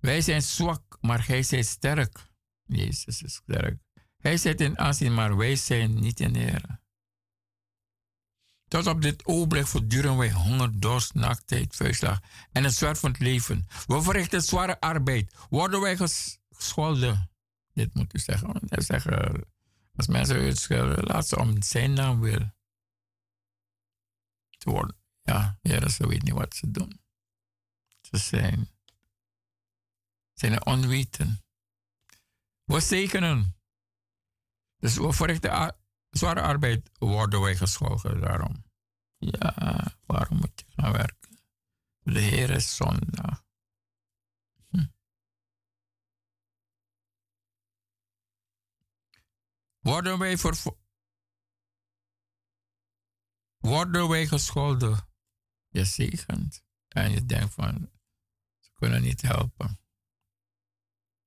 wij 0.03 0.21
zijn 0.21 0.41
zwak, 0.41 0.97
maar 1.01 1.23
gij 1.23 1.43
zijt 1.43 1.65
sterk. 1.65 2.31
Jezus 2.65 3.21
is 3.21 3.34
sterk. 3.34 3.81
Hij 4.17 4.38
zit 4.38 4.61
in 4.61 4.77
aanzien, 4.77 5.13
maar 5.13 5.38
wij 5.38 5.55
zijn 5.55 5.99
niet 5.99 6.19
in 6.19 6.35
Heer. 6.35 6.81
Tot 8.67 8.88
op 8.88 9.01
dit 9.01 9.25
ogenblik 9.25 9.67
voortduren 9.67 10.17
wij 10.17 10.31
honger, 10.31 10.80
dorst, 10.80 11.13
naaktheid, 11.13 11.75
vuistslag 11.75 12.19
en 12.51 12.63
het 12.63 12.73
zwaar 12.73 12.97
van 12.97 13.11
het 13.11 13.19
leven. 13.19 13.67
We 13.85 14.01
verrichten 14.01 14.41
zware 14.41 14.80
arbeid. 14.80 15.34
Worden 15.49 15.81
wij 15.81 15.97
gescholden? 16.49 17.31
Dit 17.73 17.93
moet 17.93 18.15
u 18.15 18.19
zeggen. 18.19 18.59
zeggen 18.65 19.47
als 19.95 20.07
mensen 20.07 20.45
u 20.45 20.55
schelden, 20.55 21.03
laat 21.03 21.27
ze 21.27 21.39
om 21.39 21.61
zijn 21.61 21.93
naam 21.93 22.19
wil 22.19 22.51
te 24.57 24.69
worden. 24.69 24.95
Ja, 25.21 25.57
ja, 25.61 25.89
ze 25.89 26.07
weten 26.07 26.25
niet 26.25 26.34
wat 26.34 26.55
ze 26.55 26.71
doen. 26.71 27.01
Ze 28.01 28.17
zijn, 28.17 28.69
zijn 30.34 30.65
onweten. 30.65 31.43
We 32.64 32.80
zekenen. 32.80 33.55
Dus 34.77 34.97
we 34.97 35.14
verrichten 35.14 35.76
zware 36.10 36.41
arbeid, 36.41 36.89
worden 36.99 37.41
wij 37.41 37.55
gescholden 37.55 38.19
daarom. 38.22 38.64
Ja, 39.18 39.97
waarom 40.05 40.38
moet 40.38 40.64
je 40.65 40.81
gaan 40.81 40.91
werken? 40.91 41.39
De 41.99 42.19
Heer 42.19 42.49
is 42.49 42.76
zondag. 42.76 43.45
Hm. 44.69 44.85
Worden 49.80 50.18
wij 50.18 50.38
voor 50.38 50.55
worden 53.57 54.07
wij 54.10 54.27
gescholden? 54.27 55.07
Je 55.69 55.85
zegent. 55.85 56.64
En 56.88 57.11
je 57.11 57.26
denkt 57.26 57.53
van, 57.53 57.91
ze 58.60 58.72
kunnen 58.73 59.01
niet 59.01 59.22
helpen. 59.22 59.82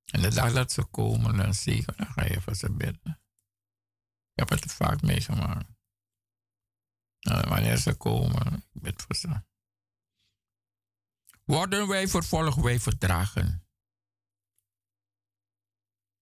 En 0.06 0.22
de 0.22 0.34
dag 0.34 0.52
dat 0.52 0.72
ze 0.72 0.84
komen, 0.84 1.36
dan 1.36 1.54
zegen, 1.54 1.96
dan 1.96 2.06
ga 2.06 2.24
je 2.24 2.40
voor 2.40 2.54
ze 2.54 2.72
bidden. 2.72 3.20
Ik 4.32 4.48
heb 4.48 4.48
het 4.48 4.72
vaak 4.72 5.02
meegemaakt. 5.02 5.74
Nou, 7.20 7.48
wanneer 7.48 7.76
ze 7.76 7.94
komen, 7.94 8.56
ik 8.72 8.82
bid 8.82 9.02
voor 9.02 9.16
ze. 9.16 9.42
Worden 11.44 11.88
wij 11.88 12.08
vervolgd, 12.08 12.60
wij 12.60 12.80
verdragen. 12.80 13.66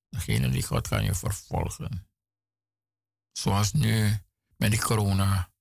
Degene 0.09 0.49
die 0.49 0.63
God 0.63 0.89
kan 0.89 1.05
je 1.05 1.15
vervolgen. 1.15 2.09
Zoals 3.33 3.73
nu 3.73 4.19
met 4.57 4.71
die 4.71 4.81
corona. 4.81 5.53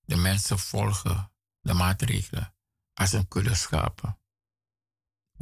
De 0.00 0.16
mensen 0.16 0.58
volgen 0.58 1.32
de 1.60 1.72
maatregelen 1.72 2.54
als 2.92 3.12
een 3.12 3.28
kudde 3.28 3.54
schapen. 3.54 4.21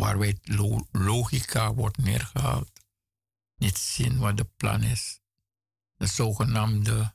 Waarbij 0.00 0.38
logica 0.90 1.74
wordt 1.74 1.96
neergehaald. 1.96 2.70
Niet 3.56 3.78
zien 3.78 4.18
wat 4.18 4.36
de 4.36 4.44
plan 4.44 4.82
is 4.82 5.20
de 6.00 6.06
zogenaamde 6.06 7.14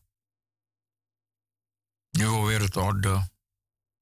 nieuwe 2.12 2.48
wereldorde 2.48 3.30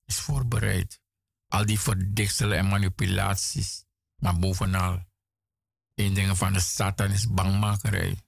is 0.06 0.20
voorbereid. 0.20 1.02
Al 1.48 1.66
die 1.66 1.80
verdikselen 1.80 2.58
en 2.58 2.68
manipulaties, 2.68 3.86
maar 4.16 4.40
bovenal 4.40 5.06
één 5.94 6.14
ding 6.14 6.38
van 6.38 6.54
de 6.54 6.60
Satan 6.60 7.12
is 7.12 7.28
bangmakerij. 7.28 8.22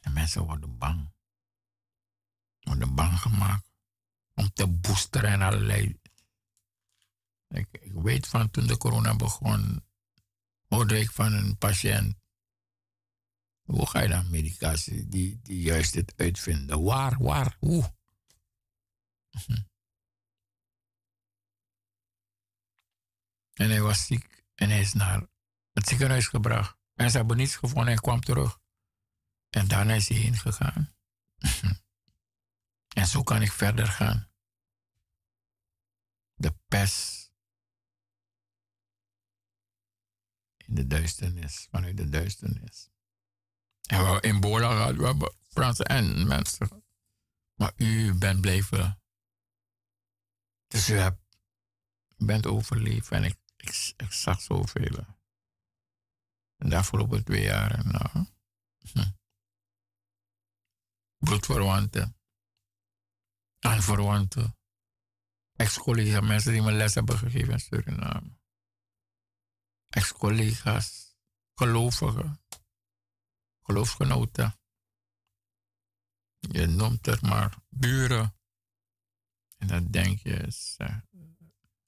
De 0.00 0.10
mensen 0.10 0.44
worden 0.44 0.78
bang. 0.78 1.12
Worden 2.60 2.94
bang 2.94 3.18
gemaakt 3.18 3.66
om 4.34 4.52
te 4.52 4.66
boosteren 4.66 5.30
en 5.30 5.42
allerlei. 5.42 6.00
Ik, 7.52 7.90
weet 7.92 8.26
van 8.26 8.50
toen 8.50 8.66
de 8.66 8.76
corona 8.76 9.16
begon, 9.16 9.84
hoorde 10.68 10.98
ik 10.98 11.10
van 11.10 11.32
een 11.32 11.58
patiënt 11.58 12.22
hoe 13.62 13.86
ga 13.86 14.00
je 14.00 14.08
dan 14.08 14.30
medicatie 14.30 15.08
die, 15.08 15.40
die 15.42 15.62
juist 15.62 15.92
dit 15.92 16.12
uitvinden? 16.16 16.82
Waar, 16.82 17.22
waar, 17.22 17.56
hoe? 17.58 17.94
En 23.52 23.70
hij 23.70 23.82
was 23.82 24.06
ziek 24.06 24.44
en 24.54 24.68
hij 24.70 24.80
is 24.80 24.92
naar 24.92 25.26
het 25.72 25.88
ziekenhuis 25.88 26.26
gebracht. 26.26 26.78
En 26.94 27.10
ze 27.10 27.16
hebben 27.16 27.36
niets 27.36 27.56
gevonden 27.56 27.92
en 27.92 28.00
kwam 28.00 28.20
terug. 28.20 28.60
En 29.48 29.68
daarna 29.68 29.94
is 29.94 30.08
hij 30.08 30.18
heen 30.18 30.36
gegaan. 30.36 30.94
En 32.92 33.06
zo 33.06 33.22
kan 33.22 33.42
ik 33.42 33.52
verder 33.52 33.86
gaan. 33.86 34.30
De 36.34 36.54
pest. 36.68 37.21
De 40.74 40.86
duisternis, 40.86 41.66
vanuit 41.70 41.96
de 41.96 42.08
duisternis. 42.08 42.90
En 43.82 44.14
we 44.14 44.20
in 44.20 44.40
Bola 44.40 44.70
gehad, 44.70 44.96
we 44.96 45.04
hebben 45.06 45.34
Fransen 45.48 45.86
en 45.86 46.26
mensen. 46.26 46.84
Maar 47.54 47.72
u 47.76 48.14
bent 48.14 48.40
blijven. 48.40 49.02
Dus 50.66 50.88
u 50.88 51.10
bent 52.16 52.46
overleefd 52.46 53.10
en 53.10 53.24
ik, 53.24 53.36
ik, 53.56 54.12
zag 54.12 54.40
zoveel. 54.40 55.06
En 56.56 56.68
de 56.68 56.76
afgelopen 56.76 57.24
twee 57.24 57.42
jaar, 57.42 57.86
nou. 57.86 58.26
Hm. 58.92 59.10
Bloedverwanten. 61.26 62.16
aan 63.58 63.82
verwanten, 63.82 64.56
ex-collega's, 65.56 66.26
mensen 66.26 66.52
die 66.52 66.62
me 66.62 66.72
les 66.72 66.94
hebben 66.94 67.18
gegeven 67.18 67.52
in 67.52 67.60
Suriname, 67.60 68.38
ex-collega's, 69.92 71.16
gelovigen, 71.54 72.40
geloofsgenoten. 73.62 74.56
Je 76.38 76.66
noemt 76.66 77.06
het 77.06 77.22
maar 77.22 77.58
buren. 77.68 78.34
En 79.58 79.66
dan 79.66 79.90
denk 79.90 80.18
je, 80.18 80.46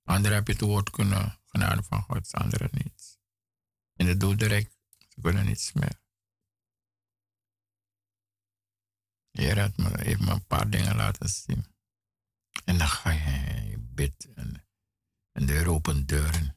anderen 0.04 0.36
heb 0.36 0.46
je 0.46 0.52
het 0.52 0.62
woord 0.62 0.90
kunnen, 0.90 1.40
genade 1.46 1.82
van 1.82 2.02
God, 2.02 2.32
anderen 2.32 2.68
niet. 2.72 3.18
In 3.96 4.06
de 4.06 4.16
doeldirect, 4.16 4.76
ze 5.08 5.20
kunnen 5.20 5.44
niets 5.44 5.72
meer. 5.72 6.02
Heer 9.30 9.72
me, 9.76 10.16
me 10.18 10.30
een 10.30 10.46
paar 10.46 10.70
dingen 10.70 10.96
laten 10.96 11.28
zien. 11.28 11.66
En 12.64 12.78
dan 12.78 12.88
ga 12.88 13.10
je, 13.10 13.68
je 13.68 13.78
en, 14.34 14.66
en 15.32 15.46
de 15.46 15.52
Heer 15.52 15.70
opent 15.70 16.08
deuren. 16.08 16.56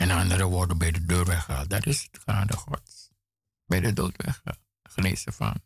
En 0.00 0.10
anderen 0.10 0.46
worden 0.46 0.78
bij 0.78 0.90
de 0.90 1.04
deur 1.04 1.24
weggehaald. 1.24 1.70
Dat 1.70 1.86
is 1.86 2.02
het 2.02 2.18
genade 2.22 2.56
Gods. 2.56 3.10
Bij 3.66 3.80
de 3.80 3.92
dood 3.92 4.16
weggehaald. 4.16 4.64
Genezen 4.82 5.32
van 5.32 5.62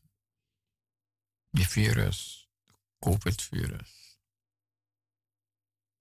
die 1.51 1.69
virus, 1.69 2.49
COVID-virus. 2.99 4.19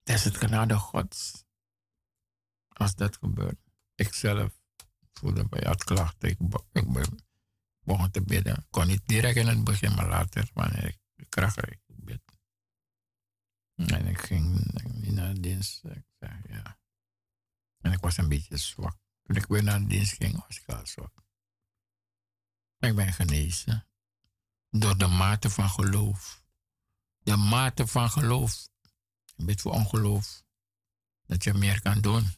Dat 0.02 0.16
is 0.16 0.24
het 0.24 0.36
genade 0.36 0.74
Gods. 0.74 1.44
Als 2.68 2.94
dat 2.94 3.16
gebeurt. 3.16 3.58
Ik 3.94 4.14
zelf 4.14 4.52
voelde 5.12 5.48
bij 5.48 5.62
had 5.66 5.84
klachten. 5.84 6.28
Ik, 6.28 6.38
ik 6.72 6.92
be- 6.92 7.18
begon 7.80 8.10
te 8.10 8.22
bidden. 8.22 8.66
kon 8.70 8.86
niet 8.86 9.06
direct 9.06 9.36
in 9.36 9.46
het 9.46 9.64
begin, 9.64 9.94
maar 9.94 10.08
later, 10.08 10.50
wanneer 10.54 10.84
ik 10.84 10.98
de 11.14 11.26
kracht 11.28 11.66
ik. 11.66 11.80
En 13.74 14.06
ik 14.06 14.18
ging 14.18 14.72
naar 15.12 15.34
de 15.34 15.40
dienst. 15.40 15.84
Ik 15.84 16.04
zei, 16.18 16.40
ja. 16.48 16.78
En 17.84 17.92
ik 17.92 18.00
was 18.00 18.16
een 18.16 18.28
beetje 18.28 18.56
zwak. 18.56 18.96
Toen 19.22 19.36
ik 19.36 19.46
weer 19.46 19.62
naar 19.62 19.80
de 19.80 19.86
dienst 19.86 20.14
ging, 20.14 20.44
was 20.46 20.60
ik 20.60 20.68
al 20.68 20.86
zwak. 20.86 21.12
Ik 22.78 22.94
ben 22.94 23.12
genezen. 23.12 23.86
Door 24.70 24.98
de 24.98 25.06
mate 25.06 25.50
van 25.50 25.70
geloof. 25.70 26.42
De 27.18 27.36
mate 27.36 27.86
van 27.86 28.10
geloof. 28.10 28.68
Ik 29.36 29.46
bid 29.46 29.60
voor 29.60 29.72
ongeloof. 29.72 30.42
Dat 31.26 31.44
je 31.44 31.54
meer 31.54 31.82
kan 31.82 32.00
doen. 32.00 32.34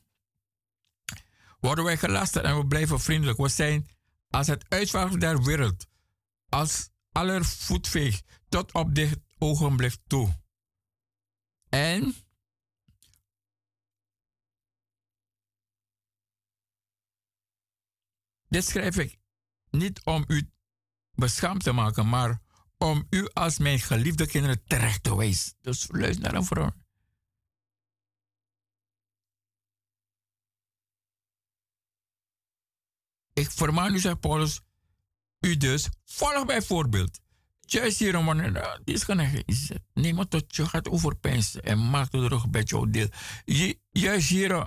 Worden 1.61 1.85
wij 1.85 1.97
gelasterd 1.97 2.45
en 2.45 2.57
we 2.57 2.67
blijven 2.67 3.01
vriendelijk. 3.01 3.39
We 3.39 3.49
zijn 3.49 3.89
als 4.31 4.47
het 4.47 4.65
uitvallen 4.69 5.19
der 5.19 5.43
wereld. 5.43 5.87
Als 6.49 6.91
aller 7.13 7.45
voetveeg 7.45 8.23
tot 8.49 8.73
op 8.73 8.95
dit 8.95 9.19
ogenblik 9.39 9.97
toe. 10.07 10.41
En 11.69 12.15
dit 18.49 18.65
schrijf 18.65 18.97
ik 18.97 19.19
niet 19.71 20.05
om 20.05 20.25
u 20.29 20.51
beschaamd 21.13 21.63
te 21.63 21.73
maken, 21.73 22.09
maar 22.09 22.41
om 22.79 23.07
u 23.11 23.29
als 23.33 23.59
mijn 23.59 23.79
geliefde 23.79 24.27
kinderen 24.27 24.65
terecht 24.65 25.03
te 25.03 25.17
wijzen. 25.17 25.53
Dus 25.61 25.87
luister 25.91 26.23
naar 26.23 26.35
een 26.35 26.45
vrouw. 26.45 26.73
Ik 33.33 33.51
vermaan 33.51 33.95
u, 33.95 33.99
zegt 33.99 34.21
Paulus, 34.21 34.61
u 35.41 35.57
dus, 35.57 35.89
volg 36.05 36.47
mijn 36.47 36.63
voorbeeld. 36.63 37.21
Juist 37.61 37.99
hier, 37.99 38.25
wanneer 38.25 38.53
nou, 38.53 38.81
dit 38.85 39.09
is. 39.45 39.71
Neem 39.95 40.19
het 40.19 40.31
tot 40.31 40.57
je 40.57 40.67
gaat 40.67 40.89
overpeinzen 40.89 41.63
en 41.63 41.91
maak 41.91 42.13
het 42.13 42.33
er 42.33 42.51
bij 42.51 42.63
jou 42.63 42.91
deel. 42.91 43.09
Ju- 43.45 43.79
Juist 43.91 44.29
hier 44.29 44.67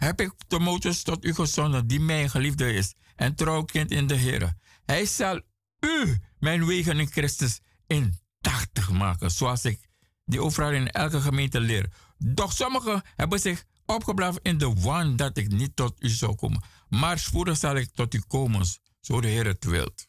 heb 0.00 0.20
ik 0.20 0.32
Timotheus 0.48 1.02
tot 1.02 1.24
u 1.24 1.34
gezonden, 1.34 1.86
die 1.86 2.00
mijn 2.00 2.30
geliefde 2.30 2.72
is 2.72 2.94
en 3.16 3.34
trouw 3.34 3.62
kind 3.62 3.90
in 3.90 4.06
de 4.06 4.14
Heer. 4.14 4.52
Hij 4.84 5.06
zal 5.06 5.40
u, 5.80 6.18
mijn 6.38 6.66
wegen 6.66 6.98
in 6.98 7.10
Christus, 7.10 7.60
indachtig 7.86 8.90
maken, 8.90 9.30
zoals 9.30 9.64
ik 9.64 9.88
die 10.24 10.42
overal 10.42 10.72
in 10.72 10.90
elke 10.90 11.20
gemeente 11.20 11.60
leer. 11.60 11.92
Doch 12.18 12.52
sommigen 12.52 13.02
hebben 13.16 13.40
zich 13.40 13.64
opgeblazen 13.86 14.42
in 14.42 14.58
de 14.58 14.72
waan 14.74 15.16
dat 15.16 15.36
ik 15.36 15.48
niet 15.48 15.76
tot 15.76 16.02
u 16.02 16.08
zou 16.08 16.34
komen. 16.34 16.62
Maar 16.88 17.18
spoedig 17.18 17.56
zal 17.56 17.76
ik 17.76 17.90
tot 17.94 18.14
u 18.14 18.22
komen, 18.26 18.66
zo 19.00 19.20
de 19.20 19.28
Heer 19.28 19.46
het 19.46 19.64
wilt. 19.64 20.08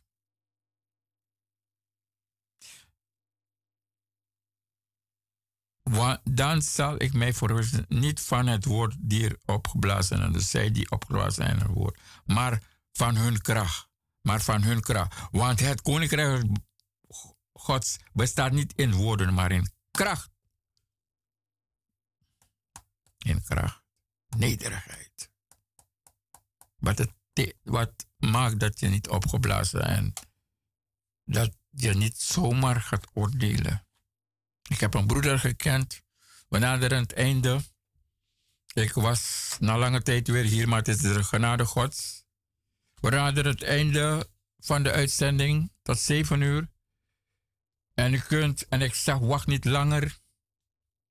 Dan 6.24 6.62
zal 6.62 7.02
ik 7.02 7.14
mij 7.14 7.34
verwissen 7.34 7.86
niet 7.88 8.20
van 8.20 8.48
het 8.48 8.66
woord 8.66 8.96
die 9.00 9.26
er 9.30 9.40
opgeblazen 9.46 10.18
zijn, 10.18 10.32
dus 10.32 10.50
zij 10.50 10.72
die 10.72 10.92
opgeblazen 10.92 11.34
zijn 11.34 11.68
woord, 11.68 12.00
maar 12.26 12.62
van 12.92 13.16
hun 13.16 13.42
kracht. 13.42 13.90
Maar 14.22 14.42
van 14.42 14.64
hun 14.64 14.82
kracht. 14.82 15.16
Want 15.32 15.60
het 15.60 15.82
koninkrijk 15.82 16.44
Gods 17.54 17.98
bestaat 18.14 18.52
niet 18.52 18.74
in 18.76 18.94
woorden, 18.94 19.34
maar 19.34 19.52
in 19.52 19.72
kracht. 19.92 20.30
In 23.18 23.44
kracht. 23.44 23.84
Nederigheid. 24.38 25.30
Wat, 26.76 26.98
het, 26.98 27.14
wat 27.64 28.06
maakt 28.18 28.60
dat 28.60 28.80
je 28.80 28.88
niet 28.88 29.10
opgeblazen 29.10 29.86
en 29.86 30.14
dat 31.26 31.56
je 31.70 31.94
niet 31.94 32.18
zomaar 32.18 32.82
gaat 32.82 33.08
oordelen. 33.14 33.86
Ik 34.68 34.80
heb 34.80 34.94
een 34.94 35.08
broeder 35.08 35.40
gekend. 35.40 36.02
We 36.50 36.58
naderen 36.58 37.02
het 37.02 37.14
einde. 37.14 37.62
Ik 38.74 38.94
was 38.94 39.56
na 39.60 39.78
lange 39.78 40.02
tijd 40.02 40.28
weer 40.28 40.44
hier, 40.44 40.68
maar 40.68 40.78
het 40.78 40.88
is 40.88 40.98
de 40.98 41.24
genade 41.24 41.66
Gods. 41.66 42.26
We 42.96 43.10
naderen 43.10 43.52
het 43.52 43.64
einde 43.64 44.30
van 44.60 44.84
de 44.84 44.92
uitzending 44.92 45.72
tot 45.82 46.00
7 46.00 46.42
uur. 46.42 46.70
En 47.94 48.14
u 48.14 48.20
kunt, 48.20 48.68
en 48.68 48.82
ik 48.82 48.94
zeg, 48.94 49.18
wacht 49.18 49.48
niet 49.48 49.66
langer. 49.66 50.20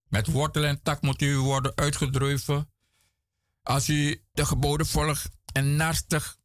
Met 0.09 0.27
wortel 0.27 0.65
en 0.65 0.83
tak 0.83 1.03
moet 1.03 1.23
u 1.23 1.39
worden 1.39 1.77
uitgedreven. 1.77 2.73
Als 3.63 3.89
u 3.89 4.25
de 4.33 4.47
geboden 4.47 4.87
volgt 4.87 5.29
en 5.53 5.77
naastig 5.77 6.39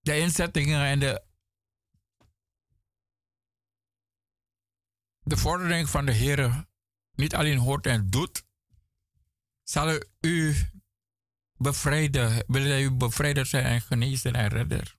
de 0.00 0.18
inzettingen 0.18 0.84
en 0.84 0.98
de, 0.98 1.22
de 5.28 5.36
vordering 5.36 5.88
van 5.88 6.06
de 6.06 6.12
Heer 6.12 6.66
niet 7.10 7.34
alleen 7.34 7.58
hoort 7.58 7.86
en 7.86 8.10
doet, 8.10 8.46
zal 9.62 10.02
u 10.20 10.54
bevrijden, 11.56 12.44
wil 12.46 12.62
hij 12.62 12.82
u 12.82 12.90
bevrijder 12.90 13.46
zijn 13.46 13.64
en 13.64 13.80
genezen 13.80 14.34
en 14.34 14.48
redder. 14.48 14.96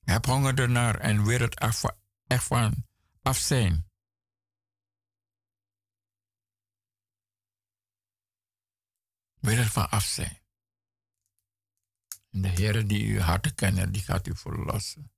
Heb 0.00 0.26
honger 0.26 0.58
ernaar 0.58 0.98
en 0.98 1.24
weer 1.24 1.40
het 1.40 1.56
af, 1.56 1.84
echt 2.26 2.44
van 2.44 2.86
af 3.22 3.36
zijn. 3.36 3.88
Weer 9.40 9.58
het 9.58 9.72
van 9.72 9.90
af 9.90 10.04
zijn. 10.04 10.42
De 12.30 12.48
Heer 12.48 12.86
die 12.86 13.14
uw 13.14 13.20
harten 13.20 13.54
kennen, 13.54 13.92
die 13.92 14.02
gaat 14.02 14.26
u 14.26 14.36
verlossen. 14.36 15.12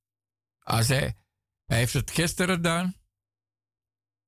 Als 0.58 0.88
hij, 0.88 1.16
hij 1.64 1.76
heeft 1.78 1.92
het 1.92 2.10
gisteren 2.10 2.54
gedaan. 2.54 3.05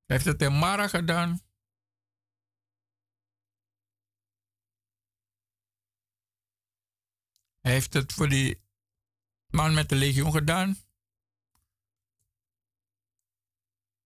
Hij 0.09 0.17
heeft 0.17 0.29
het 0.29 0.43
in 0.43 0.59
Mara 0.59 0.89
gedaan. 0.89 1.41
Hij 7.61 7.73
heeft 7.73 7.93
het 7.93 8.13
voor 8.13 8.29
die 8.29 8.63
man 9.47 9.75
met 9.75 9.89
de 9.89 9.97
legioen 9.97 10.33
gedaan. 10.33 10.77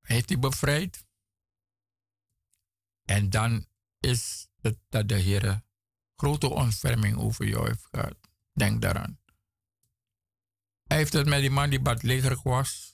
Hij 0.00 0.14
heeft 0.16 0.28
die 0.28 0.38
bevrijd. 0.38 1.06
En 3.02 3.30
dan 3.30 3.66
is 3.98 4.48
het 4.60 4.78
dat 4.88 5.08
de 5.08 5.18
Heer 5.18 5.62
grote 6.16 6.48
ontferming 6.48 7.16
over 7.16 7.46
jou 7.46 7.66
heeft 7.66 7.86
gehad. 7.86 8.16
Denk 8.52 8.82
daaraan. 8.82 9.20
Hij 10.82 10.96
heeft 10.96 11.12
het 11.12 11.26
met 11.26 11.40
die 11.40 11.50
man 11.50 11.70
die 11.70 11.80
badlegerig 11.80 12.42
was 12.42 12.91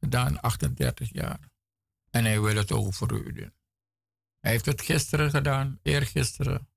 gedaan, 0.00 0.40
38 0.40 1.12
jaar. 1.12 1.50
En 2.10 2.24
hij 2.24 2.40
wil 2.40 2.56
het 2.56 2.70
voor 2.94 3.12
u 3.12 3.32
doen. 3.32 3.54
Hij 4.38 4.50
heeft 4.50 4.66
het 4.66 4.82
gisteren 4.82 5.30
gedaan, 5.30 5.78
eergisteren. 5.82 6.68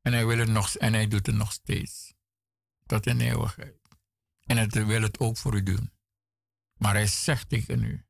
En 0.00 0.12
hij, 0.12 0.26
wil 0.26 0.38
het 0.38 0.48
nog, 0.48 0.76
en 0.76 0.92
hij 0.92 1.08
doet 1.08 1.26
het 1.26 1.34
nog 1.34 1.52
steeds. 1.52 2.14
Tot 2.86 3.06
in 3.06 3.20
eeuwigheid. 3.20 3.80
En 4.42 4.56
hij 4.56 4.86
wil 4.86 5.02
het 5.02 5.18
ook 5.18 5.36
voor 5.36 5.54
u 5.54 5.62
doen. 5.62 5.92
Maar 6.78 6.94
hij 6.94 7.06
zegt 7.06 7.48
tegen 7.48 7.82
u. 7.82 8.06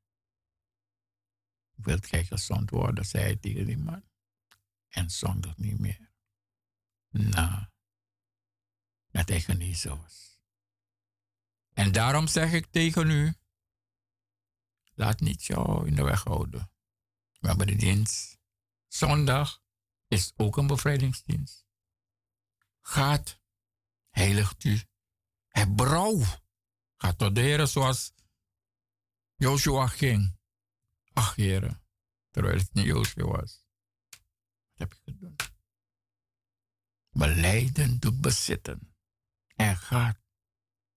Wilt 1.75 2.07
gij 2.07 2.25
gezond 2.25 2.71
worden, 2.71 3.05
zei 3.05 3.25
hij 3.25 3.37
tegen 3.37 3.67
die 3.67 3.79
man. 3.79 4.05
En 4.89 5.11
zondig 5.11 5.57
niet 5.57 5.79
meer. 5.79 6.11
Na 7.09 7.73
dat 9.11 9.29
hij 9.29 9.41
genezen 9.41 10.01
was. 10.01 10.41
En 11.73 11.93
daarom 11.93 12.27
zeg 12.27 12.53
ik 12.53 12.67
tegen 12.67 13.11
u. 13.11 13.35
Laat 15.03 15.21
niet 15.21 15.45
jou 15.45 15.87
in 15.87 15.95
de 15.95 16.03
weg 16.03 16.25
houden. 16.25 16.71
We 17.39 17.49
hebben 17.49 17.67
de 17.67 17.77
dienst. 17.77 18.39
Zondag 18.89 19.63
is 20.09 20.33
ook 20.37 20.57
een 20.57 20.67
bevrijdingsdienst. 20.67 21.67
Gaat, 22.81 23.41
heiligt 24.11 24.65
u. 24.65 24.83
Heb 25.49 25.77
brouw. 25.77 26.23
Ga 26.97 27.13
tot 27.13 27.35
de 27.35 27.41
Heer 27.41 27.67
zoals 27.67 28.13
Joshua 29.35 29.87
ging. 29.87 30.39
Ach, 31.13 31.35
heren, 31.35 31.85
terwijl 32.31 32.59
het 32.59 32.73
niet 32.75 32.85
Joshua 32.85 33.25
was. 33.25 33.67
Wat 34.11 34.79
heb 34.79 34.93
ik 34.93 35.01
gedaan? 35.05 35.37
Beleiden 37.11 37.99
doet 37.99 38.21
bezitten. 38.21 38.95
En 39.55 39.77
gaat. 39.77 40.21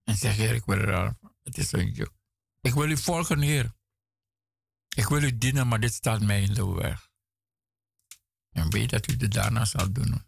En 0.02 0.16
zeg, 0.16 0.36
Heer, 0.36 0.54
ik 0.54 0.64
wil 0.64 0.78
er 0.78 1.18
Het 1.42 1.58
is 1.58 1.72
een 1.72 1.90
juk. 1.90 2.12
Ik 2.60 2.74
wil 2.74 2.90
u 2.90 2.96
volgen, 2.96 3.40
Heer. 3.40 3.75
Ik 4.96 5.08
wil 5.08 5.22
u 5.22 5.38
dienen, 5.38 5.68
maar 5.68 5.80
dit 5.80 5.94
staat 5.94 6.20
mij 6.20 6.42
in 6.42 6.54
de 6.54 6.66
weg. 6.66 7.08
En 8.50 8.70
weet 8.70 8.90
dat 8.90 9.10
u 9.10 9.16
het 9.16 9.32
daarna 9.32 9.64
zal 9.64 9.92
doen. 9.92 10.26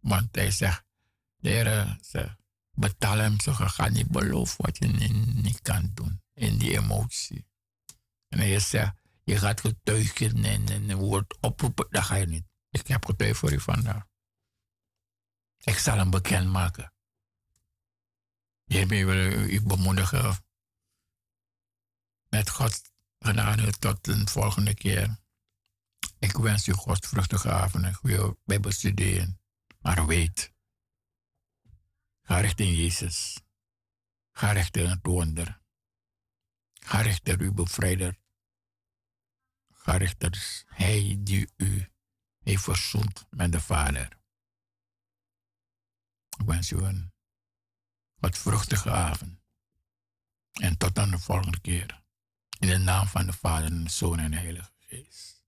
Want 0.00 0.34
hij 0.34 0.50
zegt, 0.50 0.84
de 1.36 1.48
Heer 1.48 1.98
zegt, 2.00 2.36
betaal 2.70 3.18
hem 3.18 3.40
zo, 3.40 3.52
ga 3.52 3.88
niet 3.88 4.08
beloven 4.08 4.64
wat 4.64 4.78
je 4.78 4.86
niet, 4.86 5.60
kan 5.60 5.90
doen. 5.94 6.22
In 6.32 6.58
die 6.58 6.78
emotie. 6.78 7.46
En 8.28 8.38
hij 8.38 8.58
zegt, 8.58 8.94
je 9.24 9.38
gaat 9.38 9.60
getuigen 9.60 10.44
en, 10.44 10.68
en 10.68 10.96
woord 10.96 11.36
oproepen, 11.40 11.86
dat 11.90 12.04
ga 12.04 12.14
je 12.14 12.26
niet. 12.26 12.46
Ik 12.70 12.86
heb 12.86 13.04
getuigd 13.04 13.38
voor 13.38 13.52
u 13.52 13.60
vandaag. 13.60 14.06
Ik 15.58 15.78
zal 15.78 15.96
hem 15.96 16.10
bekendmaken. 16.10 16.92
Hiermee 18.64 19.06
wil 19.06 19.50
u 19.50 19.62
bemoedigen. 19.62 20.44
Met 22.28 22.50
God 22.50 22.91
genade 23.22 23.72
tot 23.78 24.06
een 24.06 24.28
volgende 24.28 24.74
keer. 24.74 25.20
Ik 26.18 26.32
wens 26.32 26.68
u 26.68 26.72
Godsvruchtige 26.72 27.50
avond 27.50 27.84
en 27.84 27.94
goede 27.94 28.36
bijbelstuderen. 28.44 29.40
Maar 29.78 30.06
weet, 30.06 30.52
ga 32.22 32.40
richting 32.40 32.76
Jezus. 32.76 33.40
Ga 34.32 34.52
richting 34.52 34.88
het 34.88 34.98
wonder. 35.02 35.60
Ga 36.72 37.00
richting 37.00 37.40
uw 37.40 37.52
bevrijder. 37.52 38.18
Ga 39.72 39.96
richting 39.96 40.64
Hij 40.66 41.16
die 41.20 41.52
u 41.56 41.92
heeft 42.38 42.62
verzoend 42.62 43.26
met 43.30 43.52
de 43.52 43.60
Vader. 43.60 44.20
Ik 46.38 46.46
wens 46.46 46.70
u 46.70 46.76
een 46.76 47.12
wat 48.14 48.38
vruchtige 48.38 48.90
avond. 48.90 49.40
En 50.52 50.76
tot 50.78 50.94
dan 50.94 51.10
de 51.10 51.18
volgende 51.18 51.60
keer. 51.60 52.01
In 52.62 52.68
de 52.68 52.78
naam 52.78 53.06
van 53.06 53.26
de 53.26 53.32
Vader 53.32 53.84
de 53.84 53.90
Zoon 53.90 54.18
en 54.18 54.30
de 54.30 54.36
Heilige 54.36 54.70
Geest. 54.78 55.44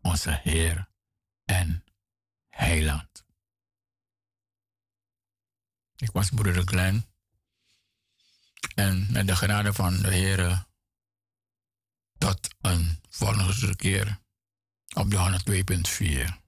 Onze 0.00 0.40
Heer 0.42 0.88
en 1.44 1.84
Heiland. 2.48 3.24
Ik 5.96 6.10
was 6.10 6.30
broeder 6.30 6.66
Glenn. 6.66 7.06
En 8.74 9.12
met 9.12 9.26
de 9.26 9.36
genade 9.36 9.72
van 9.72 9.96
de 9.96 10.14
Heer 10.14 10.66
tot 12.18 12.54
een 12.60 13.00
volgende 13.08 13.76
keer 13.76 14.20
op 14.94 15.10
de 15.10 15.42
102.4. 16.38 16.43